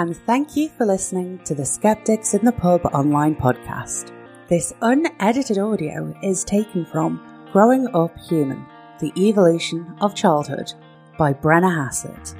and 0.00 0.16
thank 0.16 0.56
you 0.56 0.70
for 0.70 0.86
listening 0.86 1.38
to 1.44 1.54
the 1.54 1.66
Skeptics 1.66 2.32
in 2.32 2.42
the 2.42 2.52
Pub 2.52 2.80
online 2.86 3.36
podcast. 3.36 4.12
This 4.48 4.72
unedited 4.80 5.58
audio 5.58 6.18
is 6.22 6.42
taken 6.42 6.86
from 6.86 7.20
Growing 7.52 7.86
Up 7.94 8.16
Human 8.20 8.64
The 8.98 9.12
Evolution 9.14 9.94
of 10.00 10.14
Childhood 10.14 10.72
by 11.18 11.34
Brenna 11.34 11.70
Hassett. 11.70 12.34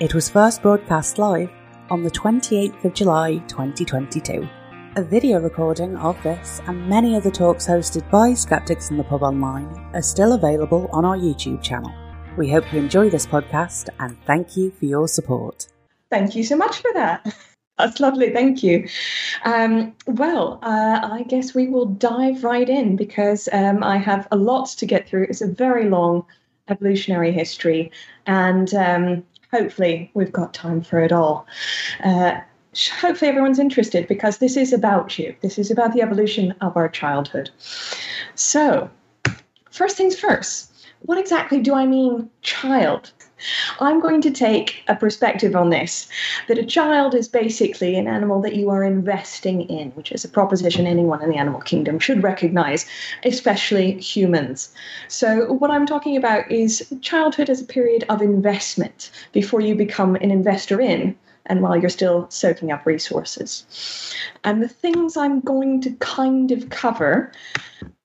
It 0.00 0.12
was 0.12 0.28
first 0.28 0.60
broadcast 0.60 1.16
live 1.16 1.50
on 1.88 2.02
the 2.02 2.10
28th 2.10 2.84
of 2.84 2.92
July 2.92 3.38
2022. 3.48 4.46
A 4.96 5.02
video 5.02 5.40
recording 5.40 5.96
of 5.96 6.22
this 6.22 6.60
and 6.66 6.90
many 6.90 7.16
other 7.16 7.30
talks 7.30 7.66
hosted 7.66 8.08
by 8.10 8.34
Skeptics 8.34 8.90
in 8.90 8.98
the 8.98 9.04
Pub 9.04 9.22
Online 9.22 9.66
are 9.94 10.02
still 10.02 10.34
available 10.34 10.90
on 10.92 11.06
our 11.06 11.16
YouTube 11.16 11.62
channel. 11.62 11.90
We 12.36 12.50
hope 12.50 12.70
you 12.70 12.78
enjoy 12.78 13.08
this 13.08 13.26
podcast 13.26 13.88
and 13.98 14.18
thank 14.26 14.58
you 14.58 14.72
for 14.72 14.84
your 14.84 15.08
support. 15.08 15.68
Thank 16.12 16.36
you 16.36 16.44
so 16.44 16.56
much 16.56 16.76
for 16.76 16.92
that. 16.92 17.34
That's 17.78 17.98
lovely. 17.98 18.34
Thank 18.34 18.62
you. 18.62 18.86
Um, 19.46 19.94
well, 20.06 20.58
uh, 20.62 21.00
I 21.10 21.22
guess 21.26 21.54
we 21.54 21.68
will 21.68 21.86
dive 21.86 22.44
right 22.44 22.68
in 22.68 22.96
because 22.96 23.48
um, 23.50 23.82
I 23.82 23.96
have 23.96 24.28
a 24.30 24.36
lot 24.36 24.68
to 24.76 24.84
get 24.84 25.08
through. 25.08 25.28
It's 25.30 25.40
a 25.40 25.46
very 25.46 25.88
long 25.88 26.26
evolutionary 26.68 27.32
history, 27.32 27.90
and 28.26 28.74
um, 28.74 29.24
hopefully, 29.50 30.10
we've 30.12 30.30
got 30.30 30.52
time 30.52 30.82
for 30.82 31.00
it 31.00 31.12
all. 31.12 31.46
Uh, 32.04 32.42
hopefully 33.00 33.30
everyone's 33.30 33.58
interested 33.58 34.06
because 34.06 34.36
this 34.36 34.58
is 34.58 34.74
about 34.74 35.18
you. 35.18 35.34
This 35.40 35.58
is 35.58 35.70
about 35.70 35.94
the 35.94 36.02
evolution 36.02 36.54
of 36.60 36.76
our 36.76 36.90
childhood. 36.90 37.48
So, 38.34 38.90
first 39.70 39.96
things 39.96 40.20
first, 40.20 40.70
what 41.00 41.16
exactly 41.16 41.62
do 41.62 41.72
I 41.72 41.86
mean 41.86 42.28
child? 42.42 43.12
I'm 43.80 44.00
going 44.00 44.20
to 44.22 44.30
take 44.30 44.82
a 44.88 44.94
perspective 44.94 45.56
on 45.56 45.70
this 45.70 46.08
that 46.48 46.58
a 46.58 46.64
child 46.64 47.14
is 47.14 47.28
basically 47.28 47.96
an 47.96 48.08
animal 48.08 48.40
that 48.42 48.56
you 48.56 48.70
are 48.70 48.82
investing 48.82 49.62
in, 49.62 49.90
which 49.92 50.12
is 50.12 50.24
a 50.24 50.28
proposition 50.28 50.86
anyone 50.86 51.22
in 51.22 51.30
the 51.30 51.36
animal 51.36 51.60
kingdom 51.60 51.98
should 51.98 52.22
recognize, 52.22 52.86
especially 53.24 53.92
humans. 54.00 54.72
So, 55.08 55.52
what 55.52 55.70
I'm 55.70 55.86
talking 55.86 56.16
about 56.16 56.50
is 56.50 56.92
childhood 57.00 57.50
as 57.50 57.60
a 57.60 57.64
period 57.64 58.04
of 58.08 58.22
investment 58.22 59.10
before 59.32 59.60
you 59.60 59.74
become 59.74 60.16
an 60.16 60.30
investor 60.30 60.80
in 60.80 61.16
and 61.46 61.60
while 61.60 61.76
you're 61.76 61.90
still 61.90 62.26
soaking 62.30 62.70
up 62.70 62.86
resources. 62.86 63.66
And 64.44 64.62
the 64.62 64.68
things 64.68 65.16
I'm 65.16 65.40
going 65.40 65.80
to 65.82 65.90
kind 65.94 66.52
of 66.52 66.70
cover 66.70 67.32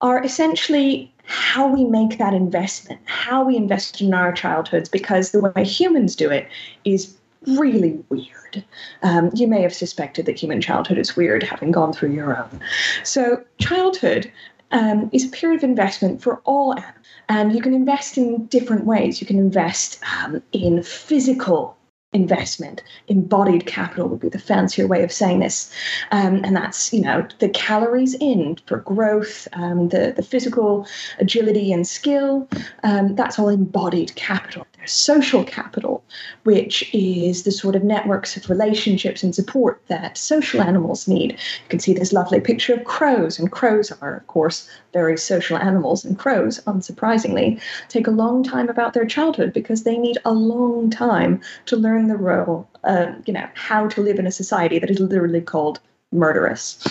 are 0.01 0.23
essentially 0.23 1.13
how 1.27 1.67
we 1.67 1.83
make 1.83 2.17
that 2.17 2.33
investment, 2.33 2.99
how 3.05 3.43
we 3.43 3.55
invest 3.55 4.01
in 4.01 4.13
our 4.13 4.31
childhoods, 4.31 4.89
because 4.89 5.31
the 5.31 5.41
way 5.41 5.63
humans 5.63 6.15
do 6.15 6.29
it 6.29 6.47
is 6.85 7.15
really 7.45 8.03
weird. 8.09 8.63
Um, 9.03 9.29
you 9.33 9.47
may 9.47 9.61
have 9.61 9.73
suspected 9.73 10.25
that 10.25 10.39
human 10.39 10.61
childhood 10.61 10.97
is 10.97 11.15
weird, 11.15 11.43
having 11.43 11.71
gone 11.71 11.93
through 11.93 12.13
your 12.13 12.37
own. 12.37 12.59
So, 13.03 13.43
childhood 13.59 14.31
um, 14.71 15.09
is 15.13 15.25
a 15.25 15.29
period 15.29 15.59
of 15.59 15.69
investment 15.69 16.21
for 16.21 16.41
all 16.45 16.73
animals. 16.73 16.93
And 17.29 17.53
you 17.53 17.61
can 17.61 17.73
invest 17.73 18.17
in 18.17 18.45
different 18.45 18.85
ways. 18.85 19.19
You 19.19 19.27
can 19.27 19.37
invest 19.37 19.99
um, 20.23 20.41
in 20.53 20.81
physical 20.81 21.76
investment. 22.13 22.83
Embodied 23.07 23.65
capital 23.65 24.07
would 24.07 24.19
be 24.19 24.29
the 24.29 24.39
fancier 24.39 24.87
way 24.87 25.03
of 25.03 25.11
saying 25.11 25.39
this. 25.39 25.71
Um, 26.11 26.41
and 26.43 26.55
that's 26.55 26.93
you 26.93 27.01
know 27.01 27.27
the 27.39 27.49
calories 27.49 28.15
in 28.15 28.57
for 28.65 28.77
growth 28.77 29.47
um, 29.53 29.89
the, 29.89 30.13
the 30.15 30.23
physical 30.23 30.87
agility 31.19 31.71
and 31.71 31.85
skill 31.85 32.47
um, 32.83 33.15
that's 33.15 33.37
all 33.37 33.49
embodied 33.49 34.15
capital 34.15 34.65
social 34.85 35.43
capital 35.43 36.01
which 36.43 36.89
is 36.93 37.43
the 37.43 37.51
sort 37.51 37.75
of 37.75 37.83
networks 37.83 38.37
of 38.37 38.49
relationships 38.49 39.21
and 39.21 39.35
support 39.35 39.81
that 39.87 40.17
social 40.17 40.61
animals 40.61 41.07
need 41.07 41.31
you 41.31 41.69
can 41.69 41.79
see 41.79 41.93
this 41.93 42.13
lovely 42.13 42.39
picture 42.39 42.73
of 42.73 42.85
crows 42.85 43.37
and 43.37 43.51
crows 43.51 43.91
are 44.01 44.15
of 44.15 44.27
course 44.27 44.69
very 44.93 45.17
social 45.17 45.57
animals 45.57 46.05
and 46.05 46.17
crows 46.17 46.61
unsurprisingly 46.61 47.59
take 47.89 48.07
a 48.07 48.11
long 48.11 48.43
time 48.43 48.69
about 48.69 48.93
their 48.93 49.05
childhood 49.05 49.51
because 49.51 49.83
they 49.83 49.97
need 49.97 50.17
a 50.23 50.31
long 50.31 50.89
time 50.89 51.41
to 51.65 51.75
learn 51.75 51.97
learn 51.97 52.07
the 52.07 52.17
role, 52.17 52.67
uh, 52.83 53.13
you 53.25 53.33
know, 53.33 53.47
how 53.55 53.87
to 53.87 54.01
live 54.01 54.19
in 54.19 54.27
a 54.27 54.31
society 54.31 54.79
that 54.79 54.89
is 54.89 54.99
literally 54.99 55.41
called 55.41 55.79
murderous. 56.11 56.83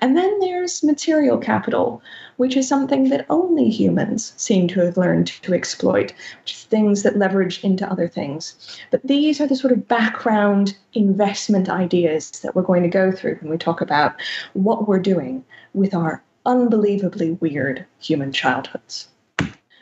And 0.00 0.16
then 0.16 0.38
there's 0.40 0.82
material 0.82 1.38
capital, 1.38 2.02
which 2.38 2.56
is 2.56 2.66
something 2.66 3.10
that 3.10 3.26
only 3.28 3.68
humans 3.68 4.32
seem 4.36 4.66
to 4.68 4.80
have 4.80 4.96
learned 4.96 5.26
to 5.26 5.52
exploit, 5.52 6.12
which 6.40 6.54
is 6.54 6.64
things 6.64 7.02
that 7.02 7.18
leverage 7.18 7.62
into 7.62 7.88
other 7.90 8.08
things. 8.08 8.80
But 8.90 9.06
these 9.06 9.40
are 9.40 9.46
the 9.46 9.56
sort 9.56 9.72
of 9.72 9.86
background 9.88 10.76
investment 10.94 11.68
ideas 11.68 12.30
that 12.42 12.54
we're 12.54 12.62
going 12.62 12.84
to 12.84 12.88
go 12.88 13.12
through 13.12 13.36
when 13.40 13.50
we 13.50 13.58
talk 13.58 13.80
about 13.80 14.14
what 14.54 14.88
we're 14.88 15.00
doing 15.00 15.44
with 15.74 15.94
our 15.94 16.22
unbelievably 16.46 17.32
weird 17.32 17.84
human 17.98 18.32
childhoods. 18.32 19.08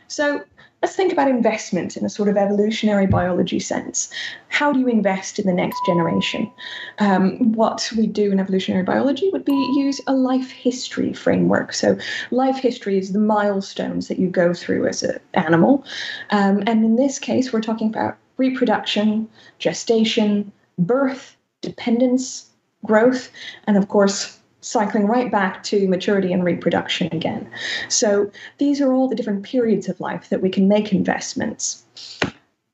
So, 0.08 0.42
let's 0.86 0.94
think 0.94 1.12
about 1.12 1.28
investment 1.28 1.96
in 1.96 2.04
a 2.04 2.08
sort 2.08 2.28
of 2.28 2.36
evolutionary 2.36 3.08
biology 3.08 3.58
sense. 3.58 4.08
How 4.50 4.72
do 4.72 4.78
you 4.78 4.86
invest 4.86 5.40
in 5.40 5.44
the 5.44 5.52
next 5.52 5.80
generation? 5.84 6.48
Um, 7.00 7.54
what 7.54 7.90
we 7.96 8.06
do 8.06 8.30
in 8.30 8.38
evolutionary 8.38 8.84
biology 8.84 9.28
would 9.32 9.44
be 9.44 9.72
use 9.74 10.00
a 10.06 10.12
life 10.12 10.48
history 10.52 11.12
framework. 11.12 11.72
So, 11.72 11.98
life 12.30 12.58
history 12.58 12.98
is 12.98 13.12
the 13.12 13.18
milestones 13.18 14.06
that 14.06 14.20
you 14.20 14.28
go 14.28 14.54
through 14.54 14.86
as 14.86 15.02
an 15.02 15.18
animal. 15.34 15.84
Um, 16.30 16.62
and 16.68 16.84
in 16.84 16.94
this 16.94 17.18
case, 17.18 17.52
we're 17.52 17.62
talking 17.62 17.88
about 17.88 18.16
reproduction, 18.36 19.28
gestation, 19.58 20.52
birth, 20.78 21.36
dependence, 21.62 22.48
growth, 22.84 23.28
and 23.66 23.76
of 23.76 23.88
course, 23.88 24.35
cycling 24.66 25.06
right 25.06 25.30
back 25.30 25.62
to 25.62 25.86
maturity 25.86 26.32
and 26.32 26.44
reproduction 26.44 27.08
again. 27.12 27.48
So 27.88 28.30
these 28.58 28.80
are 28.80 28.92
all 28.92 29.08
the 29.08 29.14
different 29.14 29.44
periods 29.44 29.88
of 29.88 30.00
life 30.00 30.28
that 30.30 30.42
we 30.42 30.50
can 30.50 30.66
make 30.66 30.92
investments. 30.92 31.84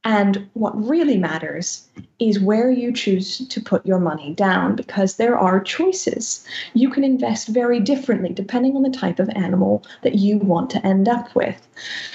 And 0.04 0.48
what 0.54 0.72
really 0.74 1.18
matters 1.18 1.86
is 2.18 2.40
where 2.40 2.70
you 2.70 2.92
choose 2.92 3.46
to 3.46 3.60
put 3.60 3.86
your 3.86 4.00
money 4.00 4.34
down 4.34 4.74
because 4.74 5.16
there 5.16 5.38
are 5.38 5.60
choices. 5.60 6.44
You 6.72 6.90
can 6.90 7.04
invest 7.04 7.48
very 7.48 7.78
differently 7.78 8.30
depending 8.30 8.74
on 8.74 8.82
the 8.82 8.90
type 8.90 9.20
of 9.20 9.28
animal 9.36 9.84
that 10.02 10.16
you 10.16 10.38
want 10.38 10.70
to 10.70 10.84
end 10.84 11.08
up 11.08 11.32
with. 11.36 11.68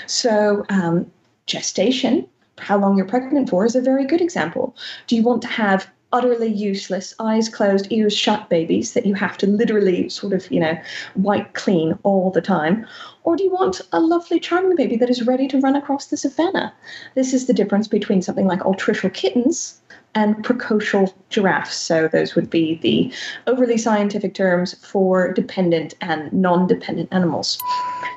So, 0.08 0.66
um, 0.70 1.10
gestation, 1.46 2.28
how 2.58 2.78
long 2.78 2.98
you're 2.98 3.06
pregnant 3.06 3.50
for, 3.50 3.64
is 3.64 3.76
a 3.76 3.82
very 3.82 4.06
good 4.06 4.22
example. 4.22 4.76
Do 5.06 5.16
you 5.16 5.22
want 5.22 5.44
to 5.44 5.48
have 5.48 5.90
utterly 6.14 6.48
useless, 6.48 7.14
eyes 7.20 7.50
closed, 7.50 7.92
ears 7.92 8.16
shut 8.16 8.50
babies 8.50 8.94
that 8.94 9.06
you 9.06 9.14
have 9.14 9.38
to 9.38 9.48
literally 9.48 10.08
sort 10.10 10.34
of, 10.34 10.50
you 10.52 10.60
know, 10.60 10.78
wipe 11.16 11.54
clean 11.54 11.98
all 12.04 12.32
the 12.32 12.42
time? 12.42 12.86
Or 13.24 13.36
do 13.36 13.44
you 13.44 13.52
want 13.52 13.82
a 13.92 14.00
lovely, 14.00 14.40
charming 14.40 14.76
baby 14.76 14.96
that 14.98 15.10
is 15.10 15.28
ready 15.28 15.48
to 15.50 15.60
run 15.60 15.76
across 15.76 16.08
the 16.08 16.18
savannah? 16.18 16.74
This 17.16 17.34
is 17.34 17.48
the 17.48 17.54
difference 17.54 17.88
between 17.88 18.22
something 18.22 18.48
like 18.48 18.62
altricial 18.62 19.14
kittens 19.14 19.82
and 20.16 20.36
precocial 20.44 21.14
giraffes. 21.30 21.76
So 21.76 22.08
those 22.08 22.36
would 22.36 22.50
be 22.50 22.76
the 22.76 23.14
overly 23.46 23.78
scientific 23.78 24.34
terms 24.34 24.74
for 24.86 25.34
dependent 25.34 25.94
and 26.00 26.32
non-dependent 26.32 27.10
animals. 27.12 27.60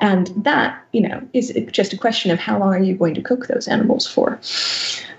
And 0.01 0.28
that, 0.45 0.83
you 0.93 1.01
know, 1.01 1.21
is 1.33 1.53
just 1.72 1.93
a 1.93 1.99
question 1.99 2.31
of 2.31 2.39
how 2.39 2.59
long 2.59 2.72
are 2.72 2.83
you 2.83 2.95
going 2.95 3.15
to 3.15 3.22
cook 3.22 3.49
those 3.49 3.69
animals 3.69 4.07
for. 4.07 4.41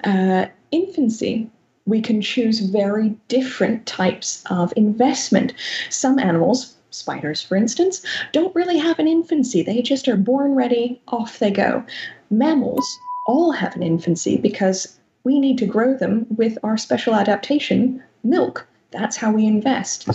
Uh, 0.06 0.48
infancy 0.72 1.50
we 1.86 2.02
can 2.02 2.22
choose 2.22 2.60
very 2.60 3.16
different 3.28 3.86
types 3.86 4.44
of 4.50 4.74
investment. 4.76 5.54
Some 5.90 6.20
animals, 6.20 6.76
spiders 6.92 7.42
for 7.42 7.56
instance, 7.56 8.06
don't 8.32 8.56
really 8.56 8.78
have 8.78 9.00
an 9.00 9.08
infancy. 9.08 9.64
They 9.64 9.82
just 9.82 10.08
are 10.08 10.18
born 10.18 10.56
ready, 10.56 11.02
off 11.08 11.40
they 11.40 11.52
go. 11.52 11.84
Mammals 12.30 13.00
all 13.28 13.52
have 13.52 13.76
an 13.76 13.84
infancy 13.84 14.38
because 14.38 14.98
we 15.24 15.40
need 15.40 15.58
to 15.60 15.66
grow 15.66 15.96
them 15.96 16.26
with 16.36 16.58
our 16.64 16.78
special 16.78 17.16
adaptation, 17.16 18.02
milk. 18.24 18.68
That's 18.92 19.16
how 19.16 19.32
we 19.32 19.46
invest. 19.46 20.10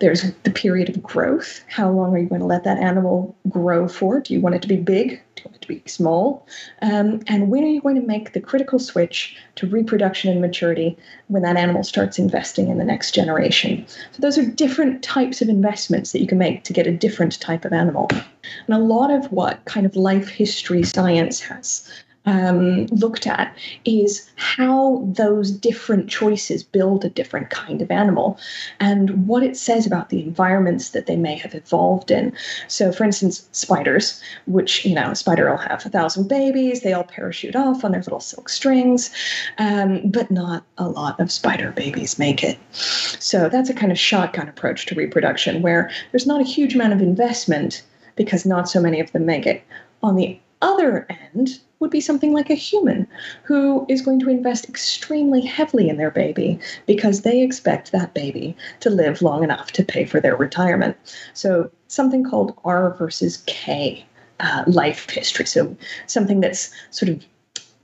There's 0.00 0.32
the 0.42 0.50
period 0.50 0.88
of 0.88 1.02
growth. 1.02 1.64
How 1.68 1.90
long 1.90 2.12
are 2.14 2.18
you 2.18 2.28
going 2.28 2.40
to 2.40 2.46
let 2.46 2.64
that 2.64 2.78
animal 2.78 3.36
grow 3.48 3.86
for? 3.86 4.20
Do 4.20 4.34
you 4.34 4.40
want 4.40 4.56
it 4.56 4.62
to 4.62 4.68
be 4.68 4.76
big? 4.76 5.22
To 5.60 5.68
be 5.68 5.82
small? 5.86 6.46
Um, 6.82 7.20
and 7.26 7.50
when 7.50 7.64
are 7.64 7.68
you 7.68 7.80
going 7.80 8.00
to 8.00 8.06
make 8.06 8.32
the 8.32 8.40
critical 8.40 8.78
switch 8.78 9.36
to 9.56 9.66
reproduction 9.66 10.30
and 10.30 10.40
maturity 10.40 10.96
when 11.28 11.42
that 11.42 11.56
animal 11.56 11.84
starts 11.84 12.18
investing 12.18 12.68
in 12.68 12.78
the 12.78 12.84
next 12.84 13.12
generation? 13.12 13.84
So, 13.86 14.20
those 14.20 14.38
are 14.38 14.46
different 14.46 15.02
types 15.02 15.42
of 15.42 15.48
investments 15.48 16.12
that 16.12 16.20
you 16.20 16.26
can 16.26 16.38
make 16.38 16.64
to 16.64 16.72
get 16.72 16.86
a 16.86 16.96
different 16.96 17.40
type 17.40 17.64
of 17.64 17.72
animal. 17.72 18.08
And 18.12 18.74
a 18.74 18.78
lot 18.78 19.10
of 19.10 19.30
what 19.32 19.64
kind 19.64 19.86
of 19.86 19.96
life 19.96 20.28
history 20.28 20.82
science 20.82 21.40
has 21.40 21.88
um, 22.24 22.86
looked 22.86 23.26
at 23.26 23.56
is 23.84 24.30
how 24.36 25.02
those 25.16 25.50
different 25.50 26.08
choices 26.08 26.62
build 26.62 27.04
a 27.04 27.10
different 27.10 27.50
kind 27.50 27.82
of 27.82 27.90
animal 27.90 28.38
and 28.78 29.26
what 29.26 29.42
it 29.42 29.56
says 29.56 29.86
about 29.86 30.08
the 30.08 30.22
environments 30.22 30.90
that 30.90 31.06
they 31.06 31.16
may 31.16 31.36
have 31.36 31.54
evolved 31.54 32.10
in. 32.10 32.32
So, 32.68 32.92
for 32.92 33.04
instance, 33.04 33.48
spiders, 33.52 34.22
which, 34.46 34.84
you 34.84 34.94
know, 34.94 35.10
a 35.10 35.16
spider 35.16 35.50
will 35.50 35.56
have 35.58 35.84
a 35.84 35.88
thousand 35.88 36.28
babies, 36.28 36.82
they 36.82 36.92
all 36.92 37.04
parachute 37.04 37.56
off 37.56 37.84
on 37.84 37.92
their 37.92 38.02
little 38.02 38.20
silk 38.20 38.48
strings, 38.48 39.10
um, 39.58 40.02
but 40.04 40.30
not 40.30 40.64
a 40.78 40.88
lot 40.88 41.18
of 41.18 41.32
spider 41.32 41.72
babies 41.72 42.18
make 42.18 42.44
it. 42.44 42.58
So, 42.72 43.48
that's 43.48 43.70
a 43.70 43.74
kind 43.74 43.90
of 43.90 43.98
shotgun 43.98 44.48
approach 44.48 44.86
to 44.86 44.94
reproduction 44.94 45.62
where 45.62 45.90
there's 46.12 46.26
not 46.26 46.40
a 46.40 46.44
huge 46.44 46.74
amount 46.74 46.92
of 46.92 47.02
investment 47.02 47.82
because 48.14 48.46
not 48.46 48.68
so 48.68 48.80
many 48.80 49.00
of 49.00 49.10
them 49.12 49.26
make 49.26 49.46
it. 49.46 49.64
On 50.02 50.16
the 50.16 50.38
other 50.60 51.06
end 51.34 51.60
would 51.82 51.90
be 51.90 52.00
something 52.00 52.32
like 52.32 52.48
a 52.48 52.54
human 52.54 53.06
who 53.42 53.84
is 53.88 54.00
going 54.00 54.20
to 54.20 54.30
invest 54.30 54.68
extremely 54.68 55.42
heavily 55.42 55.88
in 55.88 55.98
their 55.98 56.12
baby 56.12 56.58
because 56.86 57.20
they 57.20 57.42
expect 57.42 57.92
that 57.92 58.14
baby 58.14 58.56
to 58.80 58.88
live 58.88 59.20
long 59.20 59.44
enough 59.44 59.72
to 59.72 59.84
pay 59.84 60.06
for 60.06 60.20
their 60.20 60.36
retirement. 60.36 60.96
So, 61.34 61.70
something 61.88 62.24
called 62.24 62.54
R 62.64 62.94
versus 62.94 63.42
K 63.46 64.06
uh, 64.40 64.64
life 64.66 65.10
history. 65.10 65.44
So, 65.44 65.76
something 66.06 66.40
that's 66.40 66.70
sort 66.90 67.10
of 67.10 67.26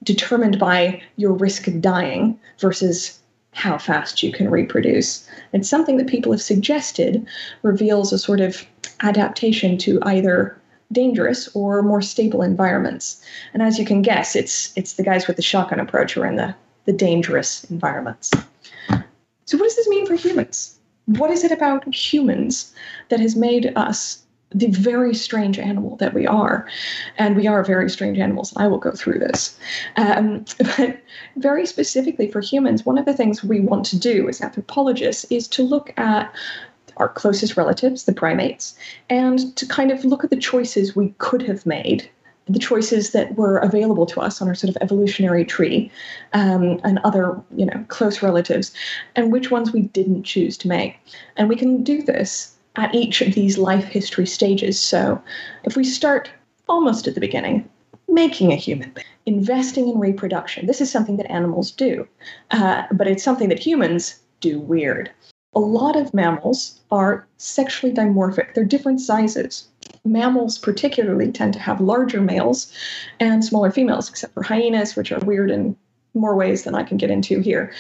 determined 0.05 0.59
by 0.59 1.03
your 1.17 1.33
risk 1.33 1.67
of 1.67 1.83
dying 1.83 2.39
versus 2.61 3.19
how 3.53 3.77
fast 3.79 4.23
you 4.23 4.31
can 4.33 4.49
reproduce. 4.49 5.29
It's 5.53 5.69
something 5.69 5.97
that 5.97 6.07
people 6.07 6.31
have 6.31 6.41
suggested 6.41 7.27
reveals 7.63 8.13
a 8.13 8.19
sort 8.19 8.41
of 8.41 8.65
adaptation 9.03 9.77
to 9.79 9.99
either 10.03 10.57
dangerous 10.93 11.49
or 11.55 11.83
more 11.83 12.03
stable 12.03 12.43
environments. 12.43 13.23
And 13.53 13.63
as 13.63 13.79
you 13.79 13.85
can 13.85 14.03
guess, 14.03 14.35
it's 14.35 14.73
it's 14.77 14.95
the 14.95 15.03
guys 15.03 15.27
with 15.27 15.37
the 15.37 15.43
shotgun 15.43 15.81
approach 15.81 16.15
who 16.15 16.23
are 16.23 16.27
in 16.27 16.37
the, 16.37 16.55
the 16.87 16.93
dangerous 16.93 17.65
environments. 17.65 18.31
So 19.45 19.57
what 19.57 19.65
does 19.65 19.77
this 19.77 19.89
mean 19.89 20.07
for 20.07 20.15
humans? 20.15 20.79
What 21.07 21.31
is 21.31 21.43
it 21.43 21.53
about 21.53 21.95
humans 21.95 22.73
that 23.09 23.21
has 23.21 23.35
made 23.35 23.73
us 23.77 24.23
the 24.51 24.67
very 24.67 25.15
strange 25.15 25.59
animal 25.59 25.97
that 25.97 26.13
we 26.13 26.27
are? 26.27 26.69
And 27.17 27.35
we 27.35 27.47
are 27.47 27.65
very 27.65 27.89
strange 27.89 28.19
animals. 28.19 28.53
I 28.57 28.67
will 28.67 28.79
go 28.79 28.93
through 28.93 29.19
this. 29.21 29.59
Um, 29.97 30.45
but 30.77 30.99
very 31.37 31.65
specifically 31.65 32.31
for 32.31 32.41
humans, 32.41 32.85
one 32.85 32.99
of 32.99 33.07
the 33.07 33.15
things 33.15 33.43
we 33.43 33.61
want 33.61 33.87
to 33.87 33.99
do 33.99 34.29
as 34.29 34.43
anthropologists 34.43 35.25
is 35.31 35.49
to 35.49 35.63
look 35.63 35.99
at 35.99 36.31
our 36.99 37.09
closest 37.09 37.57
relatives, 37.57 38.05
the 38.05 38.13
primates, 38.13 38.77
and 39.09 39.55
to 39.57 39.67
kind 39.67 39.91
of 39.91 40.05
look 40.05 40.25
at 40.25 40.31
the 40.31 40.37
choices 40.37 40.95
we 40.95 41.15
could 41.19 41.43
have 41.43 41.65
made, 41.65 42.09
the 42.49 42.59
choices 42.59 43.11
that 43.13 43.37
were 43.37 43.59
available 43.59 44.07
to 44.07 44.21
us 44.21 44.41
on 44.41 44.49
our 44.49 44.55
sort 44.55 44.75
of 44.75 44.83
evolutionary 44.83 45.45
tree, 45.45 45.91
um, 46.33 46.81
and 46.85 46.99
other, 47.05 47.41
you 47.57 47.67
know, 47.67 47.85
close 47.89 48.23
relatives, 48.23 48.73
and 49.17 49.33
which 49.33 49.51
ones 49.51 49.73
we 49.73 49.83
didn't 49.83 50.25
choose 50.25 50.57
to 50.59 50.69
make. 50.69 50.97
And 51.37 51.49
we 51.49 51.57
can 51.57 51.83
do 51.83 52.03
this 52.03 52.55
at 52.77 52.95
each 52.95 53.21
of 53.21 53.35
these 53.35 53.59
life 53.59 53.85
history 53.85 54.27
stages. 54.27 54.81
So 54.81 55.21
if 55.65 55.77
we 55.77 55.85
start 55.85 56.31
almost 56.69 57.07
at 57.07 57.15
the 57.15 57.21
beginning, 57.21 57.69
making 58.09 58.53
a 58.53 58.57
human, 58.57 58.93
investing 59.27 59.89
in 59.89 59.99
reproduction. 59.99 60.67
This 60.67 60.81
is 60.81 60.91
something 60.91 61.17
that 61.19 61.31
animals 61.31 61.71
do, 61.71 62.09
uh, 62.51 62.85
but 62.93 63.07
it's 63.07 63.23
something 63.23 63.49
that 63.51 63.59
humans 63.59 64.21
do 64.41 64.59
weird 64.61 65.11
a 65.55 65.61
lot 65.61 65.97
of 65.97 66.15
mammals 66.15 66.81
are 66.91 67.27
sexually 67.37 67.93
dimorphic. 67.93 68.55
They're 68.55 68.65
different 68.65 69.01
sizes. 69.01 69.69
Mammals, 70.05 70.59
particularly, 70.59 71.33
tend 71.33 71.53
to 71.55 71.59
have 71.59 71.81
larger 71.81 72.21
males 72.21 72.73
and 73.21 73.45
smaller 73.45 73.71
females, 73.71 74.09
except 74.09 74.35
for 74.35 74.43
hyenas, 74.43 74.97
which 74.97 75.13
are 75.13 75.21
weird 75.21 75.51
in 75.51 75.77
more 76.15 76.37
ways 76.37 76.65
than 76.65 76.75
I 76.75 76.83
can 76.83 76.97
get 76.97 77.11
into 77.11 77.41
here. 77.41 77.73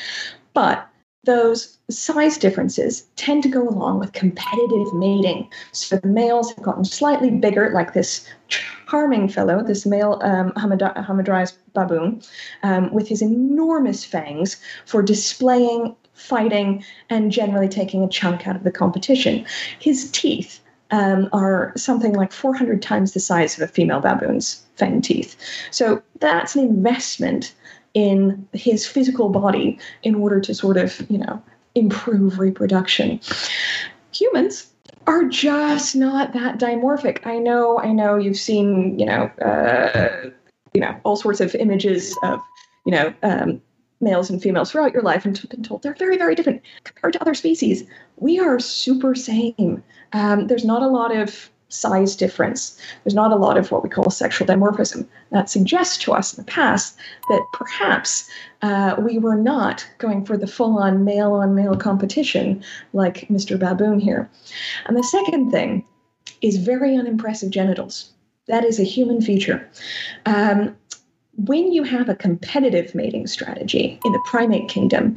But 0.54 0.88
those 1.24 1.78
size 1.90 2.38
differences 2.38 3.02
tend 3.16 3.42
to 3.42 3.48
go 3.48 3.68
along 3.68 3.98
with 3.98 4.12
competitive 4.12 4.94
mating. 4.94 5.48
So 5.72 5.96
the 5.96 6.08
males 6.08 6.52
have 6.52 6.64
gotten 6.64 6.84
slightly 6.84 7.30
bigger, 7.30 7.70
like 7.74 7.92
this 7.92 8.26
charming 8.48 9.28
fellow, 9.28 9.62
this 9.62 9.84
male 9.84 10.18
um, 10.22 10.52
Hamadryas 10.52 11.52
baboon, 11.74 12.22
um, 12.62 12.92
with 12.92 13.08
his 13.08 13.20
enormous 13.20 14.04
fangs 14.04 14.56
for 14.86 15.02
displaying 15.02 15.94
fighting, 16.18 16.84
and 17.10 17.32
generally 17.32 17.68
taking 17.68 18.02
a 18.02 18.08
chunk 18.08 18.46
out 18.46 18.56
of 18.56 18.64
the 18.64 18.70
competition. 18.70 19.46
His 19.78 20.10
teeth 20.10 20.60
um, 20.90 21.28
are 21.32 21.72
something 21.76 22.14
like 22.14 22.32
400 22.32 22.80
times 22.82 23.12
the 23.12 23.20
size 23.20 23.56
of 23.56 23.68
a 23.68 23.72
female 23.72 24.00
baboon's 24.00 24.62
fang 24.76 25.00
teeth. 25.00 25.36
So 25.70 26.02
that's 26.20 26.56
an 26.56 26.64
investment 26.64 27.54
in 27.94 28.46
his 28.52 28.86
physical 28.86 29.28
body 29.28 29.78
in 30.02 30.14
order 30.14 30.40
to 30.40 30.54
sort 30.54 30.76
of, 30.76 31.04
you 31.10 31.18
know, 31.18 31.42
improve 31.74 32.38
reproduction. 32.38 33.20
Humans 34.12 34.70
are 35.06 35.24
just 35.24 35.96
not 35.96 36.32
that 36.34 36.58
dimorphic. 36.58 37.26
I 37.26 37.38
know, 37.38 37.78
I 37.78 37.92
know 37.92 38.16
you've 38.16 38.36
seen, 38.36 38.98
you 38.98 39.06
know, 39.06 39.30
uh, 39.42 40.30
you 40.74 40.80
know, 40.80 40.94
all 41.04 41.16
sorts 41.16 41.40
of 41.40 41.54
images 41.54 42.16
of, 42.22 42.40
you 42.84 42.92
know, 42.92 43.14
um, 43.22 43.60
males 44.00 44.30
and 44.30 44.42
females 44.42 44.70
throughout 44.70 44.92
your 44.92 45.02
life 45.02 45.24
and 45.24 45.48
been 45.48 45.62
told 45.62 45.82
they're 45.82 45.94
very, 45.94 46.16
very 46.16 46.34
different 46.34 46.62
compared 46.84 47.12
to 47.12 47.20
other 47.20 47.34
species. 47.34 47.84
We 48.16 48.38
are 48.38 48.58
super 48.58 49.14
same. 49.14 49.82
Um, 50.12 50.46
there's 50.46 50.64
not 50.64 50.82
a 50.82 50.88
lot 50.88 51.14
of 51.14 51.50
size 51.68 52.16
difference. 52.16 52.80
There's 53.04 53.14
not 53.14 53.32
a 53.32 53.36
lot 53.36 53.58
of 53.58 53.70
what 53.70 53.82
we 53.82 53.90
call 53.90 54.10
sexual 54.10 54.46
dimorphism. 54.46 55.06
That 55.30 55.50
suggests 55.50 55.98
to 55.98 56.12
us 56.12 56.36
in 56.36 56.44
the 56.44 56.50
past 56.50 56.96
that 57.28 57.46
perhaps 57.52 58.28
uh, 58.62 58.96
we 58.98 59.18
were 59.18 59.36
not 59.36 59.86
going 59.98 60.24
for 60.24 60.36
the 60.36 60.46
full 60.46 60.78
on 60.78 61.04
male 61.04 61.32
on 61.34 61.54
male 61.54 61.76
competition 61.76 62.62
like 62.92 63.28
Mr. 63.28 63.58
Baboon 63.58 64.00
here. 64.00 64.30
And 64.86 64.96
the 64.96 65.02
second 65.02 65.50
thing 65.50 65.84
is 66.40 66.56
very 66.56 66.96
unimpressive 66.96 67.50
genitals. 67.50 68.12
That 68.46 68.64
is 68.64 68.80
a 68.80 68.84
human 68.84 69.20
feature. 69.20 69.68
Um, 70.24 70.74
when 71.44 71.72
you 71.72 71.84
have 71.84 72.08
a 72.08 72.16
competitive 72.16 72.94
mating 72.94 73.26
strategy 73.26 73.98
in 74.04 74.12
the 74.12 74.22
primate 74.24 74.68
kingdom, 74.68 75.16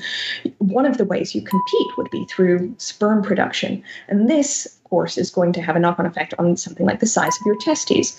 one 0.60 0.86
of 0.86 0.98
the 0.98 1.06
ways 1.06 1.34
you 1.34 1.42
compete 1.42 1.98
would 1.98 2.10
be 2.12 2.26
through 2.26 2.74
sperm 2.78 3.24
production. 3.24 3.84
And 4.08 4.30
this, 4.30 4.66
of 4.68 4.84
course, 4.84 5.18
is 5.18 5.32
going 5.32 5.52
to 5.54 5.62
have 5.62 5.76
a 5.76 5.80
knock 5.80 5.98
on 6.00 6.06
effect 6.06 6.36
on 6.38 6.56
something 6.58 6.86
like 6.86 7.00
the 7.00 7.08
size 7.08 7.36
of 7.40 7.46
your 7.46 7.58
testes. 7.58 8.16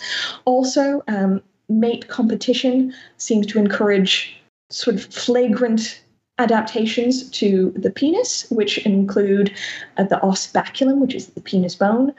Also, 0.47 1.03
um, 1.07 1.41
mate 1.69 2.09
competition 2.09 2.93
seems 3.19 3.47
to 3.47 3.59
encourage 3.59 4.37
sort 4.71 4.97
of 4.97 5.05
flagrant 5.05 6.03
adaptations 6.39 7.31
to 7.31 7.73
the 7.77 7.91
penis, 7.91 8.51
which 8.51 8.79
include 8.79 9.55
uh, 9.97 10.05
the 10.05 10.21
os 10.23 10.51
baculum, 10.51 10.99
which 10.99 11.15
is 11.15 11.29
the 11.29 11.41
penis 11.41 11.77
bone, 11.77 12.13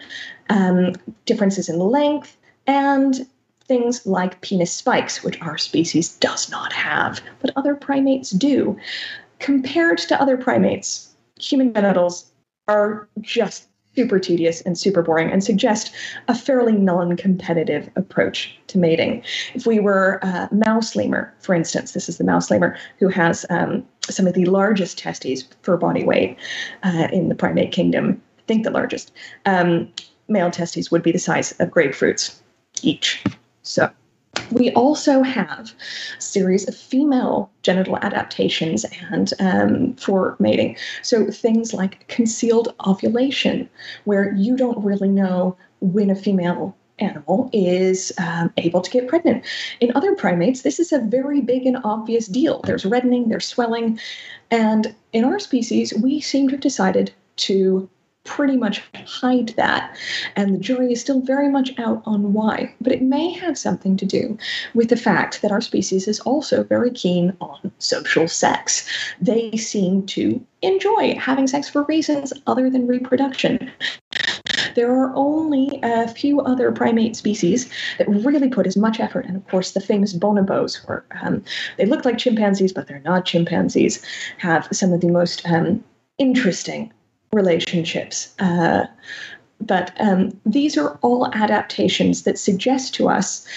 um, 0.49 0.93
differences 1.25 1.67
in 1.67 1.77
length, 1.79 2.37
and 2.67 3.27
things 3.67 4.05
like 4.05 4.41
penis 4.41 4.71
spikes, 4.71 5.23
which 5.23 5.39
our 5.41 5.57
species 5.57 6.15
does 6.17 6.49
not 6.49 6.73
have, 6.73 7.21
but 7.39 7.51
other 7.55 7.75
primates 7.75 8.31
do. 8.31 8.77
Compared 9.39 9.97
to 9.97 10.21
other 10.21 10.37
primates, 10.37 11.15
human 11.39 11.73
genitals 11.73 12.31
are 12.67 13.07
just 13.21 13.67
super 13.95 14.19
tedious 14.19 14.61
and 14.61 14.77
super 14.77 15.01
boring 15.01 15.31
and 15.31 15.43
suggest 15.43 15.93
a 16.27 16.35
fairly 16.35 16.73
non-competitive 16.73 17.89
approach 17.95 18.57
to 18.67 18.77
mating. 18.77 19.23
If 19.53 19.67
we 19.67 19.79
were 19.79 20.19
a 20.23 20.49
mouse 20.51 20.95
lemur, 20.95 21.33
for 21.39 21.53
instance, 21.53 21.91
this 21.91 22.09
is 22.09 22.17
the 22.17 22.23
mouse 22.23 22.49
lemur 22.49 22.75
who 22.97 23.09
has 23.09 23.45
um, 23.49 23.85
some 24.09 24.25
of 24.25 24.33
the 24.33 24.45
largest 24.45 24.97
testes 24.97 25.43
for 25.61 25.77
body 25.77 26.03
weight 26.03 26.37
uh, 26.83 27.07
in 27.11 27.29
the 27.29 27.35
primate 27.35 27.71
kingdom, 27.71 28.21
I 28.39 28.41
think 28.47 28.63
the 28.63 28.71
largest. 28.71 29.11
Um, 29.45 29.91
male 30.27 30.49
testes 30.49 30.89
would 30.89 31.03
be 31.03 31.11
the 31.11 31.19
size 31.19 31.51
of 31.59 31.69
grapefruits 31.69 32.39
each. 32.81 33.23
So 33.63 33.89
we 34.51 34.71
also 34.73 35.21
have 35.23 35.73
a 36.17 36.21
series 36.21 36.67
of 36.67 36.75
female 36.75 37.49
genital 37.63 37.97
adaptations 37.97 38.85
and 39.11 39.33
um, 39.39 39.93
for 39.95 40.35
mating. 40.39 40.77
So 41.01 41.31
things 41.31 41.73
like 41.73 42.07
concealed 42.07 42.73
ovulation, 42.85 43.69
where 44.05 44.33
you 44.35 44.55
don't 44.55 44.83
really 44.83 45.09
know 45.09 45.57
when 45.79 46.09
a 46.09 46.15
female 46.15 46.75
animal 46.99 47.49
is 47.53 48.11
um, 48.19 48.53
able 48.57 48.81
to 48.81 48.91
get 48.91 49.07
pregnant. 49.07 49.43
In 49.79 49.91
other 49.95 50.15
primates, 50.15 50.61
this 50.61 50.79
is 50.79 50.91
a 50.91 50.99
very 50.99 51.41
big 51.41 51.65
and 51.65 51.77
obvious 51.83 52.27
deal. 52.27 52.61
There's 52.61 52.85
reddening, 52.85 53.29
there's 53.29 53.47
swelling, 53.47 53.99
and 54.51 54.93
in 55.11 55.25
our 55.25 55.39
species, 55.39 55.93
we 55.93 56.21
seem 56.21 56.47
to 56.49 56.53
have 56.53 56.61
decided 56.61 57.11
to 57.35 57.89
pretty 58.23 58.57
much 58.57 58.81
hide 59.05 59.49
that. 59.49 59.95
And 60.35 60.53
the 60.53 60.59
jury 60.59 60.93
is 60.93 61.01
still 61.01 61.21
very 61.21 61.49
much 61.49 61.77
out 61.77 62.01
on 62.05 62.33
why. 62.33 62.73
But 62.81 62.93
it 62.93 63.01
may 63.01 63.31
have 63.31 63.57
something 63.57 63.97
to 63.97 64.05
do 64.05 64.37
with 64.73 64.89
the 64.89 64.97
fact 64.97 65.41
that 65.41 65.51
our 65.51 65.61
species 65.61 66.07
is 66.07 66.19
also 66.21 66.63
very 66.63 66.91
keen 66.91 67.35
on 67.41 67.71
social 67.79 68.27
sex. 68.27 68.87
They 69.19 69.51
seem 69.57 70.05
to 70.07 70.45
enjoy 70.61 71.15
having 71.19 71.47
sex 71.47 71.69
for 71.69 71.83
reasons 71.83 72.33
other 72.47 72.69
than 72.69 72.87
reproduction. 72.87 73.71
There 74.75 74.91
are 74.91 75.13
only 75.15 75.79
a 75.83 76.07
few 76.07 76.39
other 76.41 76.71
primate 76.71 77.15
species 77.15 77.69
that 77.97 78.09
really 78.09 78.49
put 78.49 78.65
as 78.65 78.77
much 78.77 78.99
effort, 78.99 79.25
and 79.25 79.35
of 79.35 79.47
course, 79.47 79.71
the 79.71 79.81
famous 79.81 80.13
bonobos, 80.13 80.87
are, 80.89 81.05
um, 81.21 81.43
they 81.77 81.85
look 81.85 82.05
like 82.05 82.17
chimpanzees, 82.17 82.73
but 82.73 82.87
they're 82.87 83.01
not 83.01 83.25
chimpanzees, 83.25 84.03
have 84.37 84.67
some 84.71 84.91
of 84.91 85.01
the 85.01 85.09
most 85.09 85.47
um, 85.47 85.83
interesting 86.17 86.91
relationships. 87.33 88.33
Uh, 88.39 88.85
but 89.59 89.93
um, 89.99 90.39
these 90.45 90.77
are 90.77 90.97
all 91.01 91.31
adaptations 91.33 92.23
that 92.23 92.37
suggest 92.37 92.93
to 92.95 93.09
us 93.09 93.47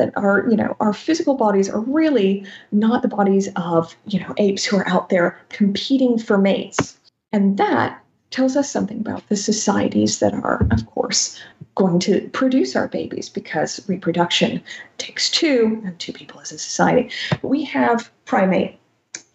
that 0.00 0.16
our 0.16 0.48
you 0.48 0.56
know 0.56 0.74
our 0.80 0.94
physical 0.94 1.34
bodies 1.34 1.68
are 1.68 1.80
really 1.80 2.44
not 2.72 3.02
the 3.02 3.08
bodies 3.08 3.48
of 3.56 3.94
you 4.06 4.18
know 4.18 4.34
apes 4.38 4.64
who 4.64 4.78
are 4.78 4.88
out 4.88 5.10
there 5.10 5.38
competing 5.50 6.18
for 6.18 6.38
mates 6.38 6.96
and 7.32 7.58
that 7.58 8.02
tells 8.30 8.56
us 8.56 8.70
something 8.70 9.00
about 9.00 9.28
the 9.28 9.36
societies 9.36 10.20
that 10.20 10.32
are 10.32 10.66
of 10.70 10.86
course 10.86 11.38
going 11.74 11.98
to 11.98 12.28
produce 12.32 12.74
our 12.74 12.88
babies 12.88 13.28
because 13.28 13.86
reproduction 13.88 14.62
takes 14.96 15.30
two 15.30 15.82
and 15.84 15.98
two 15.98 16.12
people 16.12 16.40
as 16.40 16.52
a 16.52 16.58
society 16.58 17.10
we 17.42 17.62
have 17.62 18.10
primate 18.24 18.79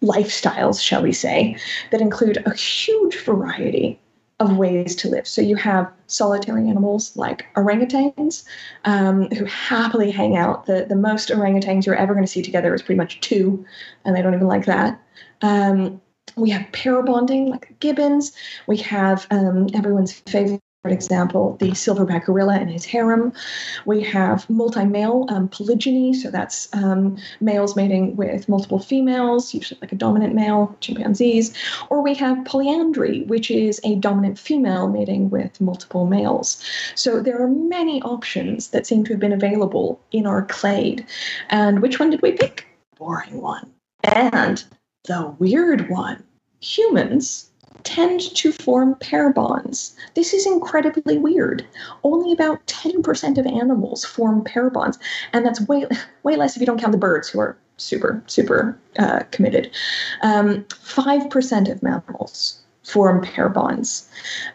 lifestyles 0.02 0.82
shall 0.82 1.02
we 1.02 1.12
say 1.12 1.56
that 1.90 2.00
include 2.00 2.42
a 2.46 2.54
huge 2.54 3.18
variety 3.20 3.98
of 4.38 4.56
ways 4.58 4.94
to 4.96 5.08
live. 5.08 5.26
So 5.26 5.40
you 5.40 5.56
have 5.56 5.90
solitary 6.08 6.68
animals 6.68 7.16
like 7.16 7.46
orangutans 7.54 8.44
um, 8.84 9.30
who 9.30 9.46
happily 9.46 10.10
hang 10.10 10.36
out. 10.36 10.66
The, 10.66 10.84
the 10.86 10.96
most 10.96 11.30
orangutans 11.30 11.86
you're 11.86 11.94
ever 11.94 12.12
going 12.12 12.24
to 12.24 12.30
see 12.30 12.42
together 12.42 12.74
is 12.74 12.82
pretty 12.82 12.98
much 12.98 13.20
two, 13.20 13.64
and 14.04 14.14
they 14.14 14.20
don't 14.20 14.34
even 14.34 14.46
like 14.46 14.66
that. 14.66 15.00
Um, 15.40 16.00
we 16.36 16.50
have 16.50 16.70
pair 16.72 17.02
bonding 17.02 17.48
like 17.48 17.74
gibbons. 17.80 18.32
We 18.66 18.76
have 18.78 19.26
um, 19.30 19.68
everyone's 19.72 20.12
favorite 20.12 20.60
example, 20.88 21.56
the 21.60 21.70
silverback 21.70 22.24
gorilla 22.26 22.54
and 22.54 22.70
his 22.70 22.84
harem. 22.84 23.32
We 23.84 24.02
have 24.02 24.48
multi-male 24.48 25.26
um, 25.28 25.48
polygyny, 25.48 26.14
so 26.14 26.30
that's 26.30 26.68
um, 26.74 27.16
males 27.40 27.76
mating 27.76 28.16
with 28.16 28.48
multiple 28.48 28.78
females, 28.78 29.54
usually 29.54 29.78
like 29.80 29.92
a 29.92 29.96
dominant 29.96 30.34
male, 30.34 30.76
chimpanzees. 30.80 31.54
Or 31.90 32.02
we 32.02 32.14
have 32.14 32.44
polyandry, 32.44 33.22
which 33.22 33.50
is 33.50 33.80
a 33.84 33.96
dominant 33.96 34.38
female 34.38 34.88
mating 34.88 35.30
with 35.30 35.60
multiple 35.60 36.06
males. 36.06 36.62
So 36.94 37.20
there 37.20 37.40
are 37.42 37.48
many 37.48 38.02
options 38.02 38.68
that 38.68 38.86
seem 38.86 39.04
to 39.04 39.12
have 39.12 39.20
been 39.20 39.32
available 39.32 40.00
in 40.12 40.26
our 40.26 40.42
clade. 40.46 41.06
And 41.50 41.82
which 41.82 41.98
one 41.98 42.10
did 42.10 42.22
we 42.22 42.32
pick? 42.32 42.66
Boring 42.98 43.40
one. 43.40 43.72
And 44.04 44.64
the 45.04 45.34
weird 45.38 45.88
one. 45.88 46.22
Humans 46.60 47.50
tend 47.84 48.20
to 48.36 48.52
form 48.52 48.94
pair 48.96 49.32
bonds. 49.32 49.96
This 50.14 50.32
is 50.32 50.46
incredibly 50.46 51.18
weird. 51.18 51.66
Only 52.04 52.32
about 52.32 52.64
10% 52.66 53.38
of 53.38 53.46
animals 53.46 54.04
form 54.04 54.44
pair 54.44 54.70
bonds, 54.70 54.98
and 55.32 55.44
that's 55.44 55.60
way 55.62 55.86
way 56.22 56.36
less 56.36 56.56
if 56.56 56.60
you 56.60 56.66
don't 56.66 56.80
count 56.80 56.92
the 56.92 56.98
birds 56.98 57.28
who 57.28 57.40
are 57.40 57.56
super 57.76 58.22
super 58.26 58.78
uh, 58.98 59.20
committed. 59.30 59.70
Um, 60.22 60.64
5% 60.64 61.70
of 61.70 61.82
mammals 61.82 62.62
form 62.82 63.22
pair 63.22 63.48
bonds, 63.48 64.08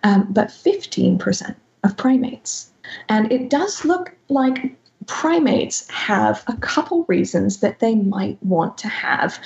um, 0.04 0.28
but 0.30 0.48
15% 0.48 1.56
of 1.84 1.98
primates. 1.98 2.72
And 3.10 3.32
it 3.32 3.50
does 3.50 3.86
look 3.86 4.16
like 4.30 4.76
primates 5.08 5.90
have 5.90 6.44
a 6.48 6.56
couple 6.58 7.06
reasons 7.08 7.60
that 7.60 7.80
they 7.80 7.96
might 7.96 8.42
want 8.44 8.78
to 8.80 8.88
have 8.88 9.40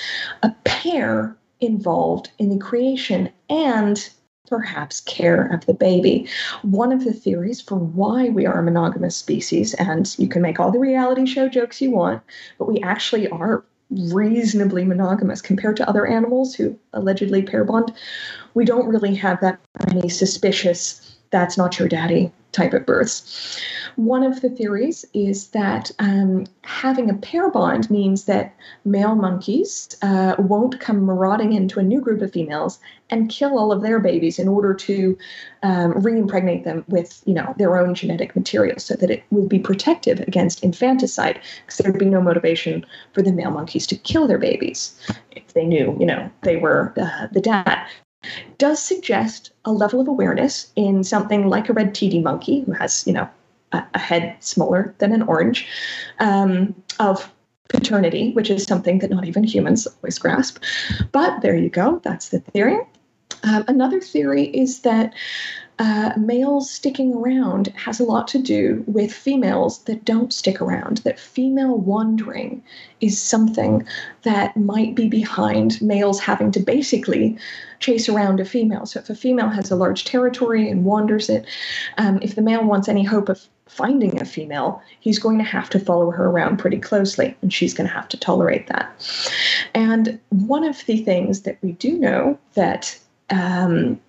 a 0.43 0.51
pair 0.63 1.35
involved 1.59 2.31
in 2.37 2.49
the 2.49 2.57
creation 2.57 3.29
and 3.49 4.09
perhaps 4.47 5.01
care 5.01 5.47
of 5.47 5.65
the 5.65 5.73
baby. 5.73 6.27
One 6.61 6.91
of 6.91 7.03
the 7.03 7.13
theories 7.13 7.61
for 7.61 7.75
why 7.75 8.29
we 8.29 8.45
are 8.45 8.59
a 8.59 8.63
monogamous 8.63 9.15
species, 9.15 9.73
and 9.75 10.13
you 10.19 10.27
can 10.27 10.41
make 10.41 10.59
all 10.59 10.71
the 10.71 10.79
reality 10.79 11.25
show 11.25 11.49
jokes 11.49 11.81
you 11.81 11.91
want, 11.91 12.21
but 12.59 12.67
we 12.67 12.79
actually 12.81 13.27
are 13.29 13.63
reasonably 13.89 14.83
monogamous 14.83 15.41
compared 15.41 15.77
to 15.77 15.87
other 15.89 16.05
animals 16.05 16.55
who 16.55 16.77
allegedly 16.93 17.41
pair 17.41 17.63
bond. 17.63 17.93
We 18.53 18.65
don't 18.65 18.87
really 18.87 19.15
have 19.15 19.41
that 19.41 19.59
many 19.87 20.09
suspicious, 20.09 21.17
that's 21.31 21.57
not 21.57 21.79
your 21.79 21.87
daddy 21.87 22.31
type 22.55 22.73
of 22.73 22.85
births. 22.85 23.61
One 23.95 24.23
of 24.23 24.41
the 24.41 24.49
theories 24.49 25.05
is 25.13 25.49
that 25.49 25.91
um, 25.99 26.45
having 26.61 27.09
a 27.09 27.13
pair 27.13 27.49
bond 27.49 27.89
means 27.89 28.25
that 28.25 28.55
male 28.83 29.15
monkeys 29.15 29.95
uh, 30.01 30.35
won't 30.39 30.79
come 30.79 31.05
marauding 31.05 31.53
into 31.53 31.79
a 31.79 31.83
new 31.83 32.01
group 32.01 32.21
of 32.21 32.31
females 32.31 32.79
and 33.09 33.29
kill 33.29 33.59
all 33.59 33.71
of 33.71 33.81
their 33.81 33.99
babies 33.99 34.39
in 34.39 34.47
order 34.47 34.73
to 34.73 35.17
um, 35.63 35.91
re-impregnate 36.03 36.63
them 36.63 36.83
with, 36.87 37.21
you 37.25 37.33
know, 37.33 37.53
their 37.57 37.77
own 37.77 37.93
genetic 37.93 38.35
material, 38.35 38.79
so 38.79 38.95
that 38.95 39.11
it 39.11 39.23
will 39.29 39.47
be 39.47 39.59
protective 39.59 40.19
against 40.21 40.63
infanticide, 40.63 41.39
because 41.65 41.77
there'd 41.77 41.99
be 41.99 42.05
no 42.05 42.21
motivation 42.21 42.85
for 43.13 43.21
the 43.21 43.31
male 43.31 43.51
monkeys 43.51 43.85
to 43.87 43.95
kill 43.95 44.27
their 44.27 44.39
babies 44.39 44.99
if 45.31 45.53
they 45.53 45.65
knew, 45.65 45.95
you 45.99 46.05
know, 46.05 46.29
they 46.41 46.57
were 46.57 46.93
uh, 46.99 47.27
the 47.31 47.41
dad 47.41 47.85
does 48.57 48.81
suggest 48.81 49.51
a 49.65 49.71
level 49.71 49.99
of 49.99 50.07
awareness 50.07 50.71
in 50.75 51.03
something 51.03 51.47
like 51.47 51.69
a 51.69 51.73
red 51.73 51.93
titi 51.93 52.21
monkey 52.21 52.61
who 52.61 52.71
has 52.73 53.05
you 53.05 53.13
know 53.13 53.27
a, 53.71 53.99
head 53.99 54.35
smaller 54.39 54.95
than 54.99 55.11
an 55.11 55.23
orange, 55.23 55.67
um, 56.19 56.75
of 56.99 57.31
paternity, 57.67 58.31
which 58.33 58.49
is 58.49 58.63
something 58.63 58.99
that 58.99 59.09
not 59.09 59.25
even 59.25 59.43
humans 59.43 59.87
always 59.87 60.19
grasp. 60.19 60.63
But 61.11 61.41
there 61.41 61.55
you 61.55 61.69
go, 61.69 61.99
that's 62.03 62.29
the 62.29 62.39
theory. 62.39 62.79
Um, 63.43 63.65
another 63.67 63.99
theory 63.99 64.45
is 64.45 64.81
that 64.81 65.13
uh, 65.77 66.13
males 66.17 66.69
sticking 66.69 67.13
around 67.13 67.67
has 67.75 67.99
a 67.99 68.03
lot 68.03 68.27
to 68.29 68.39
do 68.39 68.83
with 68.87 69.11
females 69.11 69.79
that 69.83 70.05
don't 70.05 70.33
stick 70.33 70.61
around, 70.61 70.97
that 70.99 71.19
female 71.19 71.77
wandering 71.77 72.63
is 73.01 73.21
something 73.21 73.85
that 74.23 74.55
might 74.55 74.95
be 74.95 75.09
behind 75.09 75.81
males 75.81 76.19
having 76.19 76.51
to 76.51 76.59
basically 76.59 77.37
chase 77.79 78.07
around 78.07 78.39
a 78.39 78.45
female. 78.45 78.85
So 78.85 79.01
if 79.01 79.09
a 79.09 79.15
female 79.15 79.49
has 79.49 79.69
a 79.69 79.75
large 79.75 80.05
territory 80.05 80.69
and 80.69 80.85
wanders 80.85 81.29
it, 81.29 81.45
um, 81.97 82.19
if 82.21 82.35
the 82.35 82.41
male 82.41 82.63
wants 82.63 82.87
any 82.87 83.03
hope 83.03 83.27
of 83.27 83.45
finding 83.67 84.21
a 84.21 84.25
female, 84.25 84.81
he's 85.01 85.19
going 85.19 85.37
to 85.39 85.43
have 85.43 85.69
to 85.71 85.79
follow 85.79 86.09
her 86.11 86.27
around 86.27 86.57
pretty 86.57 86.77
closely, 86.79 87.35
and 87.41 87.51
she's 87.51 87.73
going 87.73 87.87
to 87.87 87.93
have 87.93 88.07
to 88.07 88.17
tolerate 88.17 88.67
that. 88.67 88.87
And 89.73 90.19
one 90.29 90.63
of 90.63 90.85
the 90.85 91.03
things 91.03 91.41
that 91.41 91.57
we 91.61 91.73
do 91.73 91.97
know 91.97 92.39
that 92.53 92.97
um, 93.29 93.99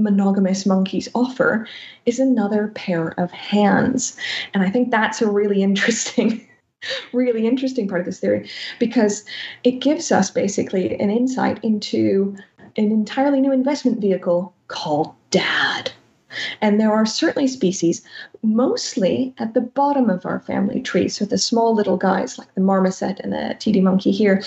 monogamous 0.00 0.66
monkeys 0.66 1.08
offer 1.14 1.66
is 2.06 2.18
another 2.18 2.68
pair 2.68 3.08
of 3.20 3.30
hands. 3.30 4.16
And 4.54 4.62
I 4.62 4.70
think 4.70 4.90
that's 4.90 5.22
a 5.22 5.30
really 5.30 5.62
interesting. 5.70 6.46
really 7.12 7.46
interesting 7.46 7.86
part 7.86 8.00
of 8.00 8.06
this 8.06 8.20
theory 8.20 8.48
because 8.78 9.26
it 9.64 9.82
gives 9.82 10.10
us 10.10 10.30
basically 10.30 10.98
an 10.98 11.10
insight 11.10 11.62
into 11.62 12.34
an 12.78 12.90
entirely 12.90 13.38
new 13.38 13.52
investment 13.52 14.00
vehicle 14.00 14.54
called 14.68 15.12
dad. 15.30 15.92
And 16.60 16.80
there 16.80 16.92
are 16.92 17.04
certainly 17.04 17.48
species, 17.48 18.02
mostly 18.42 19.34
at 19.38 19.54
the 19.54 19.60
bottom 19.60 20.08
of 20.08 20.24
our 20.24 20.40
family 20.40 20.80
tree, 20.80 21.08
so 21.08 21.24
the 21.24 21.38
small 21.38 21.74
little 21.74 21.96
guys 21.96 22.38
like 22.38 22.54
the 22.54 22.60
marmoset 22.60 23.20
and 23.20 23.32
the 23.32 23.56
titi 23.58 23.80
monkey 23.80 24.12
here, 24.12 24.42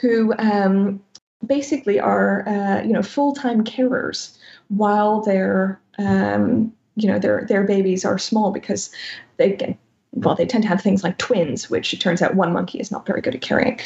who 0.00 0.34
um, 0.38 1.00
basically 1.46 2.00
are 2.00 2.46
uh, 2.48 2.82
you 2.82 2.92
know 2.92 3.02
full-time 3.02 3.64
carers 3.64 4.36
while 4.70 5.20
their 5.20 5.80
um, 5.98 6.72
you 6.96 7.08
know 7.08 7.18
their 7.18 7.44
their 7.46 7.64
babies 7.64 8.04
are 8.04 8.18
small 8.18 8.50
because 8.50 8.90
they 9.36 9.52
get 9.52 9.76
well, 10.12 10.34
they 10.34 10.46
tend 10.46 10.64
to 10.64 10.68
have 10.68 10.82
things 10.82 11.04
like 11.04 11.18
twins, 11.18 11.70
which 11.70 11.94
it 11.94 12.00
turns 12.00 12.20
out 12.20 12.34
one 12.34 12.52
monkey 12.52 12.80
is 12.80 12.90
not 12.90 13.06
very 13.06 13.20
good 13.20 13.34
at 13.34 13.40
carrying. 13.42 13.78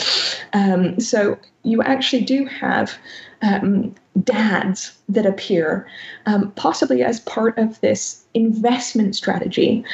Um, 0.55 0.99
so 0.99 1.39
you 1.65 1.83
actually 1.83 2.23
do 2.23 2.47
have 2.47 2.97
um, 3.43 3.95
dads 4.23 4.97
that 5.09 5.27
appear, 5.27 5.87
um, 6.25 6.51
possibly 6.53 7.03
as 7.03 7.21
part 7.21 7.59
of 7.59 7.79
this 7.83 8.25
investment 8.33 9.15
strategy 9.15 9.85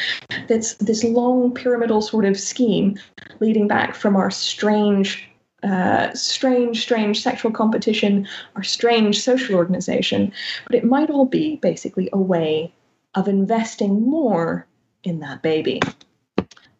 that's 0.47 0.75
this 0.75 1.03
long 1.03 1.53
pyramidal 1.53 2.01
sort 2.01 2.25
of 2.25 2.39
scheme 2.39 2.97
leading 3.41 3.67
back 3.67 3.95
from 3.95 4.15
our 4.15 4.31
strange 4.31 5.29
uh, 5.63 6.13
strange, 6.15 6.83
strange 6.83 7.23
sexual 7.23 7.51
competition 7.51 8.27
or 8.57 8.63
strange 8.63 9.23
social 9.23 9.55
organization, 9.55 10.33
but 10.67 10.75
it 10.75 10.85
might 10.85 11.11
all 11.11 11.27
be 11.27 11.57
basically 11.57 12.09
a 12.13 12.19
way 12.19 12.73
of 13.15 13.29
investing 13.29 14.03
more 14.03 14.67
in 15.05 15.21
that 15.21 15.43
baby. 15.43 15.81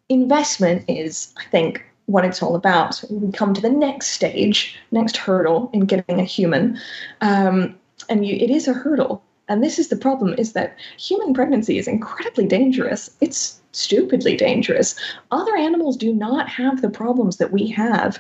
Investment 0.09 0.85
is, 0.89 1.33
I 1.37 1.45
think, 1.51 1.85
what 2.07 2.25
it's 2.25 2.43
all 2.43 2.57
about. 2.57 3.03
We 3.11 3.31
come 3.33 3.55
to 3.55 3.61
the 3.61 3.71
next 3.71 4.09
stage, 4.09 4.77
next 4.91 5.17
hurdle 5.17 5.71
in 5.73 5.81
getting 5.87 6.19
a 6.19 6.25
human, 6.25 6.79
um, 7.21 7.79
and 8.09 8.27
you, 8.27 8.37
it 8.37 8.51
is 8.51 8.67
a 8.67 8.73
hurdle. 8.73 9.23
And 9.49 9.63
this 9.63 9.79
is 9.79 9.89
the 9.89 9.97
problem: 9.97 10.35
is 10.39 10.53
that 10.53 10.77
human 10.99 11.35
pregnancy 11.35 11.79
is 11.79 11.87
incredibly 11.87 12.47
dangerous. 12.47 13.11
It's 13.21 13.60
stupidly 13.73 14.37
dangerous. 14.37 14.95
Other 15.31 15.57
animals 15.57 15.97
do 15.97 16.13
not 16.13 16.49
have 16.49 16.83
the 16.83 16.91
problems 16.91 17.37
that 17.37 17.53
we 17.53 17.69
have 17.69 18.19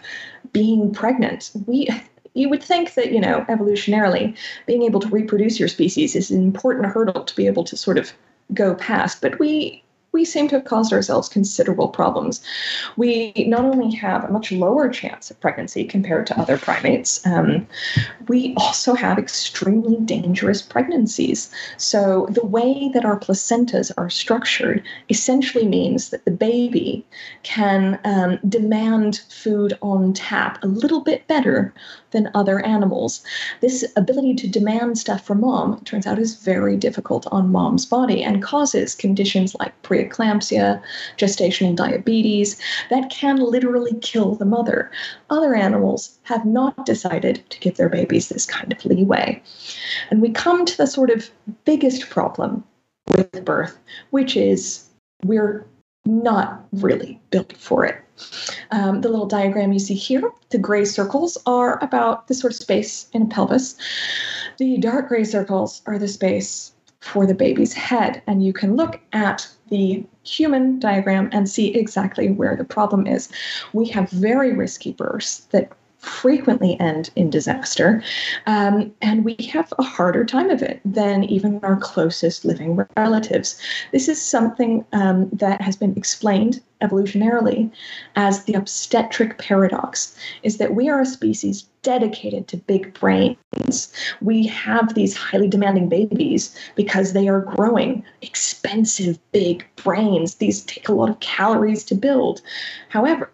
being 0.52 0.92
pregnant. 0.92 1.50
We 1.66 1.88
you 2.34 2.48
would 2.48 2.62
think 2.62 2.94
that, 2.94 3.12
you 3.12 3.20
know, 3.20 3.44
evolutionarily, 3.48 4.36
being 4.66 4.82
able 4.82 5.00
to 5.00 5.08
reproduce 5.08 5.58
your 5.58 5.68
species 5.68 6.14
is 6.14 6.30
an 6.30 6.40
important 6.40 6.86
hurdle 6.86 7.24
to 7.24 7.34
be 7.34 7.48
able 7.48 7.64
to 7.64 7.76
sort 7.76 7.98
of 7.98 8.12
go 8.54 8.74
past. 8.74 9.20
But 9.20 9.38
we 9.40 9.82
we 10.12 10.24
seem 10.24 10.48
to 10.48 10.56
have 10.56 10.64
caused 10.64 10.92
ourselves 10.92 11.28
considerable 11.28 11.88
problems. 11.88 12.40
We 12.96 13.32
not 13.46 13.64
only 13.64 13.94
have 13.96 14.24
a 14.24 14.32
much 14.32 14.50
lower 14.50 14.88
chance 14.88 15.30
of 15.30 15.40
pregnancy 15.40 15.84
compared 15.84 16.26
to 16.28 16.38
other 16.38 16.58
primates, 16.58 17.24
um, 17.26 17.66
we 18.28 18.54
also 18.56 18.94
have 18.94 19.18
extremely 19.18 19.96
dangerous 19.96 20.62
pregnancies. 20.62 21.50
So, 21.76 22.26
the 22.30 22.44
way 22.44 22.90
that 22.94 23.04
our 23.04 23.18
placentas 23.18 23.92
are 23.96 24.10
structured 24.10 24.82
essentially 25.08 25.66
means 25.66 26.10
that 26.10 26.24
the 26.24 26.30
baby 26.30 27.04
can 27.42 27.98
um, 28.04 28.38
demand 28.48 29.22
food 29.28 29.78
on 29.82 30.12
tap 30.12 30.62
a 30.62 30.66
little 30.66 31.00
bit 31.00 31.26
better 31.26 31.72
than 32.10 32.30
other 32.34 32.60
animals. 32.60 33.22
This 33.60 33.84
ability 33.96 34.34
to 34.36 34.48
demand 34.48 34.98
stuff 34.98 35.24
from 35.24 35.40
mom 35.40 35.80
turns 35.84 36.06
out 36.06 36.18
is 36.18 36.34
very 36.34 36.76
difficult 36.76 37.26
on 37.30 37.52
mom's 37.52 37.86
body 37.86 38.22
and 38.22 38.42
causes 38.42 38.94
conditions 38.94 39.54
like 39.54 39.80
preeclampsia, 40.08 40.82
gestational 41.16 41.74
diabetes 41.74 42.60
that 42.90 43.10
can 43.10 43.36
literally 43.36 43.94
kill 44.00 44.34
the 44.34 44.44
mother. 44.44 44.90
Other 45.28 45.54
animals 45.54 46.18
have 46.22 46.44
not 46.44 46.86
decided 46.86 47.42
to 47.50 47.60
give 47.60 47.76
their 47.76 47.88
babies 47.88 48.28
this 48.28 48.46
kind 48.46 48.72
of 48.72 48.84
leeway. 48.84 49.42
And 50.10 50.20
we 50.20 50.30
come 50.30 50.64
to 50.66 50.76
the 50.76 50.86
sort 50.86 51.10
of 51.10 51.30
biggest 51.64 52.10
problem 52.10 52.64
with 53.16 53.44
birth, 53.44 53.78
which 54.10 54.36
is 54.36 54.86
we're 55.24 55.66
not 56.06 56.64
really 56.72 57.20
built 57.30 57.56
for 57.56 57.84
it. 57.84 57.96
Um, 58.70 59.00
the 59.00 59.08
little 59.08 59.26
diagram 59.26 59.72
you 59.72 59.78
see 59.78 59.94
here, 59.94 60.30
the 60.50 60.58
gray 60.58 60.84
circles 60.84 61.38
are 61.46 61.82
about 61.82 62.28
the 62.28 62.34
sort 62.34 62.52
of 62.52 62.58
space 62.58 63.08
in 63.12 63.22
a 63.22 63.26
pelvis. 63.26 63.76
The 64.58 64.78
dark 64.78 65.08
gray 65.08 65.24
circles 65.24 65.82
are 65.86 65.98
the 65.98 66.08
space 66.08 66.72
for 67.00 67.26
the 67.26 67.34
baby's 67.34 67.72
head. 67.72 68.22
And 68.26 68.44
you 68.44 68.52
can 68.52 68.76
look 68.76 69.00
at 69.12 69.48
the 69.68 70.04
human 70.22 70.78
diagram 70.78 71.30
and 71.32 71.48
see 71.48 71.74
exactly 71.74 72.30
where 72.30 72.56
the 72.56 72.64
problem 72.64 73.06
is. 73.06 73.30
We 73.72 73.86
have 73.88 74.10
very 74.10 74.52
risky 74.52 74.92
births 74.92 75.40
that 75.50 75.72
frequently 76.00 76.78
end 76.80 77.10
in 77.14 77.30
disaster. 77.30 78.02
Um, 78.46 78.92
and 79.02 79.24
we 79.24 79.36
have 79.52 79.72
a 79.78 79.82
harder 79.82 80.24
time 80.24 80.50
of 80.50 80.62
it 80.62 80.80
than 80.84 81.24
even 81.24 81.60
our 81.62 81.76
closest 81.76 82.44
living 82.44 82.78
relatives. 82.96 83.60
This 83.92 84.08
is 84.08 84.20
something 84.20 84.84
um, 84.92 85.28
that 85.30 85.60
has 85.60 85.76
been 85.76 85.96
explained 85.96 86.62
evolutionarily 86.80 87.70
as 88.16 88.44
the 88.44 88.54
obstetric 88.54 89.36
paradox 89.38 90.16
is 90.42 90.56
that 90.56 90.74
we 90.74 90.88
are 90.88 91.02
a 91.02 91.06
species 91.06 91.66
dedicated 91.82 92.48
to 92.48 92.56
big 92.56 92.92
brains. 92.94 93.92
We 94.20 94.46
have 94.46 94.94
these 94.94 95.16
highly 95.16 95.48
demanding 95.48 95.88
babies 95.88 96.56
because 96.76 97.12
they 97.12 97.28
are 97.28 97.40
growing 97.40 98.04
expensive 98.22 99.18
big 99.32 99.66
brains. 99.76 100.36
These 100.36 100.62
take 100.62 100.88
a 100.88 100.94
lot 100.94 101.10
of 101.10 101.20
calories 101.20 101.84
to 101.84 101.94
build. 101.94 102.40
However, 102.88 103.30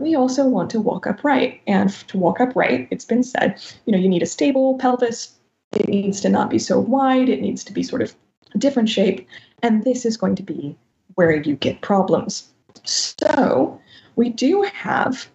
we 0.00 0.14
also 0.14 0.46
want 0.46 0.70
to 0.70 0.80
walk 0.80 1.06
upright. 1.06 1.60
And 1.66 1.90
to 2.08 2.18
walk 2.18 2.40
upright, 2.40 2.88
it's 2.90 3.04
been 3.04 3.22
said, 3.22 3.62
you 3.86 3.92
know, 3.92 3.98
you 3.98 4.08
need 4.08 4.22
a 4.22 4.26
stable 4.26 4.78
pelvis. 4.78 5.36
It 5.72 5.88
needs 5.88 6.20
to 6.22 6.28
not 6.28 6.50
be 6.50 6.58
so 6.58 6.80
wide. 6.80 7.28
It 7.28 7.40
needs 7.40 7.62
to 7.64 7.72
be 7.72 7.82
sort 7.82 8.02
of 8.02 8.14
a 8.54 8.58
different 8.58 8.88
shape. 8.88 9.26
And 9.62 9.84
this 9.84 10.04
is 10.04 10.16
going 10.16 10.34
to 10.36 10.42
be 10.42 10.76
where 11.14 11.36
you 11.36 11.54
get 11.56 11.82
problems. 11.82 12.48
So 12.84 13.80
we 14.16 14.30
do 14.30 14.62
have 14.62 15.28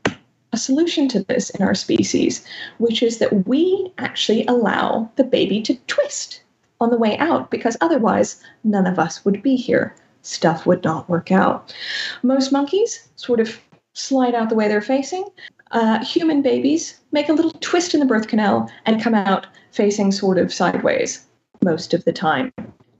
a 0.51 0.57
solution 0.57 1.07
to 1.09 1.23
this 1.23 1.49
in 1.51 1.65
our 1.65 1.75
species, 1.75 2.45
which 2.77 3.03
is 3.03 3.19
that 3.19 3.47
we 3.47 3.93
actually 3.97 4.45
allow 4.47 5.09
the 5.15 5.23
baby 5.23 5.61
to 5.61 5.75
twist 5.87 6.41
on 6.81 6.89
the 6.89 6.97
way 6.97 7.17
out 7.17 7.51
because 7.51 7.77
otherwise 7.79 8.41
none 8.63 8.87
of 8.87 8.99
us 8.99 9.23
would 9.23 9.41
be 9.41 9.55
here. 9.55 9.95
Stuff 10.23 10.65
would 10.65 10.83
not 10.83 11.07
work 11.07 11.31
out. 11.31 11.73
Most 12.23 12.51
monkeys 12.51 13.07
sort 13.15 13.39
of 13.39 13.59
slide 13.95 14.35
out 14.35 14.49
the 14.49 14.55
way 14.55 14.67
they're 14.67 14.81
facing. 14.81 15.25
Uh, 15.71 16.03
human 16.05 16.41
babies 16.41 16.99
make 17.11 17.27
a 17.27 17.33
little 17.33 17.51
twist 17.61 17.93
in 17.93 17.99
the 17.99 18.05
birth 18.05 18.27
canal 18.27 18.69
and 18.85 19.01
come 19.01 19.15
out 19.15 19.47
facing 19.71 20.11
sort 20.11 20.37
of 20.37 20.53
sideways 20.53 21.25
most 21.63 21.93
of 21.93 22.05
the 22.05 22.13
time. 22.13 22.51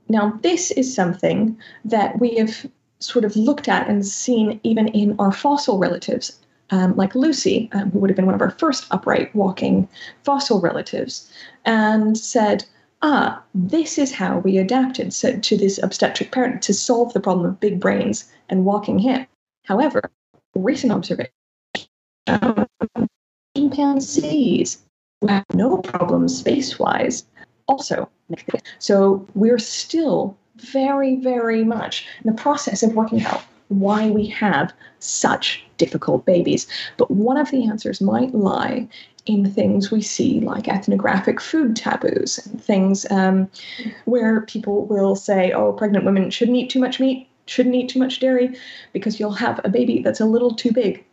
Now, 0.08 0.38
this 0.42 0.70
is 0.72 0.92
something 0.94 1.56
that 1.84 2.18
we 2.20 2.36
have 2.36 2.66
sort 2.98 3.24
of 3.24 3.36
looked 3.36 3.68
at 3.68 3.88
and 3.88 4.06
seen 4.06 4.60
even 4.62 4.88
in 4.88 5.14
our 5.18 5.32
fossil 5.32 5.78
relatives, 5.78 6.38
um, 6.70 6.96
like 6.96 7.14
Lucy, 7.14 7.68
um, 7.72 7.90
who 7.90 7.98
would 7.98 8.10
have 8.10 8.16
been 8.16 8.26
one 8.26 8.34
of 8.34 8.40
our 8.40 8.50
first 8.50 8.86
upright 8.90 9.34
walking 9.34 9.88
fossil 10.24 10.60
relatives, 10.60 11.30
and 11.64 12.16
said, 12.16 12.64
ah, 13.02 13.42
this 13.54 13.98
is 13.98 14.12
how 14.12 14.38
we 14.38 14.58
adapted 14.58 15.12
so, 15.12 15.38
to 15.38 15.56
this 15.56 15.78
obstetric 15.82 16.32
paradox 16.32 16.66
to 16.66 16.74
solve 16.74 17.12
the 17.12 17.20
problem 17.20 17.46
of 17.46 17.60
big 17.60 17.78
brains 17.78 18.30
and 18.48 18.64
walking 18.64 18.98
hip. 18.98 19.28
However, 19.64 20.10
recent 20.58 20.92
observation 20.92 21.32
chimpanzees 23.56 24.82
who 25.20 25.28
have 25.28 25.44
no 25.54 25.78
problems 25.78 26.38
space 26.38 26.78
wise 26.78 27.24
also 27.68 28.08
so 28.78 29.26
we're 29.34 29.58
still 29.58 30.36
very 30.56 31.16
very 31.16 31.64
much 31.64 32.06
in 32.24 32.30
the 32.30 32.42
process 32.42 32.82
of 32.82 32.94
working 32.94 33.24
out 33.24 33.42
why 33.68 34.10
we 34.10 34.26
have 34.26 34.72
such 34.98 35.64
difficult 35.76 36.24
babies. 36.24 36.66
But 36.96 37.10
one 37.10 37.36
of 37.36 37.50
the 37.50 37.66
answers 37.66 38.00
might 38.00 38.34
lie 38.34 38.88
in 39.26 39.50
things 39.50 39.90
we 39.90 40.02
see 40.02 40.40
like 40.40 40.68
ethnographic 40.68 41.40
food 41.40 41.74
taboos 41.74 42.46
and 42.46 42.62
things 42.62 43.10
um, 43.10 43.50
where 44.04 44.42
people 44.42 44.86
will 44.86 45.16
say 45.16 45.50
oh 45.50 45.72
pregnant 45.72 46.04
women 46.04 46.30
shouldn't 46.30 46.56
eat 46.56 46.70
too 46.70 46.78
much 46.78 47.00
meat 47.00 47.28
shouldn't 47.46 47.74
eat 47.74 47.88
too 47.88 47.98
much 47.98 48.20
dairy 48.20 48.56
because 48.92 49.18
you'll 49.18 49.32
have 49.32 49.60
a 49.64 49.68
baby 49.68 50.02
that's 50.02 50.20
a 50.20 50.26
little 50.26 50.54
too 50.54 50.72
big. 50.72 51.04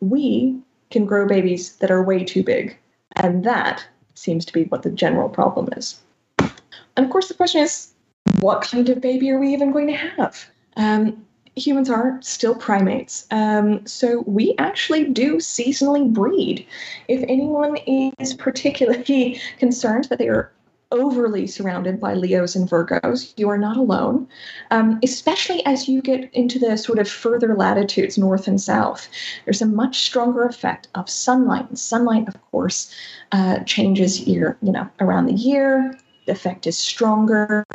We 0.00 0.58
can 0.90 1.06
grow 1.06 1.26
babies 1.26 1.76
that 1.76 1.90
are 1.90 2.02
way 2.02 2.24
too 2.24 2.42
big. 2.42 2.76
And 3.16 3.44
that 3.44 3.86
seems 4.14 4.44
to 4.46 4.52
be 4.52 4.64
what 4.64 4.82
the 4.82 4.90
general 4.90 5.28
problem 5.28 5.68
is. 5.76 6.00
And 6.38 7.04
of 7.04 7.10
course, 7.10 7.28
the 7.28 7.34
question 7.34 7.62
is 7.62 7.92
what 8.40 8.62
kind 8.62 8.88
of 8.88 9.00
baby 9.00 9.30
are 9.30 9.38
we 9.38 9.52
even 9.52 9.72
going 9.72 9.88
to 9.88 9.96
have? 9.96 10.46
Um, 10.76 11.24
humans 11.56 11.88
are 11.88 12.18
still 12.20 12.54
primates. 12.54 13.26
Um, 13.30 13.86
so 13.86 14.24
we 14.26 14.54
actually 14.58 15.04
do 15.04 15.36
seasonally 15.36 16.12
breed. 16.12 16.66
If 17.08 17.22
anyone 17.28 17.76
is 18.18 18.34
particularly 18.34 19.40
concerned 19.58 20.04
that 20.04 20.18
they 20.18 20.28
are 20.28 20.50
overly 20.94 21.46
surrounded 21.46 22.00
by 22.00 22.14
Leos 22.14 22.54
and 22.54 22.68
Virgos. 22.68 23.34
You 23.36 23.50
are 23.50 23.58
not 23.58 23.76
alone, 23.76 24.26
um, 24.70 24.98
especially 25.02 25.64
as 25.66 25.88
you 25.88 26.00
get 26.00 26.32
into 26.32 26.58
the 26.58 26.78
sort 26.78 26.98
of 26.98 27.08
further 27.08 27.54
latitudes, 27.54 28.16
north 28.16 28.48
and 28.48 28.60
south. 28.60 29.08
There's 29.44 29.60
a 29.60 29.66
much 29.66 30.00
stronger 30.06 30.44
effect 30.44 30.88
of 30.94 31.10
sunlight. 31.10 31.68
And 31.68 31.78
sunlight, 31.78 32.28
of 32.28 32.40
course, 32.50 32.94
uh, 33.32 33.58
changes 33.64 34.20
year, 34.20 34.56
you 34.62 34.72
know, 34.72 34.88
around 35.00 35.26
the 35.26 35.34
year. 35.34 35.98
The 36.26 36.32
effect 36.32 36.66
is 36.66 36.78
stronger, 36.78 37.66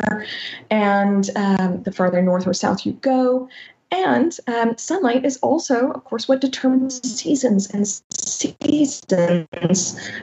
and 0.71 1.29
um, 1.35 1.83
the 1.83 1.91
farther 1.91 2.19
north 2.19 2.47
or 2.47 2.53
south 2.55 2.83
you 2.83 2.93
go, 2.93 3.47
and 3.91 4.37
um, 4.47 4.77
sunlight 4.77 5.25
is 5.25 5.37
also, 5.37 5.91
of 5.91 6.03
course, 6.03 6.27
what 6.27 6.41
determines 6.41 7.01
seasons, 7.07 7.69
and 7.71 7.87
seasons 8.11 9.01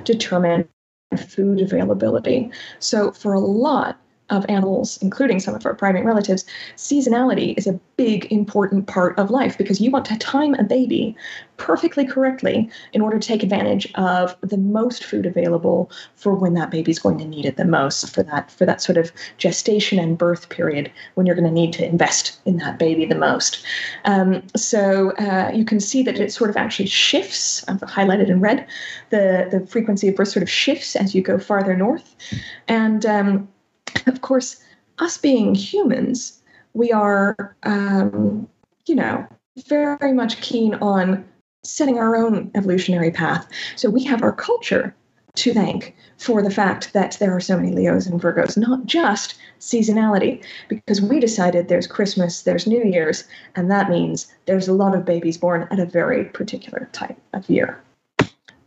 determine 0.04 0.68
food 1.28 1.60
availability. 1.60 2.50
So, 2.78 3.12
for 3.12 3.34
a 3.34 3.40
lot 3.40 4.00
of 4.30 4.44
animals, 4.48 4.98
including 5.02 5.38
some 5.38 5.54
of 5.54 5.64
our 5.64 5.74
primate 5.74 6.04
relatives, 6.04 6.44
seasonality 6.76 7.56
is 7.56 7.66
a 7.66 7.78
big, 7.96 8.30
important 8.32 8.86
part 8.86 9.18
of 9.18 9.30
life 9.30 9.56
because 9.56 9.80
you 9.80 9.90
want 9.90 10.04
to 10.06 10.18
time 10.18 10.54
a 10.54 10.64
baby 10.64 11.16
perfectly 11.56 12.04
correctly 12.04 12.68
in 12.92 13.00
order 13.00 13.18
to 13.18 13.26
take 13.26 13.42
advantage 13.42 13.90
of 13.94 14.36
the 14.42 14.56
most 14.58 15.04
food 15.04 15.24
available 15.24 15.90
for 16.14 16.34
when 16.34 16.54
that 16.54 16.70
baby's 16.70 16.98
going 16.98 17.18
to 17.18 17.24
need 17.24 17.46
it 17.46 17.56
the 17.56 17.64
most 17.64 18.14
for 18.14 18.22
that 18.22 18.50
for 18.50 18.66
that 18.66 18.82
sort 18.82 18.98
of 18.98 19.10
gestation 19.38 19.98
and 19.98 20.18
birth 20.18 20.48
period 20.48 20.90
when 21.14 21.24
you're 21.24 21.36
going 21.36 21.46
to 21.46 21.50
need 21.50 21.72
to 21.72 21.86
invest 21.86 22.38
in 22.44 22.56
that 22.58 22.78
baby 22.78 23.06
the 23.06 23.14
most. 23.14 23.64
Um, 24.04 24.42
so 24.54 25.12
uh, 25.12 25.50
you 25.54 25.64
can 25.64 25.80
see 25.80 26.02
that 26.02 26.18
it 26.18 26.32
sort 26.32 26.50
of 26.50 26.56
actually 26.56 26.86
shifts. 26.86 27.64
I've 27.68 27.80
highlighted 27.80 28.28
in 28.28 28.40
red. 28.40 28.66
The 29.10 29.48
the 29.50 29.66
frequency 29.66 30.08
of 30.08 30.16
birth 30.16 30.28
sort 30.28 30.42
of 30.42 30.50
shifts 30.50 30.96
as 30.96 31.14
you 31.14 31.22
go 31.22 31.38
farther 31.38 31.76
north, 31.76 32.14
and 32.68 33.06
um, 33.06 33.48
of 34.06 34.20
course, 34.20 34.62
us 34.98 35.18
being 35.18 35.54
humans, 35.54 36.40
we 36.74 36.92
are, 36.92 37.56
um, 37.62 38.48
you 38.86 38.94
know, 38.94 39.26
very 39.66 40.12
much 40.12 40.40
keen 40.40 40.74
on 40.74 41.24
setting 41.64 41.98
our 41.98 42.16
own 42.16 42.50
evolutionary 42.54 43.10
path. 43.10 43.48
So 43.74 43.90
we 43.90 44.04
have 44.04 44.22
our 44.22 44.32
culture 44.32 44.94
to 45.36 45.52
thank 45.52 45.94
for 46.16 46.42
the 46.42 46.50
fact 46.50 46.92
that 46.94 47.16
there 47.20 47.34
are 47.34 47.40
so 47.40 47.56
many 47.56 47.70
Leos 47.70 48.06
and 48.06 48.20
Virgos, 48.20 48.56
not 48.56 48.86
just 48.86 49.34
seasonality, 49.60 50.42
because 50.68 51.00
we 51.00 51.20
decided 51.20 51.68
there's 51.68 51.86
Christmas, 51.86 52.42
there's 52.42 52.66
New 52.66 52.82
Year's, 52.82 53.24
and 53.54 53.70
that 53.70 53.90
means 53.90 54.32
there's 54.46 54.68
a 54.68 54.72
lot 54.72 54.94
of 54.94 55.04
babies 55.04 55.36
born 55.36 55.68
at 55.70 55.78
a 55.78 55.86
very 55.86 56.24
particular 56.24 56.88
type 56.92 57.18
of 57.34 57.48
year. 57.50 57.82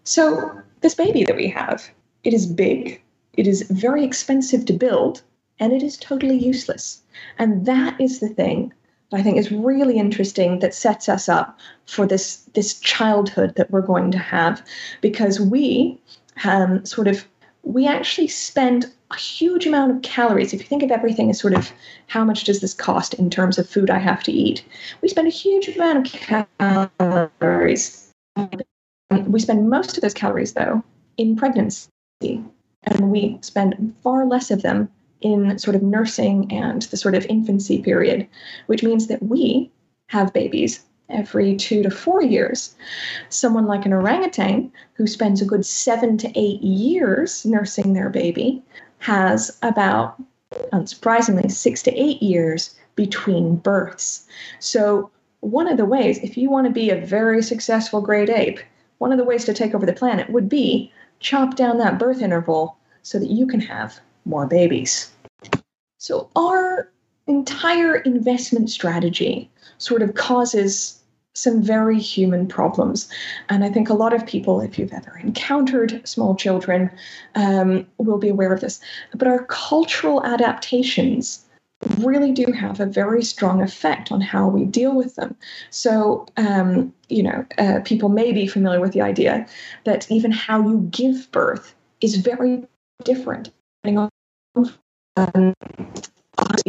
So, 0.04 0.62
this 0.82 0.96
baby 0.96 1.24
that 1.24 1.36
we 1.36 1.48
have, 1.50 1.90
it 2.24 2.34
is 2.34 2.46
big, 2.46 3.02
it 3.34 3.48
is 3.48 3.64
very 3.70 4.04
expensive 4.04 4.66
to 4.66 4.74
build, 4.74 5.22
and 5.60 5.74
it 5.74 5.84
is 5.84 5.98
totally 5.98 6.38
useless. 6.38 7.02
And 7.38 7.66
that 7.66 8.00
is 8.00 8.20
the 8.20 8.30
thing 8.30 8.74
that 9.12 9.20
I 9.20 9.24
think 9.24 9.38
is 9.38 9.52
really 9.52 9.98
interesting 9.98 10.60
that 10.60 10.74
sets 10.74 11.10
us 11.10 11.30
up 11.30 11.60
for 11.86 12.06
this 12.06 12.38
this 12.54 12.80
childhood 12.80 13.56
that 13.56 13.72
we're 13.72 13.82
going 13.82 14.12
to 14.12 14.20
have, 14.20 14.64
because 15.02 15.40
we 15.40 16.00
um, 16.44 16.86
sort 16.86 17.08
of 17.08 17.26
we 17.64 17.88
actually 17.88 18.28
spend 18.28 18.92
a 19.12 19.18
huge 19.18 19.66
amount 19.66 19.92
of 19.92 20.02
calories. 20.02 20.54
If 20.54 20.62
you 20.62 20.68
think 20.68 20.84
of 20.84 20.92
everything 20.92 21.30
as 21.30 21.40
sort 21.40 21.54
of 21.54 21.72
how 22.08 22.24
much 22.24 22.44
does 22.44 22.62
this 22.62 22.74
cost 22.74 23.14
in 23.16 23.30
terms 23.30 23.58
of 23.58 23.68
food 23.68 23.90
I 23.90 24.00
have 24.00 24.24
to 24.24 24.32
eat, 24.32 24.64
we 25.02 25.10
spend 25.10 25.28
a 25.28 25.32
huge 25.32 25.68
amount 25.68 26.08
of 26.08 26.14
calories. 27.00 28.12
We 29.28 29.40
spend 29.40 29.70
most 29.70 29.98
of 29.98 30.02
those 30.02 30.14
calories 30.14 30.54
though 30.54 30.84
in 31.18 31.36
pregnancy, 31.36 31.90
and 32.84 33.12
we 33.12 33.38
spend 33.42 33.94
far 34.04 34.26
less 34.26 34.52
of 34.52 34.62
them 34.62 34.90
in 35.22 35.58
sort 35.60 35.76
of 35.76 35.84
nursing 35.84 36.52
and 36.52 36.84
the 36.84 36.98
sort 36.98 37.16
of 37.16 37.26
infancy 37.26 37.82
period, 37.82 38.28
which 38.68 38.84
means 38.84 39.08
that 39.08 39.22
we 39.24 39.70
have 40.08 40.34
babies 40.34 40.82
every 41.10 41.56
two 41.56 41.84
to 41.84 41.90
four 41.90 42.22
years. 42.22 42.76
Someone 43.30 43.66
like 43.66 43.86
an 43.86 43.94
orangutan 43.94 44.72
who 44.94 45.08
spends 45.08 45.42
a 45.42 45.46
good 45.46 45.66
seven 45.66 46.18
to 46.18 46.32
eight 46.40 46.62
years 46.62 47.46
nursing 47.46 47.94
their 47.94 48.10
baby 48.10 48.62
has 49.00 49.58
about, 49.62 50.22
unsurprisingly, 50.72 51.52
six 51.52 51.82
to 51.84 52.00
eight 52.00 52.22
years 52.22 52.76
between 52.96 53.56
births. 53.56 54.26
So, 54.60 55.10
one 55.42 55.70
of 55.70 55.78
the 55.78 55.86
ways, 55.86 56.20
if 56.20 56.38
you 56.38 56.50
want 56.50 56.68
to 56.68 56.74
be 56.74 56.90
a 56.90 57.06
very 57.06 57.42
successful 57.42 58.02
great 58.02 58.30
ape, 58.30 58.60
one 58.98 59.14
of 59.14 59.18
the 59.18 59.24
ways 59.24 59.46
to 59.46 59.54
take 59.54 59.74
over 59.74 59.86
the 59.86 59.94
planet 59.94 60.30
would 60.30 60.50
be 60.50 60.92
chop 61.20 61.56
down 61.56 61.78
that 61.78 62.00
birth 62.00 62.22
interval 62.22 62.78
so 63.02 63.20
that 63.20 63.30
you 63.30 63.48
can 63.48 63.60
have 63.60 64.00
more 64.26 64.48
babies. 64.48 65.12
So, 65.98 66.30
our 66.36 66.90
entire 67.28 67.98
investment 67.98 68.70
strategy 68.70 69.50
sort 69.78 70.02
of 70.02 70.16
causes 70.16 71.00
some 71.34 71.62
very 71.62 72.00
human 72.00 72.48
problems. 72.48 73.10
And 73.50 73.64
I 73.64 73.70
think 73.70 73.90
a 73.90 73.94
lot 73.94 74.14
of 74.14 74.26
people, 74.26 74.62
if 74.62 74.78
you've 74.78 74.94
ever 74.94 75.18
encountered 75.24 76.02
small 76.08 76.36
children, 76.36 76.90
um, 77.36 77.88
will 77.98 78.18
be 78.18 78.30
aware 78.30 78.54
of 78.54 78.62
this. 78.62 78.80
But 79.16 79.28
our 79.28 79.46
cultural 79.46 80.26
adaptations 80.26 81.46
really 82.00 82.32
do 82.32 82.52
have 82.52 82.80
a 82.80 82.86
very 82.86 83.24
strong 83.24 83.62
effect 83.62 84.12
on 84.12 84.22
how 84.22 84.48
we 84.48 84.66
deal 84.66 84.96
with 84.96 85.16
them. 85.16 85.36
So, 85.70 86.26
um, 86.38 86.94
you 87.08 87.24
know, 87.24 87.46
uh, 87.58 87.80
people 87.86 88.10
may 88.10 88.32
be 88.32 88.48
familiar 88.48 88.82
with 88.82 88.92
the 88.92 89.02
idea 89.02 89.48
that 89.86 90.10
even 90.12 90.32
how 90.32 90.62
you 90.62 90.88
give 90.92 91.32
birth 91.32 91.76
is 92.02 92.16
very 92.16 92.66
different 93.04 93.52
depending 93.84 93.98
on 93.98 94.10
um, 95.18 95.54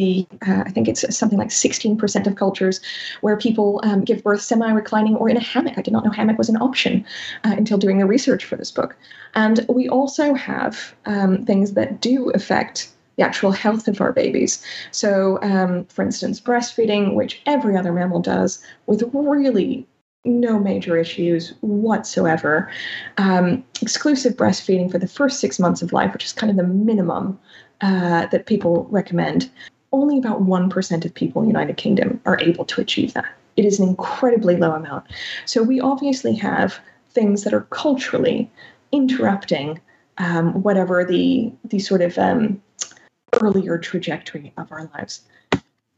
uh, 0.01 0.63
I 0.65 0.71
think 0.71 0.89
it's 0.89 1.17
something 1.17 1.39
like 1.39 1.49
16% 1.49 2.27
of 2.27 2.37
cultures 2.37 2.81
where 3.21 3.37
people 3.37 3.81
um, 3.85 4.03
give 4.03 4.23
birth 4.23 4.41
semi 4.41 4.71
reclining 4.73 5.17
or 5.17 5.29
in 5.29 5.37
a 5.37 5.41
hammock. 5.41 5.79
I 5.79 5.83
did 5.83 5.93
not 5.93 6.05
know 6.05 6.11
hammock 6.11 6.39
was 6.39 6.49
an 6.49 6.57
option 6.57 7.05
uh, 7.45 7.55
until 7.57 7.79
doing 7.79 7.99
the 7.99 8.07
research 8.07 8.45
for 8.45 8.57
this 8.57 8.71
book. 8.71 8.97
And 9.35 9.65
we 9.69 9.89
also 9.89 10.35
have 10.35 10.95
um, 11.07 11.45
things 11.45 11.75
that 11.75 12.01
do 12.01 12.31
affect 12.31 12.91
the 13.21 13.27
actual 13.27 13.53
health 13.53 13.87
of 13.87 14.01
our 14.01 14.13
babies. 14.13 14.65
So, 14.93 15.39
um, 15.43 15.85
for 15.87 16.03
instance, 16.03 16.41
breastfeeding, 16.41 17.15
which 17.15 17.43
every 17.45 17.77
other 17.77 17.93
mammal 17.93 18.21
does 18.21 18.63
with 18.87 19.03
really 19.13 19.87
no 20.25 20.59
major 20.59 20.97
issues 20.97 21.53
whatsoever. 21.61 22.71
Um, 23.19 23.63
exclusive 23.83 24.37
breastfeeding 24.37 24.91
for 24.91 24.99
the 24.99 25.07
first 25.07 25.39
six 25.39 25.59
months 25.59 25.83
of 25.83 25.93
life, 25.93 26.13
which 26.13 26.25
is 26.25 26.33
kind 26.33 26.51
of 26.51 26.57
the 26.57 26.63
minimum 26.63 27.39
uh, 27.83 28.27
that 28.27 28.47
people 28.47 28.87
recommend, 28.91 29.51
only 29.93 30.19
about 30.19 30.43
1% 30.43 31.05
of 31.05 31.15
people 31.15 31.43
in 31.43 31.49
the 31.49 31.53
United 31.53 31.77
Kingdom 31.77 32.21
are 32.25 32.41
able 32.41 32.65
to 32.67 32.81
achieve 32.81 33.13
that. 33.15 33.27
It 33.57 33.65
is 33.65 33.79
an 33.79 33.89
incredibly 33.89 34.57
low 34.57 34.73
amount. 34.73 35.05
So 35.45 35.63
we 35.63 35.81
obviously 35.81 36.35
have 36.37 36.79
things 37.11 37.45
that 37.45 37.53
are 37.53 37.67
culturally 37.71 38.51
interrupting 38.93 39.81
um, 40.19 40.63
whatever 40.63 41.05
the, 41.05 41.51
the 41.65 41.79
sort 41.79 42.03
of 42.03 42.19
um, 42.19 42.61
earlier 43.41 43.79
trajectory 43.79 44.53
of 44.57 44.71
our 44.73 44.91
lives. 44.95 45.23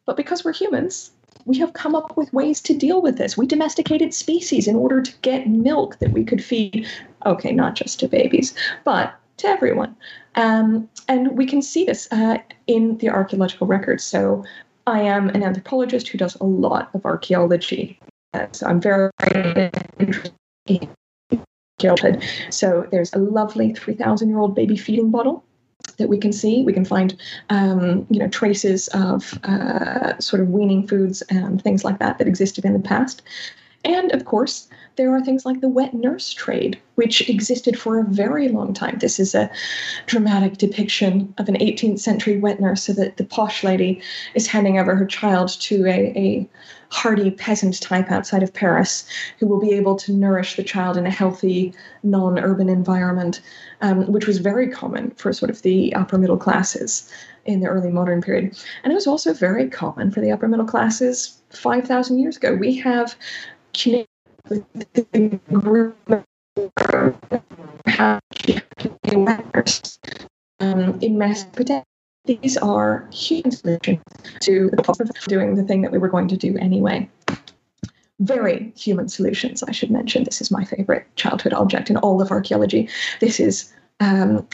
But 0.07 0.17
because 0.17 0.45
we're 0.45 0.53
humans, 0.53 1.13
we 1.45 1.59
have 1.59 1.73
come 1.73 1.95
up 1.95 2.17
with 2.17 2.33
ways 2.33 2.61
to 2.63 2.77
deal 2.77 3.03
with 3.03 3.19
this. 3.19 3.37
We 3.37 3.47
domesticated 3.47 4.15
species 4.15 4.69
in 4.69 4.77
order 4.77 5.01
to 5.01 5.13
get 5.23 5.49
milk 5.49 5.99
that 5.99 6.13
we 6.13 6.25
could 6.25 6.43
feed, 6.43 6.87
okay, 7.27 7.53
not 7.53 7.75
just 7.75 8.01
to 8.01 8.09
babies, 8.09 8.55
but 8.85 9.15
to 9.39 9.49
everyone. 9.49 9.97
Um, 10.37 10.89
and 11.09 11.37
we 11.37 11.47
can 11.47 11.63
see 11.63 11.85
this 11.85 12.09
uh, 12.13 12.39
in 12.67 12.99
the 12.99 13.11
archaeological 13.11 13.67
records. 13.67 14.05
So 14.05 14.45
I 14.87 15.03
am 15.03 15.29
an 15.31 15.43
anthropologist 15.43 16.09
who 16.09 16.19
does 16.19 16.37
a 16.37 16.45
lot 16.45 16.91
of 16.95 17.05
archaeology. 17.05 17.99
Uh, 18.35 18.47
so 18.53 18.67
I'm 18.67 18.81
very 18.81 19.11
interested 19.99 20.33
in 20.67 20.89
childhood. 21.81 22.23
So 22.51 22.87
there's 22.91 23.13
a 23.13 23.19
lovely 23.19 23.73
3,000 23.73 24.29
year 24.29 24.39
old 24.39 24.55
baby 24.55 24.77
feeding 24.77 25.11
bottle 25.11 25.45
that 26.03 26.09
we 26.09 26.19
can 26.19 26.33
see. 26.33 26.65
We 26.65 26.73
can 26.73 26.85
find, 26.85 27.17
um, 27.49 28.07
you 28.11 28.19
know, 28.19 28.29
traces 28.29 28.89
of 28.89 29.39
uh, 29.45 30.19
sort 30.19 30.43
of 30.43 30.49
weaning 30.49 30.87
foods 30.87 31.23
and 31.31 31.63
things 31.63 31.85
like 31.85 32.01
that 32.01 32.19
that 32.19 32.27
existed 32.27 32.65
in 32.65 32.73
the 32.73 32.81
past. 32.81 33.23
And 33.85 34.13
of 34.13 34.25
course, 34.25 34.69
there 34.97 35.15
are 35.15 35.21
things 35.25 35.47
like 35.47 35.61
the 35.61 35.69
wet 35.69 35.95
nurse 35.95 36.33
trade, 36.33 36.79
which 36.97 37.29
existed 37.29 37.79
for 37.79 37.99
a 37.99 38.05
very 38.05 38.49
long 38.49 38.75
time. 38.75 38.99
This 38.99 39.19
is 39.19 39.35
a 39.35 39.51
dramatic 40.07 40.59
depiction 40.59 41.33
of 41.39 41.49
an 41.49 41.57
18th 41.57 41.99
century 41.99 42.39
wet 42.39 42.61
nurse, 42.61 42.83
so 42.83 42.93
that 42.93 43.17
the 43.17 43.25
posh 43.25 43.65
lady 43.65 44.01
is 44.35 44.47
handing 44.47 44.79
over 44.79 44.95
her 44.95 45.07
child 45.07 45.49
to 45.61 45.87
a, 45.87 46.13
a 46.17 46.49
hardy 46.93 47.31
peasant 47.31 47.81
type 47.81 48.11
outside 48.11 48.43
of 48.43 48.53
Paris 48.53 49.05
who 49.39 49.47
will 49.47 49.59
be 49.59 49.73
able 49.73 49.97
to 49.97 50.13
nourish 50.13 50.57
the 50.57 50.63
child 50.63 50.99
in 50.99 51.07
a 51.07 51.11
healthy, 51.11 51.73
non 52.03 52.39
urban 52.39 52.69
environment, 52.69 53.41
um, 53.81 54.07
which 54.13 54.27
was 54.27 54.39
very 54.39 54.69
common 54.69 55.11
for 55.13 55.33
sort 55.33 55.51
of 55.51 55.63
the 55.63 55.95
upper 55.95 56.19
middle 56.19 56.37
classes 56.37 57.11
in 57.47 57.61
the 57.61 57.67
early 57.67 57.91
modern 57.91 58.21
period. 58.21 58.57
And 58.85 58.93
it 58.93 58.95
was 58.95 59.07
also 59.07 59.33
very 59.33 59.71
common 59.71 60.11
for 60.11 60.21
the 60.21 60.31
upper 60.31 60.47
middle 60.47 60.67
classes 60.67 61.41
5,000 61.51 62.19
years 62.19 62.37
ago. 62.37 62.55
We 62.55 62.77
have 62.77 63.17
um, 70.61 70.99
in 71.01 71.17
Mesopotamia. 71.17 71.85
These 72.25 72.57
are 72.57 73.09
human 73.13 73.51
solutions 73.51 74.01
to 74.41 74.71
the 74.73 74.83
problem 74.83 75.09
of 75.09 75.25
doing 75.25 75.57
the 75.57 75.65
thing 75.65 75.83
that 75.83 75.91
we 75.91 75.99
were 75.99 76.09
going 76.09 76.29
to 76.29 76.37
do 76.37 76.57
anyway. 76.59 77.11
Very 78.21 78.73
human 78.77 79.09
solutions, 79.09 79.65
I 79.65 79.73
should 79.73 79.91
mention. 79.91 80.23
This 80.23 80.41
is 80.41 80.51
my 80.51 80.65
favorite 80.65 81.05
childhood 81.17 81.53
object 81.53 81.91
in 81.91 81.97
all 81.97 82.23
of 82.23 82.31
archaeology. 82.31 82.89
This 83.19 83.41
is 83.41 83.73
um, 83.99 84.47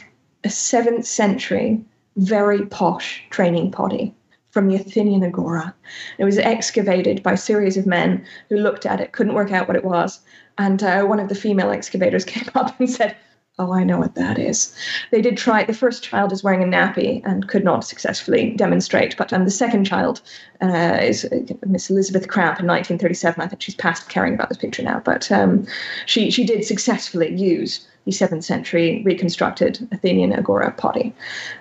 a 0.44 0.50
seventh 0.50 1.04
century, 1.04 1.84
very 2.16 2.64
posh 2.66 3.22
training 3.28 3.70
potty 3.70 4.14
from 4.50 4.68
the 4.68 4.76
Athenian 4.76 5.22
Agora. 5.22 5.74
It 6.16 6.24
was 6.24 6.38
excavated 6.38 7.22
by 7.22 7.32
a 7.32 7.36
series 7.36 7.76
of 7.76 7.86
men 7.86 8.24
who 8.48 8.56
looked 8.56 8.86
at 8.86 9.00
it, 9.00 9.12
couldn't 9.12 9.34
work 9.34 9.52
out 9.52 9.68
what 9.68 9.76
it 9.76 9.84
was. 9.84 10.20
And 10.56 10.82
uh, 10.82 11.04
one 11.04 11.20
of 11.20 11.28
the 11.28 11.34
female 11.34 11.70
excavators 11.70 12.24
came 12.34 12.48
up 12.54 12.80
and 12.80 12.88
said, 12.88 13.14
Oh, 13.60 13.72
I 13.72 13.82
know 13.82 13.98
what 13.98 14.14
that 14.14 14.38
is. 14.38 14.72
They 15.10 15.20
did 15.20 15.36
try, 15.36 15.64
the 15.64 15.74
first 15.74 16.04
child 16.04 16.32
is 16.32 16.44
wearing 16.44 16.62
a 16.62 16.66
nappy 16.66 17.22
and 17.24 17.48
could 17.48 17.64
not 17.64 17.84
successfully 17.84 18.50
demonstrate, 18.50 19.16
but 19.16 19.32
um, 19.32 19.44
the 19.44 19.50
second 19.50 19.84
child 19.84 20.20
uh, 20.62 20.98
is 21.00 21.24
uh, 21.24 21.40
Miss 21.66 21.90
Elizabeth 21.90 22.28
Cramp 22.28 22.60
in 22.60 22.66
1937. 22.66 23.42
I 23.42 23.48
think 23.48 23.60
she's 23.60 23.74
past 23.74 24.08
caring 24.08 24.34
about 24.34 24.48
this 24.48 24.58
picture 24.58 24.84
now, 24.84 25.02
but 25.04 25.32
um, 25.32 25.66
she, 26.06 26.30
she 26.30 26.44
did 26.44 26.64
successfully 26.64 27.34
use 27.34 27.84
the 28.04 28.12
seventh 28.12 28.44
century 28.44 29.02
reconstructed 29.04 29.86
Athenian 29.92 30.32
agora 30.32 30.72
potty, 30.72 31.12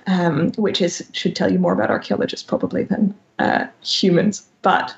um, 0.06 0.52
which 0.54 0.82
is 0.82 1.06
should 1.12 1.36
tell 1.36 1.52
you 1.52 1.60
more 1.60 1.74
about 1.74 1.90
archaeologists 1.90 2.46
probably 2.46 2.84
than 2.84 3.14
uh, 3.40 3.66
humans. 3.82 4.48
But 4.62 4.96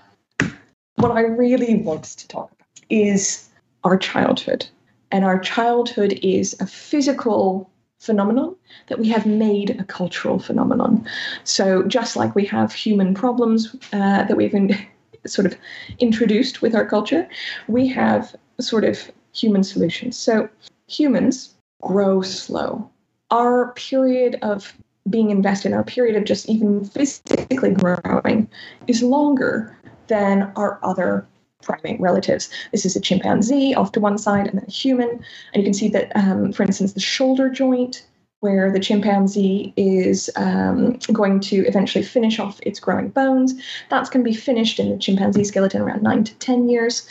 what 0.98 1.12
I 1.12 1.22
really 1.22 1.78
want 1.78 2.04
to 2.04 2.28
talk 2.28 2.52
about 2.52 2.86
is 2.90 3.50
our 3.84 3.98
childhood, 3.98 4.68
and 5.12 5.26
our 5.26 5.40
childhood 5.40 6.20
is 6.22 6.56
a 6.60 6.68
physical 6.68 7.70
phenomenon 8.00 8.56
that 8.88 9.00
we 9.00 9.10
have 9.10 9.26
made 9.26 9.72
a 9.80 9.84
cultural 9.84 10.40
phenomenon. 10.40 11.06
So 11.44 11.84
just 11.84 12.16
like 12.16 12.34
we 12.36 12.46
have 12.46 12.72
human 12.72 13.14
problems 13.14 13.76
uh, 13.92 14.24
that 14.24 14.38
we've 14.38 14.54
in, 14.54 14.78
sort 15.26 15.46
of 15.46 15.56
introduced 16.00 16.62
with 16.62 16.76
our 16.76 16.86
culture, 16.86 17.28
we 17.68 17.88
have 17.90 18.36
sort 18.60 18.86
of 18.86 19.12
human 19.34 19.64
solutions. 19.64 20.18
So 20.18 20.50
humans 20.88 21.54
grow 21.82 22.22
slow. 22.22 22.90
Our 23.32 23.74
period 23.74 24.38
of 24.42 24.74
being 25.10 25.30
invested, 25.30 25.74
our 25.74 25.84
period 25.84 26.16
of 26.16 26.24
just 26.24 26.50
even 26.50 26.84
physically 26.86 27.72
growing, 27.72 28.50
is 28.88 29.04
longer 29.04 29.76
than 30.08 30.52
our 30.56 30.80
other 30.84 31.28
primate 31.62 32.00
relatives. 32.00 32.50
This 32.72 32.86
is 32.86 32.96
a 32.96 33.02
chimpanzee 33.02 33.74
off 33.76 33.92
to 33.94 34.00
one 34.00 34.18
side 34.18 34.48
and 34.48 34.60
then 34.60 34.66
a 34.68 34.72
human. 34.72 35.10
And 35.54 35.62
you 35.62 35.64
can 35.64 35.74
see 35.74 35.90
that, 35.90 36.12
um, 36.16 36.52
for 36.54 36.64
instance, 36.64 36.94
the 36.94 37.00
shoulder 37.00 37.50
joint 37.50 38.06
where 38.42 38.72
the 38.72 38.80
chimpanzee 38.80 39.74
is 39.76 40.30
um, 40.38 40.94
going 41.12 41.42
to 41.42 41.58
eventually 41.68 42.04
finish 42.04 42.40
off 42.40 42.60
its 42.64 42.80
growing 42.80 43.10
bones. 43.10 43.54
That's 43.90 44.10
going 44.10 44.24
to 44.24 44.30
be 44.30 44.36
finished 44.36 44.80
in 44.80 44.90
the 44.90 44.98
chimpanzee 44.98 45.44
skeleton 45.44 45.82
around 45.82 46.04
nine 46.04 46.24
to 46.24 46.34
10 46.36 46.70
years. 46.70 47.08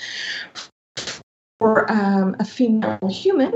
For 1.59 1.91
um, 1.91 2.37
a 2.39 2.45
female 2.45 2.99
human, 3.11 3.53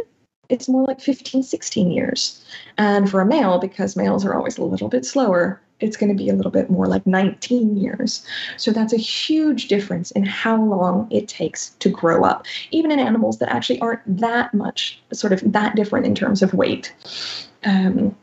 it's 0.49 0.69
more 0.69 0.85
like 0.85 1.01
15, 1.01 1.43
16 1.43 1.91
years. 1.91 2.45
And 2.77 3.11
for 3.11 3.21
a 3.21 3.27
male, 3.27 3.59
because 3.59 3.97
males 3.97 4.25
are 4.25 4.35
always 4.35 4.59
a 4.59 4.65
little 4.65 4.89
bit 4.89 5.07
slower, 5.07 5.61
it's 5.83 5.97
going 5.97 6.11
to 6.11 6.17
be 6.17 6.29
a 6.29 6.35
little 6.35 6.51
bit 6.51 6.71
more 6.71 6.87
like 6.87 7.07
19 7.07 7.77
years. 7.77 8.25
So 8.57 8.71
that's 8.71 8.93
a 8.93 8.99
huge 8.99 9.69
difference 9.69 10.11
in 10.13 10.25
how 10.25 10.63
long 10.63 11.09
it 11.11 11.29
takes 11.29 11.71
to 11.81 11.89
grow 11.89 12.25
up, 12.25 12.47
even 12.71 12.91
in 12.91 12.99
animals 12.99 13.39
that 13.39 13.51
actually 13.51 13.81
aren't 13.81 14.01
that 14.19 14.53
much, 14.55 15.01
sort 15.13 15.33
of 15.33 15.53
that 15.53 15.77
different 15.77 16.07
in 16.07 16.15
terms 16.15 16.43
of 16.43 16.55
weight. 16.55 16.93
Um, 17.65 18.17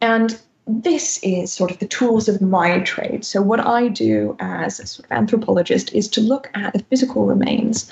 and 0.00 0.40
this 0.66 1.18
is 1.22 1.52
sort 1.52 1.70
of 1.70 1.78
the 1.78 1.86
tools 1.86 2.28
of 2.28 2.40
my 2.40 2.80
trade. 2.80 3.24
So, 3.24 3.42
what 3.42 3.60
I 3.60 3.88
do 3.88 4.36
as 4.38 4.78
a 4.78 4.86
sort 4.86 5.06
of 5.06 5.12
anthropologist 5.12 5.92
is 5.92 6.08
to 6.08 6.20
look 6.20 6.50
at 6.54 6.72
the 6.72 6.84
physical 6.84 7.26
remains 7.26 7.90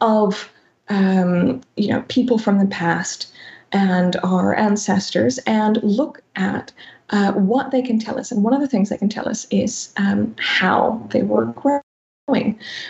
of 0.00 0.50
um, 0.88 1.60
you 1.76 1.88
know 1.88 2.02
people 2.08 2.38
from 2.38 2.58
the 2.58 2.66
past 2.66 3.32
and 3.72 4.16
our 4.22 4.54
ancestors 4.54 5.38
and 5.38 5.78
look 5.82 6.22
at 6.36 6.72
uh, 7.10 7.32
what 7.32 7.70
they 7.70 7.82
can 7.82 7.98
tell 7.98 8.18
us. 8.18 8.30
And 8.30 8.42
one 8.42 8.54
of 8.54 8.60
the 8.60 8.68
things 8.68 8.88
they 8.88 8.98
can 8.98 9.08
tell 9.08 9.28
us 9.28 9.46
is 9.50 9.92
um, 9.96 10.34
how 10.38 11.06
they 11.10 11.22
were 11.22 11.46
growing. 11.46 11.82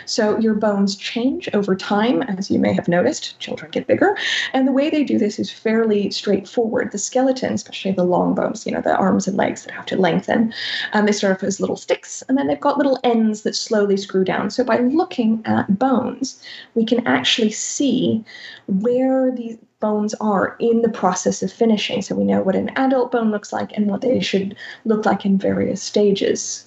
So 0.05 0.37
your 0.37 0.53
bones 0.53 0.97
change 0.97 1.47
over 1.53 1.73
time, 1.73 2.23
as 2.23 2.51
you 2.51 2.59
may 2.59 2.73
have 2.73 2.89
noticed. 2.89 3.39
Children 3.39 3.71
get 3.71 3.87
bigger. 3.87 4.17
And 4.51 4.67
the 4.67 4.73
way 4.73 4.89
they 4.89 5.05
do 5.05 5.17
this 5.17 5.39
is 5.39 5.49
fairly 5.49 6.11
straightforward. 6.11 6.91
The 6.91 6.97
skeleton, 6.97 7.53
especially 7.53 7.91
the 7.93 8.03
long 8.03 8.35
bones, 8.35 8.65
you 8.65 8.73
know, 8.73 8.81
the 8.81 8.97
arms 8.97 9.27
and 9.27 9.37
legs 9.37 9.63
that 9.63 9.71
have 9.71 9.85
to 9.85 9.95
lengthen, 9.95 10.53
um, 10.91 11.05
they 11.05 11.13
start 11.13 11.37
off 11.37 11.43
as 11.43 11.61
little 11.61 11.77
sticks, 11.77 12.21
and 12.27 12.37
then 12.37 12.47
they've 12.47 12.59
got 12.59 12.77
little 12.77 12.99
ends 13.05 13.43
that 13.43 13.55
slowly 13.55 13.95
screw 13.95 14.25
down. 14.25 14.49
So 14.49 14.65
by 14.65 14.79
looking 14.79 15.41
at 15.45 15.79
bones, 15.79 16.43
we 16.75 16.83
can 16.83 17.07
actually 17.07 17.51
see 17.51 18.25
where 18.67 19.31
these 19.31 19.57
bones 19.79 20.13
are 20.15 20.55
in 20.59 20.81
the 20.81 20.89
process 20.89 21.41
of 21.41 21.51
finishing. 21.51 22.01
So 22.01 22.15
we 22.15 22.23
know 22.23 22.41
what 22.41 22.55
an 22.55 22.69
adult 22.75 23.11
bone 23.11 23.31
looks 23.31 23.53
like 23.53 23.71
and 23.75 23.87
what 23.87 24.01
they 24.01 24.19
should 24.19 24.55
look 24.85 25.05
like 25.05 25.25
in 25.25 25.37
various 25.37 25.81
stages. 25.81 26.65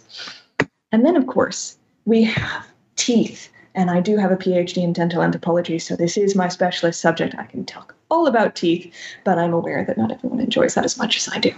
And 0.93 1.05
then, 1.05 1.17
of 1.17 1.27
course, 1.27 1.79
we 2.05 2.23
have 2.25 2.67
teeth. 2.97 3.51
And 3.75 3.91
I 3.91 4.01
do 4.01 4.19
have 4.19 4.31
a 4.31 4.37
PhD 4.37 4.83
in 4.83 4.93
dental 4.93 5.23
anthropology, 5.23 5.79
so 5.79 5.97
this 5.97 6.19
is 6.19 6.35
my 6.35 6.49
specialist 6.49 7.01
subject. 7.01 7.35
I 7.39 7.45
can 7.45 7.65
talk 7.65 7.95
all 8.11 8.27
about 8.27 8.55
teeth, 8.55 8.93
but 9.25 9.39
I'm 9.39 9.55
aware 9.55 9.83
that 9.87 9.97
not 9.97 10.13
everyone 10.13 10.41
enjoys 10.41 10.75
that 10.75 10.85
as 10.85 10.99
much 10.99 11.17
as 11.17 11.29
I 11.33 11.39
do. 11.39 11.55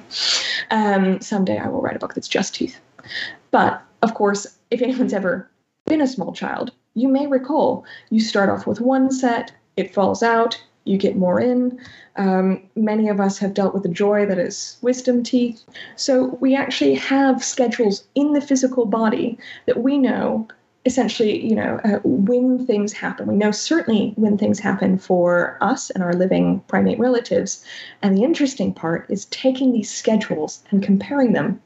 Um, 0.70 1.20
someday 1.20 1.58
I 1.58 1.68
will 1.68 1.82
write 1.82 1.96
a 1.96 1.98
book 1.98 2.14
that's 2.14 2.28
just 2.28 2.54
teeth. 2.54 2.78
But 3.50 3.82
of 4.02 4.14
course, 4.14 4.46
if 4.70 4.80
anyone's 4.80 5.12
ever 5.12 5.50
been 5.86 6.00
a 6.00 6.06
small 6.06 6.32
child, 6.32 6.70
you 6.94 7.08
may 7.08 7.26
recall 7.26 7.84
you 8.10 8.20
start 8.20 8.48
off 8.48 8.66
with 8.66 8.80
one 8.80 9.10
set, 9.10 9.52
it 9.76 9.92
falls 9.92 10.22
out, 10.22 10.62
you 10.84 10.98
get 10.98 11.16
more 11.16 11.40
in. 11.40 11.80
Um, 12.16 12.62
many 12.76 13.08
of 13.08 13.20
us 13.20 13.38
have 13.38 13.54
dealt 13.54 13.74
with 13.74 13.82
the 13.82 13.88
joy 13.88 14.26
that 14.26 14.38
is 14.38 14.76
wisdom 14.82 15.22
teeth. 15.22 15.62
So 15.96 16.38
we 16.40 16.54
actually 16.54 16.94
have 16.94 17.42
schedules 17.42 18.04
in 18.14 18.32
the 18.32 18.40
physical 18.40 18.86
body 18.86 19.38
that 19.66 19.82
we 19.82 19.98
know 19.98 20.46
essentially, 20.86 21.42
you 21.42 21.56
know, 21.56 21.80
uh, 21.84 21.98
when 22.04 22.66
things 22.66 22.92
happen. 22.92 23.26
We 23.26 23.36
know 23.36 23.50
certainly 23.50 24.12
when 24.16 24.36
things 24.36 24.58
happen 24.58 24.98
for 24.98 25.56
us 25.62 25.88
and 25.88 26.04
our 26.04 26.12
living 26.12 26.60
primate 26.68 26.98
relatives. 26.98 27.64
And 28.02 28.14
the 28.14 28.22
interesting 28.22 28.74
part 28.74 29.06
is 29.08 29.24
taking 29.26 29.72
these 29.72 29.90
schedules 29.90 30.62
and 30.70 30.82
comparing 30.82 31.32
them 31.32 31.60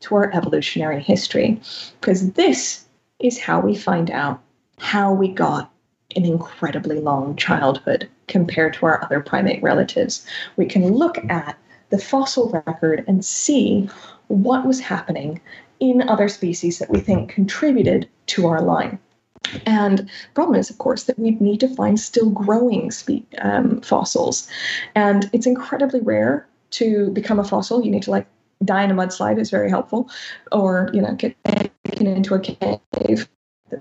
to 0.00 0.14
our 0.14 0.32
evolutionary 0.32 1.02
history, 1.02 1.60
because 2.00 2.32
this 2.32 2.84
is 3.18 3.40
how 3.40 3.58
we 3.58 3.74
find 3.74 4.10
out 4.10 4.40
how 4.78 5.12
we 5.12 5.28
got 5.28 5.72
an 6.16 6.24
incredibly 6.24 7.00
long 7.00 7.36
childhood 7.36 8.08
compared 8.28 8.74
to 8.74 8.86
our 8.86 9.04
other 9.04 9.20
primate 9.20 9.62
relatives. 9.62 10.26
We 10.56 10.66
can 10.66 10.92
look 10.92 11.18
at 11.30 11.58
the 11.90 11.98
fossil 11.98 12.50
record 12.66 13.04
and 13.06 13.24
see 13.24 13.88
what 14.28 14.66
was 14.66 14.80
happening 14.80 15.40
in 15.80 16.08
other 16.08 16.28
species 16.28 16.78
that 16.78 16.90
we 16.90 17.00
think 17.00 17.30
contributed 17.30 18.08
to 18.26 18.46
our 18.46 18.62
line. 18.62 18.98
And 19.66 20.08
problem 20.32 20.58
is, 20.58 20.70
of 20.70 20.78
course, 20.78 21.04
that 21.04 21.18
we 21.18 21.32
need 21.32 21.60
to 21.60 21.74
find 21.74 22.00
still 22.00 22.30
growing 22.30 22.90
spe- 22.90 23.26
um, 23.38 23.80
fossils, 23.82 24.48
and 24.94 25.28
it's 25.32 25.46
incredibly 25.46 26.00
rare 26.00 26.48
to 26.70 27.10
become 27.10 27.38
a 27.38 27.44
fossil. 27.44 27.84
You 27.84 27.90
need 27.90 28.02
to 28.04 28.10
like 28.10 28.26
die 28.64 28.84
in 28.84 28.90
a 28.90 28.94
mudslide 28.94 29.38
is 29.38 29.50
very 29.50 29.68
helpful, 29.68 30.08
or 30.50 30.88
you 30.94 31.02
know 31.02 31.14
get 31.14 31.36
taken 31.44 32.06
into 32.06 32.34
a 32.34 32.40
cave 32.40 33.28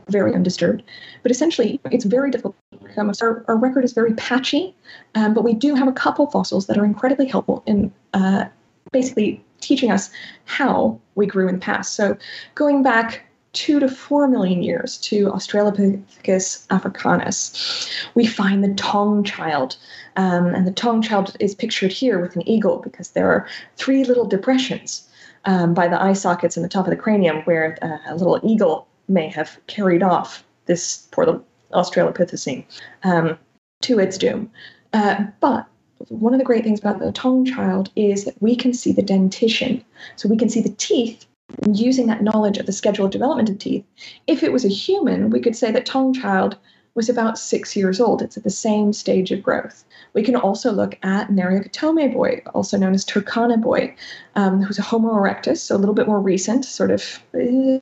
very 0.10 0.34
undisturbed. 0.34 0.84
But 1.21 1.32
essentially, 1.32 1.79
it's 1.91 2.06
very 2.06 2.32
difficult 2.32 2.56
our, 2.97 3.43
our 3.47 3.58
record 3.58 3.84
is 3.84 3.93
very 3.93 4.13
patchy, 4.13 4.75
um, 5.15 5.34
but 5.34 5.43
we 5.43 5.53
do 5.53 5.75
have 5.75 5.88
a 5.88 5.93
couple 5.93 6.29
fossils 6.29 6.67
that 6.67 6.77
are 6.77 6.86
incredibly 6.86 7.25
helpful 7.25 7.63
in 7.65 7.91
uh, 8.13 8.45
basically 8.91 9.43
teaching 9.62 9.91
us 9.91 10.10
how 10.45 10.99
we 11.15 11.25
grew 11.25 11.47
in 11.47 11.56
the 11.56 11.62
past. 11.62 11.95
So 11.95 12.17
going 12.56 12.84
back 12.84 13.25
two 13.53 13.79
to 13.79 13.88
four 13.88 14.27
million 14.27 14.63
years 14.63 14.97
to 14.97 15.27
Australopithecus 15.27 16.65
africanus, 16.69 17.89
we 18.15 18.25
find 18.25 18.63
the 18.63 18.69
Taung 18.69 19.25
child. 19.25 19.77
Um, 20.15 20.47
and 20.47 20.67
the 20.67 20.71
Taung 20.71 21.03
child 21.03 21.36
is 21.39 21.56
pictured 21.56 21.91
here 21.91 22.19
with 22.19 22.36
an 22.36 22.47
eagle 22.47 22.77
because 22.77 23.12
there 23.12 23.29
are 23.29 23.47
three 23.77 24.03
little 24.03 24.25
depressions 24.25 25.08
um, 25.45 25.73
by 25.73 25.88
the 25.88 26.01
eye 26.01 26.13
sockets 26.13 26.58
in 26.58 26.63
the 26.63 26.69
top 26.69 26.86
of 26.86 26.89
the 26.89 26.97
cranium 26.97 27.41
where 27.43 27.77
uh, 27.82 27.97
a 28.08 28.15
little 28.15 28.39
eagle 28.43 28.88
may 29.08 29.28
have 29.30 29.60
carried 29.68 30.04
off 30.04 30.44
this 30.66 31.08
poor 31.12 31.42
Australopithecine 31.72 32.63
um, 33.04 33.38
to 33.82 34.00
its 34.00 34.18
doom. 34.18 34.52
Uh, 34.94 35.26
but 35.39 35.68
one 36.10 36.34
of 36.34 36.39
the 36.39 36.46
great 36.46 36.63
things 36.63 36.80
about 36.80 37.00
the 37.00 37.12
Taung 37.12 37.46
child 37.48 37.89
is 37.96 38.26
that 38.26 38.42
we 38.42 38.56
can 38.56 38.74
see 38.74 38.92
the 38.92 39.02
dentition. 39.02 39.84
So 40.16 40.30
we 40.30 40.38
can 40.38 40.50
see 40.50 40.62
the 40.62 40.70
teeth 40.70 41.26
using 41.72 42.08
that 42.08 42.24
knowledge 42.24 42.58
of 42.58 42.66
the 42.66 42.72
schedule 42.72 43.06
of 43.06 43.12
development 43.12 43.50
of 43.50 43.60
teeth. 43.60 43.86
If 44.28 44.44
it 44.44 44.52
was 44.52 44.66
a 44.66 44.70
human, 44.70 45.30
we 45.30 45.39
could 45.39 45.56
say 45.56 45.72
that 45.72 45.86
Taung 45.86 46.13
child 46.13 46.58
was 46.96 47.10
about 47.10 47.39
six 47.39 47.76
years 47.76 48.00
old. 48.00 48.22
It's 48.22 48.38
at 48.38 48.44
the 48.44 48.50
same 48.50 48.94
stage 48.94 49.32
of 49.32 49.42
growth. 49.42 49.84
We 50.13 50.22
can 50.22 50.36
also 50.36 50.72
look 50.72 50.98
at 51.04 51.30
Nariokotome 51.30 52.13
boy, 52.13 52.44
also 52.54 52.78
known 52.78 52.94
as 52.94 53.04
Turkana 53.04 53.60
boy, 53.60 53.96
um, 54.36 54.62
who's 54.62 54.78
a 54.78 54.84
Homo 54.84 55.13
erectus, 55.13 55.58
so 55.58 55.76
a 55.76 55.78
little 55.80 55.96
bit 55.96 56.08
more 56.08 56.20
recent, 56.20 56.66
sort 56.66 56.92
of 56.92 57.20
uh, 57.34 57.80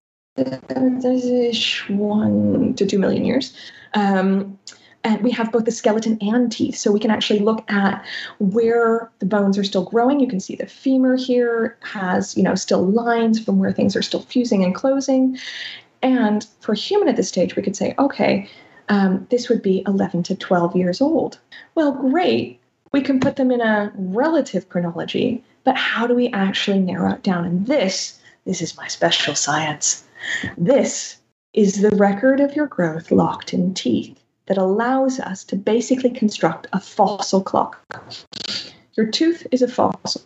one 1.89 2.74
to 2.76 2.86
two 2.86 3.00
million 3.00 3.26
years. 3.26 3.56
Um, 3.94 4.58
and 5.04 5.22
we 5.24 5.32
have 5.32 5.52
both 5.52 5.65
the 5.65 5.72
skeleton 5.72 6.17
and 6.22 6.52
teeth, 6.52 6.76
so 6.76 6.91
we 6.91 7.00
can 7.00 7.10
actually 7.10 7.39
look 7.39 7.70
at 7.72 8.06
where 8.39 9.12
the 9.20 9.26
bones 9.26 9.58
are 9.58 9.63
still 9.63 9.84
growing. 9.84 10.20
You 10.20 10.28
can 10.28 10.39
see 10.39 10.56
the 10.56 10.67
femur 10.67 11.17
here 11.17 11.78
has, 11.82 12.38
you 12.38 12.44
know, 12.44 12.54
still 12.54 12.86
lines 12.86 13.44
from 13.44 13.58
where 13.58 13.72
things 13.72 13.96
are 13.96 14.04
still 14.04 14.22
fusing 14.22 14.63
and 14.63 14.76
closing. 14.76 15.39
And 16.04 16.46
for 16.60 16.74
a 16.74 16.78
human 16.78 17.08
at 17.10 17.15
this 17.15 17.28
stage, 17.28 17.56
we 17.56 17.63
could 17.63 17.76
say, 17.76 17.96
okay, 17.98 18.48
um, 18.89 19.26
this 19.32 19.50
would 19.50 19.62
be 19.62 19.84
11 19.88 20.24
to 20.24 20.36
12 20.36 20.76
years 20.76 21.02
old. 21.02 21.39
Well, 21.74 21.94
great. 21.94 22.60
We 22.91 23.02
can 23.02 23.20
put 23.20 23.38
them 23.38 23.52
in 23.52 23.62
a 23.62 23.91
relative 23.96 24.70
chronology, 24.70 25.44
but 25.63 25.78
how 25.78 26.06
do 26.06 26.13
we 26.13 26.30
actually 26.30 26.80
narrow 26.80 27.13
it 27.13 27.24
down? 27.24 27.46
And 27.46 27.65
this, 27.65 28.20
this 28.46 28.62
is 28.62 28.78
my 28.78 28.88
special 28.88 29.34
science. 29.34 30.04
This 30.58 31.18
is 31.54 31.82
the 31.82 31.96
record 31.96 32.40
of 32.40 32.56
your 32.56 32.68
growth 32.68 33.12
locked 33.12 33.54
in 33.54 33.74
teeth 33.74 34.18
that 34.46 34.58
allows 34.58 35.20
us 35.20 35.44
to 35.46 35.56
basically 35.56 36.10
construct 36.10 36.68
a 36.74 36.80
fossil 36.80 37.42
clock. 37.42 37.80
Your 38.96 39.08
tooth 39.08 39.46
is 39.52 39.62
a 39.62 39.68
fossil. 39.68 40.22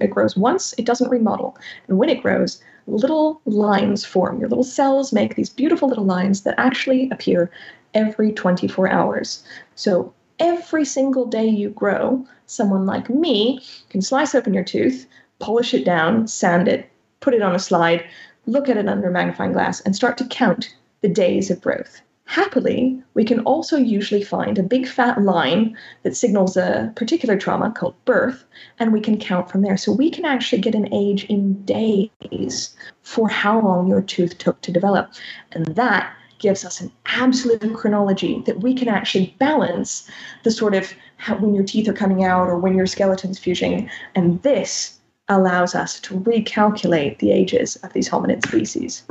It 0.00 0.10
grows 0.10 0.36
once, 0.36 0.74
it 0.78 0.86
doesn't 0.86 1.10
remodel. 1.10 1.56
And 1.88 1.98
when 1.98 2.08
it 2.08 2.22
grows, 2.22 2.62
little 2.86 3.40
lines 3.44 4.04
form. 4.04 4.40
Your 4.40 4.48
little 4.48 4.64
cells 4.64 5.12
make 5.12 5.34
these 5.34 5.50
beautiful 5.50 5.88
little 5.88 6.04
lines 6.04 6.42
that 6.42 6.54
actually 6.58 7.10
appear 7.10 7.50
every 7.94 8.32
24 8.32 8.88
hours. 8.88 9.44
So 9.74 10.12
every 10.38 10.84
single 10.84 11.26
day 11.26 11.46
you 11.46 11.70
grow, 11.70 12.26
someone 12.46 12.86
like 12.86 13.10
me 13.10 13.60
can 13.90 14.02
slice 14.02 14.34
open 14.34 14.54
your 14.54 14.64
tooth, 14.64 15.06
polish 15.38 15.74
it 15.74 15.84
down, 15.84 16.26
sand 16.26 16.68
it, 16.68 16.90
put 17.20 17.34
it 17.34 17.42
on 17.42 17.54
a 17.54 17.58
slide, 17.58 18.04
look 18.46 18.68
at 18.68 18.76
it 18.76 18.88
under 18.88 19.08
a 19.08 19.12
magnifying 19.12 19.52
glass, 19.52 19.80
and 19.80 19.94
start 19.94 20.16
to 20.18 20.26
count 20.26 20.74
the 21.02 21.08
days 21.08 21.50
of 21.50 21.60
growth. 21.60 22.00
Happily, 22.28 23.00
we 23.14 23.24
can 23.24 23.38
also 23.40 23.76
usually 23.76 24.22
find 24.22 24.58
a 24.58 24.62
big 24.62 24.88
fat 24.88 25.22
line 25.22 25.76
that 26.02 26.16
signals 26.16 26.56
a 26.56 26.92
particular 26.96 27.36
trauma 27.36 27.70
called 27.70 27.94
birth, 28.04 28.44
and 28.80 28.92
we 28.92 29.00
can 29.00 29.16
count 29.16 29.48
from 29.48 29.62
there. 29.62 29.76
So 29.76 29.92
we 29.92 30.10
can 30.10 30.24
actually 30.24 30.60
get 30.60 30.74
an 30.74 30.92
age 30.92 31.24
in 31.26 31.62
days 31.64 32.74
for 33.02 33.28
how 33.28 33.60
long 33.60 33.86
your 33.86 34.02
tooth 34.02 34.38
took 34.38 34.60
to 34.62 34.72
develop. 34.72 35.12
And 35.52 35.66
that 35.76 36.12
gives 36.38 36.64
us 36.64 36.80
an 36.80 36.90
absolute 37.06 37.74
chronology 37.74 38.42
that 38.44 38.60
we 38.60 38.74
can 38.74 38.88
actually 38.88 39.34
balance 39.38 40.10
the 40.42 40.50
sort 40.50 40.74
of 40.74 40.92
how, 41.18 41.36
when 41.36 41.54
your 41.54 41.64
teeth 41.64 41.88
are 41.88 41.94
coming 41.94 42.24
out 42.24 42.48
or 42.48 42.58
when 42.58 42.74
your 42.74 42.86
skeleton's 42.86 43.38
fusing. 43.38 43.88
And 44.14 44.42
this 44.42 44.95
allows 45.28 45.74
us 45.74 46.00
to 46.00 46.18
recalculate 46.20 47.18
the 47.18 47.32
ages 47.32 47.76
of 47.76 47.92
these 47.92 48.08
hominid 48.08 48.46
species. 48.46 49.02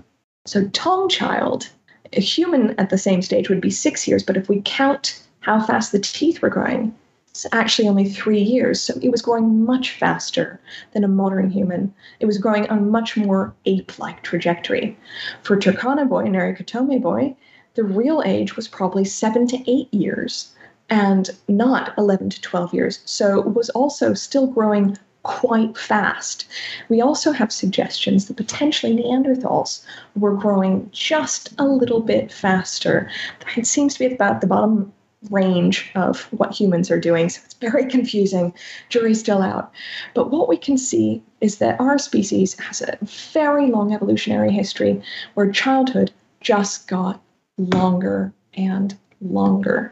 So, 0.46 0.66
Taung 0.68 1.10
child, 1.10 1.70
a 2.14 2.22
human 2.22 2.80
at 2.80 2.90
the 2.90 2.98
same 2.98 3.22
stage 3.22 3.50
would 3.50 3.62
be 3.62 3.72
six 3.72 4.08
years, 4.08 4.24
but 4.24 4.38
if 4.38 4.48
we 4.48 4.62
count 4.64 5.22
how 5.42 5.62
fast 5.62 5.92
the 5.92 6.00
teeth 6.00 6.42
were 6.42 6.50
growing, 6.50 6.94
it's 7.36 7.46
actually 7.52 7.90
only 7.90 8.08
three 8.08 8.42
years. 8.42 8.82
So 8.82 8.98
it 9.02 9.10
was 9.10 9.22
growing 9.22 9.66
much 9.66 9.92
faster 9.92 10.58
than 10.94 11.04
a 11.04 11.10
modern 11.10 11.50
human. 11.50 11.94
It 12.22 12.28
was 12.28 12.38
growing 12.38 12.66
on 12.70 12.78
a 12.78 12.82
much 12.82 13.18
more 13.18 13.54
ape 13.66 14.00
like 14.00 14.24
trajectory. 14.24 14.98
For 15.44 15.58
Turkana 15.58 16.08
boy 16.08 16.20
and 16.20 16.36
Nariokotome 16.36 17.02
boy, 17.02 17.36
the 17.74 17.84
real 17.84 18.24
age 18.26 18.56
was 18.56 18.70
probably 18.70 19.04
seven 19.04 19.48
to 19.48 19.70
eight 19.70 19.94
years 19.94 20.56
and 20.90 21.30
not 21.50 21.94
11 21.98 22.30
to 22.30 22.42
12 22.42 22.74
years. 22.74 23.00
So 23.04 23.40
it 23.40 23.54
was 23.54 23.70
also 23.72 24.14
still 24.14 24.48
growing 24.48 24.98
quite 25.26 25.76
fast. 25.76 26.46
We 26.88 27.02
also 27.02 27.32
have 27.32 27.52
suggestions 27.52 28.28
that 28.28 28.38
potentially 28.38 28.96
Neanderthals 28.96 29.84
were 30.16 30.36
growing 30.36 30.88
just 30.92 31.54
a 31.58 31.66
little 31.66 32.00
bit 32.00 32.32
faster. 32.32 33.10
It 33.58 33.66
seems 33.66 33.96
to 33.96 34.08
be 34.08 34.14
about 34.14 34.42
the 34.42 34.48
bottom 34.48 34.94
range 35.32 35.92
of 35.96 36.22
what 36.32 36.54
humans 36.54 36.92
are 36.92 37.00
doing. 37.00 37.30
So 37.30 37.42
it's 37.44 37.56
very 37.56 37.86
confusing. 37.90 38.54
Jury's 38.90 39.20
still 39.20 39.42
out. 39.42 39.72
But 40.14 40.30
what 40.30 40.48
we 40.48 40.58
can 40.58 40.78
see 40.78 41.24
is 41.42 41.58
that 41.58 41.80
our 41.80 41.98
species 41.98 42.58
has 42.60 42.82
a 42.82 42.98
very 43.02 43.68
long 43.72 43.94
evolutionary 43.94 44.52
history 44.52 45.02
where 45.34 45.50
childhood 45.52 46.12
just 46.42 46.88
got 46.88 47.20
longer 47.58 48.32
and 48.54 48.96
longer. 49.22 49.92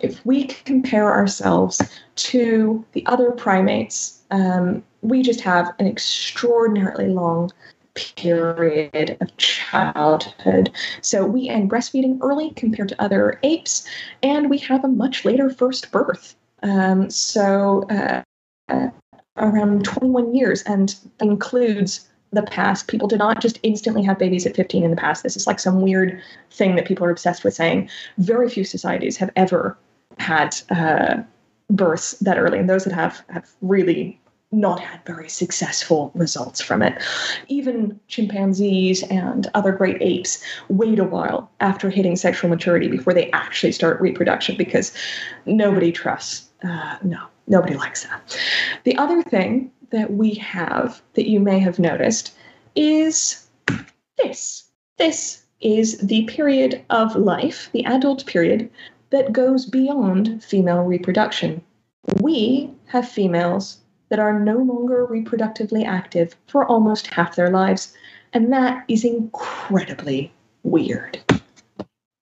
If 0.00 0.24
we 0.24 0.44
compare 0.44 1.12
ourselves 1.12 1.80
to 2.16 2.84
the 2.92 3.04
other 3.06 3.30
primates, 3.32 4.22
um, 4.30 4.82
we 5.02 5.22
just 5.22 5.40
have 5.40 5.74
an 5.78 5.86
extraordinarily 5.86 7.08
long 7.08 7.50
period 7.94 9.16
of 9.20 9.36
childhood. 9.36 10.70
So 11.02 11.24
we 11.26 11.48
end 11.48 11.70
breastfeeding 11.70 12.18
early 12.22 12.50
compared 12.50 12.88
to 12.90 13.02
other 13.02 13.38
apes, 13.42 13.86
and 14.22 14.48
we 14.48 14.58
have 14.58 14.84
a 14.84 14.88
much 14.88 15.24
later 15.24 15.50
first 15.50 15.90
birth. 15.90 16.36
Um, 16.62 17.10
so 17.10 17.86
uh, 17.90 18.22
uh, 18.68 18.90
around 19.36 19.84
21 19.84 20.34
years, 20.34 20.62
and 20.62 20.94
includes 21.20 22.08
the 22.32 22.42
past. 22.42 22.88
People 22.88 23.08
did 23.08 23.18
not 23.18 23.40
just 23.40 23.58
instantly 23.62 24.02
have 24.02 24.18
babies 24.18 24.46
at 24.46 24.56
15 24.56 24.84
in 24.84 24.90
the 24.90 24.96
past. 24.96 25.22
This 25.22 25.36
is 25.36 25.46
like 25.46 25.58
some 25.58 25.80
weird 25.80 26.20
thing 26.50 26.76
that 26.76 26.86
people 26.86 27.04
are 27.04 27.10
obsessed 27.10 27.44
with 27.44 27.54
saying. 27.54 27.88
Very 28.18 28.48
few 28.48 28.64
societies 28.64 29.16
have 29.16 29.30
ever 29.36 29.76
had 30.18 30.56
uh, 30.70 31.22
births 31.70 32.12
that 32.20 32.38
early, 32.38 32.58
and 32.58 32.68
those 32.68 32.84
that 32.84 32.92
have 32.92 33.22
have 33.28 33.48
really 33.62 34.20
not 34.52 34.80
had 34.80 35.00
very 35.06 35.28
successful 35.28 36.10
results 36.14 36.60
from 36.60 36.82
it. 36.82 37.00
Even 37.48 37.98
chimpanzees 38.08 39.04
and 39.04 39.48
other 39.54 39.70
great 39.70 39.96
apes 40.00 40.42
wait 40.68 40.98
a 40.98 41.04
while 41.04 41.48
after 41.60 41.88
hitting 41.88 42.16
sexual 42.16 42.50
maturity 42.50 42.88
before 42.88 43.14
they 43.14 43.30
actually 43.30 43.70
start 43.70 44.00
reproduction 44.00 44.56
because 44.56 44.92
nobody 45.46 45.92
trusts. 45.92 46.48
Uh, 46.64 46.96
no, 47.04 47.24
nobody 47.46 47.74
likes 47.74 48.02
that. 48.04 48.36
The 48.82 48.96
other 48.98 49.22
thing 49.22 49.70
that 49.90 50.12
we 50.12 50.34
have 50.34 51.02
that 51.14 51.28
you 51.28 51.40
may 51.40 51.58
have 51.58 51.78
noticed 51.78 52.32
is 52.74 53.46
this. 54.16 54.70
This 54.98 55.44
is 55.60 55.98
the 55.98 56.24
period 56.24 56.82
of 56.90 57.16
life, 57.16 57.68
the 57.72 57.84
adult 57.84 58.26
period, 58.26 58.70
that 59.10 59.32
goes 59.32 59.66
beyond 59.66 60.42
female 60.42 60.82
reproduction. 60.82 61.62
We 62.20 62.70
have 62.86 63.08
females 63.08 63.78
that 64.08 64.18
are 64.18 64.38
no 64.38 64.58
longer 64.58 65.06
reproductively 65.06 65.84
active 65.86 66.36
for 66.46 66.66
almost 66.66 67.08
half 67.08 67.36
their 67.36 67.50
lives. 67.50 67.92
And 68.32 68.52
that 68.52 68.84
is 68.88 69.04
incredibly 69.04 70.32
weird. 70.62 71.20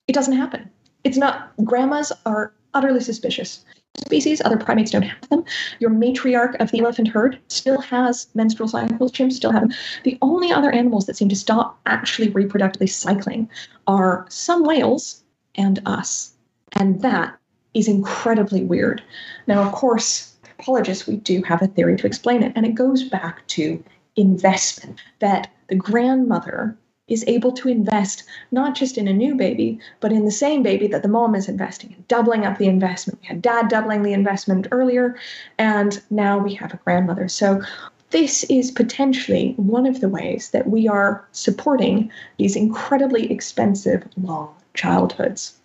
It 0.06 0.12
doesn't 0.12 0.36
happen. 0.36 0.70
It's 1.04 1.18
not, 1.18 1.52
grandmas 1.64 2.12
are 2.26 2.52
utterly 2.74 3.00
suspicious. 3.00 3.64
Species, 3.98 4.40
other 4.44 4.56
primates 4.56 4.90
don't 4.90 5.02
have 5.02 5.28
them. 5.28 5.44
Your 5.80 5.90
matriarch 5.90 6.56
of 6.60 6.70
the 6.70 6.80
elephant 6.80 7.08
herd 7.08 7.38
still 7.48 7.80
has 7.80 8.28
menstrual 8.34 8.68
cycles, 8.68 9.12
chimps 9.12 9.34
still 9.34 9.52
have 9.52 9.62
them. 9.62 9.72
The 10.04 10.18
only 10.22 10.52
other 10.52 10.70
animals 10.70 11.06
that 11.06 11.16
seem 11.16 11.28
to 11.28 11.36
stop 11.36 11.78
actually 11.86 12.30
reproductively 12.30 12.88
cycling 12.88 13.48
are 13.86 14.26
some 14.28 14.64
whales 14.64 15.22
and 15.54 15.80
us. 15.86 16.32
And 16.72 17.02
that 17.02 17.36
is 17.74 17.88
incredibly 17.88 18.64
weird. 18.64 19.02
Now, 19.46 19.62
of 19.62 19.72
course, 19.72 20.34
anthropologists, 20.44 21.06
we 21.06 21.16
do 21.16 21.42
have 21.42 21.62
a 21.62 21.66
theory 21.66 21.96
to 21.96 22.06
explain 22.06 22.42
it. 22.42 22.52
And 22.56 22.66
it 22.66 22.74
goes 22.74 23.04
back 23.04 23.46
to 23.48 23.82
investment 24.16 25.00
that 25.20 25.50
the 25.68 25.76
grandmother 25.76 26.76
is 27.08 27.24
able 27.26 27.52
to 27.52 27.68
invest 27.68 28.24
not 28.52 28.74
just 28.74 28.98
in 28.98 29.08
a 29.08 29.12
new 29.12 29.34
baby, 29.34 29.78
but 30.00 30.12
in 30.12 30.24
the 30.24 30.30
same 30.30 30.62
baby 30.62 30.86
that 30.86 31.02
the 31.02 31.08
mom 31.08 31.34
is 31.34 31.48
investing 31.48 31.90
in, 31.90 32.04
doubling 32.08 32.44
up 32.44 32.58
the 32.58 32.66
investment. 32.66 33.18
We 33.20 33.28
had 33.28 33.42
dad 33.42 33.68
doubling 33.68 34.02
the 34.02 34.12
investment 34.12 34.68
earlier, 34.70 35.16
and 35.58 36.00
now 36.10 36.38
we 36.38 36.54
have 36.54 36.72
a 36.72 36.78
grandmother. 36.78 37.28
So 37.28 37.62
this 38.10 38.44
is 38.44 38.70
potentially 38.70 39.54
one 39.56 39.86
of 39.86 40.00
the 40.00 40.08
ways 40.08 40.50
that 40.50 40.68
we 40.68 40.88
are 40.88 41.26
supporting 41.32 42.10
these 42.38 42.56
incredibly 42.56 43.30
expensive 43.30 44.06
long 44.16 44.54
childhoods. 44.74 45.58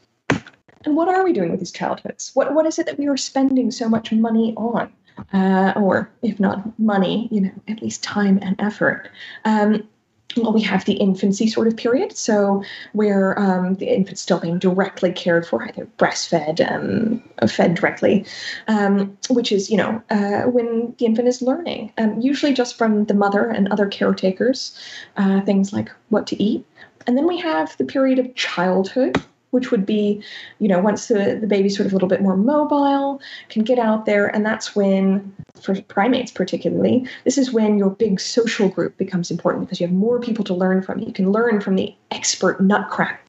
And 0.85 0.97
what 0.97 1.07
are 1.07 1.23
we 1.23 1.31
doing 1.31 1.51
with 1.51 1.59
these 1.59 1.71
childhoods? 1.71 2.31
What 2.33 2.53
what 2.53 2.65
is 2.65 2.77
it 2.79 2.85
that 2.87 2.99
we 2.99 3.07
are 3.07 3.15
spending 3.15 3.71
so 3.71 3.87
much 3.87 4.11
money 4.11 4.53
on? 4.57 4.91
Uh, 5.31 5.73
or 5.75 6.09
if 6.23 6.39
not 6.39 6.77
money, 6.79 7.27
you 7.31 7.39
know, 7.39 7.51
at 7.67 7.81
least 7.81 8.03
time 8.03 8.39
and 8.41 8.59
effort. 8.59 9.09
Um, 9.45 9.87
we 10.35 10.61
have 10.61 10.85
the 10.85 10.93
infancy 10.93 11.47
sort 11.47 11.67
of 11.67 11.77
period, 11.77 12.15
so 12.17 12.63
where 12.93 13.37
um, 13.39 13.75
the 13.75 13.87
infant's 13.87 14.21
still 14.21 14.39
being 14.39 14.59
directly 14.59 15.11
cared 15.11 15.45
for, 15.45 15.63
either 15.63 15.87
breastfed, 15.97 16.59
um, 16.71 17.21
fed 17.47 17.75
directly, 17.75 18.25
um, 18.67 19.17
which 19.29 19.51
is, 19.51 19.69
you 19.69 19.77
know, 19.77 20.01
uh, 20.09 20.43
when 20.43 20.93
the 20.97 21.05
infant 21.05 21.27
is 21.27 21.41
learning, 21.41 21.91
um, 21.97 22.19
usually 22.19 22.53
just 22.53 22.77
from 22.77 23.05
the 23.05 23.13
mother 23.13 23.49
and 23.49 23.71
other 23.71 23.87
caretakers, 23.87 24.77
uh, 25.17 25.41
things 25.41 25.73
like 25.73 25.89
what 26.09 26.27
to 26.27 26.41
eat. 26.41 26.65
And 27.05 27.17
then 27.17 27.27
we 27.27 27.37
have 27.39 27.75
the 27.77 27.85
period 27.85 28.19
of 28.19 28.33
childhood, 28.35 29.21
which 29.53 29.69
would 29.69 29.85
be, 29.85 30.21
you 30.59 30.67
know, 30.67 30.79
once 30.79 31.07
the, 31.07 31.37
the 31.39 31.47
baby's 31.47 31.77
sort 31.77 31.85
of 31.85 31.93
a 31.93 31.95
little 31.95 32.09
bit 32.09 32.21
more 32.21 32.35
mobile, 32.35 33.21
can 33.49 33.63
get 33.63 33.77
out 33.77 34.05
there. 34.05 34.27
And 34.35 34.43
that's 34.43 34.75
when, 34.75 35.33
for 35.61 35.79
primates 35.83 36.31
particularly, 36.31 37.07
this 37.23 37.37
is 37.37 37.53
when 37.53 37.77
your 37.77 37.91
big 37.91 38.19
social 38.19 38.67
group 38.67 38.97
becomes 38.97 39.29
important 39.29 39.65
because 39.65 39.79
you 39.79 39.85
have 39.85 39.95
more 39.95 40.19
people 40.19 40.43
to 40.45 40.55
learn 40.55 40.81
from. 40.81 40.99
You 40.99 41.13
can 41.13 41.31
learn 41.31 41.61
from 41.61 41.75
the 41.75 41.95
expert 42.09 42.59
nutcracker. 42.61 43.19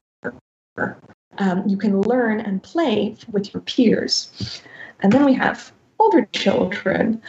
Um, 1.37 1.63
you 1.67 1.77
can 1.77 2.01
learn 2.01 2.39
and 2.39 2.63
play 2.63 3.15
with 3.31 3.53
your 3.53 3.61
peers. 3.61 4.61
And 5.01 5.11
then 5.11 5.25
we 5.25 5.33
have 5.33 5.71
older 5.99 6.27
children 6.33 7.21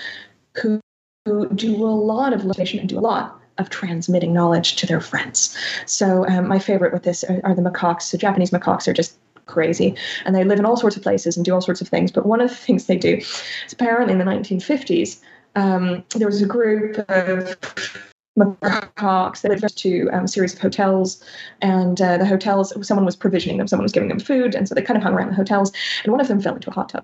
who, 0.54 0.80
who 1.26 1.48
do 1.50 1.74
a 1.74 1.96
lot 2.12 2.32
of 2.32 2.44
learning 2.44 2.80
and 2.80 2.88
do 2.88 2.98
a 2.98 3.00
lot 3.00 3.40
of 3.58 3.70
transmitting 3.70 4.32
knowledge 4.32 4.76
to 4.76 4.86
their 4.86 5.00
friends. 5.00 5.56
So 5.86 6.26
um, 6.28 6.48
my 6.48 6.58
favorite 6.58 6.92
with 6.92 7.02
this 7.02 7.24
are, 7.24 7.40
are 7.44 7.54
the 7.54 7.62
macaques. 7.62 8.02
So 8.02 8.18
Japanese 8.18 8.50
macaques 8.50 8.86
are 8.88 8.92
just 8.92 9.16
crazy 9.46 9.96
and 10.24 10.34
they 10.34 10.44
live 10.44 10.58
in 10.58 10.64
all 10.64 10.76
sorts 10.76 10.96
of 10.96 11.02
places 11.02 11.36
and 11.36 11.44
do 11.44 11.54
all 11.54 11.60
sorts 11.60 11.80
of 11.80 11.88
things. 11.88 12.10
But 12.10 12.26
one 12.26 12.40
of 12.40 12.50
the 12.50 12.56
things 12.66 12.86
they 12.86 12.96
do 12.96 13.16
is 13.16 13.72
apparently 13.72 14.12
in 14.12 14.18
the 14.18 14.24
1950s, 14.24 15.20
um, 15.54 16.04
there 16.14 16.28
was 16.28 16.42
a 16.42 16.46
group 16.46 16.98
of 17.08 17.56
macaques 18.38 19.40
that 19.40 19.50
lived 19.50 19.78
to 19.78 20.08
um, 20.12 20.24
a 20.24 20.28
series 20.28 20.52
of 20.52 20.60
hotels 20.60 21.24
and 21.62 22.00
uh, 22.02 22.18
the 22.18 22.26
hotels 22.26 22.72
someone 22.86 23.06
was 23.06 23.16
provisioning 23.16 23.56
them 23.56 23.66
someone 23.66 23.84
was 23.84 23.92
giving 23.92 24.10
them 24.10 24.20
food 24.20 24.54
and 24.54 24.68
so 24.68 24.74
they 24.74 24.82
kind 24.82 24.98
of 24.98 25.02
hung 25.02 25.14
around 25.14 25.30
the 25.30 25.34
hotels 25.34 25.72
and 26.02 26.12
one 26.12 26.20
of 26.20 26.28
them 26.28 26.38
fell 26.38 26.54
into 26.54 26.68
a 26.68 26.72
hot 26.74 26.90
tub 26.90 27.02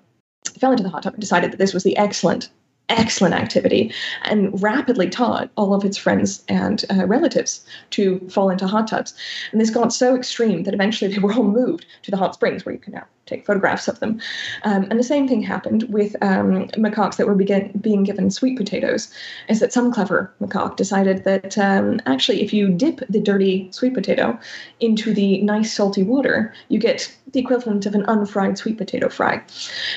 fell 0.59 0.69
into 0.69 0.83
the 0.83 0.89
hot 0.89 1.01
tub 1.01 1.13
and 1.13 1.21
decided 1.21 1.51
that 1.51 1.57
this 1.57 1.73
was 1.73 1.83
the 1.83 1.97
excellent 1.97 2.49
excellent 2.89 3.33
activity 3.33 3.93
and 4.23 4.61
rapidly 4.61 5.09
taught 5.09 5.49
all 5.55 5.73
of 5.73 5.85
its 5.85 5.97
friends 5.97 6.43
and 6.47 6.85
uh, 6.91 7.05
relatives 7.05 7.65
to 7.91 8.19
fall 8.29 8.49
into 8.49 8.67
hot 8.67 8.87
tubs. 8.87 9.13
And 9.51 9.61
this 9.61 9.69
got 9.69 9.93
so 9.93 10.15
extreme 10.15 10.63
that 10.63 10.73
eventually 10.73 11.11
they 11.11 11.19
were 11.19 11.33
all 11.33 11.43
moved 11.43 11.85
to 12.03 12.11
the 12.11 12.17
hot 12.17 12.33
springs 12.33 12.65
where 12.65 12.73
you 12.73 12.79
can 12.79 12.93
now 12.93 13.05
take 13.25 13.45
photographs 13.45 13.87
of 13.87 13.99
them. 13.99 14.19
Um, 14.63 14.83
and 14.89 14.99
the 14.99 15.03
same 15.03 15.27
thing 15.27 15.41
happened 15.41 15.83
with 15.83 16.15
um, 16.21 16.67
macaques 16.69 17.15
that 17.15 17.27
were 17.27 17.35
begin- 17.35 17.71
being 17.79 18.03
given 18.03 18.29
sweet 18.29 18.57
potatoes, 18.57 19.13
is 19.47 19.59
that 19.61 19.71
some 19.71 19.93
clever 19.93 20.33
macaque 20.41 20.75
decided 20.75 21.23
that 21.23 21.57
um, 21.57 22.01
actually, 22.05 22.41
if 22.41 22.53
you 22.53 22.69
dip 22.69 22.99
the 23.07 23.21
dirty 23.21 23.69
sweet 23.71 23.93
potato 23.93 24.37
into 24.81 25.13
the 25.13 25.41
nice 25.41 25.71
salty 25.71 26.03
water, 26.03 26.53
you 26.67 26.79
get 26.79 27.15
the 27.33 27.39
equivalent 27.39 27.85
of 27.85 27.95
an 27.95 28.05
unfried 28.07 28.57
sweet 28.57 28.77
potato 28.77 29.09
fry. 29.09 29.43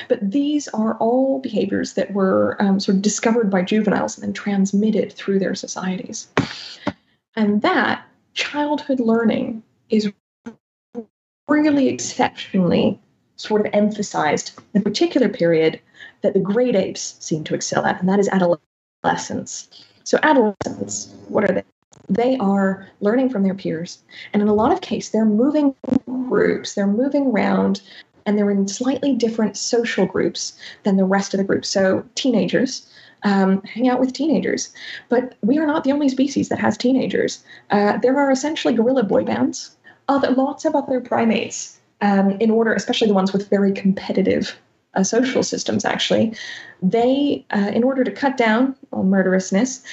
But 0.09 0.19
these 0.31 0.67
are 0.69 0.97
all 0.97 1.39
behaviors 1.39 1.93
that 1.93 2.13
were 2.13 2.57
um, 2.59 2.79
sort 2.79 2.97
of 2.97 3.01
discovered 3.01 3.49
by 3.49 3.61
juveniles 3.61 4.17
and 4.17 4.23
then 4.23 4.33
transmitted 4.33 5.13
through 5.13 5.39
their 5.39 5.55
societies. 5.55 6.27
And 7.35 7.61
that 7.61 8.05
childhood 8.33 8.99
learning 8.99 9.63
is 9.89 10.11
really 11.47 11.87
exceptionally 11.87 12.99
sort 13.37 13.65
of 13.65 13.71
emphasized 13.73 14.59
in 14.73 14.81
the 14.81 14.81
particular 14.81 15.29
period 15.29 15.79
that 16.21 16.33
the 16.33 16.39
great 16.39 16.75
apes 16.75 17.15
seem 17.19 17.43
to 17.45 17.55
excel 17.55 17.85
at, 17.85 17.99
and 17.99 18.09
that 18.09 18.19
is 18.19 18.29
adolescence. 18.29 19.85
So, 20.03 20.17
adolescents, 20.23 21.13
what 21.27 21.43
are 21.43 21.53
they? 21.53 21.63
They 22.09 22.37
are 22.37 22.87
learning 23.01 23.29
from 23.29 23.43
their 23.43 23.53
peers, 23.53 23.99
and 24.33 24.41
in 24.41 24.47
a 24.47 24.53
lot 24.53 24.71
of 24.71 24.81
cases, 24.81 25.11
they're 25.11 25.25
moving 25.25 25.75
groups, 26.05 26.73
they're 26.73 26.87
moving 26.87 27.27
around, 27.27 27.81
and 28.25 28.37
they're 28.37 28.51
in 28.51 28.67
slightly 28.67 29.13
different 29.13 29.57
social 29.57 30.05
groups 30.05 30.57
than 30.83 30.97
the 30.97 31.05
rest 31.05 31.33
of 31.33 31.37
the 31.37 31.43
group. 31.43 31.65
So, 31.65 32.05
teenagers. 32.15 32.87
Um, 33.23 33.63
hang 33.63 33.89
out 33.89 33.99
with 33.99 34.13
teenagers. 34.13 34.71
But 35.09 35.33
we 35.41 35.57
are 35.57 35.65
not 35.65 35.83
the 35.83 35.91
only 35.91 36.07
species 36.07 36.49
that 36.49 36.59
has 36.59 36.77
teenagers. 36.77 37.43
Uh, 37.71 37.97
there 37.97 38.15
are 38.15 38.29
essentially 38.29 38.75
gorilla 38.75 39.01
boy 39.01 39.23
bands, 39.23 39.75
other, 40.07 40.29
lots 40.31 40.65
of 40.65 40.75
other 40.75 41.01
primates 41.01 41.79
um, 42.01 42.31
in 42.39 42.51
order, 42.51 42.73
especially 42.73 43.07
the 43.07 43.15
ones 43.15 43.33
with 43.33 43.49
very 43.49 43.71
competitive 43.71 44.55
uh, 44.95 45.03
social 45.03 45.43
systems, 45.43 45.85
actually, 45.85 46.33
they, 46.81 47.45
uh, 47.51 47.71
in 47.73 47.83
order 47.83 48.03
to 48.03 48.11
cut 48.11 48.37
down 48.37 48.75
on 48.91 49.09
murderousness, 49.09 49.83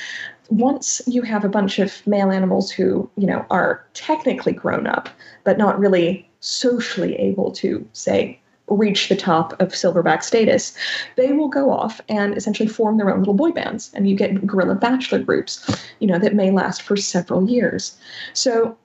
once 0.48 1.00
you 1.06 1.22
have 1.22 1.44
a 1.44 1.48
bunch 1.48 1.78
of 1.78 2.06
male 2.06 2.30
animals 2.30 2.70
who, 2.70 3.08
you 3.16 3.26
know, 3.26 3.44
are 3.50 3.84
technically 3.94 4.52
grown 4.52 4.86
up, 4.86 5.08
but 5.44 5.58
not 5.58 5.78
really 5.78 6.28
socially 6.40 7.14
able 7.16 7.50
to, 7.52 7.86
say, 7.92 8.38
reach 8.68 9.08
the 9.08 9.16
top 9.16 9.52
of 9.60 9.68
silverback 9.68 10.22
status, 10.22 10.76
they 11.16 11.32
will 11.32 11.48
go 11.48 11.70
off 11.70 12.00
and 12.08 12.36
essentially 12.36 12.68
form 12.68 12.96
their 12.96 13.10
own 13.10 13.18
little 13.18 13.34
boy 13.34 13.50
bands. 13.50 13.90
And 13.94 14.08
you 14.08 14.16
get 14.16 14.46
gorilla 14.46 14.74
bachelor 14.74 15.18
groups, 15.18 15.86
you 16.00 16.06
know, 16.06 16.18
that 16.18 16.34
may 16.34 16.50
last 16.50 16.82
for 16.82 16.96
several 16.96 17.48
years. 17.48 17.96
So 18.32 18.76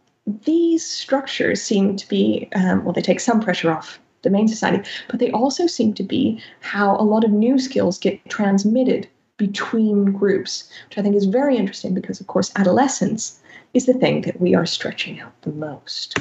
these 0.45 0.85
structures 0.85 1.61
seem 1.61 1.95
to 1.95 2.07
be, 2.07 2.49
um, 2.55 2.83
well, 2.83 2.93
they 2.93 3.01
take 3.01 3.19
some 3.19 3.39
pressure 3.39 3.71
off 3.71 3.99
the 4.21 4.29
main 4.29 4.47
society, 4.47 4.87
but 5.09 5.19
they 5.19 5.31
also 5.31 5.65
seem 5.65 5.93
to 5.93 6.03
be 6.03 6.41
how 6.59 6.97
a 6.97 7.03
lot 7.03 7.23
of 7.23 7.31
new 7.31 7.57
skills 7.57 7.97
get 7.97 8.23
transmitted 8.29 9.07
between 9.39 10.11
groups, 10.11 10.69
which 10.87 10.99
I 10.99 11.01
think 11.01 11.15
is 11.15 11.25
very 11.25 11.57
interesting 11.57 11.95
because, 11.95 12.19
of 12.19 12.27
course, 12.27 12.51
adolescence 12.55 13.39
is 13.73 13.87
the 13.87 13.93
thing 13.95 14.21
that 14.21 14.39
we 14.39 14.53
are 14.53 14.67
stretching 14.67 15.19
out 15.19 15.41
the 15.41 15.51
most. 15.51 16.19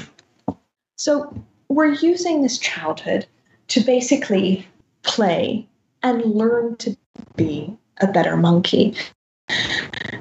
So 0.97 1.35
we're 1.69 1.93
using 1.93 2.41
this 2.41 2.57
childhood 2.59 3.27
to 3.69 3.81
basically 3.81 4.66
play 5.03 5.66
and 6.03 6.25
learn 6.25 6.77
to 6.77 6.97
be 7.37 7.77
a 8.01 8.07
better 8.07 8.37
monkey. 8.37 8.97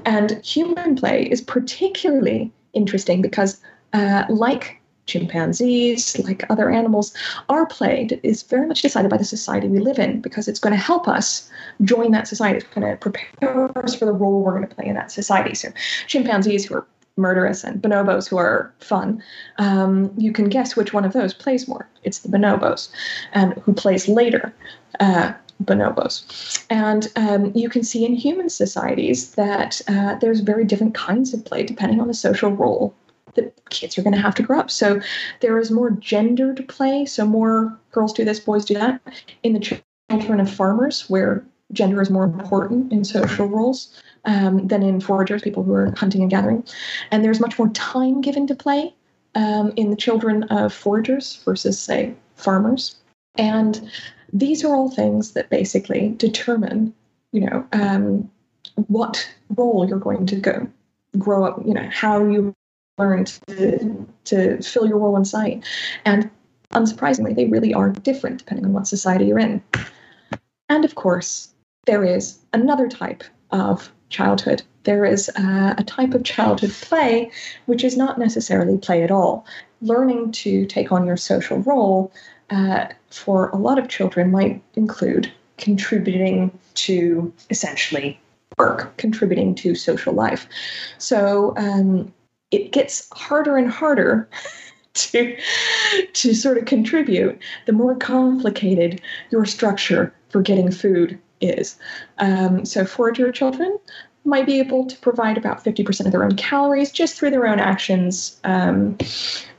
And 0.06 0.44
human 0.44 0.96
play 0.96 1.24
is 1.24 1.42
particularly 1.42 2.52
interesting 2.74 3.22
because 3.22 3.62
uh, 3.94 4.24
like 4.30 4.82
chimpanzees, 5.08 6.20
like 6.20 6.44
other 6.50 6.70
animals, 6.70 7.14
our 7.50 7.66
play 7.66 8.08
is 8.24 8.44
very 8.44 8.68
much 8.68 8.82
decided 8.82 9.10
by 9.10 9.18
the 9.18 9.26
society 9.26 9.68
we 9.68 9.80
live 9.80 9.98
in 9.98 10.22
because 10.22 10.48
it's 10.48 10.60
going 10.60 10.74
to 10.74 10.80
help 10.80 11.08
us 11.08 11.50
join 11.84 12.12
that 12.12 12.28
society. 12.28 12.58
It's 12.58 12.68
going 12.68 12.88
to 12.88 12.98
prepare 12.98 13.76
us 13.80 13.96
for 13.96 14.06
the 14.06 14.14
role 14.14 14.42
we're 14.42 14.56
going 14.56 14.68
to 14.68 14.76
play 14.76 14.86
in 14.86 14.96
that 14.96 15.12
society. 15.12 15.56
So, 15.56 15.70
chimpanzees 16.08 16.66
who 16.66 16.76
are 16.76 16.88
murderous 17.16 17.64
and 17.64 17.82
bonobos 17.82 18.30
who 18.30 18.38
are 18.38 18.72
fun, 18.80 19.24
um, 19.58 20.14
you 20.18 20.32
can 20.32 20.50
guess 20.50 20.76
which 20.76 20.94
one 20.94 21.04
of 21.04 21.14
those 21.14 21.34
plays 21.34 21.68
more. 21.68 21.88
It's 22.04 22.20
the 22.20 22.30
bonobos, 22.30 22.90
and 23.34 23.54
who 23.54 23.74
plays 23.74 24.08
later. 24.08 24.54
Uh, 25.00 25.34
bonobos. 25.64 26.64
And 26.70 27.08
um, 27.16 27.52
you 27.56 27.68
can 27.68 27.84
see 27.84 28.06
in 28.06 28.14
human 28.14 28.48
societies 28.48 29.32
that 29.32 29.82
uh, 29.88 30.14
there's 30.20 30.42
very 30.42 30.64
different 30.64 30.94
kinds 30.94 31.34
of 31.34 31.44
play 31.46 31.64
depending 31.64 32.00
on 32.00 32.08
the 32.08 32.14
social 32.14 32.52
role 32.52 32.94
that 33.38 33.70
kids 33.70 33.98
are 33.98 34.04
going 34.04 34.16
to 34.16 34.22
have 34.22 34.36
to 34.36 34.44
grow 34.44 34.60
up. 34.60 34.70
So 34.70 35.00
there 35.40 35.58
is 35.58 35.72
more 35.72 35.92
gendered 35.92 36.68
play. 36.68 37.06
So 37.06 37.26
more 37.26 37.78
girls 37.92 38.14
do 38.14 38.26
this, 38.26 38.40
boys 38.40 38.66
do 38.66 38.74
that. 38.74 39.02
In 39.44 39.54
the 39.54 39.82
children 40.10 40.40
of 40.40 40.52
farmers, 40.52 41.10
where 41.10 41.46
gender 41.72 42.02
is 42.02 42.10
more 42.10 42.26
important 42.26 42.92
in 42.92 43.04
social 43.04 43.48
roles 43.48 44.02
um, 44.26 44.68
than 44.68 44.84
in 44.84 45.00
foragers, 45.00 45.42
people 45.42 45.64
who 45.64 45.74
are 45.74 45.94
hunting 45.96 46.22
and 46.22 46.30
gathering. 46.30 46.64
And 47.12 47.24
there's 47.24 47.40
much 47.40 47.58
more 47.58 47.70
time 47.70 48.22
given 48.22 48.48
to 48.48 48.56
play 48.56 48.94
um, 49.36 49.74
in 49.76 49.90
the 49.90 49.96
children 49.96 50.44
of 50.44 50.74
foragers 50.74 51.44
versus, 51.44 51.80
say, 51.80 52.14
farmers. 52.36 52.96
And 53.38 53.90
these 54.34 54.64
are 54.64 54.76
all 54.76 54.90
things 54.90 55.34
that 55.34 55.50
basically 55.50 56.10
determine, 56.18 56.94
you 57.32 57.42
know, 57.42 57.66
um, 57.74 58.30
what 58.88 59.30
role 59.56 59.88
you're 59.88 60.00
going 60.00 60.26
to 60.28 60.36
go 60.36 60.68
grow 61.18 61.46
up, 61.46 61.62
you 61.66 61.74
know, 61.74 61.88
how 61.92 62.26
you 62.26 62.54
learn 62.98 63.26
to, 63.26 64.08
to 64.26 64.62
fill 64.62 64.88
your 64.88 64.98
role 64.98 65.18
in 65.18 65.26
sight. 65.26 65.64
And 66.06 66.30
unsurprisingly, 66.74 67.36
they 67.36 67.46
really 67.46 67.74
are 67.74 67.90
different 67.90 68.40
depending 68.40 68.66
on 68.66 68.74
what 68.74 68.88
society 68.88 69.26
you're 69.26 69.40
in. 69.40 69.62
And 70.70 70.84
of 70.84 70.96
course, 70.96 71.50
there 71.86 72.04
is 72.04 72.40
another 72.54 72.88
type 72.88 73.24
of 73.52 73.92
childhood. 74.10 74.64
There 74.84 75.06
is 75.06 75.30
a, 75.30 75.76
a 75.78 75.84
type 75.84 76.14
of 76.14 76.24
childhood 76.24 76.72
play 76.72 77.32
which 77.66 77.84
is 77.84 77.98
not 77.98 78.18
necessarily 78.18 78.78
play 78.78 79.04
at 79.04 79.12
all. 79.12 79.46
Learning 79.82 80.32
to 80.32 80.66
take 80.66 80.92
on 80.92 81.06
your 81.06 81.18
social 81.18 81.60
role 81.60 82.12
uh, 82.50 82.88
for 83.10 83.50
a 83.50 83.58
lot 83.58 83.78
of 83.78 83.90
children 83.90 84.32
might 84.32 84.62
include 84.76 85.32
contributing 85.58 86.58
to 86.76 87.34
essentially 87.50 88.20
work, 88.58 88.96
contributing 88.98 89.54
to 89.56 89.76
social 89.76 90.14
life. 90.14 90.48
So 90.98 91.54
um, 91.58 92.14
it 92.52 92.72
gets 92.72 93.08
harder 93.14 93.58
and 93.58 93.70
harder 93.70 94.30
to 94.94 95.38
to 96.14 96.34
sort 96.34 96.58
of 96.58 96.66
contribute 96.66 97.38
the 97.66 97.74
more 97.74 97.96
complicated 97.96 99.02
your 99.32 99.46
structure 99.46 100.14
for 100.30 100.42
getting 100.42 100.72
food 100.72 101.20
is. 101.40 101.78
Um, 102.18 102.66
so 102.66 102.84
forager 102.84 103.32
children 103.32 103.78
might 104.26 104.46
be 104.46 104.60
able 104.60 104.86
to 104.86 104.98
provide 104.98 105.38
about 105.38 105.64
50% 105.64 106.06
of 106.06 106.12
their 106.12 106.24
own 106.24 106.36
calories 106.36 106.92
just 106.92 107.18
through 107.18 107.30
their 107.30 107.48
own 107.48 107.60
actions 107.60 108.38
um, 108.44 108.98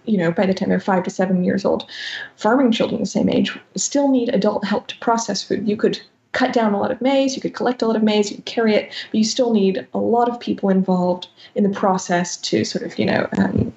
you 0.04 0.18
know 0.18 0.30
by 0.30 0.44
the 0.44 0.52
time 0.52 0.68
they're 0.68 0.80
five 0.80 1.04
to 1.04 1.10
seven 1.10 1.44
years 1.44 1.64
old. 1.64 1.88
Farming 2.36 2.72
children 2.72 3.00
the 3.00 3.06
same 3.06 3.28
age 3.28 3.56
still 3.76 4.10
need 4.10 4.28
adult 4.30 4.64
help 4.64 4.88
to 4.88 4.98
process 4.98 5.42
food. 5.42 5.68
You 5.68 5.76
could 5.76 6.00
cut 6.32 6.52
down 6.52 6.74
a 6.74 6.80
lot 6.80 6.90
of 6.90 7.00
maize, 7.00 7.34
you 7.34 7.42
could 7.42 7.54
collect 7.54 7.82
a 7.82 7.86
lot 7.86 7.96
of 7.96 8.02
maize, 8.02 8.30
you 8.30 8.36
could 8.36 8.44
carry 8.44 8.74
it, 8.74 8.92
but 9.10 9.18
you 9.18 9.24
still 9.24 9.52
need 9.52 9.86
a 9.94 9.98
lot 9.98 10.28
of 10.28 10.38
people 10.38 10.68
involved 10.68 11.28
in 11.54 11.64
the 11.64 11.70
process 11.70 12.36
to 12.36 12.64
sort 12.64 12.84
of, 12.84 12.98
you 12.98 13.06
know, 13.06 13.28
um, 13.38 13.72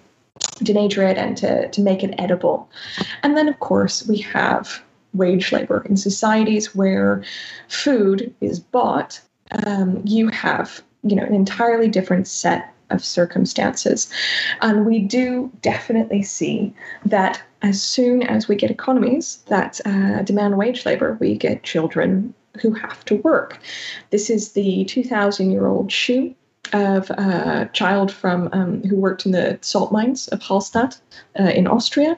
denature 0.60 1.10
it 1.10 1.18
and 1.18 1.38
to, 1.38 1.68
to 1.70 1.82
make 1.82 2.04
it 2.04 2.14
edible. 2.18 2.70
And 3.24 3.38
then, 3.38 3.48
of 3.48 3.60
course, 3.60 4.08
we 4.08 4.18
have 4.20 4.82
wage 5.14 5.52
labor 5.52 5.86
in 5.90 5.98
societies 5.98 6.76
where 6.76 7.24
food 7.68 8.34
is 8.42 8.60
bought. 8.60 9.20
Um, 9.66 10.02
you 10.06 10.30
have, 10.30 10.82
you 11.04 11.16
know, 11.16 11.24
an 11.24 11.34
entirely 11.34 11.88
different 11.88 12.28
set 12.28 12.74
of 12.90 13.04
circumstances. 13.04 14.12
And 14.62 14.86
we 14.86 15.00
do 15.00 15.50
definitely 15.62 16.24
see 16.24 16.74
that 17.06 17.42
as 17.62 17.82
soon 17.82 18.24
as 18.24 18.48
we 18.48 18.56
get 18.56 18.72
economies 18.72 19.40
that 19.48 19.80
uh, 19.86 20.22
demand 20.24 20.58
wage 20.58 20.86
labor, 20.86 21.18
we 21.20 21.38
get 21.38 21.64
children 21.64 22.34
who 22.60 22.74
have 22.74 23.04
to 23.06 23.16
work. 23.18 23.60
This 24.10 24.30
is 24.30 24.52
the 24.54 24.86
2,000 24.86 25.52
year 25.52 25.68
old 25.68 25.92
shoe 25.92 26.36
of 26.74 27.10
a 27.12 27.70
child 27.74 28.12
from 28.12 28.50
um, 28.54 28.82
who 28.84 28.96
worked 28.96 29.26
in 29.26 29.32
the 29.32 29.58
salt 29.62 29.92
mines 29.92 30.28
of 30.30 30.40
Hallstatt 30.40 31.00
uh, 31.40 31.44
in 31.44 31.68
Austria, 31.68 32.18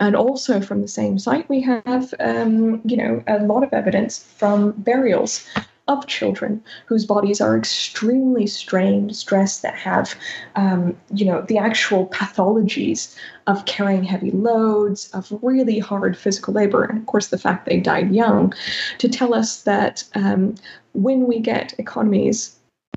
and 0.00 0.14
also 0.14 0.60
from 0.60 0.82
the 0.82 0.88
same 0.88 1.18
site 1.18 1.48
we 1.48 1.60
have 1.62 2.12
um, 2.20 2.80
you 2.84 2.96
know 2.96 3.22
a 3.26 3.38
lot 3.38 3.62
of 3.62 3.72
evidence 3.72 4.22
from 4.22 4.72
burials 4.72 5.48
of 5.88 6.06
children 6.06 6.62
whose 6.86 7.06
bodies 7.06 7.40
are 7.40 7.56
extremely 7.56 8.46
strained, 8.46 9.14
stressed, 9.14 9.62
that 9.62 9.74
have, 9.74 10.14
um, 10.56 10.96
you 11.14 11.24
know, 11.24 11.42
the 11.42 11.58
actual 11.58 12.06
pathologies 12.08 13.16
of 13.46 13.64
carrying 13.66 14.02
heavy 14.02 14.32
loads, 14.32 15.08
of 15.12 15.32
really 15.42 15.78
hard 15.78 16.16
physical 16.16 16.52
labor, 16.52 16.84
and 16.84 16.98
of 16.98 17.06
course 17.06 17.28
the 17.28 17.38
fact 17.38 17.66
they 17.66 17.78
died 17.78 18.12
young, 18.12 18.52
to 18.98 19.08
tell 19.08 19.32
us 19.32 19.62
that 19.62 20.02
um, 20.14 20.54
when 20.92 21.26
we 21.26 21.38
get 21.38 21.74
economies 21.78 22.56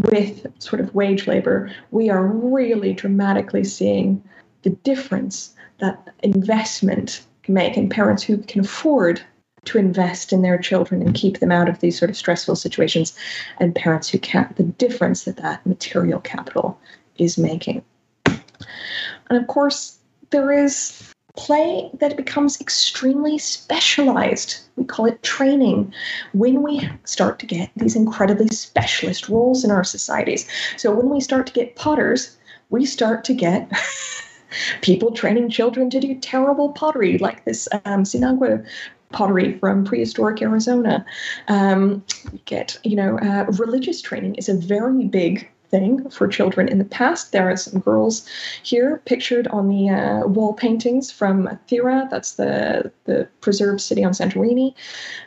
with 0.10 0.48
sort 0.60 0.80
of 0.80 0.94
wage 0.96 1.28
labor, 1.28 1.72
we 1.92 2.10
are 2.10 2.26
really 2.26 2.94
dramatically 2.94 3.64
seeing 3.64 4.24
the 4.64 4.70
difference 4.70 5.54
that 5.80 6.14
investment 6.24 7.22
can 7.44 7.54
make, 7.54 7.78
and 7.78 7.92
parents 7.92 8.24
who 8.24 8.38
can 8.38 8.62
afford 8.62 9.22
to 9.66 9.78
invest 9.78 10.34
in 10.34 10.42
their 10.42 10.58
children 10.58 11.02
and 11.02 11.14
keep 11.14 11.40
them 11.40 11.52
out 11.52 11.70
of 11.70 11.80
these 11.80 11.98
sort 11.98 12.10
of 12.10 12.18
stressful 12.18 12.56
situations, 12.56 13.18
and 13.60 13.76
parents 13.76 14.10
who 14.10 14.20
can't, 14.20 14.56
the 14.56 14.64
difference 14.64 15.24
that 15.24 15.38
that 15.38 15.66
material 15.66 16.20
capital 16.20 16.80
is 17.18 17.38
making. 17.38 17.84
And 18.26 19.40
of 19.40 19.48
course, 19.48 19.98
there 20.32 20.52
is 20.52 21.14
play 21.36 21.90
that 22.00 22.18
becomes 22.18 22.60
extremely 22.60 23.38
specialized. 23.38 24.60
We 24.76 24.84
call 24.84 25.06
it 25.06 25.24
training 25.24 25.94
when 26.34 26.64
we 26.64 26.90
start 27.06 27.40
to 27.40 27.46
get 27.46 27.70
these 27.78 27.96
incredibly 27.96 28.48
specialist 28.48 29.30
roles 29.30 29.64
in 29.64 29.72
our 29.72 29.84
societies. 29.84 30.48
So 30.78 30.94
when 30.94 31.10
we 31.10 31.22
start 31.22 31.48
to 31.48 31.54
get 31.54 31.76
potters, 31.76 32.38
we 32.70 32.86
start 32.86 33.24
to 33.26 33.34
get 33.34 33.72
people 34.82 35.12
training 35.12 35.50
children 35.50 35.90
to 35.92 36.00
do 36.00 36.16
terrible 36.16 36.74
pottery, 36.74 37.18
like 37.20 37.46
this 37.46 37.70
um, 37.86 38.04
pottery 39.12 39.58
from 39.60 39.84
prehistoric 39.84 40.42
Arizona. 40.42 41.06
Um, 41.48 42.04
get, 42.46 42.78
you 42.84 42.96
know, 42.96 43.18
uh, 43.20 43.46
religious 43.58 44.02
training 44.02 44.36
is 44.36 44.50
a 44.50 44.54
very 44.54 45.06
big 45.06 45.50
thing 45.70 46.10
for 46.10 46.28
children 46.28 46.68
in 46.68 46.78
the 46.78 46.86
past. 46.86 47.32
There 47.32 47.50
are 47.50 47.58
some 47.58 47.80
girls 47.80 48.28
here 48.64 49.02
pictured 49.06 49.48
on 49.48 49.68
the 49.68 49.90
uh, 49.90 50.28
wall 50.28 50.54
paintings 50.54 51.12
from 51.12 51.48
Thera, 51.68 52.10
that's 52.10 52.34
the, 52.34 52.92
the 53.06 53.28
preserved 53.42 53.82
city 53.82 54.04
on 54.04 54.12
Santorini, 54.12 54.74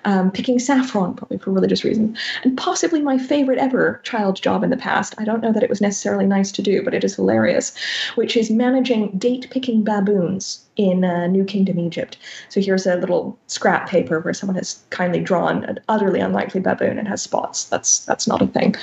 um, 0.04 0.30
picking 0.30 0.58
saffron, 0.58 1.14
probably 1.14 1.38
for 1.38 1.50
religious 1.50 1.84
reasons. 1.84 2.18
And 2.44 2.56
possibly 2.56 3.00
my 3.00 3.18
favorite 3.18 3.58
ever 3.58 4.00
child 4.02 4.40
job 4.40 4.64
in 4.64 4.70
the 4.70 4.76
past. 4.76 5.14
I 5.18 5.24
don't 5.24 5.42
know 5.42 5.52
that 5.52 5.62
it 5.62 5.70
was 5.70 5.80
necessarily 5.80 6.26
nice 6.26 6.52
to 6.52 6.62
do, 6.62 6.82
but 6.82 6.94
it 6.94 7.04
is 7.04 7.16
hilarious, 7.16 7.74
which 8.14 8.36
is 8.36 8.50
managing 8.50 9.16
date 9.18 9.48
picking 9.50 9.84
baboons 9.84 10.64
in 10.76 11.04
uh, 11.04 11.26
New 11.26 11.44
Kingdom, 11.44 11.78
Egypt. 11.78 12.16
So 12.48 12.60
here's 12.60 12.86
a 12.86 12.96
little 12.96 13.38
scrap 13.46 13.88
paper 13.88 14.20
where 14.20 14.34
someone 14.34 14.56
has 14.56 14.82
kindly 14.90 15.20
drawn 15.20 15.64
an 15.64 15.78
utterly 15.88 16.20
unlikely 16.20 16.60
baboon 16.60 16.98
and 16.98 17.06
has 17.08 17.22
spots. 17.22 17.64
That's 17.64 18.04
that's 18.06 18.26
not 18.26 18.42
a 18.42 18.46
thing. 18.46 18.74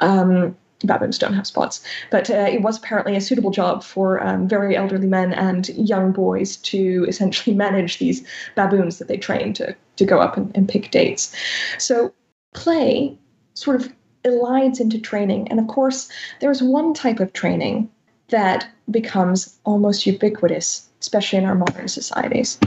Um, 0.00 0.56
baboons 0.84 1.18
don't 1.18 1.34
have 1.34 1.46
spots. 1.46 1.82
But 2.10 2.30
uh, 2.30 2.46
it 2.50 2.62
was 2.62 2.78
apparently 2.78 3.16
a 3.16 3.20
suitable 3.20 3.50
job 3.50 3.82
for 3.82 4.24
um, 4.24 4.48
very 4.48 4.76
elderly 4.76 5.06
men 5.06 5.32
and 5.32 5.68
young 5.70 6.12
boys 6.12 6.56
to 6.58 7.04
essentially 7.08 7.54
manage 7.66 7.98
these 7.98 8.26
baboons 8.54 8.98
that 8.98 9.08
they 9.08 9.16
train 9.16 9.52
to, 9.54 9.74
to 9.96 10.04
go 10.04 10.20
up 10.20 10.36
and, 10.36 10.56
and 10.56 10.68
pick 10.68 10.90
dates. 10.90 11.34
So 11.78 12.12
play 12.54 13.18
sort 13.54 13.80
of 13.80 13.92
elides 14.24 14.80
into 14.80 15.00
training. 15.00 15.48
And 15.48 15.58
of 15.58 15.66
course, 15.68 16.10
there's 16.40 16.62
one 16.62 16.94
type 16.94 17.20
of 17.20 17.32
training 17.32 17.90
that 18.28 18.68
becomes 18.90 19.58
almost 19.64 20.06
ubiquitous, 20.06 20.88
especially 21.00 21.38
in 21.38 21.44
our 21.44 21.54
modern 21.54 21.88
societies, 21.88 22.58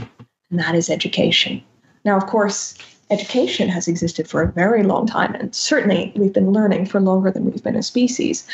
and 0.50 0.58
that 0.58 0.74
is 0.74 0.90
education. 0.90 1.62
Now, 2.04 2.16
of 2.16 2.26
course, 2.26 2.74
education 3.10 3.68
has 3.68 3.88
existed 3.88 4.28
for 4.28 4.42
a 4.42 4.52
very 4.52 4.82
long 4.82 5.06
time, 5.06 5.34
and 5.34 5.54
certainly 5.54 6.12
we've 6.16 6.32
been 6.32 6.52
learning 6.52 6.86
for 6.86 7.00
longer 7.00 7.30
than 7.30 7.44
we've 7.44 7.62
been 7.62 7.76
a 7.76 7.82
species. 7.82 8.46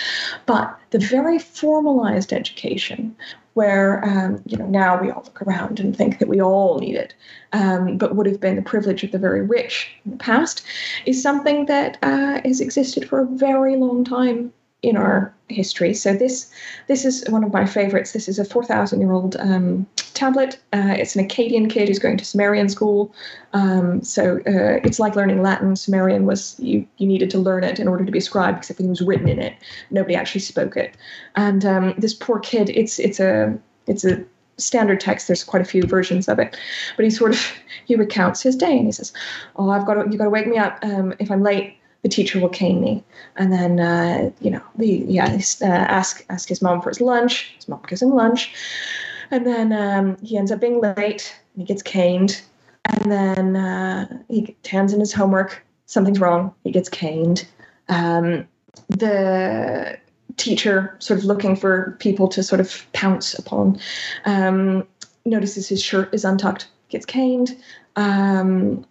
But 0.47 0.77
the 0.91 0.99
very 0.99 1.39
formalized 1.39 2.33
education, 2.33 3.15
where 3.55 4.05
um, 4.05 4.43
you 4.47 4.57
know 4.57 4.67
now 4.67 5.01
we 5.01 5.11
all 5.11 5.23
look 5.25 5.43
around 5.43 5.81
and 5.81 5.97
think 5.97 6.19
that 6.19 6.29
we 6.29 6.41
all 6.41 6.79
need 6.79 6.97
it, 6.97 7.15
um, 7.53 7.99
but 7.99 8.17
would 8.17 8.27
have 8.27 8.41
been 8.41 8.57
the 8.57 8.63
privilege 8.63 9.05
of 9.05 9.13
the 9.13 9.19
very 9.19 9.43
rich 9.43 9.91
in 10.05 10.13
the 10.13 10.17
past, 10.17 10.63
is 11.07 11.23
something 11.23 11.67
that 11.67 11.99
uh, 12.03 12.41
has 12.45 12.61
existed 12.61 13.09
for 13.09 13.21
a 13.21 13.27
very 13.27 13.77
long 13.77 14.05
time 14.05 14.53
in 14.83 14.97
our 14.97 15.35
history. 15.49 15.95
So 15.95 16.13
this 16.13 16.51
this 16.87 17.05
is 17.05 17.25
one 17.29 17.43
of 17.43 17.53
my 17.53 17.67
favorites. 17.67 18.13
This 18.13 18.29
is 18.29 18.39
a 18.39 18.45
four 18.45 18.65
thousand 18.65 19.01
year 19.01 19.13
old 19.13 19.37
um, 19.37 19.87
tablet. 20.15 20.59
Uh, 20.73 20.95
it's 20.97 21.17
an 21.17 21.27
Akkadian 21.27 21.69
kid 21.69 21.89
who's 21.89 21.99
going 21.99 22.17
to 22.17 22.25
Sumerian 22.25 22.69
school. 22.69 23.13
Um, 23.53 24.03
so 24.03 24.37
uh, 24.39 24.81
it's 24.85 24.99
like 25.01 25.17
learning 25.17 25.43
Latin. 25.43 25.75
Sumerian 25.75 26.27
was 26.27 26.59
you 26.59 26.87
you 26.99 27.07
needed 27.07 27.31
to 27.31 27.39
learn 27.39 27.65
it 27.65 27.81
in 27.81 27.89
order 27.89 28.05
to 28.05 28.13
be 28.13 28.19
a 28.19 28.23
scribe 28.23 28.57
because 28.57 28.71
everything 28.71 28.91
was 28.91 29.03
written 29.03 29.29
in 29.29 29.41
it. 29.41 29.55
Nobody 29.91 30.15
actually 30.15 30.43
spoke 30.43 30.77
it. 30.77 30.97
And 31.35 31.65
um, 31.65 31.95
this 31.99 32.15
poor 32.15 32.39
kid, 32.39 32.71
it's 32.71 32.99
it's 32.99 33.19
a 33.19 33.59
it's 33.87 34.05
a 34.05 34.25
standard 34.59 35.01
text. 35.01 35.27
There's 35.27 35.45
quite 35.45 35.63
a 35.63 35.65
few 35.65 35.83
versions 35.83 36.29
of 36.29 36.39
it, 36.39 36.57
but 36.97 37.05
he 37.05 37.11
sort 37.11 37.33
of 37.33 37.41
he 37.87 37.97
recounts 37.97 38.43
his 38.43 38.55
day 38.55 38.77
and 38.77 38.87
he 38.87 38.93
says, 38.93 39.13
"Oh, 39.57 39.71
I've 39.71 39.87
got 39.87 39.95
to 39.95 40.09
you 40.11 40.19
got 40.19 40.25
to 40.25 40.31
wake 40.31 40.47
me 40.47 40.57
up 40.57 40.79
um, 40.83 41.15
if 41.19 41.31
I'm 41.33 41.43
late." 41.43 41.78
The 42.03 42.09
teacher 42.09 42.41
will 42.41 42.49
cane 42.49 42.81
me. 42.81 43.03
And 43.37 43.53
then, 43.53 43.81
uh, 43.81 44.31
you 44.41 44.51
know, 44.51 44.63
yeah, 44.79 45.39
uh, 45.63 45.67
ask 45.67 46.25
ask 46.29 46.49
his 46.49 46.63
mom 46.63 46.81
for 46.81 46.91
his 46.91 47.01
lunch. 47.01 47.55
His 47.57 47.69
mom 47.69 47.83
gives 47.87 48.03
him 48.03 48.11
lunch. 48.11 48.55
And 49.31 49.47
then 49.47 49.73
um, 49.73 50.17
he 50.23 50.39
ends 50.39 50.51
up 50.51 50.61
being 50.61 50.81
late 50.81 51.37
and 51.55 51.63
he 51.63 51.65
gets 51.65 51.83
caned. 51.83 52.41
And 52.85 53.13
then 53.13 53.57
uh, 53.57 54.07
he 54.29 54.57
hands 54.67 54.93
in 54.93 55.01
his 55.01 55.13
homework. 55.13 55.65
Something's 55.87 56.21
wrong. 56.21 56.55
He 56.65 56.71
gets 56.71 56.89
caned. 56.89 57.47
Um, 57.89 58.47
the 58.89 59.99
teacher, 60.37 60.97
sort 60.99 61.19
of 61.19 61.25
looking 61.25 61.57
for 61.57 61.97
people 61.99 62.29
to 62.29 62.43
sort 62.43 62.61
of 62.61 62.87
pounce 62.93 63.39
upon, 63.39 63.79
um, 64.25 64.87
notices 65.25 65.69
his 65.69 65.83
shirt 65.83 66.13
is 66.15 66.25
untucked, 66.25 66.69
gets 66.89 67.05
caned. 67.05 67.57
Um, 67.97 68.87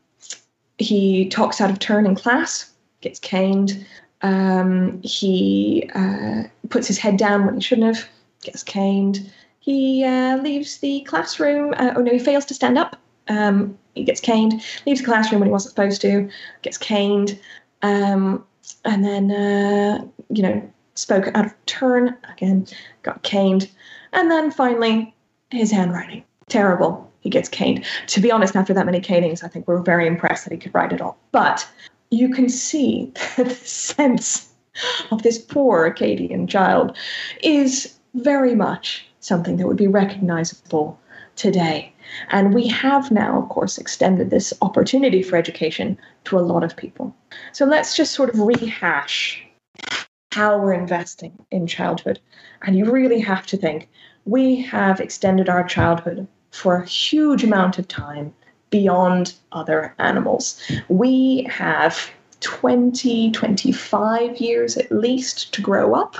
he 0.77 1.29
talks 1.29 1.59
out 1.61 1.71
of 1.71 1.79
turn 1.79 2.05
in 2.05 2.15
class, 2.15 2.71
gets 3.07 3.19
caned. 3.19 3.85
Um, 4.21 4.99
he 5.01 5.89
uh, 5.95 6.43
puts 6.69 6.87
his 6.87 6.97
head 6.97 7.17
down 7.17 7.45
when 7.45 7.55
he 7.55 7.61
shouldn't 7.61 7.95
have, 7.95 8.05
gets 8.43 8.63
caned. 8.63 9.31
He 9.61 10.03
uh, 10.03 10.37
leaves 10.37 10.79
the 10.79 11.01
classroom. 11.01 11.73
Uh, 11.77 11.93
oh 11.95 12.01
no, 12.01 12.11
he 12.11 12.19
fails 12.19 12.43
to 12.45 12.53
stand 12.53 12.77
up. 12.77 12.97
Um, 13.29 13.77
he 13.95 14.03
gets 14.03 14.19
caned. 14.19 14.61
Leaves 14.85 14.99
the 14.99 15.05
classroom 15.05 15.39
when 15.39 15.47
he 15.47 15.53
wasn't 15.53 15.71
supposed 15.71 16.01
to. 16.01 16.29
Gets 16.63 16.77
caned. 16.77 17.39
Um, 17.81 18.45
and 18.83 19.05
then 19.05 19.31
uh, 19.31 20.05
you 20.29 20.43
know 20.43 20.69
spoke 20.95 21.27
out 21.33 21.45
of 21.45 21.65
turn 21.65 22.17
again. 22.29 22.67
Got 23.03 23.23
caned. 23.23 23.69
And 24.11 24.29
then 24.29 24.51
finally, 24.51 25.15
his 25.51 25.71
handwriting 25.71 26.23
terrible. 26.49 27.09
He 27.21 27.29
gets 27.29 27.49
caned. 27.49 27.85
To 28.07 28.19
be 28.21 28.31
honest, 28.31 28.55
after 28.55 28.73
that 28.73 28.85
many 28.85 28.99
canings, 28.99 29.43
I 29.43 29.47
think 29.47 29.67
we 29.67 29.75
are 29.75 29.81
very 29.81 30.07
impressed 30.07 30.43
that 30.45 30.53
he 30.53 30.59
could 30.59 30.73
write 30.73 30.93
it 30.93 31.01
all. 31.01 31.17
But 31.31 31.67
you 32.09 32.29
can 32.29 32.49
see 32.49 33.11
that 33.37 33.47
the 33.47 33.55
sense 33.55 34.49
of 35.11 35.23
this 35.23 35.37
poor 35.37 35.89
Akkadian 35.91 36.47
child 36.47 36.95
is 37.41 37.97
very 38.13 38.55
much 38.55 39.05
something 39.19 39.57
that 39.57 39.67
would 39.67 39.77
be 39.77 39.87
recognizable 39.87 40.99
today. 41.35 41.93
And 42.29 42.53
we 42.53 42.67
have 42.67 43.11
now, 43.11 43.41
of 43.41 43.49
course, 43.49 43.77
extended 43.77 44.29
this 44.29 44.53
opportunity 44.61 45.21
for 45.21 45.35
education 45.35 45.97
to 46.25 46.37
a 46.37 46.41
lot 46.41 46.63
of 46.63 46.75
people. 46.75 47.15
So 47.51 47.65
let's 47.65 47.95
just 47.95 48.13
sort 48.13 48.29
of 48.29 48.39
rehash 48.39 49.43
how 50.31 50.57
we're 50.59 50.73
investing 50.73 51.37
in 51.51 51.67
childhood. 51.67 52.19
And 52.63 52.77
you 52.77 52.89
really 52.91 53.19
have 53.19 53.45
to 53.47 53.57
think 53.57 53.89
we 54.25 54.61
have 54.61 54.99
extended 54.99 55.49
our 55.49 55.63
childhood 55.63 56.27
for 56.51 56.75
a 56.75 56.85
huge 56.85 57.43
amount 57.43 57.77
of 57.77 57.87
time 57.87 58.33
beyond 58.69 59.33
other 59.51 59.93
animals. 59.99 60.61
We 60.89 61.43
have 61.49 62.09
20, 62.41 63.31
25 63.31 64.37
years 64.37 64.77
at 64.77 64.91
least 64.91 65.53
to 65.53 65.61
grow 65.61 65.95
up. 65.95 66.15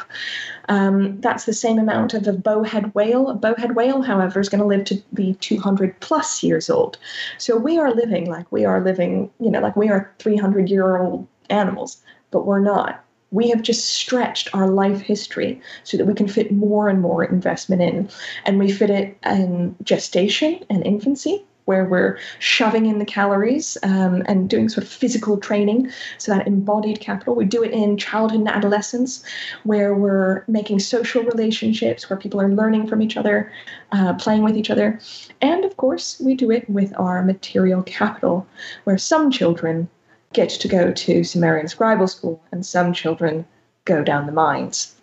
Um, 0.70 1.20
that's 1.22 1.46
the 1.46 1.54
same 1.54 1.78
amount 1.78 2.14
of 2.14 2.28
a 2.28 2.34
bowhead 2.34 2.94
whale. 2.96 3.30
A 3.30 3.36
bowhead 3.36 3.76
whale, 3.76 4.02
however, 4.02 4.40
is 4.40 4.50
going 4.50 4.62
to 4.62 4.68
live 4.68 4.86
to 4.86 5.02
be 5.14 5.36
200 5.36 6.00
plus 6.00 6.44
years 6.44 6.70
old. 6.70 6.98
So 7.38 7.56
we 7.56 7.78
are 7.78 7.94
living 7.94 8.26
like 8.26 8.52
we 8.52 8.66
are 8.66 8.82
living, 8.82 9.30
you 9.40 9.52
know, 9.52 9.62
like 9.62 9.76
we 9.76 9.90
are 9.90 10.12
300 10.20 10.70
year 10.70 10.98
old 10.98 11.28
animals, 11.50 12.02
but 12.32 12.46
we're 12.46 12.60
not. 12.60 13.04
We 13.32 13.50
have 13.50 13.62
just 13.62 13.86
stretched 13.94 14.50
our 14.54 14.70
life 14.70 15.02
history 15.02 15.62
so 15.84 15.98
that 15.98 16.06
we 16.06 16.14
can 16.14 16.28
fit 16.28 16.52
more 16.52 16.88
and 16.90 17.02
more 17.02 17.24
investment 17.24 17.82
in. 17.82 18.10
And 18.46 18.58
we 18.58 18.72
fit 18.72 18.90
it 18.90 19.18
in 19.26 19.76
gestation 19.84 20.64
and 20.70 20.86
infancy 20.86 21.46
where 21.68 21.84
we're 21.84 22.18
shoving 22.40 22.86
in 22.86 22.98
the 22.98 23.06
calories 23.06 23.78
um, 23.84 24.24
and 24.26 24.50
doing 24.50 24.70
sort 24.70 24.86
of 24.86 24.90
physical 24.90 25.38
training. 25.38 25.92
So 26.18 26.34
that 26.34 26.48
embodied 26.48 27.02
capital. 27.02 27.36
We 27.36 27.44
do 27.44 27.62
it 27.62 27.72
in 27.72 27.98
childhood 27.98 28.40
and 28.40 28.48
adolescence, 28.48 29.22
where 29.64 29.94
we're 29.94 30.46
making 30.48 30.80
social 30.80 31.24
relationships, 31.24 32.10
where 32.10 32.18
people 32.18 32.40
are 32.40 32.48
learning 32.48 32.88
from 32.88 33.02
each 33.02 33.18
other, 33.18 33.52
uh, 33.92 34.14
playing 34.14 34.44
with 34.44 34.56
each 34.56 34.70
other. 34.70 35.00
And 35.42 35.66
of 35.66 35.76
course, 35.76 36.22
we 36.22 36.36
do 36.36 36.52
it 36.52 36.70
with 36.70 36.94
our 36.98 37.22
material 37.22 37.84
capital, 37.84 38.48
where 38.86 38.98
some 38.98 39.30
children 39.30 39.90
get 40.32 40.50
to 40.50 40.70
go 40.70 40.94
to 40.94 41.24
Sumerian 41.26 41.68
scribal 41.68 42.10
school 42.10 42.42
and 42.52 42.66
some 42.66 42.94
children 42.94 43.46
go 43.84 44.04
down 44.04 44.26
the 44.26 44.32
mines. 44.32 44.96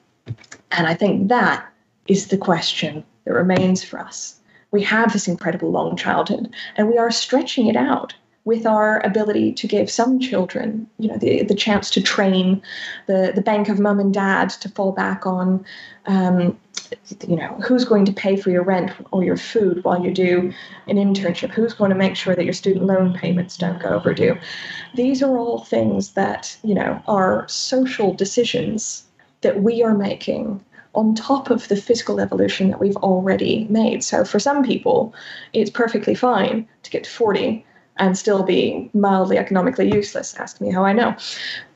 And 0.70 0.86
I 0.86 0.94
think 0.94 1.28
that 1.28 1.70
is 2.08 2.28
the 2.28 2.38
question 2.38 3.04
that 3.24 3.34
remains 3.34 3.84
for 3.84 3.98
us 3.98 4.40
we 4.74 4.82
have 4.82 5.12
this 5.12 5.28
incredible 5.28 5.70
long 5.70 5.96
childhood 5.96 6.52
and 6.76 6.88
we 6.88 6.98
are 6.98 7.10
stretching 7.10 7.68
it 7.68 7.76
out 7.76 8.12
with 8.44 8.66
our 8.66 9.00
ability 9.06 9.52
to 9.52 9.68
give 9.68 9.88
some 9.88 10.18
children, 10.18 10.86
you 10.98 11.08
know, 11.08 11.16
the, 11.16 11.44
the 11.44 11.54
chance 11.54 11.88
to 11.90 12.02
train, 12.02 12.60
the, 13.06 13.32
the 13.34 13.40
bank 13.40 13.68
of 13.68 13.78
mum 13.78 14.00
and 14.00 14.12
dad 14.12 14.50
to 14.50 14.68
fall 14.68 14.90
back 14.90 15.26
on, 15.26 15.64
um, 16.06 16.58
you 17.26 17.36
know, 17.36 17.56
who's 17.64 17.84
going 17.84 18.04
to 18.04 18.12
pay 18.12 18.36
for 18.36 18.50
your 18.50 18.64
rent 18.64 18.90
or 19.12 19.22
your 19.22 19.36
food 19.36 19.82
while 19.84 20.04
you 20.04 20.12
do 20.12 20.52
an 20.88 20.96
internship? 20.96 21.50
Who's 21.50 21.72
going 21.72 21.90
to 21.90 21.96
make 21.96 22.16
sure 22.16 22.34
that 22.34 22.44
your 22.44 22.52
student 22.52 22.84
loan 22.84 23.14
payments 23.14 23.56
don't 23.56 23.80
go 23.80 23.90
overdue? 23.90 24.36
These 24.96 25.22
are 25.22 25.38
all 25.38 25.64
things 25.64 26.12
that, 26.14 26.58
you 26.64 26.74
know, 26.74 27.00
are 27.06 27.48
social 27.48 28.12
decisions 28.12 29.04
that 29.40 29.62
we 29.62 29.84
are 29.84 29.94
making 29.94 30.64
on 30.94 31.14
top 31.14 31.50
of 31.50 31.68
the 31.68 31.76
physical 31.76 32.20
evolution 32.20 32.70
that 32.70 32.80
we've 32.80 32.96
already 32.96 33.66
made. 33.68 34.04
So 34.04 34.24
for 34.24 34.38
some 34.38 34.62
people, 34.62 35.14
it's 35.52 35.70
perfectly 35.70 36.14
fine 36.14 36.68
to 36.82 36.90
get 36.90 37.04
to 37.04 37.10
40 37.10 37.64
and 37.96 38.16
still 38.18 38.42
be 38.42 38.90
mildly 38.94 39.38
economically 39.38 39.92
useless. 39.92 40.34
Ask 40.34 40.60
me 40.60 40.70
how 40.70 40.84
I 40.84 40.92
know. 40.92 41.16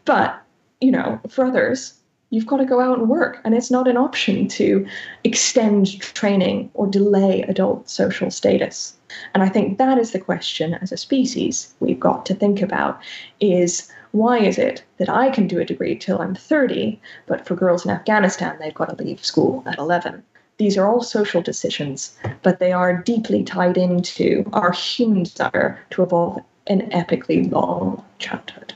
But, 0.05 0.41
you 0.81 0.91
know, 0.91 1.21
for 1.29 1.45
others, 1.45 1.95
you've 2.31 2.47
got 2.47 2.59
to 2.59 2.65
go 2.65 2.81
out 2.81 2.99
and 2.99 3.09
work. 3.09 3.41
And 3.45 3.55
it's 3.55 3.71
not 3.71 3.89
an 3.89 3.97
option 3.97 4.49
to 4.49 4.87
extend 5.25 6.01
training 6.01 6.71
or 6.75 6.87
delay 6.87 7.43
adult 7.43 7.89
social 7.89 8.31
status. 8.31 8.95
And 9.35 9.43
I 9.43 9.49
think 9.49 9.79
that 9.79 9.99
is 9.99 10.13
the 10.13 10.21
question 10.21 10.75
as 10.75 10.93
a 10.93 10.97
species 10.97 11.73
we've 11.81 12.01
got 12.01 12.27
to 12.27 12.35
think 12.35 12.61
about 12.61 13.01
is 13.41 13.91
why 14.19 14.39
is 14.39 14.59
it 14.59 14.85
that 14.97 15.09
I 15.09 15.31
can 15.31 15.47
do 15.47 15.61
a 15.61 15.65
degree 15.65 15.97
till 15.97 16.21
I'm 16.21 16.35
30, 16.35 17.01
but 17.27 17.47
for 17.47 17.55
girls 17.55 17.85
in 17.85 17.93
Afghanistan, 17.93 18.57
they've 18.59 18.75
got 18.75 18.97
to 18.97 19.05
leave 19.05 19.25
school 19.25 19.63
at 19.65 19.79
11? 19.79 20.25
These 20.57 20.77
are 20.77 20.89
all 20.89 21.03
social 21.03 21.41
decisions, 21.41 22.19
but 22.43 22.59
they 22.59 22.73
are 22.73 23.01
deeply 23.01 23.45
tied 23.45 23.77
into 23.77 24.45
our 24.53 24.73
human 24.73 25.23
desire 25.23 25.79
to 25.91 26.03
evolve 26.03 26.43
an 26.67 26.91
epically 26.91 27.49
long 27.51 28.05
childhood. 28.19 28.75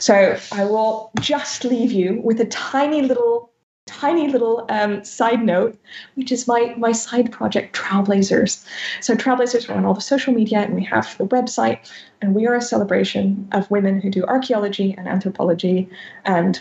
So 0.00 0.36
I 0.50 0.64
will 0.64 1.12
just 1.20 1.64
leave 1.64 1.92
you 1.92 2.20
with 2.24 2.40
a 2.40 2.46
tiny 2.46 3.02
little, 3.02 3.51
tiny 3.86 4.28
little 4.28 4.66
um, 4.68 5.04
side 5.04 5.44
note, 5.44 5.76
which 6.14 6.32
is 6.32 6.46
my 6.46 6.74
my 6.76 6.92
side 6.92 7.32
project, 7.32 7.76
TrowelBlazers. 7.76 8.64
So 9.00 9.14
TrowelBlazers 9.14 9.68
are 9.68 9.74
on 9.74 9.84
all 9.84 9.94
the 9.94 10.00
social 10.00 10.32
media, 10.32 10.60
and 10.60 10.74
we 10.74 10.84
have 10.84 11.16
the 11.18 11.26
website, 11.26 11.90
and 12.20 12.34
we 12.34 12.46
are 12.46 12.54
a 12.54 12.62
celebration 12.62 13.48
of 13.52 13.70
women 13.70 14.00
who 14.00 14.10
do 14.10 14.24
archaeology 14.24 14.94
and 14.96 15.08
anthropology 15.08 15.88
and 16.24 16.60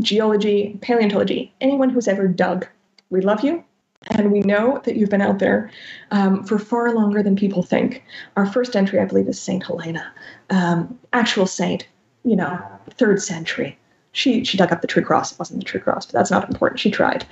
geology, 0.00 0.78
paleontology, 0.80 1.52
anyone 1.60 1.90
who's 1.90 2.08
ever 2.08 2.26
dug. 2.26 2.66
We 3.10 3.20
love 3.20 3.44
you. 3.44 3.64
And 4.06 4.32
we 4.32 4.40
know 4.40 4.80
that 4.84 4.96
you've 4.96 5.10
been 5.10 5.20
out 5.20 5.40
there 5.40 5.70
um, 6.10 6.42
for 6.44 6.58
far 6.58 6.94
longer 6.94 7.22
than 7.22 7.36
people 7.36 7.62
think. 7.62 8.02
Our 8.34 8.46
first 8.46 8.74
entry, 8.74 8.98
I 8.98 9.04
believe, 9.04 9.28
is 9.28 9.38
Saint 9.38 9.66
Helena, 9.66 10.10
um, 10.48 10.98
actual 11.12 11.46
saint, 11.46 11.86
you 12.24 12.34
know, 12.34 12.58
third 12.96 13.20
century. 13.20 13.78
She, 14.12 14.44
she 14.44 14.56
dug 14.58 14.72
up 14.72 14.80
the 14.80 14.88
true 14.88 15.04
cross. 15.04 15.32
It 15.32 15.38
wasn't 15.38 15.60
the 15.60 15.64
true 15.64 15.80
cross, 15.80 16.04
but 16.04 16.14
that's 16.14 16.30
not 16.30 16.48
important. 16.48 16.80
She 16.80 16.90
tried. 16.90 17.24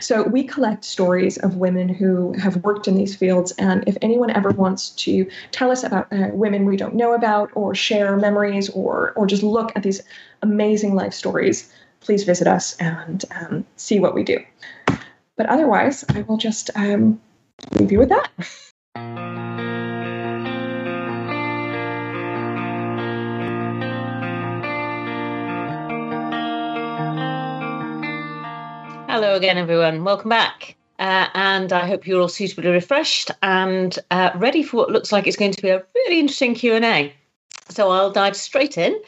So 0.00 0.22
we 0.24 0.44
collect 0.44 0.84
stories 0.84 1.38
of 1.38 1.56
women 1.56 1.88
who 1.88 2.32
have 2.34 2.56
worked 2.56 2.86
in 2.86 2.94
these 2.94 3.16
fields. 3.16 3.52
And 3.52 3.84
if 3.86 3.96
anyone 4.02 4.30
ever 4.30 4.50
wants 4.50 4.90
to 4.90 5.26
tell 5.50 5.70
us 5.70 5.82
about 5.82 6.12
uh, 6.12 6.28
women 6.32 6.66
we 6.66 6.76
don't 6.76 6.94
know 6.94 7.14
about, 7.14 7.50
or 7.54 7.74
share 7.74 8.16
memories, 8.16 8.68
or 8.70 9.12
or 9.16 9.26
just 9.26 9.42
look 9.42 9.72
at 9.76 9.82
these 9.82 10.02
amazing 10.42 10.94
life 10.94 11.14
stories, 11.14 11.72
please 12.00 12.24
visit 12.24 12.46
us 12.46 12.76
and 12.76 13.24
um, 13.30 13.64
see 13.76 13.98
what 13.98 14.14
we 14.14 14.22
do. 14.22 14.38
But 15.36 15.46
otherwise, 15.46 16.04
I 16.10 16.22
will 16.22 16.36
just 16.36 16.70
um, 16.74 17.20
leave 17.78 17.92
you 17.92 17.98
with 17.98 18.10
that. 18.10 18.30
Hello 29.16 29.34
again, 29.34 29.56
everyone. 29.56 30.04
Welcome 30.04 30.28
back. 30.28 30.76
Uh, 30.98 31.28
and 31.32 31.72
I 31.72 31.86
hope 31.86 32.06
you're 32.06 32.20
all 32.20 32.28
suitably 32.28 32.68
refreshed 32.68 33.30
and 33.42 33.98
uh, 34.10 34.28
ready 34.34 34.62
for 34.62 34.76
what 34.76 34.90
looks 34.90 35.10
like 35.10 35.26
it's 35.26 35.38
going 35.38 35.52
to 35.52 35.62
be 35.62 35.70
a 35.70 35.82
really 35.94 36.20
interesting 36.20 36.54
Q&A. 36.54 37.14
So 37.70 37.90
I'll 37.90 38.10
dive 38.10 38.36
straight 38.36 38.76
in 38.76 39.00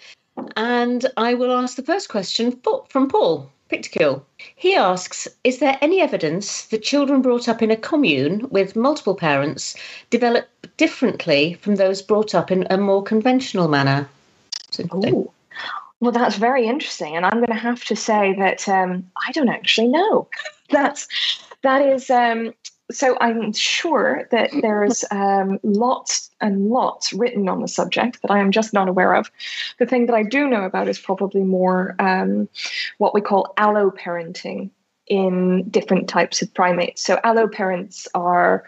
and 0.57 1.05
I 1.19 1.35
will 1.35 1.53
ask 1.53 1.77
the 1.77 1.83
first 1.83 2.09
question 2.09 2.59
from 2.89 3.09
Paul 3.09 3.53
Picticule. 3.71 4.23
He 4.57 4.75
asks 4.75 5.29
Is 5.45 5.59
there 5.59 5.77
any 5.83 6.01
evidence 6.01 6.65
that 6.69 6.83
children 6.83 7.21
brought 7.21 7.47
up 7.47 7.61
in 7.61 7.71
a 7.71 7.77
commune 7.77 8.49
with 8.49 8.77
multiple 8.77 9.15
parents 9.15 9.77
develop 10.09 10.49
differently 10.79 11.59
from 11.61 11.77
those 11.77 12.01
brought 12.01 12.35
up 12.35 12.51
in 12.51 12.67
a 12.71 12.79
more 12.79 13.03
conventional 13.03 13.69
manner? 13.69 14.09
Ooh. 14.95 15.31
Well, 16.01 16.13
that's 16.13 16.37
very 16.37 16.67
interesting, 16.67 17.17
and 17.17 17.27
I'm 17.27 17.39
going 17.39 17.47
to 17.49 17.55
have 17.55 17.85
to 17.87 17.97
say 17.97 18.35
that 18.39 18.69
um, 18.69 19.11
I 19.27 19.33
don't 19.33 19.49
actually 19.49 19.89
know. 19.89 20.29
that's 20.71 21.09
that 21.63 21.83
is 21.83 22.09
um, 22.09 22.55
so. 22.91 23.17
I'm 23.21 23.53
sure 23.53 24.29
that 24.31 24.51
there's 24.63 25.05
um, 25.11 25.59
lots 25.65 26.31
and 26.41 26.69
lots 26.69 27.13
written 27.13 27.49
on 27.49 27.61
the 27.63 27.69
subject 27.69 28.23
that 28.23 28.31
I 28.31 28.39
am 28.39 28.53
just 28.53 28.73
not 28.73 28.89
aware 28.89 29.15
of. 29.15 29.29
The 29.81 29.87
thing 29.87 30.07
that 30.07 30.15
I 30.15 30.23
do 30.23 30.49
know 30.49 30.63
about 30.63 30.87
is 30.89 31.01
probably 31.01 31.43
more 31.43 31.97
um, 31.99 32.49
what 32.99 33.13
we 33.13 33.21
call 33.21 33.53
alloparenting 33.57 34.71
in 35.09 35.69
different 35.69 36.09
types 36.09 36.43
of 36.43 36.53
primates. 36.55 37.03
So 37.03 37.17
alloparents 37.25 38.07
are 38.15 38.65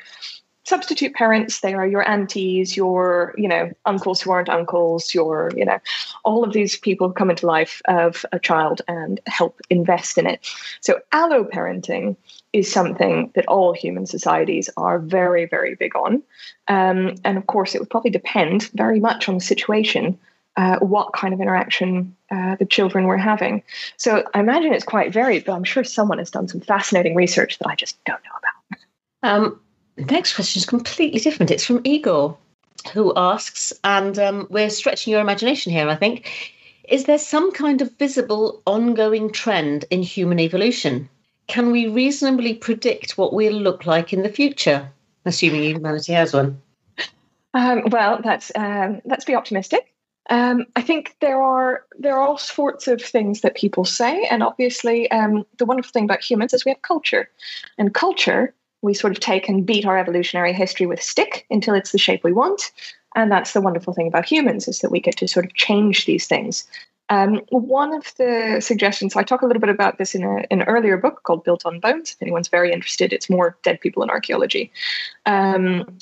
substitute 0.65 1.15
parents 1.15 1.61
they 1.61 1.75
are 1.75 1.87
your 1.87 2.07
aunties 2.09 2.77
your 2.77 3.35
you 3.37 3.49
know 3.49 3.71
uncles 3.87 4.21
who 4.21 4.31
aren't 4.31 4.49
uncles 4.49 5.15
your 5.15 5.51
you 5.57 5.65
know 5.65 5.79
all 6.25 6.45
of 6.45 6.53
these 6.53 6.77
people 6.77 7.11
come 7.11 7.31
into 7.31 7.47
life 7.47 7.81
of 7.87 8.25
a 8.33 8.39
child 8.39 8.83
and 8.89 9.21
help 9.27 9.61
invest 9.71 10.19
in 10.19 10.27
it. 10.27 10.47
So 10.81 11.01
allo 11.13 11.45
parenting 11.45 12.17
is 12.53 12.71
something 12.71 13.31
that 13.35 13.47
all 13.47 13.73
human 13.73 14.07
societies 14.07 14.69
are 14.77 14.99
very 14.99 15.47
very 15.47 15.75
big 15.75 15.97
on. 15.97 16.23
Um, 16.69 17.15
and 17.25 17.39
of 17.39 17.47
course 17.47 17.75
it 17.75 17.81
would 17.81 17.91
probably 17.91 18.11
depend 18.11 18.71
very 18.75 19.01
much 19.01 19.29
on 19.29 19.37
the 19.37 19.41
situation 19.41 20.19
uh, 20.57 20.79
what 20.81 21.13
kind 21.13 21.33
of 21.33 21.41
interaction 21.41 22.15
uh, 22.31 22.57
the 22.57 22.67
children 22.67 23.05
were 23.05 23.17
having. 23.17 23.63
So 23.97 24.25
i 24.35 24.41
imagine 24.41 24.73
it's 24.73 24.85
quite 24.85 25.13
varied 25.13 25.45
but 25.45 25.55
i'm 25.55 25.65
sure 25.65 25.85
someone 25.85 26.19
has 26.19 26.31
done 26.31 26.49
some 26.49 26.61
fascinating 26.61 27.15
research 27.15 27.59
that 27.59 27.69
i 27.69 27.75
just 27.75 28.03
don't 28.05 28.23
know 28.25 28.39
about. 28.39 28.51
Um, 29.23 29.61
next 30.11 30.35
question 30.35 30.61
is 30.61 30.67
completely 30.67 31.21
different. 31.21 31.51
It's 31.51 31.65
from 31.65 31.81
Igor, 31.85 32.37
who 32.93 33.13
asks, 33.17 33.73
and 33.85 34.19
um, 34.19 34.47
we're 34.51 34.71
stretching 34.71 35.13
your 35.13 35.21
imagination 35.21 35.73
here, 35.73 35.89
I 35.89 35.97
think. 35.97 36.55
Is 36.89 37.05
there 37.05 37.19
some 37.19 37.53
kind 37.53 37.81
of 37.83 37.97
visible 37.99 38.63
ongoing 38.67 39.31
trend 39.31 39.85
in 39.91 40.03
human 40.03 40.41
evolution? 40.41 41.09
Can 41.47 41.71
we 41.71 41.89
reasonably 41.89 42.55
predict 42.55 43.19
what 43.19 43.33
we'll 43.33 43.53
look 43.53 43.87
like 43.87 44.13
in 44.13 44.23
the 44.23 44.29
future, 44.29 44.89
assuming 45.25 45.63
humanity 45.63 46.13
has 46.13 46.33
one? 46.33 46.61
Um, 47.55 47.83
well, 47.91 48.21
that's 48.23 48.53
um, 48.55 49.01
let's 49.05 49.25
be 49.25 49.35
optimistic. 49.35 49.93
Um, 50.31 50.67
I 50.77 50.83
think 50.83 51.17
there 51.21 51.43
are 51.43 51.85
there 51.99 52.17
are 52.17 52.23
all 52.23 52.39
sorts 52.39 52.87
of 52.87 53.03
things 53.03 53.41
that 53.41 53.57
people 53.57 53.85
say, 53.85 54.25
and 54.31 54.43
obviously, 54.43 55.11
um, 55.11 55.45
the 55.59 55.65
wonderful 55.65 55.91
thing 55.91 56.05
about 56.05 56.23
humans 56.23 56.55
is 56.55 56.65
we 56.65 56.71
have 56.71 56.83
culture, 56.83 57.29
and 57.79 57.93
culture 57.93 58.55
we 58.83 58.95
sort 58.95 59.13
of 59.13 59.21
take 59.21 59.49
and 59.49 59.67
beat 59.67 59.87
our 59.87 59.99
evolutionary 59.99 60.53
history 60.53 60.87
with 60.87 61.01
a 61.01 61.03
stick 61.03 61.47
until 61.51 61.75
it's 61.75 61.93
the 61.93 61.99
shape 61.99 62.25
we 62.25 62.33
want. 62.33 62.73
And 63.15 63.31
that's 63.31 63.53
the 63.53 63.61
wonderful 63.61 63.93
thing 63.93 64.07
about 64.07 64.25
humans 64.25 64.69
is 64.69 64.81
that 64.81 64.91
we 64.91 65.01
get 65.01 65.17
to 65.19 65.29
sort 65.29 65.45
of 65.45 65.55
change 65.55 66.07
these 66.07 66.27
things. 66.27 66.67
Um, 67.09 67.41
one 67.49 67.93
of 67.93 68.15
the 68.19 68.61
suggestions, 68.61 69.15
so 69.15 69.21
I 69.21 69.25
talk 69.25 69.43
a 69.43 69.47
little 69.47 69.61
bit 69.61 69.69
about 69.69 69.99
this 69.99 70.15
in 70.15 70.23
a, 70.23 70.45
an 70.53 70.63
earlier 70.63 70.97
book 70.97 71.25
called 71.25 71.43
Built 71.43 71.67
on 71.67 71.81
Bones. 71.81 72.13
If 72.13 72.23
anyone's 72.23 72.47
very 72.47 72.73
interested, 72.73 73.13
it's 73.13 73.29
more 73.29 73.59
dead 73.65 73.81
people 73.81 74.05
in 74.05 74.11
archaeology. 74.11 74.71
Um, 75.27 75.99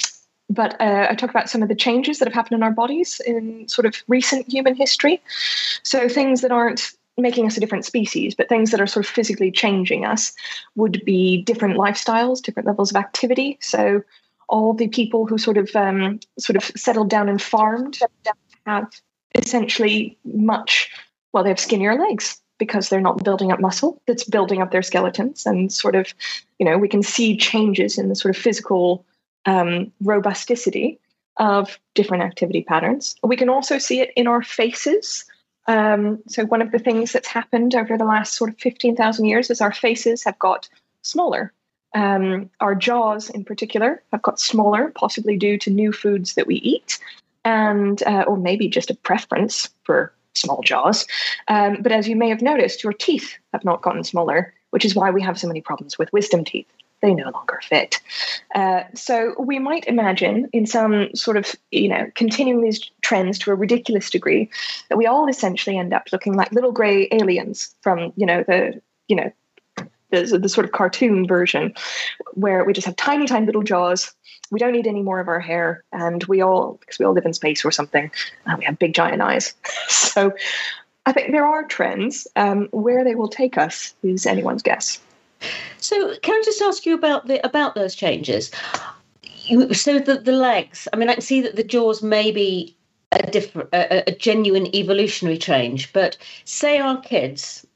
but 0.51 0.79
uh, 0.81 1.07
I 1.09 1.15
talk 1.15 1.31
about 1.31 1.49
some 1.49 1.63
of 1.63 1.69
the 1.69 1.75
changes 1.75 2.19
that 2.19 2.29
have 2.29 2.35
happened 2.35 2.59
in 2.59 2.63
our 2.63 2.71
bodies 2.71 3.21
in 3.27 3.69
sort 3.69 3.87
of 3.87 4.03
recent 4.07 4.51
human 4.51 4.75
history. 4.75 5.23
So 5.83 6.09
things 6.09 6.43
that 6.43 6.53
aren't 6.53 6.93
making 7.19 7.47
us 7.47 7.57
a 7.57 7.61
different 7.61 7.85
species, 7.85 8.35
but 8.35 8.49
things 8.49 8.71
that 8.71 8.81
are 8.81 8.87
sort 8.87 9.05
of 9.05 9.11
physically 9.11 9.51
changing 9.51 10.05
us 10.05 10.33
would 10.77 11.03
be 11.05 11.43
different 11.43 11.77
lifestyles, 11.77 12.41
different 12.41 12.67
levels 12.67 12.91
of 12.91 12.97
activity. 12.97 13.59
So 13.61 14.03
all 14.49 14.73
the 14.73 14.89
people 14.89 15.27
who 15.27 15.37
sort 15.37 15.59
of 15.59 15.75
um, 15.77 16.21
sort 16.39 16.57
of 16.57 16.65
settled 16.77 17.11
down 17.11 17.29
and 17.29 17.41
farmed 17.41 17.99
have 18.67 18.89
essentially 19.35 20.17
much 20.25 20.91
well, 21.33 21.45
they 21.45 21.51
have 21.51 21.61
skinnier 21.61 21.95
legs 21.99 22.41
because 22.59 22.89
they're 22.89 23.01
not 23.01 23.23
building 23.23 23.53
up 23.53 23.61
muscle 23.61 24.01
that's 24.07 24.25
building 24.25 24.61
up 24.61 24.71
their 24.71 24.83
skeletons 24.83 25.47
and 25.47 25.73
sort 25.73 25.95
of 25.95 26.13
you 26.59 26.67
know 26.67 26.77
we 26.77 26.89
can 26.89 27.03
see 27.03 27.37
changes 27.37 27.99
in 27.99 28.09
the 28.09 28.17
sort 28.17 28.35
of 28.35 28.43
physical 28.43 29.05
um, 29.47 29.93
robusticity 30.03 30.99
of 31.37 31.79
different 31.95 32.25
activity 32.25 32.63
patterns 32.63 33.15
we 33.23 33.37
can 33.37 33.49
also 33.49 33.79
see 33.79 34.01
it 34.01 34.11
in 34.17 34.27
our 34.27 34.43
faces 34.43 35.25
um, 35.69 36.19
so 36.27 36.47
one 36.47 36.63
of 36.63 36.73
the 36.73 36.79
things 36.79 37.13
that's 37.13 37.29
happened 37.29 37.75
over 37.75 37.97
the 37.97 38.05
last 38.05 38.35
sort 38.35 38.51
of 38.51 38.59
15,000 38.59 39.27
years 39.27 39.51
is 39.51 39.61
our 39.61 39.73
faces 39.73 40.25
have 40.25 40.39
got 40.39 40.69
smaller. 41.03 41.53
Um, 41.95 42.51
our 42.61 42.75
jaws, 42.75 43.29
in 43.31 43.45
particular, 43.45 44.03
have 44.11 44.23
got 44.23 44.41
smaller, 44.41 44.91
possibly 44.95 45.37
due 45.37 45.59
to 45.59 45.71
new 45.71 45.93
foods 45.93 46.35
that 46.35 46.47
we 46.47 46.57
eat, 46.57 46.99
and 47.45 48.03
uh, 48.05 48.25
or 48.27 48.37
maybe 48.37 48.69
just 48.69 48.91
a 48.91 48.95
preference 48.95 49.69
for 49.85 50.13
small 50.35 50.63
jaws. 50.63 51.07
Um, 51.49 51.79
but 51.81 51.93
as 51.93 52.09
you 52.09 52.17
may 52.17 52.29
have 52.31 52.43
noticed, 52.43 52.83
your 52.83 52.93
teeth 52.93 53.35
have 53.53 53.65
not 53.65 53.83
gotten 53.83 54.05
smaller, 54.05 54.55
which 54.71 54.85
is 54.85 54.95
why 54.95 55.11
we 55.11 55.23
have 55.23 55.39
so 55.39 55.49
many 55.49 55.61
problems 55.61 55.99
with 55.99 56.13
wisdom 56.13 56.45
teeth 56.45 56.69
they 57.01 57.15
no 57.15 57.31
longer 57.31 57.61
fit. 57.63 58.01
Uh, 58.55 58.83
so 58.95 59.35
we 59.39 59.59
might 59.59 59.87
imagine, 59.87 60.49
in 60.53 60.67
some 60.67 61.15
sort 61.15 61.37
of, 61.37 61.55
you 61.71 61.89
know, 61.89 62.07
continuing 62.15 62.63
these 62.63 62.91
trends 63.03 63.39
to 63.41 63.51
a 63.51 63.55
ridiculous 63.55 64.11
degree, 64.11 64.51
that 64.89 64.97
we 64.97 65.07
all 65.07 65.29
essentially 65.29 65.79
end 65.79 65.93
up 65.93 66.09
looking 66.13 66.35
like 66.35 66.53
little 66.53 66.73
grey 66.73 67.09
aliens 67.13 67.75
from, 67.83 68.13
you 68.17 68.27
know, 68.27 68.43
the, 68.47 68.81
you 69.07 69.17
know, 69.17 69.33
the, 70.11 70.39
the 70.39 70.49
sort 70.49 70.65
of 70.65 70.73
cartoon 70.73 71.27
version, 71.27 71.75
where 72.33 72.65
we 72.65 72.73
just 72.73 72.87
have 72.87 72.97
tiny, 72.97 73.27
tiny 73.27 73.47
little 73.47 73.63
jaws. 73.63 74.15
We 74.51 74.59
don't 74.59 74.73
need 74.73 74.87
any 74.87 75.03
more 75.03 75.21
of 75.21 75.29
our 75.29 75.41
hair, 75.41 75.85
and 75.93 76.25
we 76.25 76.41
all, 76.41 76.79
because 76.81 76.99
we 76.99 77.05
all 77.05 77.13
live 77.13 77.27
in 77.27 77.35
space 77.35 77.65
or 77.65 77.71
something, 77.71 78.11
uh, 78.47 78.57
we 78.59 78.65
have 78.65 78.79
big 78.79 78.95
giant 78.95 79.21
eyes. 79.21 79.55
so 79.89 80.33
I 81.05 81.13
think 81.13 81.33
there 81.33 81.47
are 81.47 81.65
trends. 81.65 82.27
Um, 82.37 82.69
where 82.71 83.05
they 83.05 83.15
will 83.15 83.29
take 83.29 83.59
us 83.59 83.95
is 84.03 84.27
anyone's 84.27 84.63
guess. 84.63 85.01
So, 85.81 86.17
can 86.23 86.35
I 86.35 86.43
just 86.45 86.63
ask 86.63 86.87
you 86.87 86.95
about 86.95 87.27
the 87.27 87.45
about 87.47 87.75
those 87.75 87.95
changes? 87.95 88.51
So 89.73 89.99
the 89.99 90.21
the 90.23 90.33
legs. 90.33 90.89
I 90.93 90.97
mean, 90.97 91.09
I 91.09 91.15
can 91.15 91.23
see 91.23 91.41
that 91.41 91.57
the 91.57 91.65
jaws 91.65 92.03
may 92.03 92.31
be 92.31 92.77
a 93.13 93.31
different, 93.31 93.71
a, 93.73 94.09
a 94.09 94.15
genuine 94.15 94.75
evolutionary 94.75 95.39
change. 95.39 95.93
But 95.93 96.17
say 96.45 96.79
our 96.79 97.01
kids 97.01 97.67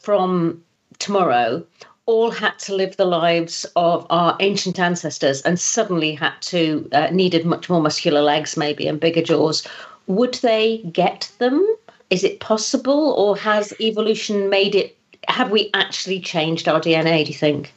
from 0.00 0.62
tomorrow 0.98 1.64
all 2.06 2.30
had 2.30 2.58
to 2.58 2.74
live 2.74 2.96
the 2.96 3.04
lives 3.04 3.64
of 3.76 4.06
our 4.10 4.36
ancient 4.40 4.78
ancestors 4.78 5.42
and 5.42 5.60
suddenly 5.60 6.14
had 6.14 6.34
to 6.40 6.88
uh, 6.92 7.08
needed 7.12 7.46
much 7.46 7.70
more 7.70 7.80
muscular 7.80 8.20
legs 8.20 8.56
maybe 8.56 8.88
and 8.88 8.98
bigger 8.98 9.22
jaws 9.22 9.66
would 10.08 10.34
they 10.34 10.78
get 10.92 11.30
them 11.38 11.64
is 12.10 12.24
it 12.24 12.40
possible 12.40 13.12
or 13.12 13.36
has 13.36 13.72
evolution 13.80 14.48
made 14.50 14.74
it 14.74 14.96
have 15.28 15.50
we 15.50 15.70
actually 15.74 16.20
changed 16.20 16.68
our 16.68 16.80
dna 16.80 17.24
do 17.24 17.30
you 17.30 17.38
think 17.38 17.72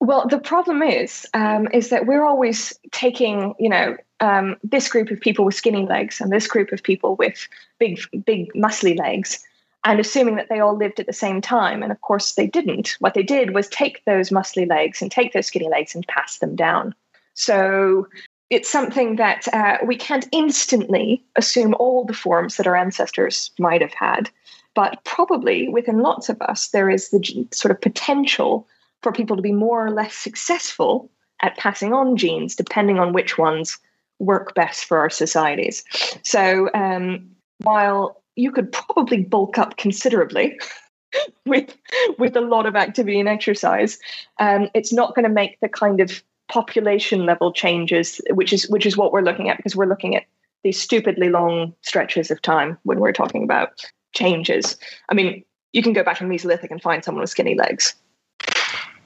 well 0.00 0.26
the 0.28 0.38
problem 0.38 0.82
is 0.82 1.26
um, 1.34 1.68
is 1.72 1.90
that 1.90 2.06
we're 2.06 2.24
always 2.24 2.78
taking 2.92 3.54
you 3.58 3.68
know 3.68 3.96
um, 4.20 4.56
this 4.62 4.88
group 4.88 5.10
of 5.10 5.18
people 5.20 5.44
with 5.46 5.54
skinny 5.54 5.86
legs 5.86 6.20
and 6.20 6.30
this 6.30 6.46
group 6.46 6.72
of 6.72 6.82
people 6.82 7.16
with 7.16 7.48
big 7.78 8.00
big 8.24 8.52
muscly 8.54 8.98
legs 8.98 9.42
and 9.84 9.98
assuming 9.98 10.36
that 10.36 10.48
they 10.48 10.60
all 10.60 10.76
lived 10.76 11.00
at 11.00 11.06
the 11.06 11.12
same 11.12 11.40
time. 11.40 11.82
And 11.82 11.90
of 11.90 12.00
course, 12.02 12.34
they 12.34 12.46
didn't. 12.46 12.96
What 12.98 13.14
they 13.14 13.22
did 13.22 13.54
was 13.54 13.68
take 13.68 14.04
those 14.04 14.30
muscly 14.30 14.68
legs 14.68 15.00
and 15.00 15.10
take 15.10 15.32
those 15.32 15.46
skinny 15.46 15.68
legs 15.68 15.94
and 15.94 16.06
pass 16.06 16.38
them 16.38 16.54
down. 16.54 16.94
So 17.34 18.06
it's 18.50 18.68
something 18.68 19.16
that 19.16 19.46
uh, 19.54 19.78
we 19.86 19.96
can't 19.96 20.28
instantly 20.32 21.24
assume 21.36 21.74
all 21.78 22.04
the 22.04 22.12
forms 22.12 22.56
that 22.56 22.66
our 22.66 22.76
ancestors 22.76 23.52
might 23.58 23.80
have 23.80 23.94
had. 23.94 24.28
But 24.74 25.02
probably 25.04 25.68
within 25.68 26.00
lots 26.00 26.28
of 26.28 26.40
us, 26.42 26.68
there 26.68 26.90
is 26.90 27.10
the 27.10 27.46
sort 27.52 27.72
of 27.72 27.80
potential 27.80 28.66
for 29.02 29.12
people 29.12 29.36
to 29.36 29.42
be 29.42 29.52
more 29.52 29.84
or 29.84 29.90
less 29.90 30.14
successful 30.14 31.10
at 31.42 31.56
passing 31.56 31.92
on 31.92 32.16
genes, 32.16 32.54
depending 32.54 32.98
on 32.98 33.12
which 33.12 33.38
ones 33.38 33.78
work 34.18 34.54
best 34.54 34.84
for 34.84 34.98
our 34.98 35.10
societies. 35.10 35.82
So 36.22 36.70
um, 36.74 37.30
while 37.58 38.22
you 38.36 38.52
could 38.52 38.72
probably 38.72 39.22
bulk 39.22 39.58
up 39.58 39.76
considerably 39.76 40.58
with 41.46 41.76
with 42.18 42.36
a 42.36 42.40
lot 42.40 42.66
of 42.66 42.76
activity 42.76 43.20
and 43.20 43.28
exercise. 43.28 43.98
Um, 44.38 44.68
it's 44.74 44.92
not 44.92 45.14
going 45.14 45.24
to 45.24 45.32
make 45.32 45.58
the 45.60 45.68
kind 45.68 46.00
of 46.00 46.22
population 46.50 47.26
level 47.26 47.52
changes, 47.52 48.20
which 48.30 48.52
is 48.52 48.68
which 48.68 48.86
is 48.86 48.96
what 48.96 49.12
we're 49.12 49.22
looking 49.22 49.48
at 49.48 49.56
because 49.56 49.76
we're 49.76 49.86
looking 49.86 50.16
at 50.16 50.24
these 50.62 50.80
stupidly 50.80 51.30
long 51.30 51.74
stretches 51.82 52.30
of 52.30 52.42
time 52.42 52.78
when 52.82 53.00
we're 53.00 53.12
talking 53.12 53.42
about 53.42 53.84
changes. 54.12 54.76
I 55.08 55.14
mean, 55.14 55.44
you 55.72 55.82
can 55.82 55.92
go 55.92 56.02
back 56.02 56.20
in 56.20 56.28
Mesolithic 56.28 56.70
and 56.70 56.82
find 56.82 57.04
someone 57.04 57.20
with 57.20 57.30
skinny 57.30 57.54
legs. 57.54 57.94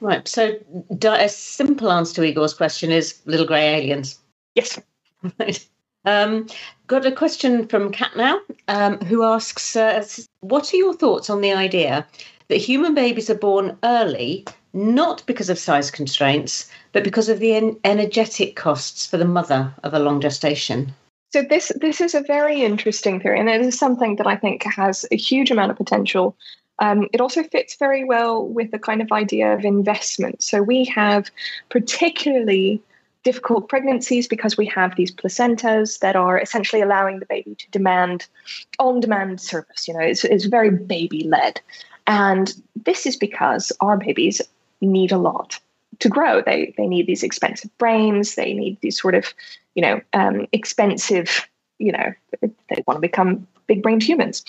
Right. 0.01 0.27
So, 0.27 0.55
a 1.03 1.29
simple 1.29 1.91
answer 1.91 2.15
to 2.15 2.23
Igor's 2.23 2.53
question 2.53 2.91
is 2.91 3.21
little 3.25 3.45
grey 3.45 3.75
aliens. 3.75 4.19
Yes. 4.55 4.79
Right. 5.39 5.67
Um, 6.05 6.47
got 6.85 7.05
a 7.05 7.11
question 7.11 7.67
from 7.67 7.91
Kat 7.91 8.11
now, 8.15 8.39
um, 8.67 8.99
who 8.99 9.23
asks, 9.23 9.75
uh, 9.75 10.05
"What 10.41 10.71
are 10.71 10.77
your 10.77 10.93
thoughts 10.93 11.31
on 11.31 11.41
the 11.41 11.53
idea 11.53 12.05
that 12.47 12.57
human 12.57 12.93
babies 12.93 13.29
are 13.29 13.35
born 13.35 13.75
early, 13.83 14.45
not 14.73 15.25
because 15.25 15.49
of 15.49 15.57
size 15.57 15.89
constraints, 15.89 16.69
but 16.91 17.03
because 17.03 17.27
of 17.27 17.39
the 17.39 17.55
en- 17.55 17.79
energetic 17.83 18.55
costs 18.55 19.07
for 19.07 19.17
the 19.17 19.25
mother 19.25 19.73
of 19.83 19.95
a 19.95 19.99
long 19.99 20.21
gestation?" 20.21 20.93
So 21.35 21.41
this 21.41 21.69
this 21.81 21.99
is 21.99 22.15
a 22.15 22.21
very 22.21 22.61
interesting 22.61 23.19
theory, 23.19 23.41
and 23.41 23.49
it 23.49 23.59
is 23.59 23.77
something 23.77 24.15
that 24.15 24.25
I 24.25 24.37
think 24.37 24.63
has 24.63 25.05
a 25.11 25.17
huge 25.17 25.51
amount 25.51 25.69
of 25.69 25.75
potential. 25.75 26.33
Um, 26.79 27.09
it 27.11 27.19
also 27.19 27.43
fits 27.43 27.75
very 27.75 28.05
well 28.05 28.47
with 28.47 28.71
the 28.71 28.79
kind 28.79 29.01
of 29.01 29.11
idea 29.11 29.53
of 29.53 29.65
investment. 29.65 30.41
So 30.41 30.63
we 30.63 30.85
have 30.85 31.29
particularly 31.67 32.81
difficult 33.23 33.67
pregnancies 33.67 34.29
because 34.29 34.55
we 34.55 34.65
have 34.67 34.95
these 34.95 35.11
placentas 35.11 35.99
that 35.99 36.15
are 36.15 36.39
essentially 36.39 36.81
allowing 36.81 37.19
the 37.19 37.25
baby 37.25 37.53
to 37.55 37.69
demand 37.69 38.27
on 38.79 39.01
demand 39.01 39.41
service. 39.41 39.89
You 39.89 39.95
know, 39.95 40.05
it's, 40.05 40.23
it's 40.23 40.45
very 40.45 40.69
baby 40.69 41.25
led. 41.25 41.59
And 42.07 42.55
this 42.85 43.05
is 43.05 43.17
because 43.17 43.73
our 43.81 43.97
babies 43.97 44.41
need 44.79 45.11
a 45.11 45.17
lot 45.17 45.59
to 45.99 46.07
grow. 46.07 46.41
They, 46.41 46.73
they 46.77 46.87
need 46.87 47.07
these 47.07 47.23
expensive 47.23 47.77
brains, 47.77 48.35
they 48.35 48.53
need 48.53 48.77
these 48.79 49.01
sort 49.01 49.15
of, 49.15 49.33
you 49.75 49.81
know, 49.81 50.01
um, 50.13 50.47
expensive, 50.51 51.47
you 51.77 51.91
know, 51.91 52.13
they 52.41 52.83
want 52.87 52.97
to 52.97 53.01
become 53.01 53.47
big 53.67 53.83
brained 53.83 54.03
humans. 54.03 54.43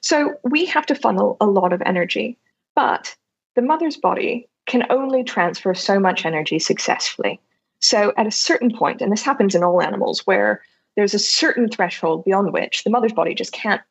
So 0.00 0.34
we 0.42 0.64
have 0.66 0.86
to 0.86 0.94
funnel 0.94 1.36
a 1.40 1.46
lot 1.46 1.72
of 1.72 1.82
energy. 1.82 2.36
But 2.74 3.14
the 3.54 3.62
mother's 3.62 3.96
body 3.96 4.48
can 4.66 4.86
only 4.90 5.24
transfer 5.24 5.74
so 5.74 6.00
much 6.00 6.24
energy 6.24 6.58
successfully. 6.58 7.40
So 7.80 8.12
at 8.16 8.26
a 8.26 8.30
certain 8.30 8.74
point, 8.74 9.02
and 9.02 9.12
this 9.12 9.22
happens 9.22 9.54
in 9.54 9.64
all 9.64 9.82
animals, 9.82 10.26
where 10.26 10.62
there's 10.96 11.14
a 11.14 11.18
certain 11.18 11.68
threshold 11.68 12.24
beyond 12.24 12.52
which 12.52 12.84
the 12.84 12.90
mother's 12.90 13.12
body 13.12 13.34
just 13.34 13.52
can't 13.52 13.82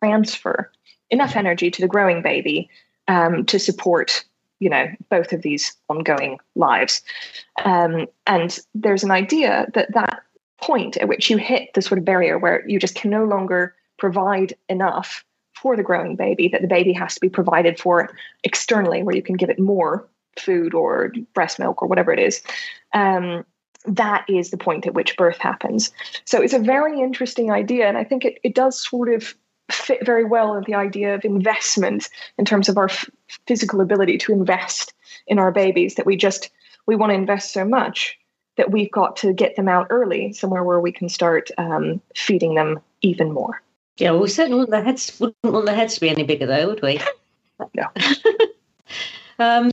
transfer 0.00 0.70
enough 1.10 1.36
energy 1.36 1.70
to 1.70 1.80
the 1.80 1.88
growing 1.88 2.20
baby 2.20 2.68
um, 3.06 3.44
to 3.46 3.58
support 3.58 4.24
you 4.60 4.68
know 4.68 4.86
both 5.10 5.32
of 5.32 5.42
these 5.42 5.76
ongoing 5.88 6.38
lives 6.54 7.02
um, 7.64 8.06
and 8.26 8.58
there's 8.74 9.04
an 9.04 9.10
idea 9.10 9.66
that 9.74 9.92
that 9.94 10.22
point 10.60 10.96
at 10.96 11.08
which 11.08 11.30
you 11.30 11.36
hit 11.36 11.72
the 11.74 11.82
sort 11.82 11.98
of 11.98 12.04
barrier 12.04 12.38
where 12.38 12.68
you 12.68 12.78
just 12.78 12.94
can 12.94 13.10
no 13.10 13.24
longer 13.24 13.74
provide 13.98 14.54
enough 14.68 15.24
for 15.54 15.76
the 15.76 15.82
growing 15.82 16.16
baby 16.16 16.48
that 16.48 16.62
the 16.62 16.68
baby 16.68 16.92
has 16.92 17.14
to 17.14 17.20
be 17.20 17.28
provided 17.28 17.78
for 17.78 18.10
externally 18.44 19.02
where 19.02 19.16
you 19.16 19.22
can 19.22 19.36
give 19.36 19.50
it 19.50 19.58
more 19.58 20.08
food 20.38 20.74
or 20.74 21.12
breast 21.34 21.58
milk 21.58 21.82
or 21.82 21.88
whatever 21.88 22.12
it 22.12 22.18
is, 22.18 22.42
um, 22.94 23.44
that 23.86 24.24
is 24.28 24.50
the 24.50 24.56
point 24.56 24.86
at 24.86 24.94
which 24.94 25.16
birth 25.16 25.38
happens. 25.38 25.90
So 26.24 26.40
it's 26.40 26.52
a 26.52 26.58
very 26.58 27.00
interesting 27.00 27.50
idea. 27.50 27.88
And 27.88 27.96
I 27.96 28.04
think 28.04 28.24
it, 28.24 28.38
it 28.42 28.54
does 28.54 28.80
sort 28.80 29.12
of 29.12 29.34
fit 29.70 30.04
very 30.04 30.24
well 30.24 30.54
with 30.54 30.66
the 30.66 30.74
idea 30.74 31.14
of 31.14 31.24
investment 31.24 32.08
in 32.38 32.44
terms 32.44 32.68
of 32.68 32.78
our 32.78 32.88
f- 32.88 33.10
physical 33.46 33.80
ability 33.80 34.18
to 34.18 34.32
invest 34.32 34.94
in 35.26 35.38
our 35.38 35.52
babies, 35.52 35.94
that 35.96 36.06
we 36.06 36.16
just, 36.16 36.50
we 36.86 36.96
want 36.96 37.10
to 37.10 37.14
invest 37.14 37.52
so 37.52 37.64
much 37.64 38.18
that 38.56 38.70
we've 38.70 38.90
got 38.90 39.16
to 39.16 39.32
get 39.32 39.56
them 39.56 39.68
out 39.68 39.86
early 39.90 40.32
somewhere 40.32 40.64
where 40.64 40.80
we 40.80 40.90
can 40.90 41.08
start 41.08 41.50
um, 41.58 42.00
feeding 42.14 42.54
them 42.54 42.80
even 43.02 43.32
more. 43.32 43.62
Yeah, 43.98 44.12
well, 44.12 44.22
we 44.22 44.28
certainly 44.28 44.58
want 44.58 44.70
the 44.70 44.82
heads 44.82 45.18
wouldn't 45.20 45.36
want 45.42 45.66
the 45.66 45.74
heads 45.74 45.94
to 45.94 46.00
be 46.00 46.08
any 46.08 46.22
bigger, 46.22 46.46
though, 46.46 46.68
would 46.68 46.82
we? 46.82 47.00
Yeah. 47.74 47.88
um, 49.40 49.72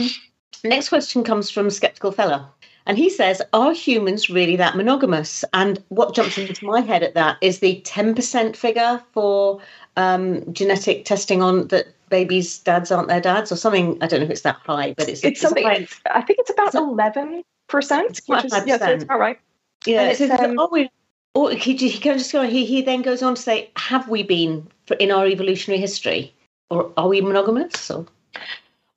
Next 0.65 0.89
question 0.89 1.23
comes 1.23 1.51
from 1.51 1.69
Skeptical 1.69 2.11
Fella. 2.11 2.51
And 2.87 2.97
he 2.97 3.09
says, 3.09 3.41
Are 3.53 3.73
humans 3.73 4.29
really 4.29 4.55
that 4.55 4.75
monogamous? 4.75 5.45
And 5.53 5.83
what 5.89 6.15
jumps 6.15 6.37
into 6.37 6.65
my 6.65 6.81
head 6.81 7.03
at 7.03 7.13
that 7.13 7.37
is 7.41 7.59
the 7.59 7.81
10% 7.85 8.55
figure 8.55 9.01
for 9.13 9.59
um, 9.97 10.53
genetic 10.53 11.05
testing 11.05 11.41
on 11.41 11.67
that 11.69 11.87
babies' 12.09 12.59
dads 12.59 12.91
aren't 12.91 13.07
their 13.07 13.21
dads, 13.21 13.51
or 13.51 13.55
something. 13.55 13.97
I 14.01 14.07
don't 14.07 14.19
know 14.19 14.25
if 14.25 14.31
it's 14.31 14.41
that 14.41 14.57
high, 14.57 14.93
but 14.97 15.09
it's, 15.09 15.23
it's, 15.23 15.41
something. 15.41 15.65
I 15.65 16.21
think 16.21 16.39
it's 16.39 16.51
about 16.51 16.73
11%, 16.73 17.43
which 17.67 18.45
is, 18.45 18.53
yeah, 18.65 18.77
so 18.77 18.85
it's 18.91 19.03
about 19.03 19.19
right. 19.19 19.39
Yeah, 19.85 20.13
so 20.13 20.29
um, 20.37 20.69
we, 20.71 20.89
or 21.33 21.51
he, 21.51 21.75
he 21.75 21.99
goes 21.99 22.31
he, 22.31 22.65
he 22.65 22.81
then 22.81 23.01
goes 23.01 23.21
on 23.21 23.35
to 23.35 23.41
say, 23.41 23.69
Have 23.75 24.07
we 24.09 24.23
been 24.23 24.67
in 24.99 25.11
our 25.11 25.27
evolutionary 25.27 25.79
history? 25.79 26.33
Or 26.71 26.91
are 26.97 27.07
we 27.07 27.21
monogamous? 27.21 27.91
Or? 27.91 28.07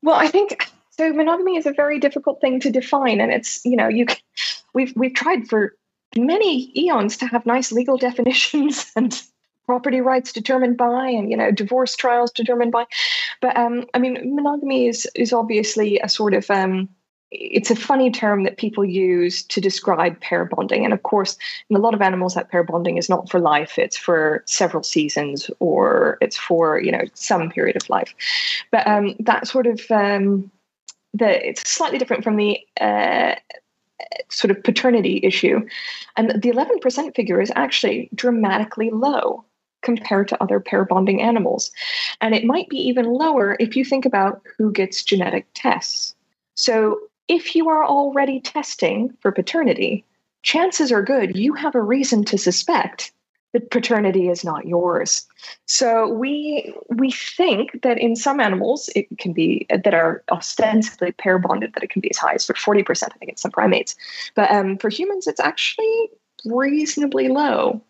Well, 0.03 0.17
I 0.17 0.29
think 0.29 0.71
so 0.91 1.13
monogamy 1.13 1.57
is 1.57 1.67
a 1.67 1.73
very 1.73 1.99
difficult 1.99 2.41
thing 2.41 2.61
to 2.61 2.71
define, 2.71 3.21
and 3.21 3.33
it's 3.33 3.65
you 3.65 3.77
know 3.77 3.89
you 3.89 4.07
we've 4.73 4.93
we've 4.97 5.15
tried 5.15 5.49
for 5.49 5.75
many 6.17 6.73
eons 6.79 7.17
to 7.19 7.27
have 7.27 7.45
nice 7.45 7.73
legal 7.73 7.97
definitions 8.07 8.91
and 8.97 9.23
property 9.69 10.01
rights 10.01 10.33
determined 10.33 10.79
by 10.79 11.07
and 11.09 11.31
you 11.31 11.37
know 11.37 11.51
divorce 11.51 11.95
trials 11.95 12.31
determined 12.33 12.73
by. 12.73 12.87
But 13.43 13.55
um 13.57 13.85
i 13.93 13.99
mean 13.99 14.15
monogamy 14.35 14.89
is 14.89 15.07
is 15.15 15.31
obviously 15.33 15.99
a 16.01 16.09
sort 16.09 16.33
of 16.33 16.51
um 16.51 16.89
it's 17.31 17.71
a 17.71 17.77
funny 17.77 18.11
term 18.11 18.45
that 18.45 18.57
people 18.57 18.83
use 18.83 19.43
to 19.43 19.61
describe 19.61 20.19
pair 20.21 20.47
bonding. 20.47 20.87
And 20.87 20.95
of 20.95 21.03
course 21.03 21.37
in 21.69 21.77
a 21.77 21.79
lot 21.87 21.93
of 21.93 22.01
animals 22.01 22.35
that 22.35 22.51
pair 22.51 22.65
bonding 22.65 22.97
is 22.97 23.11
not 23.11 23.29
for 23.31 23.39
life. 23.39 23.79
It's 23.79 23.99
for 23.99 24.43
several 24.47 24.83
seasons 24.83 25.51
or 25.61 26.17
it's 26.23 26.39
for 26.39 26.81
you 26.81 26.91
know 26.91 27.05
some 27.13 27.51
period 27.51 27.77
of 27.77 27.91
life. 27.91 28.15
But 28.73 28.87
um 28.87 29.17
that 29.21 29.47
sort 29.47 29.67
of 29.67 29.79
um 29.91 30.51
the 31.13 31.31
it's 31.49 31.69
slightly 31.69 31.99
different 31.99 32.25
from 32.25 32.37
the 32.37 32.59
uh, 32.81 33.35
sort 34.31 34.51
of 34.51 34.63
paternity 34.63 35.21
issue, 35.23 35.67
and 36.17 36.41
the 36.43 36.49
eleven 36.49 36.79
percent 36.79 37.15
figure 37.15 37.41
is 37.41 37.53
actually 37.55 38.09
dramatically 38.15 38.91
low 38.91 39.45
compared 39.83 40.29
to 40.29 40.43
other 40.43 40.61
pair 40.61 40.85
bonding 40.85 41.23
animals, 41.23 41.71
and 42.21 42.35
it 42.35 42.45
might 42.45 42.69
be 42.69 42.79
even 42.79 43.07
lower 43.07 43.57
if 43.61 43.77
you 43.77 43.85
think 43.85 44.05
about 44.05 44.43
who 44.57 44.73
gets 44.73 45.05
genetic 45.05 45.47
tests. 45.55 46.15
So 46.55 46.99
if 47.29 47.55
you 47.55 47.69
are 47.69 47.85
already 47.85 48.41
testing 48.41 49.15
for 49.21 49.33
paternity, 49.33 50.05
chances 50.43 50.93
are 50.93 51.03
good 51.03 51.37
you 51.37 51.53
have 51.53 51.75
a 51.75 51.83
reason 51.83 52.25
to 52.25 52.39
suspect 52.39 53.13
that 53.53 53.71
paternity 53.71 54.29
is 54.29 54.45
not 54.45 54.67
yours. 54.67 55.27
So 55.67 56.09
we 56.09 56.75
we 56.91 57.11
think 57.11 57.83
that 57.83 57.99
in 57.99 58.15
some 58.15 58.41
animals 58.41 58.91
it 58.95 59.07
can 59.19 59.33
be 59.33 59.67
that 59.71 59.95
are 59.95 60.23
ostensibly 60.31 61.13
pair 61.13 61.39
bonded 61.39 61.73
that 61.75 61.83
it 61.83 61.91
can 61.91 62.01
be 62.01 62.11
as 62.11 62.19
high 62.19 62.35
as 62.35 62.47
forty 62.47 62.83
percent. 62.83 63.13
I 63.15 63.19
think 63.19 63.31
in 63.31 63.37
some 63.37 63.51
primates, 63.51 63.97
but 64.35 64.51
um, 64.51 64.77
for 64.79 64.91
humans 64.91 65.27
it's 65.27 65.41
actually 65.41 66.11
reasonably 66.45 67.29
low, 67.29 67.83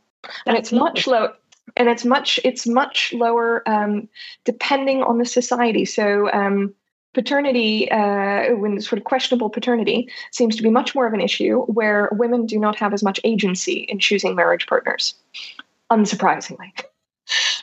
and 0.46 0.56
it's 0.56 0.72
much 0.72 1.06
low. 1.06 1.32
And 1.76 1.88
it's 1.88 2.04
much 2.04 2.40
it's 2.44 2.66
much 2.66 3.12
lower 3.12 3.68
um, 3.68 4.08
depending 4.44 5.02
on 5.02 5.18
the 5.18 5.24
society. 5.24 5.84
So 5.84 6.30
um, 6.32 6.74
paternity, 7.14 7.90
uh, 7.90 8.54
when 8.56 8.80
sort 8.80 8.98
of 8.98 9.04
questionable 9.04 9.50
paternity, 9.50 10.08
seems 10.30 10.56
to 10.56 10.62
be 10.62 10.70
much 10.70 10.94
more 10.94 11.06
of 11.06 11.14
an 11.14 11.20
issue 11.20 11.62
where 11.62 12.08
women 12.12 12.46
do 12.46 12.58
not 12.58 12.76
have 12.78 12.92
as 12.92 13.02
much 13.02 13.20
agency 13.24 13.80
in 13.88 13.98
choosing 13.98 14.34
marriage 14.34 14.66
partners, 14.66 15.14
unsurprisingly. 15.90 16.72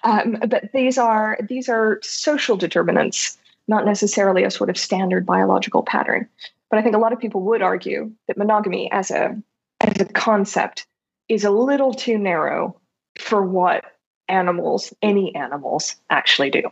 Um, 0.03 0.37
but 0.47 0.69
these 0.71 0.99
are 0.99 1.39
these 1.49 1.69
are 1.69 1.99
social 2.03 2.55
determinants, 2.55 3.35
not 3.67 3.83
necessarily 3.83 4.43
a 4.43 4.51
sort 4.51 4.69
of 4.69 4.77
standard 4.77 5.25
biological 5.25 5.81
pattern. 5.81 6.29
But 6.69 6.77
I 6.77 6.83
think 6.83 6.95
a 6.95 6.99
lot 6.99 7.13
of 7.13 7.19
people 7.19 7.41
would 7.41 7.63
argue 7.63 8.11
that 8.27 8.37
monogamy 8.37 8.91
as 8.91 9.09
a 9.09 9.35
as 9.81 9.99
a 9.99 10.05
concept 10.05 10.85
is 11.29 11.43
a 11.43 11.49
little 11.49 11.95
too 11.95 12.19
narrow 12.19 12.79
for 13.17 13.41
what 13.41 13.94
animals, 14.29 14.93
any 15.01 15.33
animals, 15.35 15.95
actually 16.09 16.49
do. 16.49 16.63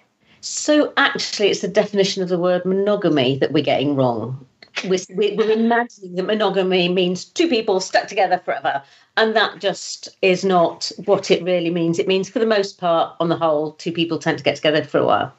So 0.41 0.91
actually, 0.97 1.49
it's 1.49 1.62
the 1.62 1.68
definition 1.68 2.22
of 2.22 2.30
the 2.30 2.38
word 2.38 2.66
monogamy 2.66 3.38
that 3.38 3.54
we're 3.54 3.64
getting 3.64 3.95
wrong. 3.95 4.45
We're, 4.86 4.99
we're 5.12 5.51
imagining 5.51 6.16
that 6.16 6.24
monogamy 6.24 6.89
means 6.89 7.26
two 7.26 7.47
people 7.47 7.80
stuck 7.80 8.08
together 8.08 8.41
forever. 8.43 8.84
And 9.16 9.36
that 9.36 9.60
just 9.60 10.10
is 10.22 10.43
not 10.43 10.91
what 11.06 11.30
it 11.30 11.43
really 11.43 11.70
means. 11.70 11.99
It 11.99 12.08
means, 12.08 12.28
for 12.28 12.39
the 12.39 12.45
most 12.45 12.80
part, 12.80 13.16
on 13.20 13.30
the 13.30 13.38
whole, 13.38 13.74
two 13.74 13.91
people 13.91 14.18
tend 14.18 14.39
to 14.39 14.43
get 14.43 14.56
together 14.56 14.84
for 14.84 14.97
a 14.97 15.06
while. 15.06 15.34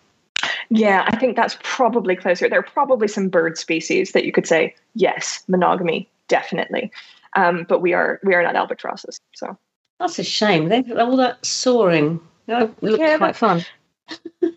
Yeah, 0.71 1.05
I 1.07 1.17
think 1.17 1.37
that's 1.37 1.59
probably 1.63 2.17
closer. 2.17 2.49
There 2.49 2.61
are 2.61 2.63
probably 2.63 3.09
some 3.09 3.29
bird 3.29 3.59
species 3.59 4.13
that 4.13 4.25
you 4.25 4.33
could 4.33 4.47
say, 4.47 4.75
yes, 4.95 5.43
monogamy, 5.49 6.09
definitely. 6.29 6.93
Um, 7.37 7.67
but 7.69 7.81
we 7.81 7.93
are 7.93 8.21
we 8.23 8.35
are 8.35 8.43
not 8.43 8.57
albatrosses. 8.57 9.19
So 9.35 9.59
that's 9.99 10.19
a 10.19 10.25
shame. 10.25 10.69
They 10.69 10.83
all 10.93 11.17
that 11.17 11.45
soaring. 11.45 12.21
Know, 12.47 12.75
yeah, 12.83 13.17
quite 13.19 13.37
fun. 13.37 13.65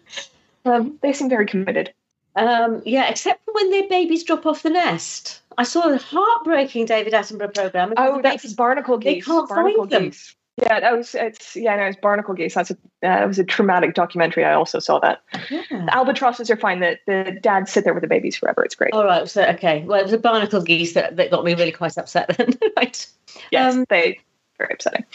Um, 0.67 0.99
they 1.01 1.13
seem 1.13 1.29
very 1.29 1.45
committed. 1.45 1.93
Um, 2.35 2.81
yeah, 2.85 3.09
except 3.09 3.43
for 3.45 3.53
when 3.53 3.71
their 3.71 3.87
babies 3.87 4.23
drop 4.23 4.45
off 4.45 4.63
the 4.63 4.69
nest. 4.69 5.41
I 5.57 5.63
saw 5.63 5.89
a 5.89 5.97
heartbreaking 5.97 6.85
David 6.85 7.13
Attenborough 7.13 7.53
program. 7.53 7.93
Oh, 7.97 8.21
that's 8.21 8.43
babies, 8.43 8.53
barnacle 8.53 8.97
geese. 8.97 9.25
They 9.25 9.31
can't 9.31 9.49
barnacle 9.49 9.83
find 9.83 9.91
them. 9.91 10.03
Geese. 10.09 10.35
Yeah, 10.57 10.79
that 10.79 10.97
was 10.97 11.13
it's 11.13 11.55
yeah, 11.55 11.75
no, 11.75 11.83
it's 11.83 11.97
barnacle 11.99 12.33
geese. 12.33 12.55
That's 12.55 12.71
a 12.71 12.77
uh, 13.03 13.27
was 13.27 13.39
a 13.39 13.43
traumatic 13.43 13.93
documentary. 13.93 14.43
I 14.43 14.53
also 14.53 14.79
saw 14.79 14.99
that. 14.99 15.21
Yeah. 15.49 15.61
The 15.69 15.95
albatrosses 15.95 16.49
are 16.49 16.57
fine. 16.57 16.79
The 16.79 16.99
the 17.05 17.37
dads 17.41 17.71
sit 17.71 17.83
there 17.83 17.93
with 17.93 18.01
the 18.01 18.07
babies 18.07 18.35
forever. 18.37 18.63
It's 18.63 18.75
great. 18.75 18.93
All 18.93 19.05
right, 19.05 19.27
so 19.27 19.43
okay. 19.45 19.83
Well, 19.83 19.99
it 19.99 20.03
was 20.03 20.13
a 20.13 20.17
barnacle 20.17 20.61
geese 20.61 20.93
that, 20.93 21.15
that 21.15 21.31
got 21.31 21.43
me 21.43 21.53
really 21.53 21.71
quite 21.71 21.97
upset 21.97 22.35
then. 22.37 22.57
right. 22.77 23.07
Yes, 23.51 23.75
um, 23.75 23.85
they 23.89 24.19
very 24.57 24.73
upsetting. 24.73 25.05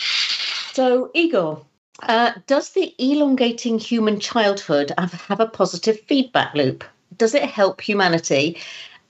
So 0.72 1.10
Igor, 1.14 1.64
uh, 2.02 2.32
does 2.46 2.70
the 2.70 2.94
elongating 2.98 3.78
human 3.78 4.18
childhood 4.18 4.92
have, 4.98 5.12
have 5.12 5.40
a 5.40 5.46
positive 5.46 6.00
feedback 6.00 6.54
loop? 6.54 6.84
Does 7.16 7.34
it 7.34 7.44
help 7.44 7.80
humanity? 7.80 8.58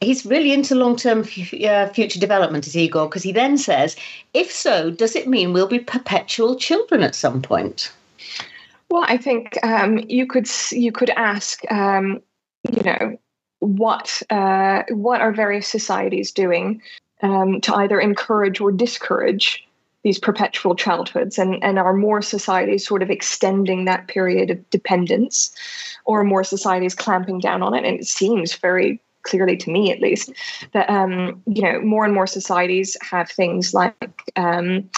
He's 0.01 0.26
really 0.26 0.53
into 0.53 0.74
long 0.74 0.97
term 0.97 1.20
f- 1.20 1.55
uh, 1.55 1.89
future 1.93 2.18
development, 2.18 2.66
is 2.66 2.76
Igor, 2.76 3.09
because 3.09 3.22
he 3.22 3.33
then 3.33 3.57
says, 3.57 3.97
if 4.35 4.51
so, 4.51 4.91
does 4.91 5.14
it 5.14 5.28
mean 5.28 5.53
we'll 5.53 5.68
be 5.68 5.78
perpetual 5.78 6.57
children 6.57 7.03
at 7.03 7.14
some 7.14 7.41
point? 7.41 7.93
Well, 8.91 9.05
I 9.07 9.16
think 9.16 9.59
um, 9.64 9.99
you 10.09 10.26
could 10.26 10.49
you 10.70 10.93
could 10.93 11.11
ask, 11.11 11.62
um, 11.72 12.20
you 12.70 12.83
know, 12.83 13.16
what 13.61 14.22
uh, 14.28 14.83
what 14.91 15.20
are 15.20 15.33
various 15.33 15.68
societies 15.68 16.33
doing 16.33 16.83
um, 17.22 17.61
to 17.62 17.74
either 17.76 18.01
encourage 18.01 18.61
or 18.61 18.72
discourage 18.72 19.66
these 20.03 20.18
perpetual 20.18 20.74
childhoods 20.74 21.38
and, 21.38 21.62
and 21.62 21.78
are 21.78 21.94
more 21.94 22.22
societies 22.22 22.86
sort 22.86 23.03
of 23.03 23.11
extending 23.11 23.84
that 23.84 24.09
period 24.09 24.50
of 24.50 24.70
dependence 24.70 25.55
or 26.05 26.24
more 26.24 26.44
societies 26.44 26.94
clamping 26.94 27.38
down 27.38 27.62
on 27.62 27.74
it. 27.74 27.84
And 27.84 28.00
it 28.00 28.07
seems 28.07 28.55
very 28.55 29.00
clearly 29.22 29.57
to 29.57 29.70
me 29.70 29.92
at 29.92 30.00
least 30.00 30.32
that 30.72 30.90
um, 30.90 31.40
you 31.46 31.62
know 31.62 31.80
more 31.80 32.05
and 32.05 32.14
more 32.14 32.26
societies 32.26 32.96
have 33.03 33.30
things 33.30 33.72
like 33.72 34.32
um, 34.36 34.90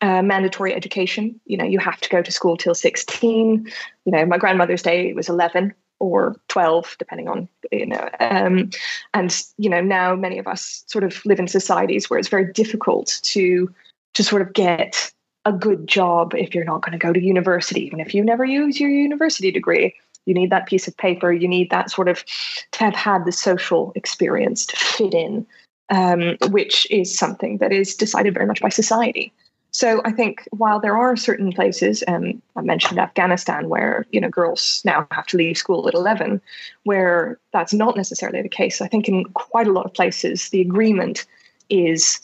uh, 0.00 0.22
mandatory 0.22 0.74
education. 0.74 1.38
You 1.44 1.58
know 1.58 1.64
you 1.64 1.78
have 1.78 2.00
to 2.00 2.08
go 2.08 2.22
to 2.22 2.32
school 2.32 2.56
till 2.56 2.74
16 2.74 3.70
you 4.06 4.12
know 4.12 4.24
my 4.24 4.38
grandmother's 4.38 4.82
day 4.82 5.12
was 5.12 5.28
11 5.28 5.74
or 5.98 6.36
12 6.48 6.96
depending 6.98 7.28
on 7.28 7.48
you 7.72 7.86
know 7.86 8.08
um, 8.20 8.70
and 9.14 9.42
you 9.58 9.68
know 9.68 9.80
now 9.80 10.14
many 10.14 10.38
of 10.38 10.46
us 10.46 10.84
sort 10.86 11.04
of 11.04 11.24
live 11.24 11.38
in 11.38 11.48
societies 11.48 12.08
where 12.08 12.18
it's 12.18 12.28
very 12.28 12.52
difficult 12.52 13.20
to 13.22 13.72
to 14.16 14.24
sort 14.24 14.40
of 14.40 14.54
get 14.54 15.12
a 15.44 15.52
good 15.52 15.86
job 15.86 16.34
if 16.34 16.54
you're 16.54 16.64
not 16.64 16.80
going 16.80 16.98
to 16.98 16.98
go 16.98 17.12
to 17.12 17.20
university, 17.20 17.84
even 17.84 18.00
if 18.00 18.14
you 18.14 18.24
never 18.24 18.46
use 18.46 18.80
your 18.80 18.90
university 18.90 19.50
degree. 19.50 19.94
You 20.24 20.32
need 20.32 20.50
that 20.50 20.66
piece 20.66 20.88
of 20.88 20.96
paper. 20.96 21.32
You 21.32 21.46
need 21.46 21.70
that 21.70 21.90
sort 21.90 22.08
of 22.08 22.24
to 22.72 22.78
have 22.78 22.94
had 22.94 23.26
the 23.26 23.30
social 23.30 23.92
experience 23.94 24.64
to 24.66 24.76
fit 24.76 25.14
in, 25.14 25.46
um, 25.90 26.36
which 26.48 26.90
is 26.90 27.16
something 27.16 27.58
that 27.58 27.72
is 27.72 27.94
decided 27.94 28.34
very 28.34 28.46
much 28.46 28.60
by 28.60 28.70
society. 28.70 29.32
So 29.70 30.00
I 30.06 30.10
think 30.10 30.48
while 30.50 30.80
there 30.80 30.96
are 30.96 31.14
certain 31.16 31.52
places, 31.52 32.02
um, 32.08 32.42
I 32.56 32.62
mentioned 32.62 32.98
Afghanistan, 32.98 33.68
where 33.68 34.06
you 34.10 34.20
know 34.20 34.30
girls 34.30 34.80
now 34.86 35.06
have 35.10 35.26
to 35.26 35.36
leave 35.36 35.58
school 35.58 35.86
at 35.86 35.94
eleven, 35.94 36.40
where 36.84 37.38
that's 37.52 37.74
not 37.74 37.94
necessarily 37.94 38.40
the 38.40 38.48
case. 38.48 38.80
I 38.80 38.88
think 38.88 39.06
in 39.06 39.24
quite 39.34 39.66
a 39.66 39.72
lot 39.72 39.84
of 39.84 39.92
places 39.92 40.48
the 40.48 40.62
agreement 40.62 41.26
is 41.68 42.20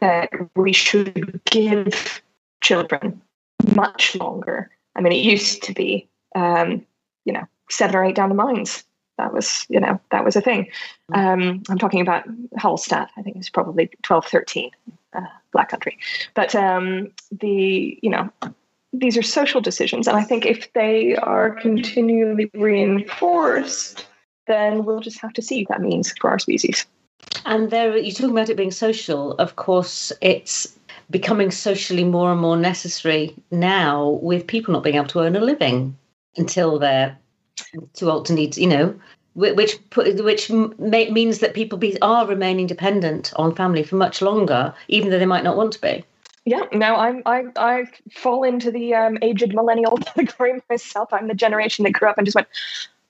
that 0.00 0.30
we 0.56 0.72
should 0.72 1.40
give 1.46 2.22
children 2.60 3.20
much 3.74 4.14
longer. 4.16 4.70
I 4.96 5.00
mean, 5.00 5.12
it 5.12 5.24
used 5.24 5.62
to 5.64 5.72
be, 5.72 6.08
um, 6.34 6.84
you 7.24 7.32
know, 7.32 7.46
seven 7.70 7.96
or 7.96 8.04
eight 8.04 8.16
down 8.16 8.28
the 8.28 8.34
mines. 8.34 8.84
That 9.18 9.34
was, 9.34 9.66
you 9.68 9.80
know, 9.80 10.00
that 10.10 10.24
was 10.24 10.34
a 10.34 10.40
thing. 10.40 10.68
Um, 11.12 11.62
I'm 11.68 11.78
talking 11.78 12.00
about 12.00 12.24
Hallstatt. 12.58 13.08
I 13.16 13.22
think 13.22 13.36
it's 13.36 13.50
probably 13.50 13.90
12, 14.02 14.26
13, 14.26 14.70
uh, 15.12 15.20
Black 15.52 15.68
Country. 15.68 15.98
But 16.34 16.54
um, 16.54 17.10
the, 17.30 17.98
you 18.02 18.08
know, 18.08 18.30
these 18.92 19.16
are 19.16 19.22
social 19.22 19.60
decisions. 19.60 20.08
And 20.08 20.16
I 20.16 20.22
think 20.22 20.46
if 20.46 20.72
they 20.72 21.16
are 21.16 21.50
continually 21.50 22.50
reinforced, 22.54 24.06
then 24.46 24.84
we'll 24.84 25.00
just 25.00 25.20
have 25.20 25.32
to 25.34 25.42
see 25.42 25.64
what 25.64 25.78
that 25.78 25.86
means 25.86 26.12
for 26.18 26.30
our 26.30 26.38
species. 26.38 26.86
And 27.44 27.70
there, 27.70 27.96
you're 27.96 28.12
talking 28.12 28.30
about 28.30 28.48
it 28.48 28.56
being 28.56 28.70
social. 28.70 29.32
Of 29.32 29.56
course, 29.56 30.12
it's 30.20 30.78
becoming 31.10 31.50
socially 31.50 32.04
more 32.04 32.32
and 32.32 32.40
more 32.40 32.56
necessary 32.56 33.34
now 33.50 34.20
with 34.22 34.46
people 34.46 34.72
not 34.72 34.84
being 34.84 34.96
able 34.96 35.08
to 35.08 35.20
earn 35.20 35.36
a 35.36 35.40
living 35.40 35.96
until 36.36 36.78
they're 36.78 37.18
too 37.94 38.10
old 38.10 38.26
to 38.26 38.32
need, 38.32 38.56
you 38.56 38.66
know, 38.66 38.94
which 39.34 39.78
which 39.96 40.50
means 40.50 41.38
that 41.38 41.54
people 41.54 41.78
be, 41.78 42.00
are 42.02 42.26
remaining 42.26 42.66
dependent 42.66 43.32
on 43.36 43.54
family 43.54 43.82
for 43.82 43.96
much 43.96 44.22
longer, 44.22 44.74
even 44.88 45.10
though 45.10 45.18
they 45.18 45.26
might 45.26 45.44
not 45.44 45.56
want 45.56 45.72
to 45.72 45.80
be. 45.80 46.04
Yeah, 46.44 46.62
no, 46.72 46.96
I'm 46.96 47.22
I 47.26 47.44
I 47.56 47.84
fall 48.12 48.44
into 48.44 48.70
the 48.70 48.94
um, 48.94 49.18
aged 49.22 49.54
millennial 49.54 49.96
category 50.14 50.60
myself. 50.68 51.12
I'm 51.12 51.28
the 51.28 51.34
generation 51.34 51.84
that 51.84 51.92
grew 51.92 52.08
up 52.08 52.18
and 52.18 52.26
just 52.26 52.34
went, 52.34 52.48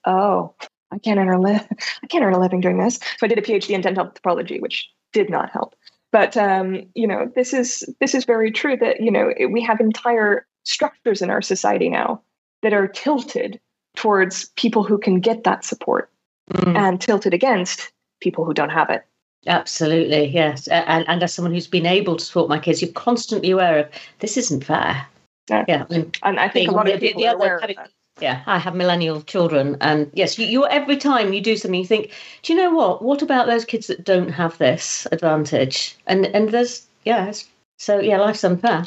oh, 0.04 0.54
I 0.92 0.98
can't 0.98 1.18
earn 1.18 1.28
a 1.28 1.40
li- 1.40 1.60
I 2.02 2.06
can't 2.08 2.24
earn 2.24 2.34
a 2.34 2.40
living 2.40 2.60
doing 2.60 2.78
this. 2.78 2.96
So 2.96 3.24
I 3.24 3.28
did 3.28 3.38
a 3.38 3.42
PhD 3.42 3.70
in 3.70 3.80
dental 3.80 4.06
anthropology, 4.06 4.60
which 4.60 4.88
did 5.12 5.30
not 5.30 5.50
help. 5.50 5.74
But 6.12 6.36
um, 6.36 6.86
you 6.94 7.06
know, 7.06 7.30
this 7.34 7.52
is 7.52 7.84
this 8.00 8.14
is 8.14 8.24
very 8.24 8.50
true 8.50 8.76
that 8.78 9.00
you 9.00 9.10
know 9.10 9.32
we 9.50 9.62
have 9.62 9.80
entire 9.80 10.46
structures 10.64 11.22
in 11.22 11.30
our 11.30 11.42
society 11.42 11.88
now 11.88 12.22
that 12.62 12.72
are 12.72 12.88
tilted 12.88 13.60
towards 13.96 14.50
people 14.56 14.84
who 14.84 14.98
can 14.98 15.20
get 15.20 15.44
that 15.44 15.64
support 15.64 16.10
mm. 16.52 16.76
and 16.76 17.00
tilted 17.00 17.34
against 17.34 17.92
people 18.20 18.44
who 18.44 18.54
don't 18.54 18.70
have 18.70 18.90
it. 18.90 19.04
Absolutely, 19.46 20.26
yes. 20.26 20.68
And, 20.68 21.08
and 21.08 21.22
as 21.22 21.32
someone 21.32 21.54
who's 21.54 21.66
been 21.66 21.86
able 21.86 22.16
to 22.16 22.24
support 22.24 22.50
my 22.50 22.58
kids, 22.58 22.82
you're 22.82 22.92
constantly 22.92 23.50
aware 23.50 23.78
of 23.78 23.88
this 24.18 24.36
isn't 24.36 24.64
fair. 24.64 25.06
Yeah, 25.48 25.64
yeah. 25.66 25.86
And 26.22 26.38
I 26.38 26.48
think 26.48 26.70
a 26.70 26.74
lot 26.74 26.88
of 26.88 27.00
people 27.00 27.20
the, 27.20 27.26
the 27.26 27.30
are 27.30 27.36
aware 27.36 27.56
of 27.56 27.62
that 27.62 27.90
yeah, 28.20 28.42
I 28.46 28.58
have 28.58 28.74
millennial 28.74 29.22
children, 29.22 29.76
and 29.80 30.10
yes, 30.14 30.38
you, 30.38 30.46
you 30.46 30.66
every 30.66 30.96
time 30.96 31.32
you 31.32 31.40
do 31.40 31.56
something, 31.56 31.80
you 31.80 31.86
think, 31.86 32.12
do 32.42 32.52
you 32.52 32.58
know 32.58 32.74
what? 32.74 33.02
What 33.02 33.22
about 33.22 33.46
those 33.46 33.64
kids 33.64 33.86
that 33.86 34.04
don't 34.04 34.30
have 34.30 34.58
this 34.58 35.06
advantage? 35.12 35.96
And 36.06 36.26
and 36.26 36.50
there's 36.50 36.86
yeah, 37.04 37.32
so 37.78 37.98
yeah, 37.98 38.18
life's 38.18 38.44
unfair. 38.44 38.84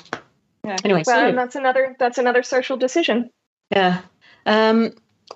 Yeah. 0.63 0.77
Anyway, 0.83 1.03
well, 1.05 1.31
so, 1.31 1.35
that's 1.35 1.55
another 1.55 1.95
that's 1.99 2.17
another 2.17 2.43
social 2.43 2.77
decision. 2.77 3.29
Yeah. 3.71 4.01
Um, 4.45 4.91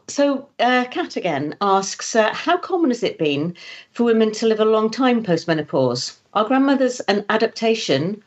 so, 0.08 0.48
uh, 0.60 0.86
Kat 0.92 1.16
again 1.16 1.56
asks, 1.60 2.16
uh, 2.16 2.34
how 2.34 2.58
common 2.58 2.92
has 2.92 3.04
it 3.04 3.18
been 3.18 3.56
for 3.92 4.04
women 4.04 4.32
to 4.34 4.48
live 4.48 4.60
a 4.60 4.66
long 4.66 4.90
time 4.90 5.24
post 5.24 5.48
menopause? 5.48 6.20
Are 6.34 6.46
grandmothers 6.46 7.00
an 7.02 7.26
adaptation, 7.30 8.24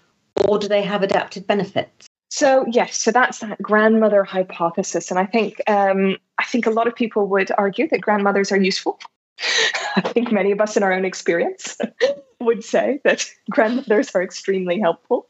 or 0.47 0.59
do 0.59 0.69
they 0.69 0.83
have 0.83 1.03
adapted 1.03 1.47
benefits? 1.47 2.10
So 2.31 2.65
yes, 2.71 2.97
so 2.97 3.11
that's 3.11 3.41
that 3.41 3.61
grandmother 3.61 4.23
hypothesis, 4.23 5.11
and 5.11 5.19
I 5.19 5.27
think 5.27 5.61
um, 5.67 6.17
I 6.39 6.45
think 6.45 6.65
a 6.65 6.71
lot 6.71 6.87
of 6.87 6.95
people 6.95 7.27
would 7.27 7.51
argue 7.59 7.89
that 7.89 8.01
grandmothers 8.01 8.53
are 8.53 8.61
useful. 8.61 9.01
I 9.97 10.01
think 10.01 10.31
many 10.31 10.53
of 10.53 10.61
us, 10.61 10.77
in 10.77 10.85
our 10.85 10.93
own 10.93 11.05
experience, 11.05 11.77
would 12.41 12.63
say 12.63 13.01
that 13.03 13.29
grandmothers 13.51 14.13
are 14.15 14.23
extremely 14.23 14.79
helpful, 14.79 15.27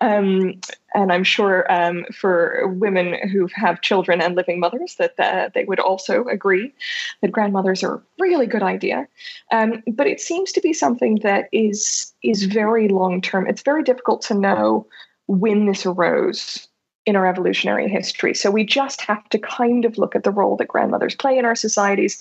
um, 0.00 0.58
and 0.94 1.12
I'm 1.12 1.24
sure 1.24 1.70
um, 1.70 2.06
for 2.10 2.68
women 2.68 3.28
who 3.28 3.46
have 3.54 3.82
children 3.82 4.22
and 4.22 4.34
living 4.34 4.60
mothers 4.60 4.94
that 4.94 5.20
uh, 5.20 5.50
they 5.52 5.64
would 5.64 5.80
also 5.80 6.24
agree 6.24 6.72
that 7.20 7.32
grandmothers 7.32 7.82
are 7.84 7.96
a 7.96 8.02
really 8.18 8.46
good 8.46 8.62
idea. 8.62 9.06
Um, 9.52 9.82
but 9.92 10.06
it 10.06 10.22
seems 10.22 10.52
to 10.52 10.62
be 10.62 10.72
something 10.72 11.16
that 11.16 11.50
is 11.52 12.14
is 12.22 12.44
very 12.44 12.88
long 12.88 13.20
term. 13.20 13.46
It's 13.46 13.62
very 13.62 13.82
difficult 13.82 14.22
to 14.22 14.34
know 14.34 14.86
when 15.30 15.66
this 15.66 15.86
arose 15.86 16.66
in 17.06 17.16
our 17.16 17.26
evolutionary 17.26 17.88
history. 17.88 18.34
So 18.34 18.50
we 18.50 18.64
just 18.64 19.00
have 19.02 19.26
to 19.30 19.38
kind 19.38 19.84
of 19.84 19.96
look 19.96 20.14
at 20.14 20.24
the 20.24 20.30
role 20.30 20.56
that 20.56 20.68
grandmothers 20.68 21.14
play 21.14 21.38
in 21.38 21.44
our 21.44 21.54
societies 21.54 22.20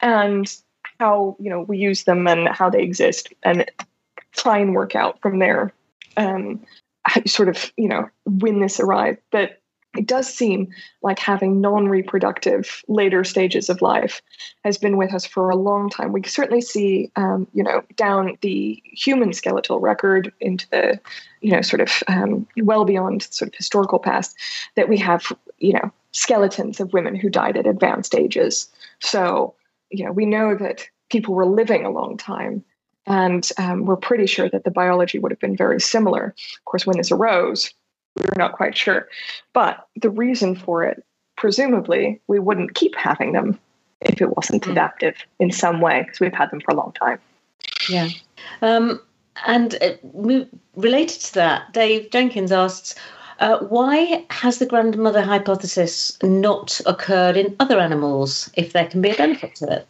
and 0.00 0.54
how 1.00 1.36
you 1.40 1.50
know 1.50 1.62
we 1.62 1.78
use 1.78 2.04
them 2.04 2.26
and 2.28 2.48
how 2.48 2.70
they 2.70 2.82
exist 2.82 3.32
and 3.42 3.70
try 4.32 4.58
and 4.58 4.74
work 4.74 4.94
out 4.94 5.20
from 5.20 5.40
there 5.40 5.72
um, 6.16 6.64
sort 7.26 7.48
of 7.48 7.72
you 7.76 7.88
know 7.88 8.08
when 8.24 8.60
this 8.60 8.78
arrived 8.78 9.20
but 9.32 9.60
it 9.96 10.06
does 10.06 10.32
seem 10.32 10.68
like 11.02 11.18
having 11.18 11.60
non-reproductive 11.60 12.82
later 12.88 13.24
stages 13.24 13.68
of 13.68 13.82
life 13.82 14.20
has 14.64 14.76
been 14.76 14.96
with 14.96 15.14
us 15.14 15.24
for 15.24 15.50
a 15.50 15.56
long 15.56 15.88
time. 15.88 16.12
We 16.12 16.22
certainly 16.24 16.60
see, 16.60 17.10
um, 17.16 17.46
you 17.52 17.62
know, 17.62 17.82
down 17.96 18.36
the 18.40 18.82
human 18.84 19.32
skeletal 19.32 19.80
record 19.80 20.32
into 20.40 20.68
the, 20.70 21.00
you 21.40 21.52
know, 21.52 21.62
sort 21.62 21.80
of 21.80 22.02
um, 22.08 22.46
well 22.62 22.84
beyond 22.84 23.22
sort 23.22 23.48
of 23.48 23.54
historical 23.54 23.98
past 23.98 24.36
that 24.74 24.88
we 24.88 24.98
have, 24.98 25.30
you 25.58 25.74
know, 25.74 25.92
skeletons 26.12 26.80
of 26.80 26.92
women 26.92 27.14
who 27.14 27.28
died 27.28 27.56
at 27.56 27.66
advanced 27.66 28.14
ages. 28.14 28.68
So, 29.00 29.54
you 29.90 30.04
know, 30.04 30.12
we 30.12 30.26
know 30.26 30.56
that 30.56 30.88
people 31.10 31.34
were 31.34 31.46
living 31.46 31.84
a 31.84 31.90
long 31.90 32.16
time. 32.16 32.64
And 33.06 33.46
um, 33.58 33.84
we're 33.84 33.96
pretty 33.96 34.26
sure 34.26 34.48
that 34.48 34.64
the 34.64 34.70
biology 34.70 35.18
would 35.18 35.30
have 35.30 35.40
been 35.40 35.56
very 35.56 35.78
similar. 35.78 36.34
Of 36.58 36.64
course, 36.64 36.86
when 36.86 36.96
this 36.96 37.12
arose, 37.12 37.72
we 38.16 38.24
were 38.24 38.36
not 38.36 38.52
quite 38.52 38.76
sure. 38.76 39.08
But 39.52 39.86
the 39.96 40.10
reason 40.10 40.54
for 40.56 40.84
it, 40.84 41.04
presumably, 41.36 42.20
we 42.26 42.38
wouldn't 42.38 42.74
keep 42.74 42.94
having 42.96 43.32
them 43.32 43.58
if 44.00 44.20
it 44.20 44.36
wasn't 44.36 44.62
mm. 44.64 44.72
adaptive 44.72 45.16
in 45.38 45.50
some 45.50 45.80
way, 45.80 46.02
because 46.02 46.20
we've 46.20 46.32
had 46.32 46.50
them 46.50 46.60
for 46.60 46.72
a 46.72 46.76
long 46.76 46.92
time. 46.92 47.18
Yeah. 47.88 48.08
Um, 48.62 49.00
and 49.46 49.76
uh, 49.82 50.44
related 50.76 51.20
to 51.20 51.34
that, 51.34 51.72
Dave 51.72 52.10
Jenkins 52.10 52.52
asks, 52.52 52.94
uh, 53.40 53.58
why 53.58 54.24
has 54.30 54.58
the 54.58 54.66
grandmother 54.66 55.22
hypothesis 55.22 56.16
not 56.22 56.80
occurred 56.86 57.36
in 57.36 57.56
other 57.58 57.80
animals 57.80 58.50
if 58.54 58.72
there 58.72 58.86
can 58.86 59.00
be 59.02 59.10
a 59.10 59.16
benefit 59.16 59.56
to 59.56 59.72
it? 59.72 59.88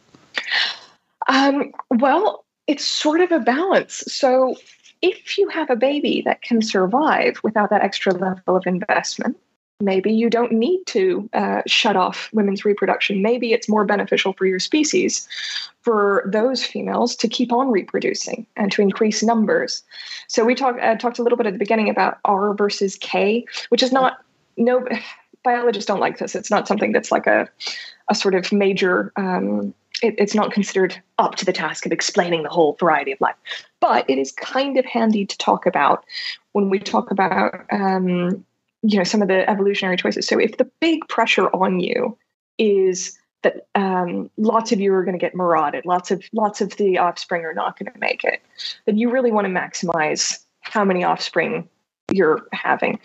Um, 1.28 1.72
well, 1.90 2.44
it's 2.66 2.84
sort 2.84 3.20
of 3.20 3.32
a 3.32 3.40
balance. 3.40 4.02
So 4.06 4.56
if 5.04 5.36
you 5.36 5.48
have 5.48 5.68
a 5.68 5.76
baby 5.76 6.22
that 6.24 6.40
can 6.40 6.62
survive 6.62 7.36
without 7.42 7.68
that 7.68 7.82
extra 7.82 8.12
level 8.14 8.56
of 8.56 8.66
investment, 8.66 9.36
maybe 9.78 10.10
you 10.10 10.30
don't 10.30 10.50
need 10.50 10.82
to 10.86 11.28
uh, 11.34 11.60
shut 11.66 11.94
off 11.94 12.30
women's 12.32 12.64
reproduction. 12.64 13.20
Maybe 13.20 13.52
it's 13.52 13.68
more 13.68 13.84
beneficial 13.84 14.32
for 14.32 14.46
your 14.46 14.58
species 14.58 15.28
for 15.82 16.24
those 16.26 16.64
females 16.64 17.14
to 17.16 17.28
keep 17.28 17.52
on 17.52 17.70
reproducing 17.70 18.46
and 18.56 18.72
to 18.72 18.80
increase 18.80 19.22
numbers. 19.22 19.82
So 20.28 20.42
we 20.42 20.54
talked 20.54 20.80
uh, 20.80 20.96
talked 20.96 21.18
a 21.18 21.22
little 21.22 21.36
bit 21.36 21.46
at 21.46 21.52
the 21.52 21.58
beginning 21.58 21.90
about 21.90 22.18
R 22.24 22.54
versus 22.54 22.96
K, 22.96 23.44
which 23.68 23.82
is 23.82 23.92
not 23.92 24.24
no 24.56 24.86
biologists 25.44 25.86
don't 25.86 26.00
like 26.00 26.16
this. 26.16 26.34
It's 26.34 26.50
not 26.50 26.66
something 26.66 26.92
that's 26.92 27.12
like 27.12 27.26
a 27.26 27.46
a 28.08 28.14
sort 28.14 28.34
of 28.34 28.52
major 28.52 29.12
um, 29.16 29.74
it, 30.02 30.14
it's 30.18 30.34
not 30.34 30.52
considered 30.52 31.00
up 31.18 31.36
to 31.36 31.44
the 31.44 31.52
task 31.52 31.86
of 31.86 31.92
explaining 31.92 32.42
the 32.42 32.48
whole 32.48 32.76
variety 32.78 33.12
of 33.12 33.20
life. 33.20 33.36
But 33.80 34.08
it 34.08 34.18
is 34.18 34.32
kind 34.32 34.76
of 34.76 34.84
handy 34.84 35.24
to 35.24 35.38
talk 35.38 35.66
about 35.66 36.04
when 36.52 36.68
we 36.68 36.78
talk 36.78 37.10
about 37.10 37.64
um, 37.70 38.44
you 38.82 38.98
know 38.98 39.04
some 39.04 39.22
of 39.22 39.28
the 39.28 39.48
evolutionary 39.48 39.96
choices. 39.96 40.26
So 40.26 40.38
if 40.38 40.56
the 40.58 40.70
big 40.80 41.06
pressure 41.08 41.48
on 41.48 41.80
you 41.80 42.16
is 42.58 43.18
that 43.42 43.66
um, 43.74 44.30
lots 44.36 44.72
of 44.72 44.80
you 44.80 44.92
are 44.94 45.04
going 45.04 45.18
to 45.18 45.24
get 45.24 45.34
marauded, 45.34 45.86
lots 45.86 46.10
of 46.10 46.22
lots 46.32 46.60
of 46.60 46.76
the 46.76 46.98
offspring 46.98 47.44
are 47.44 47.54
not 47.54 47.78
going 47.78 47.92
to 47.92 47.98
make 47.98 48.24
it, 48.24 48.42
then 48.86 48.98
you 48.98 49.10
really 49.10 49.30
want 49.30 49.46
to 49.46 49.52
maximize 49.52 50.40
how 50.60 50.84
many 50.84 51.04
offspring 51.04 51.68
you're 52.14 52.46
having. 52.52 52.98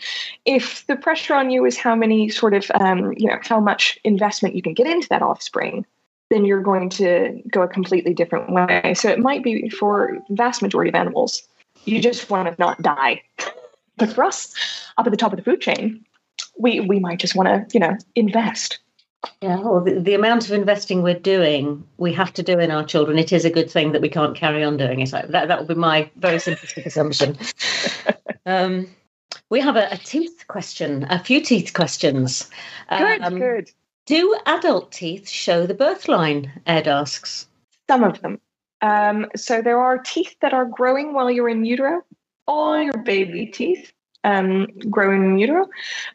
If 0.46 0.86
the 0.88 0.96
pressure 0.96 1.36
on 1.36 1.50
you 1.50 1.66
is 1.66 1.78
how 1.78 1.96
many 1.96 2.30
sort 2.30 2.54
of 2.54 2.72
um, 2.76 3.14
you 3.18 3.28
know 3.28 3.40
how 3.42 3.60
much 3.60 4.00
investment 4.04 4.56
you 4.56 4.62
can 4.62 4.74
get 4.74 4.88
into 4.88 5.10
that 5.10 5.22
offspring, 5.22 5.86
then 6.30 6.46
you're 6.46 6.62
going 6.62 6.90
to 6.90 7.42
go 7.50 7.62
a 7.62 7.68
completely 7.68 8.14
different 8.14 8.52
way. 8.52 8.94
So 8.96 9.10
it 9.10 9.20
might 9.20 9.44
be 9.44 9.70
for 9.70 10.18
vast 10.30 10.62
majority 10.62 10.90
of 10.90 10.96
animals, 10.96 11.44
you 11.86 12.02
just 12.02 12.30
want 12.30 12.48
to 12.50 12.56
not 12.60 12.82
die. 12.82 13.24
But 13.98 14.14
for 14.14 14.24
us, 14.24 14.56
up 14.98 15.06
at 15.06 15.12
the 15.12 15.18
top 15.18 15.34
of 15.34 15.38
the 15.38 15.44
food 15.44 15.60
chain, 15.60 16.06
we 16.58 16.80
we 16.80 17.00
might 17.00 17.20
just 17.20 17.36
want 17.36 17.50
to, 17.50 17.68
you 17.74 17.82
know, 17.82 17.98
invest. 18.16 18.80
Yeah, 19.42 19.60
well, 19.60 19.82
the, 19.82 20.00
the, 20.00 20.14
amount 20.14 20.46
of 20.46 20.54
investing 20.54 21.04
we're 21.04 21.20
doing, 21.20 21.86
we 21.98 22.14
have 22.14 22.34
to 22.36 22.44
do 22.44 22.58
in 22.60 22.72
our 22.72 22.86
children. 22.86 23.18
It 23.18 23.34
is 23.34 23.44
a 23.44 23.50
good 23.50 23.70
thing 23.70 23.92
that 23.92 24.02
we 24.02 24.08
can't 24.08 24.38
carry 24.38 24.64
on 24.64 24.78
doing 24.78 25.02
it. 25.02 25.12
That 25.12 25.50
that 25.50 25.60
would 25.60 25.68
be 25.68 25.76
my 25.76 26.10
very 26.16 26.38
simplistic 26.38 26.86
assumption. 26.86 27.38
um, 28.46 28.88
we 29.50 29.60
have 29.60 29.76
a, 29.76 29.88
a, 29.92 29.98
teeth 29.98 30.46
question, 30.48 31.06
a 31.10 31.24
few 31.24 31.42
teeth 31.42 31.74
questions. 31.74 32.50
Good, 32.90 33.22
um, 33.22 33.40
good. 33.40 33.72
Do 34.06 34.36
adult 34.46 34.92
teeth 34.92 35.30
show 35.30 35.66
the 35.66 35.74
birth 35.74 36.08
line? 36.08 36.52
Ed 36.66 36.88
asks. 36.88 37.48
Some 37.90 38.04
of 38.04 38.22
them. 38.22 38.40
Um, 38.82 39.28
so 39.36 39.62
there 39.62 39.80
are 39.80 39.98
teeth 39.98 40.36
that 40.42 40.54
are 40.54 40.66
growing 40.66 41.14
while 41.14 41.30
you're 41.30 41.50
in 41.50 41.66
utero. 41.66 42.02
All 42.48 42.82
your 42.82 42.98
baby 42.98 43.46
teeth 43.46 43.92
um, 44.24 44.68
grow 44.90 45.14
in 45.14 45.38
utero, 45.38 45.68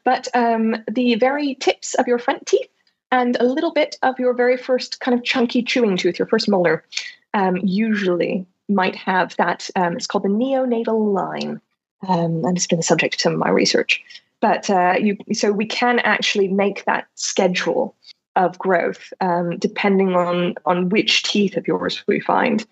but 0.05 0.29
um, 0.35 0.77
the 0.91 1.15
very 1.15 1.55
tips 1.55 1.95
of 1.95 2.07
your 2.07 2.19
front 2.19 2.47
teeth 2.47 2.69
and 3.12 3.37
a 3.39 3.45
little 3.45 3.73
bit 3.73 3.97
of 4.03 4.19
your 4.19 4.35
very 4.35 4.57
first 4.57 5.01
kind 5.01 5.17
of 5.17 5.25
chunky 5.25 5.62
chewing 5.62 5.97
tooth, 5.97 6.19
your 6.19 6.27
first 6.27 6.49
molar, 6.49 6.85
um, 7.33 7.57
usually 7.62 8.47
might 8.69 8.97
have 8.97 9.37
that. 9.37 9.71
Um, 9.77 9.97
it's 9.97 10.07
called 10.07 10.25
the 10.25 10.29
neonatal 10.29 11.12
line, 11.12 11.61
um, 12.09 12.45
and 12.45 12.57
it's 12.57 12.67
been 12.67 12.79
the 12.79 12.83
subject 12.83 13.15
of 13.15 13.21
some 13.21 13.33
of 13.33 13.39
my 13.39 13.51
research. 13.51 14.03
But 14.41 14.69
uh, 14.69 14.97
you, 15.01 15.17
so 15.33 15.53
we 15.53 15.67
can 15.67 16.01
actually 16.01 16.49
make 16.49 16.85
that 16.85 17.07
schedule 17.15 17.95
of 18.37 18.59
growth 18.59 19.13
um, 19.21 19.59
depending 19.59 20.15
on 20.15 20.55
on 20.67 20.89
which 20.89 21.23
teeth 21.23 21.57
of 21.57 21.67
yours 21.69 22.03
we 22.07 22.21
find 22.21 22.67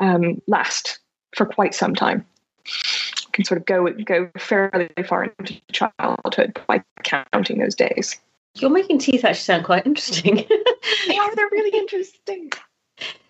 um, 0.00 0.40
last 0.46 1.00
for 1.34 1.44
quite 1.44 1.74
some 1.74 1.94
time. 1.94 2.24
You 2.66 3.32
can 3.32 3.44
sort 3.44 3.60
of 3.60 3.66
go 3.66 3.90
go 4.04 4.30
fairly 4.38 4.90
far 5.06 5.32
into 5.38 5.60
childhood 5.72 6.58
by 6.66 6.82
counting 7.02 7.58
those 7.58 7.74
days. 7.74 8.16
You're 8.54 8.70
making 8.70 8.98
teeth 8.98 9.24
actually 9.24 9.40
sound 9.40 9.64
quite 9.64 9.86
interesting. 9.86 10.36
they 11.08 11.18
are. 11.18 11.36
They're 11.36 11.48
really 11.50 11.78
interesting. 11.78 12.50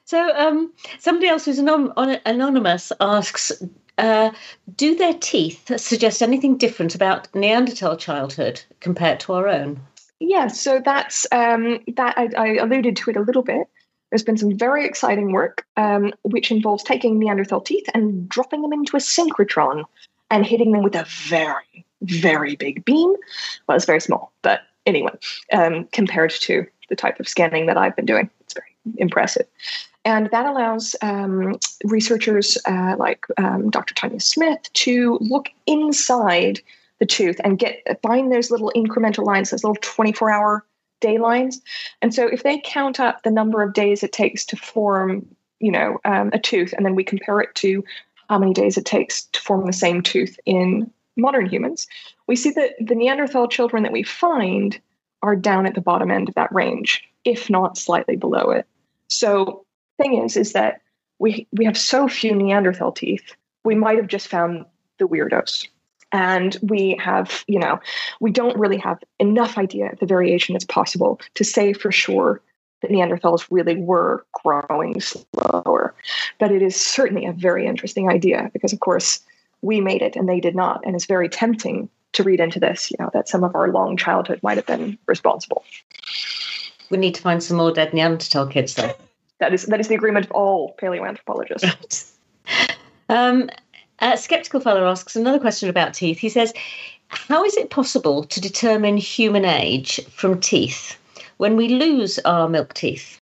So, 0.04 0.34
um, 0.36 0.72
somebody 0.98 1.28
else 1.28 1.44
who's 1.44 1.58
anon- 1.58 1.92
anonymous 2.24 2.92
asks 3.00 3.52
uh, 3.98 4.30
do 4.76 4.94
their 4.94 5.14
teeth 5.14 5.70
suggest 5.78 6.22
anything 6.22 6.56
different 6.56 6.94
about 6.94 7.28
Neanderthal 7.34 7.96
childhood 7.96 8.62
compared 8.80 9.20
to 9.20 9.32
our 9.34 9.48
own? 9.48 9.80
Yeah, 10.20 10.48
so 10.48 10.80
that's 10.84 11.26
um, 11.32 11.80
that. 11.96 12.14
I, 12.16 12.28
I, 12.36 12.46
alluded 12.56 12.96
to 12.96 13.10
it 13.10 13.16
a 13.16 13.20
little 13.20 13.42
bit. 13.42 13.68
There's 14.10 14.24
been 14.24 14.36
some 14.36 14.56
very 14.56 14.84
exciting 14.84 15.32
work 15.32 15.66
um, 15.76 16.12
which 16.22 16.50
involves 16.50 16.82
taking 16.82 17.18
Neanderthal 17.18 17.60
teeth 17.60 17.88
and 17.94 18.28
dropping 18.28 18.62
them 18.62 18.72
into 18.72 18.96
a 18.96 19.00
synchrotron 19.00 19.84
and 20.30 20.46
hitting 20.46 20.72
them 20.72 20.82
with 20.82 20.94
a 20.94 21.06
very, 21.28 21.84
very 22.02 22.56
big 22.56 22.84
beam. 22.84 23.14
Well, 23.66 23.76
it's 23.76 23.84
very 23.84 24.00
small, 24.00 24.32
but 24.42 24.62
anyway, 24.86 25.12
um, 25.52 25.88
compared 25.92 26.30
to 26.32 26.66
the 26.88 26.96
type 26.96 27.20
of 27.20 27.28
scanning 27.28 27.66
that 27.66 27.76
I've 27.76 27.94
been 27.94 28.06
doing, 28.06 28.30
it's 28.40 28.54
very 28.54 28.74
impressive. 28.96 29.46
And 30.08 30.30
that 30.30 30.46
allows 30.46 30.96
um, 31.02 31.58
researchers 31.84 32.56
uh, 32.66 32.96
like 32.98 33.26
um, 33.36 33.68
Dr. 33.68 33.92
Tanya 33.92 34.20
Smith 34.20 34.72
to 34.72 35.18
look 35.20 35.50
inside 35.66 36.60
the 36.98 37.04
tooth 37.04 37.38
and 37.44 37.58
get 37.58 37.82
find 38.00 38.32
those 38.32 38.50
little 38.50 38.72
incremental 38.74 39.26
lines, 39.26 39.50
those 39.50 39.62
little 39.62 39.76
24 39.82 40.30
hour 40.30 40.64
day 41.02 41.18
lines. 41.18 41.60
And 42.00 42.14
so 42.14 42.26
if 42.26 42.42
they 42.42 42.58
count 42.64 42.98
up 42.98 43.22
the 43.22 43.30
number 43.30 43.62
of 43.62 43.74
days 43.74 44.02
it 44.02 44.12
takes 44.12 44.46
to 44.46 44.56
form, 44.56 45.26
you 45.60 45.70
know, 45.70 45.98
um, 46.06 46.30
a 46.32 46.38
tooth, 46.38 46.72
and 46.72 46.86
then 46.86 46.94
we 46.94 47.04
compare 47.04 47.40
it 47.40 47.54
to 47.56 47.84
how 48.30 48.38
many 48.38 48.54
days 48.54 48.78
it 48.78 48.86
takes 48.86 49.24
to 49.24 49.40
form 49.42 49.66
the 49.66 49.74
same 49.74 50.00
tooth 50.00 50.40
in 50.46 50.90
modern 51.18 51.44
humans, 51.44 51.86
we 52.26 52.34
see 52.34 52.50
that 52.52 52.76
the 52.80 52.94
Neanderthal 52.94 53.46
children 53.46 53.82
that 53.82 53.92
we 53.92 54.04
find 54.04 54.80
are 55.22 55.36
down 55.36 55.66
at 55.66 55.74
the 55.74 55.82
bottom 55.82 56.10
end 56.10 56.30
of 56.30 56.34
that 56.36 56.50
range, 56.50 57.04
if 57.26 57.50
not 57.50 57.76
slightly 57.76 58.16
below 58.16 58.52
it. 58.52 58.66
So 59.08 59.66
thing 59.98 60.22
is, 60.22 60.36
is 60.36 60.52
that 60.52 60.80
we 61.18 61.46
we 61.52 61.64
have 61.64 61.76
so 61.76 62.08
few 62.08 62.34
Neanderthal 62.34 62.92
teeth. 62.92 63.34
We 63.64 63.74
might 63.74 63.96
have 63.96 64.06
just 64.06 64.28
found 64.28 64.64
the 64.98 65.06
weirdos. 65.06 65.66
And 66.10 66.56
we 66.62 66.96
have, 66.98 67.44
you 67.48 67.58
know, 67.58 67.78
we 68.18 68.30
don't 68.30 68.58
really 68.58 68.78
have 68.78 68.98
enough 69.18 69.58
idea 69.58 69.92
of 69.92 69.98
the 69.98 70.06
variation 70.06 70.54
that's 70.54 70.64
possible 70.64 71.20
to 71.34 71.44
say 71.44 71.74
for 71.74 71.92
sure 71.92 72.40
that 72.80 72.90
Neanderthals 72.90 73.46
really 73.50 73.76
were 73.76 74.24
growing 74.42 75.00
slower. 75.00 75.94
But 76.38 76.50
it 76.50 76.62
is 76.62 76.76
certainly 76.76 77.26
a 77.26 77.32
very 77.32 77.66
interesting 77.66 78.08
idea 78.08 78.50
because, 78.54 78.72
of 78.72 78.80
course, 78.80 79.20
we 79.60 79.80
made 79.80 80.00
it 80.00 80.16
and 80.16 80.28
they 80.28 80.40
did 80.40 80.54
not. 80.54 80.80
And 80.86 80.94
it's 80.94 81.04
very 81.04 81.28
tempting 81.28 81.90
to 82.12 82.22
read 82.22 82.40
into 82.40 82.58
this, 82.58 82.90
you 82.90 82.96
know, 82.98 83.10
that 83.12 83.28
some 83.28 83.44
of 83.44 83.54
our 83.54 83.68
long 83.68 83.96
childhood 83.96 84.40
might 84.42 84.56
have 84.56 84.66
been 84.66 84.96
responsible. 85.06 85.62
We 86.88 86.96
need 86.96 87.16
to 87.16 87.22
find 87.22 87.42
some 87.42 87.58
more 87.58 87.72
dead 87.72 87.92
Neanderthal 87.92 88.46
kids, 88.46 88.74
though. 88.74 88.94
That 89.40 89.54
is 89.54 89.66
that 89.66 89.80
is 89.80 89.88
the 89.88 89.94
agreement 89.94 90.26
of 90.26 90.32
all 90.32 90.74
paleoanthropologists. 90.80 92.12
um, 93.08 93.50
a 94.00 94.16
skeptical 94.16 94.60
fellow 94.60 94.88
asks 94.88 95.16
another 95.16 95.38
question 95.38 95.68
about 95.68 95.94
teeth. 95.94 96.18
He 96.18 96.28
says, 96.28 96.52
"How 97.08 97.44
is 97.44 97.56
it 97.56 97.70
possible 97.70 98.24
to 98.24 98.40
determine 98.40 98.96
human 98.96 99.44
age 99.44 100.00
from 100.10 100.40
teeth 100.40 100.98
when 101.38 101.56
we 101.56 101.68
lose 101.68 102.18
our 102.20 102.48
milk 102.48 102.74
teeth?" 102.74 103.20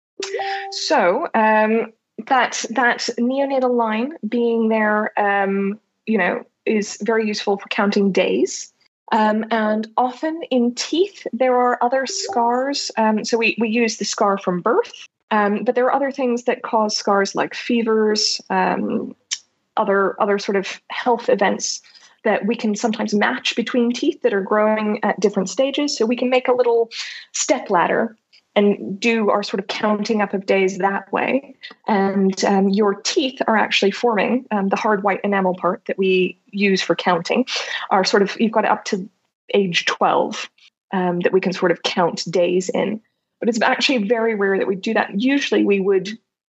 So 0.71 1.29
um, 1.35 1.93
that 2.27 2.65
that 2.71 3.09
neonatal 3.19 3.75
line 3.75 4.15
being 4.29 4.69
there, 4.69 5.19
um, 5.19 5.79
you 6.07 6.19
know, 6.19 6.45
is 6.67 6.99
very 7.03 7.27
useful 7.27 7.59
for 7.59 7.69
counting 7.69 8.13
days. 8.13 8.73
Um, 9.13 9.45
and 9.51 9.87
often 9.97 10.43
in 10.51 10.75
teeth, 10.75 11.27
there 11.33 11.55
are 11.57 11.79
other 11.83 12.07
scars. 12.07 12.91
Um, 12.97 13.25
so 13.25 13.37
we, 13.37 13.57
we 13.61 13.69
use 13.69 13.99
the 13.99 14.05
scar 14.05 14.39
from 14.39 14.61
birth, 14.61 15.09
um, 15.31 15.65
but 15.65 15.75
there 15.75 15.87
are 15.87 15.95
other 15.95 16.13
things 16.13 16.45
that 16.45 16.63
cause 16.63 16.97
scars 16.97 17.35
like 17.35 17.55
fevers, 17.55 18.41
um, 18.51 19.15
other, 19.77 20.21
other 20.21 20.39
sort 20.39 20.57
of 20.57 20.81
health 20.91 21.29
events 21.29 21.83
that 22.25 22.47
we 22.47 22.57
can 22.57 22.75
sometimes 22.75 23.15
match 23.15 23.55
between 23.55 23.93
teeth 23.93 24.23
that 24.23 24.33
are 24.33 24.41
growing 24.41 24.99
at 25.03 25.21
different 25.21 25.51
stages. 25.51 25.97
So 25.97 26.07
we 26.07 26.17
can 26.17 26.31
make 26.31 26.49
a 26.49 26.53
little 26.53 26.91
step 27.33 27.71
ladder 27.71 28.17
and 28.57 28.99
do 29.01 29.31
our 29.31 29.43
sort 29.43 29.61
of 29.61 29.67
counting 29.67 30.23
up 30.23 30.33
of 30.33 30.47
days 30.47 30.79
that 30.79 31.13
way. 31.13 31.57
And 31.87 32.43
um, 32.45 32.69
your 32.69 32.95
teeth 32.95 33.41
are 33.47 33.57
actually 33.57 33.91
forming 33.91 34.47
um, 34.51 34.69
the 34.69 34.77
hard 34.77 35.03
white 35.03 35.21
enamel 35.25 35.55
part 35.55 35.85
that 35.87 35.99
we 35.99 36.39
use 36.51 36.81
for 36.81 36.95
counting. 36.95 37.47
Are 37.91 38.05
sort 38.05 38.23
of 38.23 38.39
you've 38.41 38.53
got 38.53 38.65
up 38.65 38.85
to 38.87 39.09
age 39.53 39.85
twelve 39.87 40.49
um, 40.93 41.21
that 41.21 41.33
we 41.33 41.41
can 41.41 41.53
sort 41.53 41.73
of 41.73 41.83
count 41.83 42.25
days 42.31 42.69
in. 42.69 43.01
But 43.45 43.51
it's 43.51 43.61
actually 43.61 44.09
very 44.09 44.35
rare 44.35 44.57
that 44.57 44.67
we 44.67 44.75
do 44.75 44.95
that. 44.95 45.21
Usually, 45.21 45.65
we 45.65 45.81
would 45.81 46.09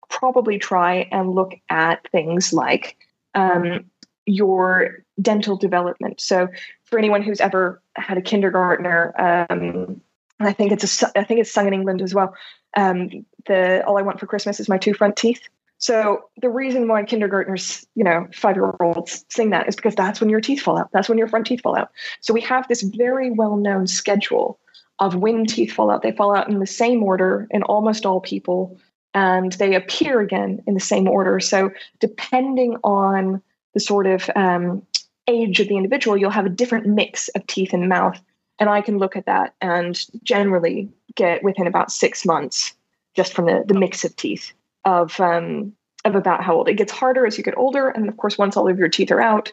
probably 0.10 0.58
try 0.58 1.10
and 1.12 1.32
look 1.32 1.54
at 1.70 2.08
things 2.10 2.54
like 2.54 2.96
um, 3.34 3.84
your 4.26 5.04
dental 5.22 5.58
development. 5.58 6.22
So, 6.22 6.48
for 6.86 6.98
anyone 6.98 7.22
who's 7.22 7.41
ever 7.41 7.82
had 7.98 8.18
a 8.18 8.22
kindergartner 8.22 9.14
um, 9.50 10.00
I 10.39 10.54
think 10.54 10.72
it's 10.72 11.04
a, 11.04 11.20
I 11.20 11.24
think 11.24 11.39
it's 11.39 11.52
sung 11.52 11.68
in 11.68 11.74
England 11.74 12.02
as 12.02 12.14
well. 12.14 12.34
Um, 12.78 13.26
the 13.46 13.86
all 13.86 13.98
I 13.98 14.02
want 14.02 14.20
for 14.20 14.28
Christmas 14.28 14.60
is 14.60 14.70
my 14.70 14.78
two 14.78 14.93
front 14.93 15.16
teeth. 15.16 15.41
So 15.78 16.30
the 16.41 16.50
reason 16.50 16.88
why 16.88 17.04
kindergartners, 17.04 17.86
you 17.96 18.04
know, 18.04 18.28
five 18.34 18.56
year 18.56 18.74
olds 18.80 19.26
sing 19.30 19.50
that 19.50 19.68
is 19.68 19.76
because 19.76 19.96
that's 19.96 20.20
when 20.20 20.30
your 20.30 20.41
teeth 20.41 20.62
fall 20.62 20.78
out. 20.78 20.89
That's 20.93 21.10
when 21.10 21.18
your 21.18 21.28
front 21.28 21.48
teeth 21.48 21.62
fall 21.62 21.78
out. 21.78 21.91
So 22.22 22.34
we 22.34 22.41
have 22.41 22.68
this 22.68 22.82
very 22.82 23.32
well 23.32 23.58
known 23.58 23.88
schedule 23.88 24.60
of 25.00 25.16
when 25.16 25.46
teeth 25.46 25.72
fall 25.72 25.91
out. 25.91 26.02
They 26.02 26.12
fall 26.12 26.36
out 26.36 26.50
in 26.50 26.60
the 26.60 26.68
same 26.68 27.04
order 27.04 27.48
in 27.52 27.64
almost 27.64 28.06
all 28.06 28.22
people, 28.22 28.78
and 29.14 29.52
they 29.54 29.76
appear 29.76 30.22
again 30.22 30.62
in 30.68 30.74
the 30.74 30.80
same 30.80 31.08
order. 31.08 31.39
So 31.39 31.72
depending 32.00 32.78
on 32.84 33.41
the 33.74 33.80
sort 33.80 34.08
of 34.08 34.30
um, 34.36 34.86
age 35.28 35.60
of 35.60 35.68
the 35.68 35.78
individual, 35.78 36.18
you'll 36.18 36.30
have 36.30 36.46
a 36.46 36.50
different 36.50 36.88
mix 36.88 37.28
of 37.30 37.46
teeth 37.48 37.72
the 37.72 37.78
mouth 37.80 38.20
and 38.60 38.70
I 38.70 38.82
can 38.82 38.98
look 38.98 39.16
at 39.16 39.26
that 39.26 39.54
and 39.62 40.00
generally 40.24 40.89
get 41.16 41.43
within 41.43 41.68
about 41.68 41.91
six 41.91 42.26
months 42.26 42.74
just 43.16 43.34
from 43.34 43.46
the, 43.46 43.64
the 43.66 43.78
mix 43.78 44.04
of 44.04 44.16
teeth 44.16 44.52
of 44.84 45.20
um, 45.20 45.74
of 46.04 46.16
about 46.16 46.43
how 46.43 46.56
old. 46.56 46.70
It 46.70 46.76
gets 46.76 46.91
harder 46.91 47.26
as 47.26 47.38
you 47.38 47.43
get 47.43 47.58
older, 47.58 47.89
and 47.89 48.08
of 48.08 48.18
course, 48.18 48.38
once 48.38 48.56
all 48.56 48.70
of 48.70 48.78
your 48.78 48.89
teeth 48.89 49.12
are 49.12 49.22
out, 49.22 49.52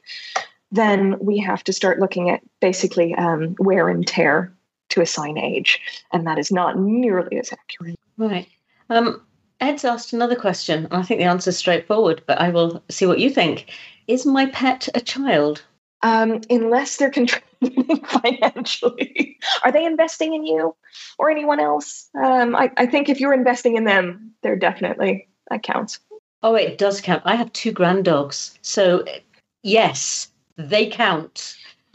then 0.71 1.17
we 1.19 1.39
have 1.39 1.65
to 1.65 1.73
start 1.73 1.99
looking 1.99 2.29
at 2.29 2.43
basically 2.61 3.15
um, 3.15 3.57
wear 3.59 3.89
and 3.89 4.07
tear 4.07 4.53
to 4.93 5.01
assign 5.01 5.39
age, 5.39 5.81
and 6.13 6.27
that 6.27 6.39
is 6.39 6.51
not 6.51 6.79
nearly 6.79 7.39
as 7.39 7.53
accurate. 7.53 7.99
Right. 8.17 8.49
Um, 8.89 9.23
Ed's 9.61 9.85
asked 9.85 10.13
another 10.13 10.37
question, 10.37 10.85
and 10.85 10.95
I 10.95 11.03
think 11.03 11.21
the 11.21 11.27
answer 11.27 11.51
is 11.51 11.59
straightforward, 11.59 12.23
but 12.27 12.41
I 12.41 12.49
will 12.51 12.83
see 12.89 13.07
what 13.07 13.19
you 13.19 13.31
think. 13.31 13.71
Is 14.09 14.27
my 14.27 14.47
pet 14.47 14.89
a 14.95 15.01
child? 15.01 15.63
um, 16.03 16.41
unless 16.51 16.97
they're 16.97 17.11
contributing 17.11 18.05
financially. 18.05 19.39
Are 19.65 19.73
they 19.73 19.85
investing 19.85 20.35
in 20.35 20.45
you 20.45 20.75
or 21.19 21.31
anyone 21.31 21.61
else? 21.61 22.09
Um, 22.21 22.57
I, 22.57 22.71
I, 22.77 22.87
think 22.87 23.09
if 23.09 23.21
you're 23.21 23.33
investing 23.33 23.77
in 23.77 23.85
them, 23.85 24.33
they're 24.43 24.57
definitely 24.57 25.29
that 25.49 25.63
counts. 25.63 26.01
Oh, 26.43 26.55
it 26.55 26.77
does 26.77 27.01
count. 27.01 27.23
I 27.25 27.37
have 27.37 27.53
two 27.53 27.73
grand 27.73 28.05
dogs, 28.05 28.59
so 28.63 29.05
yes, 29.63 30.29
they 30.57 30.89
count. 30.89 31.57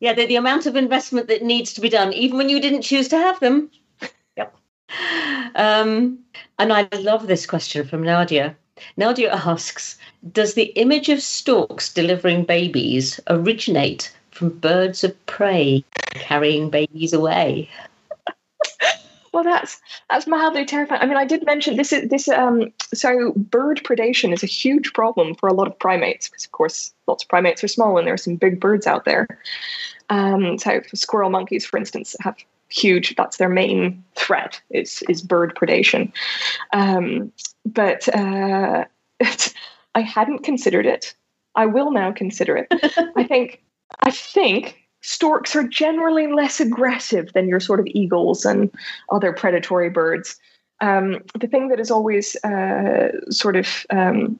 yeah, 0.00 0.14
the, 0.14 0.26
the 0.26 0.36
amount 0.36 0.66
of 0.66 0.76
investment 0.76 1.28
that 1.28 1.42
needs 1.42 1.72
to 1.74 1.80
be 1.80 1.88
done, 1.88 2.12
even 2.12 2.38
when 2.38 2.48
you 2.48 2.60
didn't 2.60 2.82
choose 2.82 3.08
to 3.08 3.18
have 3.18 3.38
them. 3.40 3.70
Yep. 4.36 4.56
Um, 5.54 6.18
and 6.58 6.72
I 6.72 6.88
love 6.96 7.26
this 7.26 7.46
question 7.46 7.86
from 7.86 8.02
Nadia. 8.02 8.56
Nadia 8.96 9.32
asks 9.32 9.98
Does 10.32 10.54
the 10.54 10.72
image 10.76 11.08
of 11.08 11.20
storks 11.20 11.92
delivering 11.92 12.44
babies 12.44 13.20
originate 13.28 14.12
from 14.30 14.50
birds 14.58 15.04
of 15.04 15.26
prey 15.26 15.84
carrying 16.14 16.70
babies 16.70 17.12
away? 17.12 17.68
Well 19.32 19.44
that's 19.44 19.80
that's 20.08 20.26
mildly 20.26 20.64
terrifying 20.64 21.00
i 21.00 21.06
mean 21.06 21.16
i 21.16 21.24
did 21.24 21.44
mention 21.46 21.76
this 21.76 21.92
is 21.92 22.08
this 22.08 22.28
um 22.28 22.72
so 22.92 23.32
bird 23.36 23.80
predation 23.84 24.32
is 24.32 24.42
a 24.42 24.46
huge 24.46 24.92
problem 24.92 25.34
for 25.34 25.48
a 25.48 25.54
lot 25.54 25.66
of 25.66 25.78
primates 25.78 26.28
because 26.28 26.44
of 26.44 26.52
course 26.52 26.92
lots 27.06 27.22
of 27.24 27.28
primates 27.28 27.62
are 27.62 27.68
small 27.68 27.96
and 27.96 28.06
there 28.06 28.14
are 28.14 28.18
some 28.18 28.36
big 28.36 28.60
birds 28.60 28.86
out 28.86 29.04
there 29.04 29.26
um 30.08 30.58
so 30.58 30.80
squirrel 30.94 31.30
monkeys 31.30 31.64
for 31.64 31.76
instance 31.76 32.16
have 32.20 32.36
huge 32.68 33.16
that's 33.16 33.38
their 33.38 33.48
main 33.48 34.02
threat 34.14 34.60
is 34.70 35.02
is 35.08 35.22
bird 35.22 35.54
predation 35.56 36.12
um 36.72 37.32
but 37.66 38.08
uh, 38.14 38.84
I 39.94 40.00
hadn't 40.00 40.44
considered 40.44 40.86
it. 40.86 41.14
I 41.54 41.66
will 41.66 41.90
now 41.90 42.12
consider 42.12 42.56
it. 42.56 42.68
I 43.16 43.24
think 43.24 43.62
I 44.00 44.10
think 44.10 44.79
storks 45.02 45.56
are 45.56 45.66
generally 45.66 46.26
less 46.26 46.60
aggressive 46.60 47.32
than 47.32 47.48
your 47.48 47.60
sort 47.60 47.80
of 47.80 47.86
eagles 47.88 48.44
and 48.44 48.70
other 49.10 49.32
predatory 49.32 49.90
birds. 49.90 50.36
Um, 50.80 51.22
the 51.38 51.46
thing 51.46 51.68
that 51.68 51.78
has 51.78 51.90
always 51.90 52.36
uh, 52.44 53.08
sort 53.30 53.56
of 53.56 53.86
um, 53.90 54.38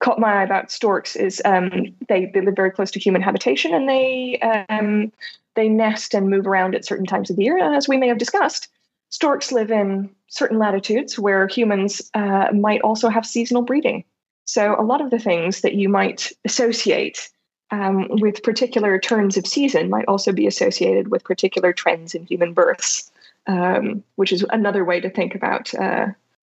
caught 0.00 0.20
my 0.20 0.40
eye 0.40 0.42
about 0.44 0.70
storks 0.70 1.16
is 1.16 1.40
um, 1.44 1.94
they, 2.08 2.26
they 2.26 2.40
live 2.40 2.56
very 2.56 2.70
close 2.70 2.90
to 2.92 3.00
human 3.00 3.22
habitation 3.22 3.74
and 3.74 3.88
they 3.88 4.38
um, 4.68 5.12
they 5.54 5.68
nest 5.68 6.14
and 6.14 6.28
move 6.28 6.46
around 6.46 6.74
at 6.74 6.84
certain 6.84 7.06
times 7.06 7.30
of 7.30 7.36
the 7.36 7.44
year. 7.44 7.58
As 7.58 7.88
we 7.88 7.96
may 7.96 8.08
have 8.08 8.18
discussed, 8.18 8.68
storks 9.10 9.52
live 9.52 9.70
in 9.70 10.10
certain 10.28 10.58
latitudes 10.58 11.18
where 11.18 11.46
humans 11.46 12.10
uh, 12.14 12.48
might 12.52 12.80
also 12.82 13.08
have 13.08 13.24
seasonal 13.24 13.62
breeding. 13.62 14.04
So, 14.46 14.78
a 14.78 14.82
lot 14.82 15.00
of 15.00 15.10
the 15.10 15.18
things 15.18 15.62
that 15.62 15.74
you 15.74 15.88
might 15.88 16.32
associate 16.44 17.30
um, 17.70 18.08
with 18.10 18.42
particular 18.42 18.98
turns 18.98 19.36
of 19.36 19.46
season 19.46 19.90
might 19.90 20.06
also 20.06 20.32
be 20.32 20.46
associated 20.46 21.08
with 21.08 21.24
particular 21.24 21.72
trends 21.72 22.14
in 22.14 22.26
human 22.26 22.52
births, 22.52 23.10
um, 23.46 24.02
which 24.16 24.32
is 24.32 24.44
another 24.50 24.84
way 24.84 25.00
to 25.00 25.10
think 25.10 25.34
about 25.34 25.74
uh, 25.74 26.08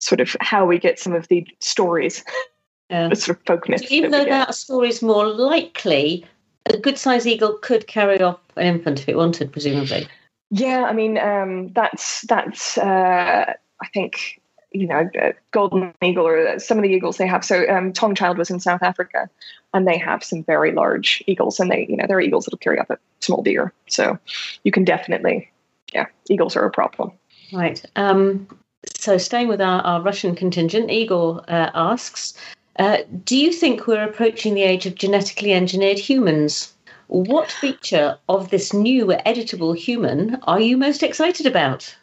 sort 0.01 0.21
of 0.21 0.37
how 0.41 0.67
we 0.67 0.79
get 0.79 0.99
some 0.99 1.15
of 1.15 1.29
the 1.29 1.47
stories, 1.61 2.25
yeah. 2.91 3.09
the 3.09 3.17
sort 3.17 3.39
of 3.39 3.47
folk 3.47 3.69
myths. 3.69 3.91
even 3.91 4.11
that 4.11 4.25
though 4.25 4.31
that 4.31 4.55
story 4.55 4.89
is 4.89 5.03
more 5.03 5.27
likely, 5.27 6.25
a 6.67 6.77
good 6.77 6.99
sized 6.99 7.27
eagle 7.27 7.59
could 7.63 7.87
carry 7.87 8.21
off 8.21 8.41
an 8.57 8.67
infant 8.67 9.01
if 9.01 9.09
it 9.09 9.17
wanted, 9.17 9.53
presumably. 9.53 10.09
Yeah, 10.51 10.85
I 10.85 10.93
mean 10.93 11.19
um, 11.19 11.73
that's 11.73 12.23
that's 12.23 12.79
uh, 12.79 13.53
I 13.83 13.87
think 13.89 14.41
you 14.77 14.87
know 14.87 15.09
uh, 15.21 15.33
golden 15.51 15.93
eagle 16.03 16.27
or 16.27 16.59
some 16.59 16.79
of 16.79 16.83
the 16.83 16.91
eagles 16.91 17.17
they 17.17 17.27
have. 17.27 17.45
So 17.45 17.69
um, 17.69 17.93
Taung 17.93 18.17
Child 18.17 18.39
was 18.39 18.51
in 18.51 18.61
South 18.61 18.83
Africa, 18.83 19.29
and 19.75 19.87
they 19.87 19.99
have 19.99 20.23
some 20.23 20.45
very 20.45 20.73
large 20.73 21.23
eagles, 21.27 21.59
and 21.61 21.71
they 21.71 21.87
you 21.89 21.97
know 21.97 22.07
there 22.07 22.19
are 22.19 22.23
eagles 22.23 22.45
that'll 22.45 22.59
carry 22.59 22.79
up 22.79 22.91
a 22.91 22.99
small 23.21 23.43
deer. 23.43 23.73
So 23.89 24.19
you 24.65 24.73
can 24.73 24.85
definitely 24.85 25.51
yeah 25.93 26.07
eagles 26.29 26.57
are 26.57 26.65
a 26.65 26.71
problem. 26.71 27.13
Right. 27.53 27.85
Um, 27.97 28.49
so 28.95 29.19
staying 29.19 29.49
with 29.49 29.61
our, 29.61 29.81
our 29.83 30.03
Russian 30.03 30.35
contingent, 30.35 30.91
Igor 30.91 31.43
uh, 31.49 31.71
asks, 31.75 32.35
uh, 32.79 32.99
do 33.25 33.37
you 33.37 33.53
think 33.53 33.87
we're 33.87 34.05
approaching 34.05 34.55
the 34.55 34.63
age 34.63 34.87
of 34.87 34.95
genetically 34.95 35.53
engineered 35.53 35.99
humans? 35.99 36.75
What 37.09 37.51
feature 37.51 38.19
of 38.29 38.51
this 38.51 38.73
new 38.73 39.07
editable 39.07 39.77
human 39.77 40.39
are 40.43 40.61
you 40.61 40.77
most 40.77 41.03
excited 41.03 41.47
about? 41.47 41.95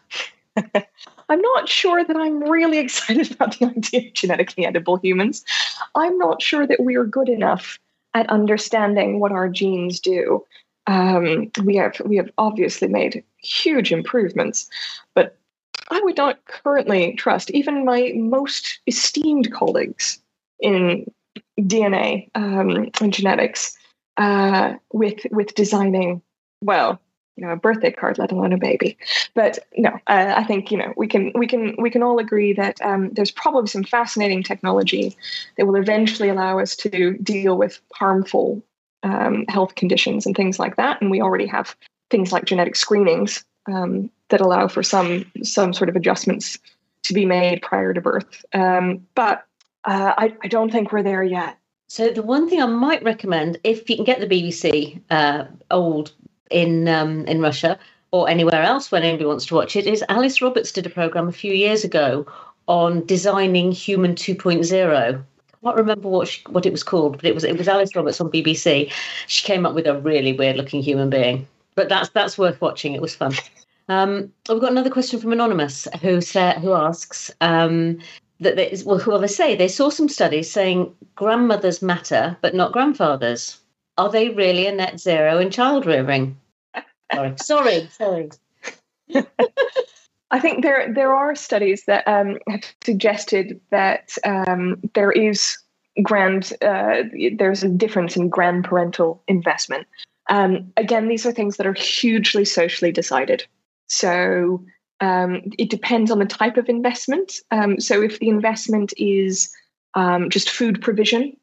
I'm 1.29 1.41
not 1.41 1.69
sure 1.69 2.03
that 2.03 2.15
I'm 2.15 2.43
really 2.43 2.77
excited 2.85 3.31
about 3.31 3.57
the 3.57 3.65
idea 3.65 4.07
of 4.07 4.13
genetically 4.13 4.65
edible 4.65 4.97
humans. 4.97 5.43
I'm 5.95 6.17
not 6.17 6.41
sure 6.41 6.67
that 6.67 6.81
we 6.81 6.95
are 6.95 7.05
good 7.05 7.29
enough 7.29 7.79
at 8.13 8.29
understanding 8.29 9.19
what 9.19 9.31
our 9.31 9.49
genes 9.49 9.99
do. 9.99 10.45
Um, 10.85 11.51
we 11.63 11.77
have 11.77 12.01
we 12.05 12.17
have 12.17 12.29
obviously 12.37 12.87
made 12.87 13.23
huge 13.37 13.91
improvements, 13.91 14.69
but 15.15 15.37
I 15.89 16.01
would 16.01 16.17
not 16.17 16.43
currently 16.45 17.13
trust 17.13 17.51
even 17.51 17.85
my 17.85 18.11
most 18.15 18.79
esteemed 18.87 19.51
colleagues 19.51 20.19
in 20.59 21.09
DNA 21.59 22.29
um, 22.35 22.89
and 22.99 23.13
genetics 23.13 23.77
uh, 24.17 24.73
with 24.91 25.19
with 25.31 25.55
designing 25.55 26.21
well 26.61 26.99
you 27.35 27.45
know 27.45 27.51
a 27.51 27.55
birthday 27.55 27.91
card 27.91 28.17
let 28.17 28.31
alone 28.31 28.53
a 28.53 28.57
baby. 28.57 28.97
But 29.33 29.59
no 29.77 29.89
uh, 30.07 30.33
i 30.37 30.43
think 30.43 30.71
you 30.71 30.77
know 30.77 30.93
we 30.97 31.07
can 31.07 31.31
we 31.35 31.47
can 31.47 31.75
we 31.77 31.89
can 31.89 32.03
all 32.03 32.19
agree 32.19 32.53
that 32.53 32.81
um, 32.81 33.09
there's 33.11 33.31
probably 33.31 33.67
some 33.67 33.83
fascinating 33.83 34.43
technology 34.43 35.15
that 35.57 35.65
will 35.65 35.75
eventually 35.75 36.29
allow 36.29 36.59
us 36.59 36.75
to 36.77 37.17
deal 37.17 37.57
with 37.57 37.79
harmful 37.93 38.63
um, 39.03 39.45
health 39.47 39.75
conditions 39.75 40.25
and 40.25 40.35
things 40.35 40.59
like 40.59 40.77
that. 40.77 41.01
And 41.01 41.11
we 41.11 41.21
already 41.21 41.45
have 41.47 41.75
things 42.09 42.31
like 42.31 42.45
genetic 42.45 42.75
screenings 42.75 43.43
um, 43.67 44.09
that 44.29 44.41
allow 44.41 44.67
for 44.67 44.81
some 44.83 45.25
some 45.43 45.73
sort 45.73 45.89
of 45.89 45.95
adjustments 45.95 46.57
to 47.03 47.13
be 47.13 47.25
made 47.25 47.61
prior 47.61 47.93
to 47.93 48.01
birth. 48.01 48.45
Um, 48.53 49.05
but 49.13 49.45
uh, 49.83 50.13
I, 50.17 50.35
I 50.41 50.47
don't 50.47 50.71
think 50.71 50.91
we're 50.91 51.03
there 51.03 51.23
yet. 51.23 51.57
So 51.89 52.09
the 52.09 52.23
one 52.23 52.49
thing 52.49 52.61
I 52.61 52.65
might 52.65 53.03
recommend, 53.03 53.59
if 53.63 53.89
you 53.89 53.97
can 53.97 54.05
get 54.05 54.21
the 54.21 54.27
BBC 54.27 55.01
uh, 55.09 55.45
old 55.69 56.13
in 56.53 56.87
um, 56.87 57.25
in 57.25 57.41
Russia 57.41 57.77
or 58.11 58.29
anywhere 58.29 58.61
else 58.61 58.91
when 58.91 59.03
anybody 59.03 59.25
wants 59.25 59.45
to 59.47 59.55
watch 59.55 59.75
it 59.75 59.87
is 59.87 60.03
Alice 60.07 60.41
Roberts 60.41 60.71
did 60.71 60.85
a 60.85 60.89
program 60.89 61.27
a 61.27 61.31
few 61.31 61.53
years 61.53 61.83
ago 61.83 62.25
on 62.67 63.05
designing 63.05 63.71
Human 63.71 64.13
2.0. 64.15 65.23
I 65.63 65.65
can't 65.65 65.77
remember 65.77 66.07
what 66.09 66.27
she, 66.27 66.41
what 66.49 66.65
it 66.65 66.71
was 66.71 66.83
called, 66.83 67.17
but 67.17 67.25
it 67.25 67.33
was 67.33 67.43
it 67.43 67.57
was 67.57 67.67
Alice 67.67 67.95
Roberts 67.95 68.21
on 68.21 68.29
BBC. 68.29 68.91
She 69.27 69.45
came 69.45 69.65
up 69.65 69.73
with 69.73 69.87
a 69.87 69.99
really 69.99 70.33
weird 70.33 70.57
looking 70.57 70.81
human 70.81 71.09
being, 71.09 71.47
but 71.75 71.89
that's 71.89 72.09
that's 72.09 72.37
worth 72.37 72.61
watching. 72.61 72.93
It 72.93 73.01
was 73.01 73.15
fun. 73.15 73.33
Um, 73.89 74.31
we've 74.47 74.61
got 74.61 74.71
another 74.71 74.89
question 74.89 75.19
from 75.19 75.33
anonymous 75.33 75.87
who 76.01 76.21
sa- 76.21 76.59
who 76.59 76.73
asks 76.73 77.31
um, 77.41 77.99
that 78.39 78.55
they, 78.55 78.77
well, 78.85 79.01
well 79.05 79.19
they 79.19 79.27
say 79.27 79.55
they 79.55 79.67
saw 79.67 79.89
some 79.89 80.07
studies 80.07 80.49
saying 80.49 80.93
grandmothers 81.15 81.81
matter 81.81 82.37
but 82.41 82.55
not 82.55 82.71
grandfathers. 82.71 83.59
Are 83.97 84.09
they 84.09 84.29
really 84.29 84.67
a 84.67 84.71
net 84.71 84.99
zero 84.99 85.37
in 85.37 85.51
child 85.51 85.85
rearing? 85.85 86.37
sorry, 87.37 87.87
sorry, 87.87 87.87
sorry. 87.91 88.29
I 90.31 90.39
think 90.39 90.63
there 90.63 90.91
there 90.93 91.13
are 91.13 91.35
studies 91.35 91.85
that 91.85 92.07
um, 92.07 92.39
have 92.47 92.63
suggested 92.83 93.61
that 93.69 94.17
um, 94.25 94.81
there 94.95 95.11
is 95.11 95.57
grand 96.01 96.53
uh, 96.61 97.03
there's 97.37 97.63
a 97.63 97.69
difference 97.69 98.17
in 98.17 98.29
grand 98.29 98.63
parental 98.63 99.21
investment. 99.27 99.85
Um, 100.29 100.71
again, 100.77 101.07
these 101.07 101.25
are 101.25 101.31
things 101.31 101.57
that 101.57 101.67
are 101.67 101.73
hugely 101.73 102.45
socially 102.45 102.91
decided. 102.91 103.45
So 103.87 104.65
um, 105.01 105.41
it 105.59 105.69
depends 105.69 106.09
on 106.09 106.19
the 106.19 106.25
type 106.25 106.57
of 106.57 106.69
investment. 106.69 107.33
Um, 107.51 107.79
so 107.79 108.01
if 108.01 108.19
the 108.19 108.29
investment 108.29 108.93
is 108.97 109.53
um, 109.95 110.29
just 110.29 110.49
food 110.49 110.81
provision, 110.81 111.35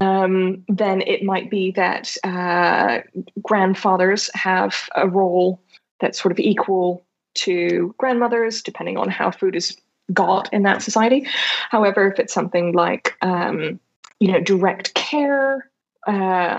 um, 0.00 0.64
then 0.68 1.02
it 1.02 1.22
might 1.22 1.50
be 1.50 1.70
that 1.72 2.16
uh, 2.24 3.00
grandfathers 3.42 4.30
have 4.34 4.88
a 4.96 5.08
role 5.08 5.60
that's 6.00 6.20
sort 6.20 6.32
of 6.32 6.38
equal 6.38 7.04
to 7.34 7.94
grandmothers, 7.98 8.62
depending 8.62 8.96
on 8.96 9.08
how 9.08 9.30
food 9.30 9.54
is 9.54 9.76
got 10.12 10.52
in 10.52 10.62
that 10.62 10.82
society. 10.82 11.26
However, 11.70 12.10
if 12.10 12.18
it's 12.18 12.32
something 12.32 12.72
like 12.72 13.14
um, 13.22 13.78
you 14.20 14.32
know 14.32 14.40
direct 14.40 14.94
care, 14.94 15.70
uh, 16.06 16.10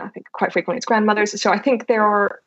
I 0.05 0.09
think 0.13 0.31
quite 0.31 0.53
frequently 0.53 0.77
it's 0.77 0.85
grandmothers. 0.85 1.39
So 1.41 1.51
I 1.51 1.59
think 1.59 1.87
there 1.87 2.03
are 2.03 2.41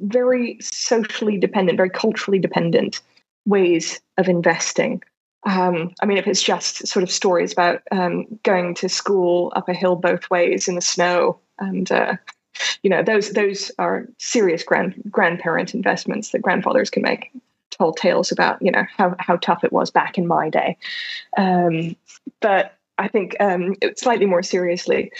very 0.00 0.58
socially 0.60 1.38
dependent, 1.38 1.76
very 1.76 1.90
culturally 1.90 2.38
dependent 2.38 3.00
ways 3.46 4.00
of 4.18 4.28
investing 4.28 5.02
um, 5.44 5.92
I 6.00 6.06
mean, 6.06 6.18
if 6.18 6.26
it's 6.26 6.42
just 6.42 6.86
sort 6.86 7.02
of 7.02 7.10
stories 7.10 7.52
about 7.52 7.82
um, 7.90 8.26
going 8.42 8.74
to 8.76 8.88
school 8.88 9.52
up 9.56 9.68
a 9.68 9.74
hill 9.74 9.96
both 9.96 10.30
ways 10.30 10.68
in 10.68 10.76
the 10.76 10.80
snow, 10.80 11.40
and 11.58 11.90
uh, 11.90 12.16
you 12.82 12.90
know, 12.90 13.02
those 13.02 13.30
those 13.30 13.70
are 13.78 14.06
serious 14.18 14.62
grand 14.62 15.02
grandparent 15.10 15.74
investments 15.74 16.30
that 16.30 16.42
grandfathers 16.42 16.90
can 16.90 17.02
make. 17.02 17.30
Told 17.70 17.96
tales 17.96 18.30
about 18.30 18.60
you 18.60 18.70
know 18.70 18.84
how 18.98 19.16
how 19.18 19.36
tough 19.36 19.64
it 19.64 19.72
was 19.72 19.90
back 19.90 20.18
in 20.18 20.26
my 20.26 20.50
day, 20.50 20.76
um, 21.38 21.96
but 22.40 22.76
I 22.98 23.08
think 23.08 23.34
um, 23.40 23.74
slightly 23.96 24.26
more 24.26 24.42
seriously 24.42 25.10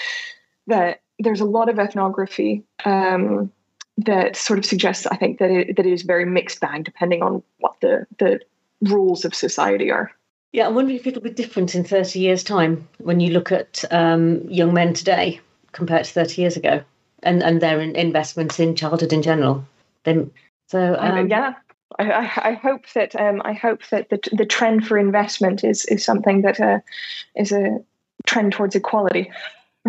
that 0.66 1.00
there's 1.18 1.40
a 1.40 1.46
lot 1.46 1.70
of 1.70 1.78
ethnography 1.78 2.62
um, 2.84 3.50
that 3.96 4.36
sort 4.36 4.58
of 4.58 4.66
suggests 4.66 5.06
I 5.06 5.16
think 5.16 5.38
that 5.38 5.50
it, 5.50 5.76
that 5.76 5.86
it 5.86 5.92
is 5.92 6.02
very 6.02 6.26
mixed 6.26 6.60
bag 6.60 6.84
depending 6.84 7.22
on 7.22 7.42
what 7.58 7.80
the 7.80 8.06
the 8.18 8.40
rules 8.82 9.24
of 9.24 9.34
society 9.34 9.90
are. 9.90 10.10
Yeah, 10.52 10.66
I'm 10.66 10.74
wondering 10.74 10.98
if 10.98 11.06
it'll 11.06 11.22
be 11.22 11.30
different 11.30 11.74
in 11.74 11.84
30 11.84 12.18
years' 12.18 12.44
time 12.44 12.86
when 12.98 13.20
you 13.20 13.32
look 13.32 13.52
at 13.52 13.84
um, 13.90 14.46
young 14.48 14.74
men 14.74 14.92
today 14.92 15.40
compared 15.72 16.04
to 16.04 16.12
30 16.12 16.42
years 16.42 16.56
ago 16.56 16.82
and, 17.22 17.42
and 17.42 17.60
their 17.60 17.80
investments 17.80 18.60
in 18.60 18.76
childhood 18.76 19.12
in 19.12 19.22
general. 19.22 19.64
Then, 20.04 20.30
so 20.68 20.96
um, 20.98 21.28
yeah, 21.28 21.54
I, 21.98 22.30
I, 22.42 22.52
hope 22.52 22.84
that 22.94 23.14
um, 23.16 23.40
I 23.44 23.52
hope 23.52 23.86
that 23.90 24.10
the, 24.10 24.20
the 24.32 24.46
trend 24.46 24.86
for 24.86 24.98
investment 24.98 25.64
is 25.64 25.84
is 25.86 26.04
something 26.04 26.42
that 26.42 26.60
uh, 26.60 26.80
is 27.36 27.52
a 27.52 27.78
trend 28.26 28.52
towards 28.52 28.74
equality 28.74 29.30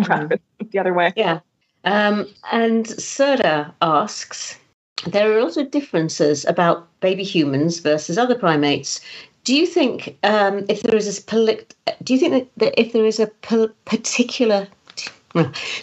rather 0.08 0.28
than 0.28 0.40
the 0.70 0.78
other 0.78 0.94
way. 0.94 1.12
Yeah. 1.16 1.40
Um, 1.84 2.28
and 2.50 2.86
Serda 2.86 3.72
asks, 3.82 4.58
there 5.06 5.36
are 5.36 5.40
also 5.40 5.64
differences 5.64 6.44
about 6.44 6.88
baby 7.00 7.24
humans 7.24 7.80
versus 7.80 8.18
other 8.18 8.34
primates. 8.34 9.00
Do 9.44 9.54
you 9.54 9.66
think 9.66 10.16
um, 10.22 10.64
if 10.68 10.82
there 10.82 10.96
is 10.96 11.18
a 11.18 11.22
polit- 11.22 11.74
do 12.02 12.14
you 12.14 12.20
think 12.20 12.50
that, 12.56 12.74
if 12.80 12.92
there 12.92 13.04
is 13.04 13.20
a 13.20 13.26
particular 13.26 14.68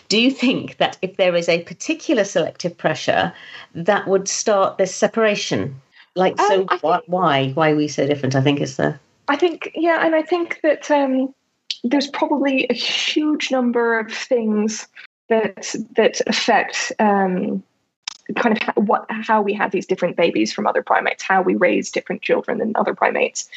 do 0.08 0.18
you 0.18 0.32
think 0.32 0.78
that 0.78 0.98
if 1.02 1.18
there 1.18 1.36
is 1.36 1.50
a 1.50 1.62
particular 1.64 2.24
selective 2.24 2.78
pressure 2.78 3.34
that 3.76 4.08
would 4.08 4.28
start 4.30 4.78
this 4.78 4.96
separation? 4.96 5.82
Like, 6.16 6.40
um, 6.40 6.48
so 6.48 6.68
think, 6.68 6.84
why 7.08 7.52
why 7.52 7.72
are 7.72 7.76
we 7.76 7.88
so 7.88 8.08
different? 8.08 8.36
I 8.36 8.42
think 8.42 8.62
is 8.62 8.78
the. 8.78 8.98
I 9.28 9.36
think 9.36 9.72
yeah, 9.76 10.06
and 10.06 10.16
I 10.16 10.22
think 10.22 10.60
that 10.64 10.90
um, 10.90 11.34
there's 11.84 12.08
probably 12.08 12.66
a 12.70 12.74
huge 12.74 13.52
number 13.52 14.00
of 14.00 14.12
things 14.12 14.88
that 15.28 15.76
that 15.98 16.22
affect 16.28 16.94
um, 17.00 17.62
kind 18.36 18.58
of 18.58 18.88
what 18.88 19.06
how 19.10 19.42
we 19.42 19.54
have 19.54 19.72
these 19.72 19.86
different 19.86 20.16
babies 20.16 20.54
from 20.54 20.68
other 20.68 20.84
primates, 20.84 21.24
how 21.24 21.42
we 21.42 21.56
raise 21.56 21.92
different 21.92 22.22
children 22.22 22.58
than 22.58 22.74
other 22.76 22.94
primates, 22.94 23.50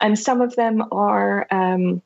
and 0.00 0.18
some 0.18 0.40
of 0.40 0.56
them 0.56 0.82
are 0.92 1.46
um, 1.50 2.02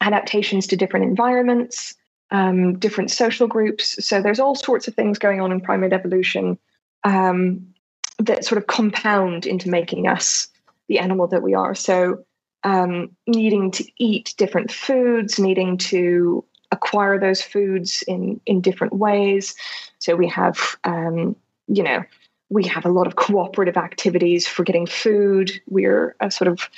adaptations 0.00 0.66
to 0.66 0.76
different 0.76 1.06
environments, 1.06 1.94
um, 2.30 2.78
different 2.78 3.10
social 3.10 3.46
groups. 3.46 4.04
So 4.04 4.22
there's 4.22 4.40
all 4.40 4.54
sorts 4.54 4.88
of 4.88 4.94
things 4.94 5.18
going 5.18 5.40
on 5.40 5.52
in 5.52 5.60
primate 5.60 5.92
evolution 5.92 6.58
um, 7.04 7.74
that 8.18 8.44
sort 8.44 8.58
of 8.58 8.66
compound 8.66 9.46
into 9.46 9.68
making 9.68 10.08
us 10.08 10.48
the 10.88 10.98
animal 10.98 11.26
that 11.28 11.42
we 11.42 11.54
are. 11.54 11.74
So 11.74 12.24
um, 12.64 13.10
needing 13.26 13.70
to 13.72 13.84
eat 13.98 14.34
different 14.36 14.72
foods, 14.72 15.38
needing 15.38 15.78
to 15.78 16.44
acquire 16.70 17.18
those 17.18 17.40
foods 17.40 18.02
in 18.06 18.40
in 18.44 18.60
different 18.60 18.92
ways. 18.92 19.54
So 19.98 20.16
we 20.16 20.28
have, 20.28 20.76
um, 20.84 21.34
you 21.68 21.82
know, 21.82 22.02
we 22.50 22.64
have 22.64 22.84
a 22.84 22.90
lot 22.90 23.06
of 23.06 23.16
cooperative 23.16 23.76
activities 23.76 24.46
for 24.46 24.64
getting 24.64 24.86
food. 24.86 25.52
We're 25.68 26.16
a 26.20 26.30
sort 26.30 26.48
of 26.48 26.68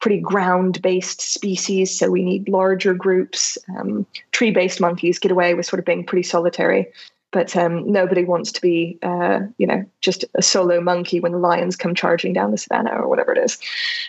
pretty 0.00 0.20
ground 0.20 0.80
based 0.80 1.20
species, 1.20 1.96
so 1.96 2.10
we 2.10 2.22
need 2.22 2.48
larger 2.48 2.94
groups. 2.94 3.58
Um, 3.76 4.06
Tree 4.32 4.50
based 4.50 4.80
monkeys 4.80 5.18
get 5.18 5.32
away 5.32 5.54
with 5.54 5.66
sort 5.66 5.80
of 5.80 5.86
being 5.86 6.04
pretty 6.04 6.22
solitary. 6.22 6.90
But 7.30 7.54
um, 7.56 7.90
nobody 7.90 8.24
wants 8.24 8.50
to 8.52 8.60
be, 8.62 8.98
uh, 9.02 9.40
you 9.58 9.66
know, 9.66 9.84
just 10.00 10.24
a 10.34 10.40
solo 10.40 10.80
monkey 10.80 11.20
when 11.20 11.32
the 11.32 11.38
lions 11.38 11.76
come 11.76 11.94
charging 11.94 12.32
down 12.32 12.52
the 12.52 12.56
savannah 12.56 12.92
or 12.92 13.06
whatever 13.06 13.32
it 13.32 13.38
is. 13.38 13.58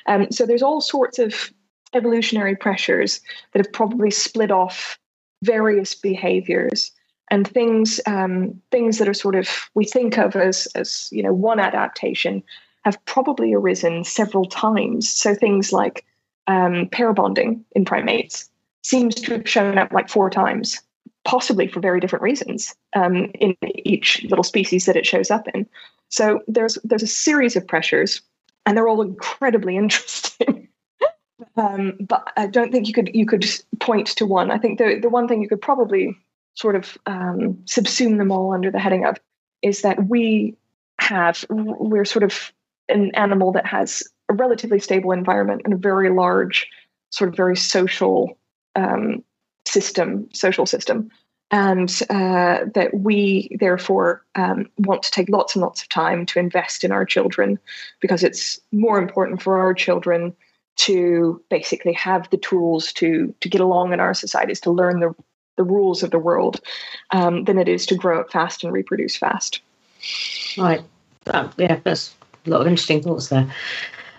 Um, 0.05 0.31
so 0.31 0.45
there's 0.45 0.63
all 0.63 0.79
sorts 0.79 1.19
of 1.19 1.51
evolutionary 1.93 2.55
pressures 2.55 3.19
that 3.51 3.65
have 3.65 3.73
probably 3.73 4.09
split 4.09 4.51
off 4.51 4.97
various 5.43 5.95
behaviors 5.95 6.91
and 7.31 7.47
things 7.47 7.99
um, 8.05 8.59
things 8.71 8.97
that 8.97 9.07
are 9.07 9.13
sort 9.13 9.35
of 9.35 9.47
we 9.75 9.85
think 9.85 10.17
of 10.17 10.35
as 10.35 10.67
as 10.75 11.09
you 11.11 11.23
know 11.23 11.33
one 11.33 11.59
adaptation 11.59 12.43
have 12.83 13.03
probably 13.05 13.53
arisen 13.53 14.03
several 14.03 14.45
times. 14.45 15.09
So 15.09 15.35
things 15.35 15.71
like 15.71 16.05
um, 16.47 16.87
pair 16.91 17.13
bonding 17.13 17.63
in 17.75 17.85
primates 17.85 18.49
seems 18.83 19.15
to 19.15 19.33
have 19.33 19.49
shown 19.49 19.77
up 19.77 19.91
like 19.91 20.09
four 20.09 20.29
times, 20.29 20.81
possibly 21.25 21.67
for 21.67 21.79
very 21.79 21.99
different 21.99 22.23
reasons 22.23 22.73
um, 22.95 23.25
in 23.39 23.55
each 23.85 24.23
little 24.29 24.43
species 24.43 24.85
that 24.85 24.95
it 24.95 25.05
shows 25.05 25.29
up 25.29 25.47
in. 25.53 25.67
So 26.09 26.41
there's 26.47 26.77
there's 26.83 27.03
a 27.03 27.07
series 27.07 27.55
of 27.55 27.67
pressures, 27.67 28.21
and 28.65 28.75
they're 28.75 28.87
all 28.87 29.01
incredibly 29.01 29.77
interesting. 29.83 30.67
Um, 31.55 31.97
but 31.99 32.31
I 32.35 32.47
don't 32.47 32.71
think 32.71 32.87
you 32.87 32.93
could 32.93 33.11
you 33.13 33.25
could 33.25 33.45
point 33.79 34.07
to 34.07 34.25
one. 34.25 34.51
I 34.51 34.57
think 34.57 34.79
the 34.79 34.99
the 34.99 35.09
one 35.09 35.27
thing 35.27 35.41
you 35.41 35.49
could 35.49 35.61
probably 35.61 36.17
sort 36.59 36.75
of 36.75 36.97
um, 37.05 37.53
subsume 37.65 38.17
them 38.17 38.31
all 38.31 38.53
under 38.53 38.69
the 38.69 38.79
heading 38.79 39.05
of 39.05 39.17
is 39.61 39.81
that 39.81 40.07
we 40.07 40.55
have 40.99 41.45
we're 41.49 42.03
sort 42.03 42.23
of 42.23 42.51
an 42.89 43.11
animal 43.15 43.53
that 43.53 43.65
has 43.65 44.03
a 44.27 44.33
relatively 44.33 44.79
stable 44.79 45.13
environment 45.13 45.61
and 45.63 45.73
a 45.73 45.77
very 45.77 46.09
large 46.09 46.67
sort 47.11 47.29
of 47.29 47.35
very 47.37 47.55
social 47.55 48.37
um, 48.75 49.23
system 49.65 50.27
social 50.33 50.65
system. 50.65 51.09
And 51.51 51.89
uh, 52.11 52.65
that 52.75 52.91
we 52.93 53.57
therefore 53.59 54.23
um, 54.35 54.69
want 54.77 55.01
to 55.03 55.11
take 55.11 55.29
lots 55.29 55.55
and 55.55 55.63
lots 55.63 55.81
of 55.81 55.89
time 55.89 56.27
to 56.27 56.39
invest 56.39 56.83
in 56.83 56.91
our 56.91 57.05
children 57.05 57.57
because 58.01 58.21
it's 58.21 58.59
more 58.71 59.01
important 59.01 59.41
for 59.41 59.57
our 59.57 59.73
children 59.73 60.35
to 60.75 61.41
basically 61.49 61.93
have 61.93 62.29
the 62.29 62.37
tools 62.37 62.93
to 62.93 63.33
to 63.39 63.49
get 63.49 63.61
along 63.61 63.93
in 63.93 63.99
our 63.99 64.13
societies 64.13 64.59
to 64.61 64.71
learn 64.71 64.99
the 64.99 65.15
the 65.59 65.63
rules 65.65 66.03
of 66.03 66.11
the 66.11 66.17
world 66.17 66.61
um, 67.11 67.43
than 67.43 67.59
it 67.59 67.67
is 67.67 67.85
to 67.85 67.93
grow 67.93 68.21
up 68.21 68.31
fast 68.31 68.63
and 68.63 68.71
reproduce 68.71 69.17
fast. 69.17 69.59
Right. 70.57 70.81
Uh, 71.27 71.49
yeah, 71.57 71.81
there's 71.83 72.15
a 72.45 72.49
lot 72.49 72.61
of 72.61 72.67
interesting 72.67 73.03
thoughts 73.03 73.27
there. 73.27 73.53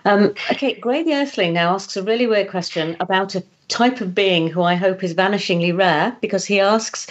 Um, 0.05 0.35
okay, 0.51 0.75
Gray 0.75 1.03
the 1.03 1.15
Earthling 1.15 1.55
now 1.55 1.73
asks 1.73 1.97
a 1.97 2.03
really 2.03 2.27
weird 2.27 2.51
question 2.51 2.95
about 3.01 3.35
a 3.35 3.43
type 3.69 4.03
of 4.03 4.15
being 4.15 4.49
who 4.49 4.61
I 4.61 4.75
hope 4.75 5.03
is 5.03 5.15
vanishingly 5.15 5.75
rare 5.75 6.15
because 6.21 6.45
he 6.45 6.61
asks 6.61 7.07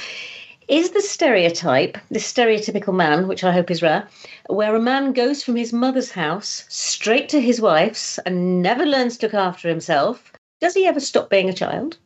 Is 0.68 0.92
the 0.92 1.02
stereotype, 1.02 1.98
this 2.12 2.32
stereotypical 2.32 2.94
man, 2.94 3.28
which 3.28 3.44
I 3.44 3.52
hope 3.52 3.72
is 3.72 3.82
rare, 3.82 4.08
where 4.48 4.76
a 4.76 4.80
man 4.80 5.14
goes 5.14 5.44
from 5.44 5.56
his 5.56 5.74
mother's 5.74 6.12
house 6.12 6.66
straight 6.70 7.30
to 7.30 7.42
his 7.42 7.60
wife's 7.60 8.20
and 8.20 8.62
never 8.62 8.86
learns 8.86 9.18
to 9.18 9.26
look 9.26 9.34
after 9.34 9.68
himself, 9.68 10.32
does 10.62 10.76
he 10.76 10.86
ever 10.86 11.00
stop 11.00 11.32
being 11.32 11.50
a 11.50 11.54
child? 11.54 11.98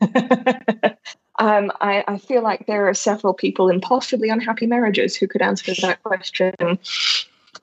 um, 1.40 1.72
I, 1.80 2.04
I, 2.06 2.18
feel 2.18 2.42
like 2.42 2.66
there 2.66 2.86
are 2.86 2.94
several 2.94 3.32
people 3.32 3.70
in 3.70 3.80
possibly 3.80 4.28
unhappy 4.28 4.66
marriages 4.66 5.16
who 5.16 5.26
could 5.26 5.40
answer 5.40 5.72
that 5.80 6.02
question 6.02 6.54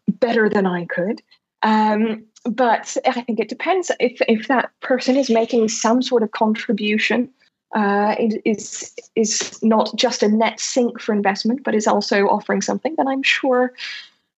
better 0.08 0.50
than 0.50 0.66
I 0.66 0.86
could. 0.86 1.22
Um, 1.62 2.26
but 2.44 2.98
I 3.06 3.22
think 3.22 3.40
it 3.40 3.50
depends 3.50 3.92
if 4.00 4.20
if 4.28 4.48
that 4.48 4.72
person 4.82 5.16
is 5.16 5.30
making 5.30 5.70
some 5.70 6.02
sort 6.02 6.24
of 6.24 6.32
contribution. 6.32 7.30
Uh, 7.76 8.16
is 8.46 8.96
is 9.16 9.62
not 9.62 9.94
just 9.96 10.24
a 10.24 10.28
net 10.28 10.60
sink 10.60 11.02
for 11.02 11.14
investment, 11.14 11.64
but 11.64 11.76
is 11.76 11.86
also 11.86 12.26
offering 12.28 12.62
something. 12.62 12.96
Then 12.96 13.08
I'm 13.08 13.24
sure 13.24 13.74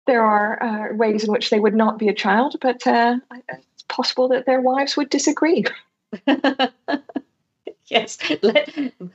there 0.07 0.23
are 0.23 0.61
uh, 0.63 0.95
ways 0.95 1.23
in 1.23 1.31
which 1.31 1.51
they 1.51 1.59
would 1.59 1.75
not 1.75 1.99
be 1.99 2.09
a 2.09 2.13
child, 2.13 2.55
but 2.59 2.85
uh, 2.87 3.17
it's 3.49 3.83
possible 3.87 4.27
that 4.29 4.47
their 4.47 4.59
wives 4.59 4.97
would 4.97 5.09
disagree. 5.09 5.63
yes, 7.91 8.17
let, 8.43 8.69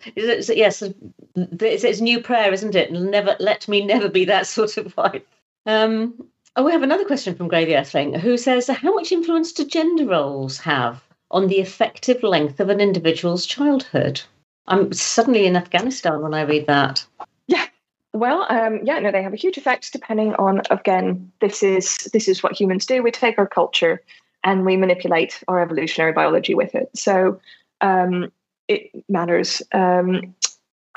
yes, 0.04 0.82
it's, 0.82 1.84
it's 1.84 2.00
new 2.00 2.20
prayer, 2.20 2.52
isn't 2.52 2.74
it? 2.74 2.92
Never 2.92 3.36
let 3.38 3.68
me 3.68 3.84
never 3.84 4.08
be 4.08 4.24
that 4.24 4.46
sort 4.46 4.76
of 4.76 4.96
wife. 4.96 5.22
Um, 5.66 6.28
oh, 6.56 6.64
we 6.64 6.72
have 6.72 6.82
another 6.82 7.04
question 7.04 7.34
from 7.36 7.48
Gravy 7.48 7.76
Earthling, 7.76 8.14
who 8.14 8.36
says, 8.36 8.66
"How 8.66 8.94
much 8.94 9.12
influence 9.12 9.52
do 9.52 9.64
gender 9.64 10.06
roles 10.06 10.58
have 10.58 11.02
on 11.30 11.46
the 11.46 11.60
effective 11.60 12.22
length 12.22 12.58
of 12.58 12.68
an 12.68 12.80
individual's 12.80 13.46
childhood?" 13.46 14.20
I'm 14.66 14.92
suddenly 14.92 15.46
in 15.46 15.56
Afghanistan 15.56 16.22
when 16.22 16.34
I 16.34 16.42
read 16.42 16.66
that. 16.66 17.06
Yeah, 17.46 17.66
well, 18.12 18.46
um, 18.48 18.80
yeah, 18.82 18.98
no, 18.98 19.12
they 19.12 19.22
have 19.22 19.34
a 19.34 19.36
huge 19.36 19.58
effect 19.58 19.92
depending 19.92 20.34
on. 20.34 20.62
Again, 20.70 21.30
this 21.40 21.62
is 21.62 21.96
this 22.12 22.28
is 22.28 22.42
what 22.42 22.58
humans 22.58 22.86
do. 22.86 23.02
We 23.02 23.10
take 23.10 23.38
our 23.38 23.46
culture 23.46 24.02
and 24.42 24.64
we 24.64 24.76
manipulate 24.76 25.42
our 25.48 25.60
evolutionary 25.60 26.12
biology 26.12 26.54
with 26.54 26.74
it. 26.74 26.90
So 26.94 27.40
um, 27.80 28.30
it 28.68 28.90
matters. 29.08 29.62
Um, 29.72 30.34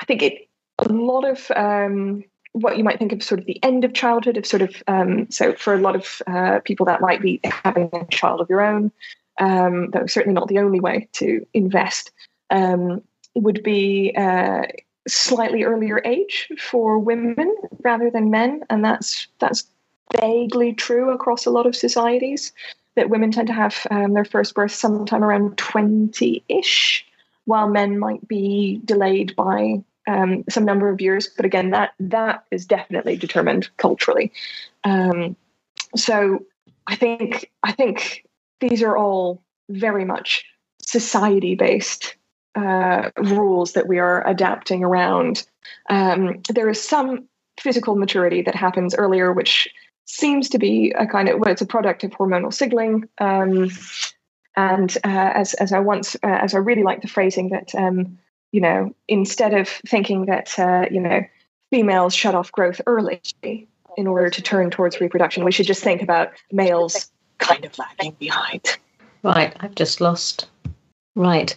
I 0.00 0.04
think 0.04 0.22
it 0.22 0.48
a 0.78 0.92
lot 0.92 1.24
of 1.24 1.50
um, 1.56 2.24
what 2.52 2.78
you 2.78 2.84
might 2.84 2.98
think 2.98 3.12
of 3.12 3.22
sort 3.22 3.40
of 3.40 3.46
the 3.46 3.62
end 3.62 3.84
of 3.84 3.92
childhood 3.92 4.36
of 4.36 4.46
sort 4.46 4.62
of 4.62 4.82
um, 4.86 5.30
so 5.30 5.52
for 5.54 5.74
a 5.74 5.80
lot 5.80 5.96
of 5.96 6.22
uh, 6.26 6.60
people 6.60 6.86
that 6.86 7.00
might 7.00 7.20
be 7.20 7.40
having 7.44 7.90
a 7.92 8.06
child 8.06 8.40
of 8.40 8.48
your 8.48 8.60
own 8.60 8.90
um, 9.40 9.90
though 9.90 10.06
certainly 10.06 10.34
not 10.34 10.48
the 10.48 10.58
only 10.58 10.80
way 10.80 11.08
to 11.12 11.46
invest 11.54 12.10
um, 12.50 13.02
would 13.34 13.62
be 13.62 14.14
uh, 14.16 14.62
slightly 15.06 15.64
earlier 15.64 16.00
age 16.04 16.48
for 16.58 16.98
women 16.98 17.54
rather 17.82 18.10
than 18.10 18.30
men 18.30 18.62
and 18.70 18.84
that's 18.84 19.28
that's 19.38 19.64
vaguely 20.20 20.72
true 20.72 21.10
across 21.10 21.44
a 21.44 21.50
lot 21.50 21.66
of 21.66 21.76
societies 21.76 22.52
that 22.94 23.10
women 23.10 23.30
tend 23.30 23.46
to 23.46 23.52
have 23.52 23.86
um, 23.90 24.14
their 24.14 24.24
first 24.24 24.54
birth 24.54 24.72
sometime 24.72 25.22
around 25.22 25.56
20-ish 25.56 27.06
while 27.48 27.66
men 27.66 27.98
might 27.98 28.28
be 28.28 28.78
delayed 28.84 29.34
by 29.34 29.82
um, 30.06 30.44
some 30.50 30.66
number 30.66 30.90
of 30.90 31.00
years. 31.00 31.26
But 31.34 31.46
again, 31.46 31.70
that 31.70 31.94
that 31.98 32.44
is 32.50 32.66
definitely 32.66 33.16
determined 33.16 33.70
culturally. 33.78 34.32
Um, 34.84 35.34
so 35.96 36.44
I 36.86 36.94
think 36.94 37.50
I 37.62 37.72
think 37.72 38.26
these 38.60 38.82
are 38.82 38.98
all 38.98 39.42
very 39.70 40.04
much 40.04 40.44
society 40.82 41.54
based 41.54 42.16
uh, 42.54 43.10
rules 43.16 43.72
that 43.72 43.88
we 43.88 43.98
are 43.98 44.26
adapting 44.28 44.84
around. 44.84 45.46
Um, 45.88 46.42
there 46.50 46.68
is 46.68 46.82
some 46.82 47.28
physical 47.58 47.96
maturity 47.96 48.42
that 48.42 48.54
happens 48.54 48.94
earlier, 48.94 49.32
which 49.32 49.68
seems 50.04 50.50
to 50.50 50.58
be 50.58 50.92
a 50.98 51.06
kind 51.06 51.30
of 51.30 51.40
well, 51.40 51.50
it's 51.50 51.62
a 51.62 51.66
product 51.66 52.04
of 52.04 52.10
hormonal 52.10 52.52
signaling. 52.52 53.08
And 54.58 54.98
uh, 55.04 55.30
as 55.34 55.54
as 55.54 55.72
I 55.72 55.78
once 55.78 56.16
uh, 56.16 56.38
as 56.42 56.52
I 56.52 56.58
really 56.58 56.82
like 56.82 57.00
the 57.00 57.06
phrasing 57.06 57.50
that 57.50 57.72
um, 57.76 58.18
you 58.50 58.60
know 58.60 58.92
instead 59.06 59.54
of 59.54 59.68
thinking 59.86 60.26
that 60.26 60.58
uh, 60.58 60.86
you 60.90 61.00
know 61.00 61.20
females 61.70 62.12
shut 62.12 62.34
off 62.34 62.50
growth 62.50 62.80
early 62.88 63.22
in 63.96 64.06
order 64.08 64.28
to 64.28 64.42
turn 64.42 64.70
towards 64.70 65.00
reproduction, 65.00 65.44
we 65.44 65.52
should 65.52 65.66
just 65.66 65.84
think 65.84 66.02
about 66.02 66.32
males 66.50 67.08
kind 67.38 67.64
of 67.64 67.78
lagging 67.78 68.16
behind. 68.18 68.76
Right, 69.22 69.54
I've 69.60 69.76
just 69.76 70.00
lost. 70.00 70.48
Right. 71.14 71.54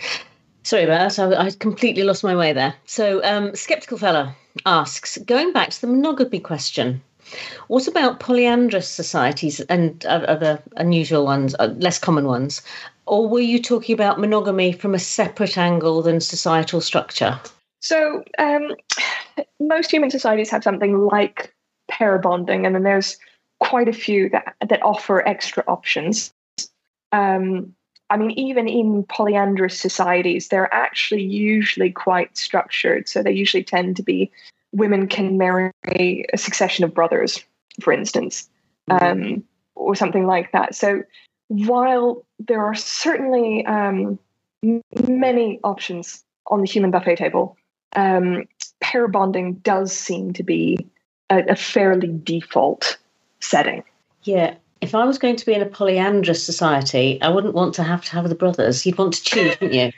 Sorry 0.62 0.84
about 0.84 1.16
that. 1.16 1.38
I, 1.40 1.46
I 1.48 1.52
completely 1.52 2.04
lost 2.04 2.24
my 2.24 2.36
way 2.36 2.54
there. 2.54 2.76
So, 2.86 3.24
um, 3.24 3.56
Skeptical 3.56 3.98
Fella 3.98 4.36
asks, 4.68 5.18
going 5.26 5.54
back 5.54 5.72
to 5.72 5.82
the 5.82 5.88
monogamy 5.88 6.40
question, 6.40 7.02
what 7.68 7.88
about 7.88 8.20
polyandrous 8.20 8.88
societies 8.88 9.60
and 9.62 10.06
other 10.06 10.62
unusual 10.78 11.26
ones, 11.26 11.56
uh, 11.60 11.74
less 11.78 12.00
common 12.00 12.26
ones? 12.26 12.62
Or 13.06 13.28
were 13.28 13.40
you 13.40 13.62
talking 13.62 13.94
about 13.94 14.20
monogamy 14.20 14.72
from 14.72 14.94
a 14.94 15.00
separate 15.00 15.58
angle 15.58 16.02
than 16.02 16.20
societal 16.20 16.82
structure? 16.82 17.40
So, 17.82 18.24
um, 18.38 18.76
most 19.60 19.92
human 19.92 20.12
societies 20.12 20.50
have 20.52 20.64
something 20.64 20.98
like 20.98 21.54
pair 21.90 22.18
bonding, 22.20 22.66
and 22.66 22.76
then 22.76 22.84
there's 22.84 23.18
quite 23.60 23.88
a 23.88 23.94
few 23.94 24.30
that, 24.30 24.56
that 24.68 24.84
offer 24.84 25.28
extra 25.28 25.64
options. 25.68 26.34
Um, 27.12 27.76
I 28.10 28.18
mean, 28.18 28.32
even 28.32 28.68
in 28.68 29.04
polyandrous 29.04 29.80
societies, 29.80 30.50
they're 30.50 30.74
actually 30.74 31.24
usually 31.24 31.92
quite 31.92 32.38
structured. 32.38 33.08
So 33.08 33.24
they 33.24 33.32
usually 33.32 33.64
tend 33.64 33.96
to 33.96 34.04
be 34.04 34.32
women 34.72 35.08
can 35.08 35.38
marry 35.38 35.72
a 35.90 36.26
succession 36.38 36.84
of 36.84 36.94
brothers, 36.94 37.44
for 37.82 37.92
instance, 37.94 38.50
mm-hmm. 38.90 39.06
um, 39.06 39.44
or 39.76 39.96
something 39.96 40.26
like 40.26 40.52
that. 40.52 40.76
So 40.76 41.04
while 41.48 42.26
there 42.40 42.64
are 42.64 42.76
certainly 42.76 43.66
um, 43.66 44.18
many 45.08 45.60
options 45.64 46.24
on 46.48 46.62
the 46.62 46.68
human 46.68 46.92
buffet 46.92 47.18
table, 47.18 47.58
um, 47.96 48.46
pair 48.80 49.08
bonding 49.08 49.56
does 49.56 49.96
seem 49.96 50.34
to 50.34 50.44
be 50.44 50.88
a, 51.30 51.44
a 51.50 51.56
fairly 51.56 52.10
default 52.24 52.98
setting. 53.42 53.84
Yeah, 54.24 54.56
if 54.82 54.96
I 54.96 55.06
was 55.06 55.18
going 55.18 55.36
to 55.36 55.46
be 55.46 55.54
in 55.54 55.62
a 55.62 55.66
polyandrous 55.66 56.44
society, 56.44 57.22
I 57.22 57.30
wouldn't 57.30 57.54
want 57.54 57.74
to 57.76 57.84
have 57.84 58.04
to 58.06 58.12
have 58.12 58.30
the 58.30 58.36
brothers. 58.36 58.86
You'd 58.86 58.98
want 58.98 59.14
to 59.14 59.24
choose, 59.24 59.60
wouldn't 59.60 59.94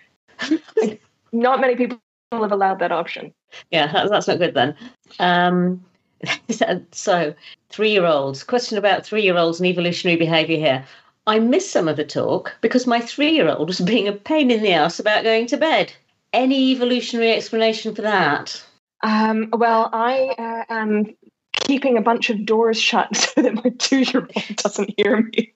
you? 0.50 0.98
Not 1.32 1.62
many 1.62 1.76
people 1.76 2.00
have 2.32 2.52
allowed 2.52 2.80
that 2.80 2.92
option. 2.92 3.34
Yeah, 3.72 3.92
that's 3.92 4.28
not 4.28 4.40
good 4.40 4.54
then. 4.54 4.76
Um, 5.20 5.84
so, 6.92 7.34
three 7.70 7.92
year 7.92 8.06
olds. 8.06 8.44
Question 8.44 8.78
about 8.78 9.06
three 9.06 9.24
year 9.24 9.38
olds 9.38 9.60
and 9.60 9.68
evolutionary 9.68 10.18
behaviour 10.18 10.58
here. 10.58 10.86
I 11.26 11.40
missed 11.40 11.72
some 11.72 11.88
of 11.88 11.96
the 11.96 12.04
talk 12.04 12.56
because 12.62 12.86
my 12.86 13.00
three 13.00 13.32
year 13.32 13.50
old 13.50 13.68
was 13.68 13.80
being 13.80 14.08
a 14.08 14.14
pain 14.14 14.52
in 14.52 14.62
the 14.62 14.74
ass 14.74 15.00
about 15.00 15.24
going 15.24 15.48
to 15.48 15.58
bed. 15.58 15.94
Any 16.34 16.72
evolutionary 16.72 17.32
explanation 17.32 17.96
for 17.96 18.02
that? 18.02 18.64
Um, 19.04 19.50
well, 19.54 19.90
I 19.94 20.36
uh, 20.38 20.74
am 20.74 21.16
keeping 21.54 21.98
a 21.98 22.02
bunch 22.02 22.30
of 22.30 22.46
doors 22.46 22.82
shut 22.82 23.16
so 23.16 23.42
that 23.42 23.56
my 23.56 23.72
two 23.78 24.00
year 24.00 24.28
old 24.36 24.56
doesn't 24.58 24.94
hear 24.98 25.22
me. 25.22 25.54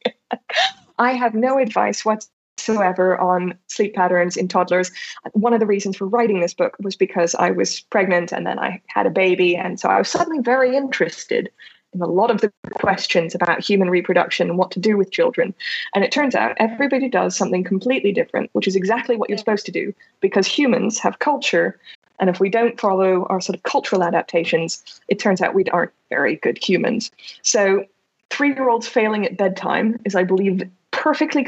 I 0.99 1.13
have 1.13 1.33
no 1.33 1.57
advice 1.57 2.03
whatsoever 2.03 2.36
whatsoever 2.57 3.17
on 3.19 3.53
sleep 3.67 3.93
patterns 3.93 4.35
in 4.35 4.47
toddlers. 4.47 4.91
One 5.33 5.53
of 5.53 5.59
the 5.59 5.65
reasons 5.65 5.95
for 5.97 6.07
writing 6.07 6.39
this 6.39 6.53
book 6.53 6.75
was 6.81 6.95
because 6.95 7.35
I 7.35 7.51
was 7.51 7.81
pregnant 7.81 8.31
and 8.31 8.45
then 8.45 8.57
I 8.59 8.81
had 8.87 9.05
a 9.05 9.11
baby. 9.11 9.55
And 9.55 9.79
so 9.79 9.89
I 9.89 9.99
was 9.99 10.09
suddenly 10.09 10.41
very 10.41 10.75
interested 10.75 11.51
in 11.93 12.01
a 12.01 12.07
lot 12.07 12.31
of 12.31 12.41
the 12.41 12.51
questions 12.73 13.35
about 13.35 13.63
human 13.63 13.89
reproduction 13.89 14.49
and 14.49 14.57
what 14.57 14.71
to 14.71 14.79
do 14.79 14.97
with 14.97 15.11
children. 15.11 15.53
And 15.93 16.03
it 16.03 16.11
turns 16.11 16.35
out 16.35 16.57
everybody 16.59 17.09
does 17.09 17.37
something 17.37 17.63
completely 17.63 18.11
different, 18.11 18.49
which 18.53 18.67
is 18.67 18.75
exactly 18.75 19.15
what 19.15 19.29
you're 19.29 19.37
supposed 19.37 19.65
to 19.67 19.71
do 19.71 19.93
because 20.19 20.47
humans 20.47 20.99
have 20.99 21.19
culture 21.19 21.79
And 22.19 22.31
if 22.31 22.39
we 22.39 22.49
don't 22.49 22.79
follow 22.79 23.27
our 23.29 23.39
sort 23.39 23.55
of 23.55 23.61
cultural 23.61 24.03
adaptations, 24.03 24.83
it 25.07 25.19
turns 25.19 25.39
out 25.39 25.53
we 25.53 25.65
aren't 25.65 25.91
very 26.09 26.37
good 26.37 26.57
humans. 26.57 27.11
So, 27.43 27.85
three 28.31 28.55
year 28.55 28.69
olds 28.69 28.87
failing 28.87 29.23
at 29.23 29.37
bedtime 29.37 29.99
is, 30.03 30.15
I 30.15 30.23
believe, 30.23 30.63
perfectly 30.89 31.43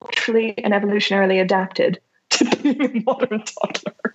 culturally 0.00 0.54
and 0.58 0.72
evolutionarily 0.72 1.40
adapted 1.40 2.00
to 2.30 2.44
being 2.56 2.80
a 2.82 3.02
modern 3.04 3.42
toddler. 3.42 4.14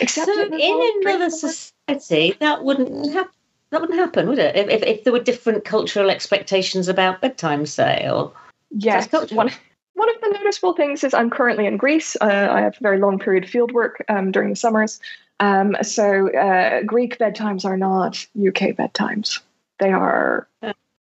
Except 0.00 0.26
so 0.26 0.42
in 0.52 1.00
another 1.02 1.30
society, 1.30 2.36
that 2.40 2.64
wouldn't 2.64 3.12
happen. 3.12 3.32
That 3.70 3.80
wouldn't 3.80 3.98
happen, 3.98 4.28
would 4.28 4.38
it? 4.38 4.54
If, 4.54 4.68
if, 4.68 4.82
if 4.82 5.04
there 5.04 5.12
were 5.12 5.18
different 5.18 5.64
cultural 5.64 6.08
expectations 6.08 6.86
about 6.86 7.20
bedtime, 7.20 7.66
say, 7.66 8.08
or 8.08 8.32
yes, 8.70 9.10
one 9.32 9.50
one 9.94 10.08
of 10.14 10.20
the 10.20 10.28
noticeable 10.28 10.74
things 10.74 11.02
is 11.02 11.14
I'm 11.14 11.30
currently 11.30 11.66
in 11.66 11.76
Greece. 11.76 12.16
Uh, 12.20 12.48
I 12.50 12.60
have 12.60 12.76
very 12.78 12.98
long 12.98 13.18
period 13.18 13.48
field 13.48 13.72
work 13.72 14.04
um, 14.08 14.30
during 14.30 14.50
the 14.50 14.56
summers. 14.56 15.00
Um, 15.40 15.76
so 15.82 16.30
uh, 16.32 16.82
Greek 16.82 17.18
bedtimes 17.18 17.64
are 17.64 17.76
not 17.76 18.24
UK 18.36 18.76
bedtimes. 18.76 19.40
They 19.78 19.92
are 19.92 20.46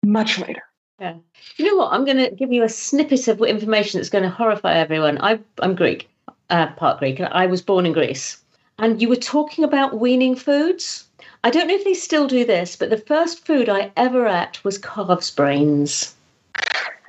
much 0.04 0.38
later. 0.38 0.62
Yeah. 1.00 1.14
You 1.56 1.66
know 1.66 1.76
what? 1.76 1.92
I'm 1.92 2.04
going 2.04 2.16
to 2.16 2.30
give 2.30 2.52
you 2.52 2.64
a 2.64 2.68
snippet 2.68 3.28
of 3.28 3.40
information 3.42 3.98
that's 3.98 4.10
going 4.10 4.24
to 4.24 4.30
horrify 4.30 4.74
everyone. 4.74 5.18
I, 5.20 5.38
am 5.62 5.74
Greek, 5.74 6.08
uh, 6.50 6.68
part 6.72 6.98
Greek. 6.98 7.20
I 7.20 7.46
was 7.46 7.62
born 7.62 7.86
in 7.86 7.92
Greece. 7.92 8.42
And 8.78 9.00
you 9.00 9.08
were 9.08 9.16
talking 9.16 9.64
about 9.64 10.00
weaning 10.00 10.34
foods. 10.34 11.06
I 11.44 11.50
don't 11.50 11.68
know 11.68 11.74
if 11.74 11.84
they 11.84 11.94
still 11.94 12.26
do 12.26 12.44
this, 12.44 12.74
but 12.74 12.90
the 12.90 12.96
first 12.96 13.46
food 13.46 13.68
I 13.68 13.92
ever 13.96 14.26
ate 14.26 14.64
was 14.64 14.78
calves' 14.78 15.30
brains. 15.30 16.14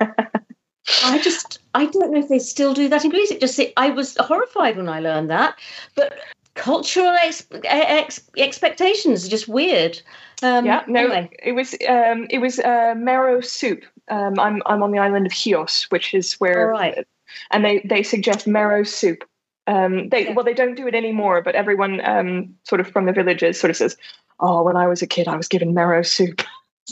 I 0.00 1.18
just, 1.18 1.58
I 1.74 1.86
don't 1.86 2.12
know 2.12 2.20
if 2.20 2.28
they 2.28 2.38
still 2.38 2.74
do 2.74 2.88
that 2.88 3.04
in 3.04 3.10
Greece. 3.10 3.30
It 3.30 3.40
just, 3.40 3.60
I 3.76 3.90
was 3.90 4.16
horrified 4.18 4.76
when 4.76 4.88
I 4.88 5.00
learned 5.00 5.30
that. 5.30 5.58
But 5.94 6.18
cultural 6.60 7.16
ex- 7.22 7.46
ex- 7.64 8.20
expectations 8.36 9.24
are 9.24 9.30
just 9.30 9.48
weird. 9.48 10.00
Um, 10.42 10.66
yeah, 10.66 10.84
no, 10.86 11.00
anyway. 11.06 11.30
it 11.42 11.52
was, 11.52 11.74
um, 11.88 12.26
it 12.28 12.38
was 12.38 12.58
uh, 12.58 12.94
marrow 12.96 13.40
soup. 13.40 13.82
Um, 14.08 14.38
I'm, 14.38 14.62
I'm 14.66 14.82
on 14.82 14.92
the 14.92 14.98
island 14.98 15.24
of 15.24 15.32
Chios, 15.32 15.84
which 15.88 16.12
is 16.12 16.34
where, 16.34 16.68
right. 16.68 17.06
and 17.50 17.64
they, 17.64 17.80
they 17.86 18.02
suggest 18.02 18.46
marrow 18.46 18.84
soup. 18.84 19.24
Um, 19.66 20.10
they 20.10 20.32
well, 20.34 20.44
they 20.44 20.54
don't 20.54 20.74
do 20.74 20.86
it 20.86 20.94
anymore, 20.94 21.42
but 21.42 21.54
everyone 21.54 22.04
um, 22.04 22.54
sort 22.64 22.80
of 22.80 22.88
from 22.88 23.06
the 23.06 23.12
villages 23.12 23.60
sort 23.60 23.70
of 23.70 23.76
says, 23.76 23.96
"Oh, 24.40 24.64
when 24.64 24.76
I 24.76 24.88
was 24.88 25.00
a 25.00 25.06
kid, 25.06 25.28
I 25.28 25.36
was 25.36 25.46
given 25.46 25.74
marrow 25.74 26.02
soup." 26.02 26.42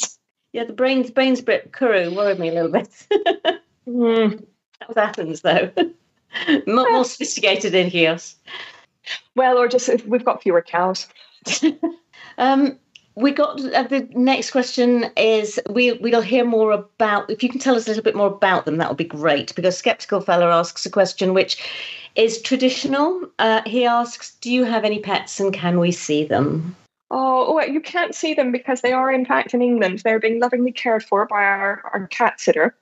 yeah, 0.53 0.65
the 0.65 0.75
brains 0.75 1.11
brains 1.11 1.41
bit 1.41 1.73
kuru 1.73 2.15
worried 2.15 2.39
me 2.39 2.51
a 2.51 2.53
little 2.53 2.71
bit. 2.71 2.89
Mm. 3.89 4.45
That 4.79 4.89
was 4.89 4.97
Athens, 4.97 5.41
though. 5.41 5.73
more, 6.69 6.89
more 6.93 7.05
sophisticated 7.05 7.75
in 7.75 7.91
Chios. 7.91 8.37
Well, 9.35 9.59
or 9.59 9.69
just 9.69 9.89
we've 10.07 10.25
got 10.25 10.43
fewer 10.43 10.63
cows. 10.63 11.09
um, 12.39 12.79
we 13.19 13.33
got 13.33 13.61
uh, 13.75 13.83
the 13.83 14.09
next 14.13 14.53
question 14.53 15.11
is 15.17 15.59
we 15.69 15.93
we'll 15.95 16.21
hear 16.21 16.45
more 16.45 16.71
about 16.71 17.29
if 17.31 17.43
you 17.43 17.49
can 17.49 17.59
tell 17.59 17.75
us 17.75 17.87
a 17.87 17.91
little 17.91 18.03
bit 18.03 18.15
more 18.15 18.29
about 18.29 18.65
them 18.65 18.77
that 18.77 18.89
would 18.89 18.97
be 18.97 19.05
great 19.05 19.53
because 19.57 19.77
skeptical 19.77 20.21
fella 20.21 20.47
asks 20.47 20.87
a 20.87 20.91
question 20.91 21.35
which 21.35 21.59
is 22.15 22.41
traditional. 22.41 23.29
Uh, 23.39 23.63
he 23.67 23.85
asks 23.85 24.35
do 24.37 24.53
you 24.53 24.65
have 24.65 24.85
any 24.85 25.01
pets 25.01 25.41
and 25.41 25.53
can 25.53 25.81
we 25.81 25.91
see 25.91 26.25
them? 26.25 26.77
Oh 27.11 27.55
well, 27.55 27.69
you 27.69 27.81
can't 27.81 28.15
see 28.15 28.35
them 28.35 28.53
because 28.53 28.83
they 28.83 28.93
are 28.93 29.11
in 29.11 29.27
fact 29.27 29.53
in 29.53 29.63
england. 29.63 30.03
They're 30.05 30.21
being 30.21 30.41
lovingly 30.41 30.73
cared 30.73 31.03
for 31.03 31.27
by 31.27 31.43
our, 31.43 31.83
our 31.93 32.07
cat 32.07 32.41
sitter. 32.41 32.77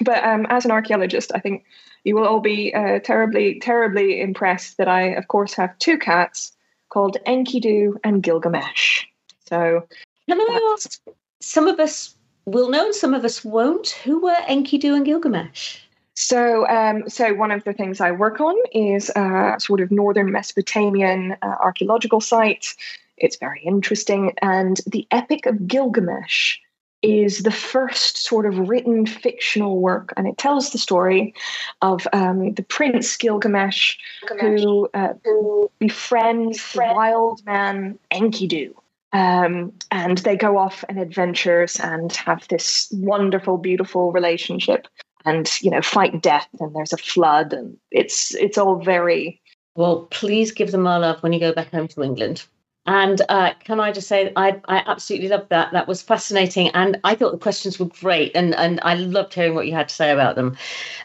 But 0.00 0.24
um, 0.24 0.46
as 0.50 0.64
an 0.64 0.72
archaeologist, 0.72 1.30
I 1.32 1.38
think 1.38 1.64
you 2.04 2.14
will 2.14 2.26
all 2.26 2.40
be 2.40 2.74
uh, 2.74 3.00
terribly, 3.00 3.60
terribly 3.60 4.20
impressed 4.20 4.76
that 4.78 4.88
I, 4.88 5.02
of 5.14 5.28
course, 5.28 5.54
have 5.54 5.78
two 5.78 5.98
cats 5.98 6.52
called 6.88 7.16
Enkidu 7.26 7.96
and 8.04 8.22
Gilgamesh. 8.22 9.04
So, 9.48 9.86
can 10.28 10.40
I 10.40 10.74
ask? 10.74 11.00
Some 11.40 11.68
of 11.68 11.80
us 11.80 12.14
will 12.44 12.70
know, 12.70 12.86
and 12.86 12.94
some 12.94 13.14
of 13.14 13.24
us 13.24 13.44
won't. 13.44 13.90
Who 14.04 14.20
were 14.20 14.36
Enkidu 14.48 14.94
and 14.94 15.04
Gilgamesh? 15.04 15.78
So, 16.14 16.68
um, 16.68 17.08
so 17.08 17.32
one 17.32 17.50
of 17.50 17.64
the 17.64 17.72
things 17.72 18.00
I 18.00 18.10
work 18.10 18.40
on 18.40 18.54
is 18.72 19.10
uh, 19.10 19.58
sort 19.58 19.80
of 19.80 19.90
northern 19.90 20.30
Mesopotamian 20.30 21.36
uh, 21.42 21.56
archaeological 21.60 22.20
sites. 22.20 22.76
It's 23.16 23.36
very 23.36 23.62
interesting, 23.64 24.34
and 24.42 24.80
the 24.86 25.06
Epic 25.10 25.46
of 25.46 25.66
Gilgamesh 25.66 26.58
is 27.02 27.38
the 27.38 27.50
first 27.50 28.18
sort 28.18 28.46
of 28.46 28.68
written 28.68 29.06
fictional 29.06 29.80
work, 29.80 30.12
and 30.16 30.26
it 30.26 30.38
tells 30.38 30.70
the 30.70 30.78
story 30.78 31.34
of 31.82 32.06
um, 32.12 32.52
the 32.54 32.62
prince 32.62 33.16
Gilgamesh, 33.16 33.96
Gilgamesh. 34.28 34.60
Who, 34.60 34.88
uh, 34.94 35.14
who 35.24 35.70
befriends 35.78 36.72
the 36.72 36.80
wild 36.80 37.44
man 37.46 37.98
Enkidu. 38.10 38.74
Um, 39.12 39.72
and 39.90 40.18
they 40.18 40.36
go 40.36 40.56
off 40.56 40.84
on 40.88 40.98
adventures 40.98 41.80
and 41.80 42.12
have 42.12 42.46
this 42.48 42.88
wonderful, 42.92 43.58
beautiful 43.58 44.12
relationship, 44.12 44.86
and 45.24 45.50
you 45.60 45.70
know, 45.70 45.82
fight 45.82 46.22
death. 46.22 46.46
And 46.60 46.74
there's 46.74 46.92
a 46.92 46.98
flood, 46.98 47.52
and 47.52 47.76
it's 47.90 48.34
it's 48.36 48.58
all 48.58 48.76
very 48.76 49.40
well. 49.74 50.06
Please 50.10 50.52
give 50.52 50.70
them 50.70 50.86
our 50.86 51.00
love 51.00 51.22
when 51.22 51.32
you 51.32 51.40
go 51.40 51.52
back 51.52 51.72
home 51.72 51.88
to 51.88 52.02
England. 52.02 52.44
And 52.86 53.20
uh, 53.28 53.52
can 53.62 53.78
I 53.78 53.92
just 53.92 54.08
say, 54.08 54.32
I, 54.36 54.60
I 54.66 54.82
absolutely 54.86 55.28
loved 55.28 55.50
that. 55.50 55.72
That 55.72 55.86
was 55.86 56.02
fascinating. 56.02 56.68
And 56.70 56.98
I 57.04 57.14
thought 57.14 57.32
the 57.32 57.38
questions 57.38 57.78
were 57.78 57.86
great. 57.86 58.32
And, 58.34 58.54
and 58.54 58.80
I 58.82 58.94
loved 58.94 59.34
hearing 59.34 59.54
what 59.54 59.66
you 59.66 59.74
had 59.74 59.88
to 59.90 59.94
say 59.94 60.10
about 60.10 60.34
them. 60.34 60.56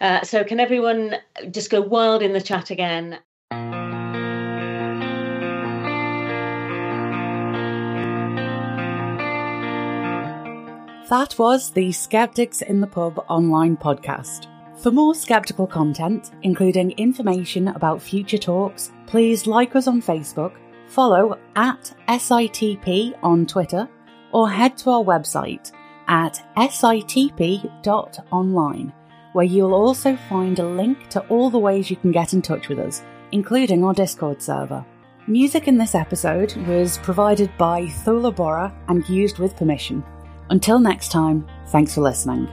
Uh, 0.01 0.23
so, 0.23 0.43
can 0.43 0.59
everyone 0.59 1.15
just 1.51 1.69
go 1.69 1.81
wild 1.81 2.21
in 2.21 2.33
the 2.33 2.41
chat 2.41 2.71
again? 2.71 3.19
That 11.09 11.35
was 11.37 11.69
the 11.69 11.91
Skeptics 11.91 12.63
in 12.63 12.81
the 12.81 12.87
Pub 12.87 13.23
online 13.29 13.77
podcast. 13.77 14.47
For 14.81 14.91
more 14.91 15.13
skeptical 15.13 15.67
content, 15.67 16.31
including 16.41 16.91
information 16.91 17.67
about 17.67 18.01
future 18.01 18.39
talks, 18.39 18.91
please 19.05 19.45
like 19.45 19.75
us 19.75 19.87
on 19.87 20.01
Facebook 20.01 20.53
follow 20.95 21.37
at 21.57 21.93
SITP 22.07 23.13
on 23.21 23.45
Twitter 23.45 23.87
or 24.31 24.49
head 24.49 24.77
to 24.77 24.89
our 24.89 25.03
website 25.03 25.73
at 26.07 26.41
sitp.online, 26.55 28.93
where 29.33 29.45
you'll 29.45 29.73
also 29.73 30.15
find 30.29 30.57
a 30.57 30.65
link 30.65 31.09
to 31.09 31.19
all 31.27 31.49
the 31.49 31.59
ways 31.59 31.89
you 31.89 31.97
can 31.97 32.13
get 32.13 32.31
in 32.31 32.41
touch 32.41 32.69
with 32.69 32.79
us, 32.79 33.03
including 33.33 33.83
our 33.83 33.93
Discord 33.93 34.41
server. 34.41 34.85
Music 35.27 35.67
in 35.67 35.77
this 35.77 35.95
episode 35.95 36.55
was 36.65 36.97
provided 36.99 37.51
by 37.57 37.81
Thula 37.81 38.33
Borah 38.33 38.73
and 38.87 39.07
used 39.09 39.37
with 39.37 39.57
permission. 39.57 40.01
Until 40.49 40.79
next 40.79 41.11
time, 41.11 41.45
thanks 41.67 41.95
for 41.95 42.01
listening. 42.01 42.47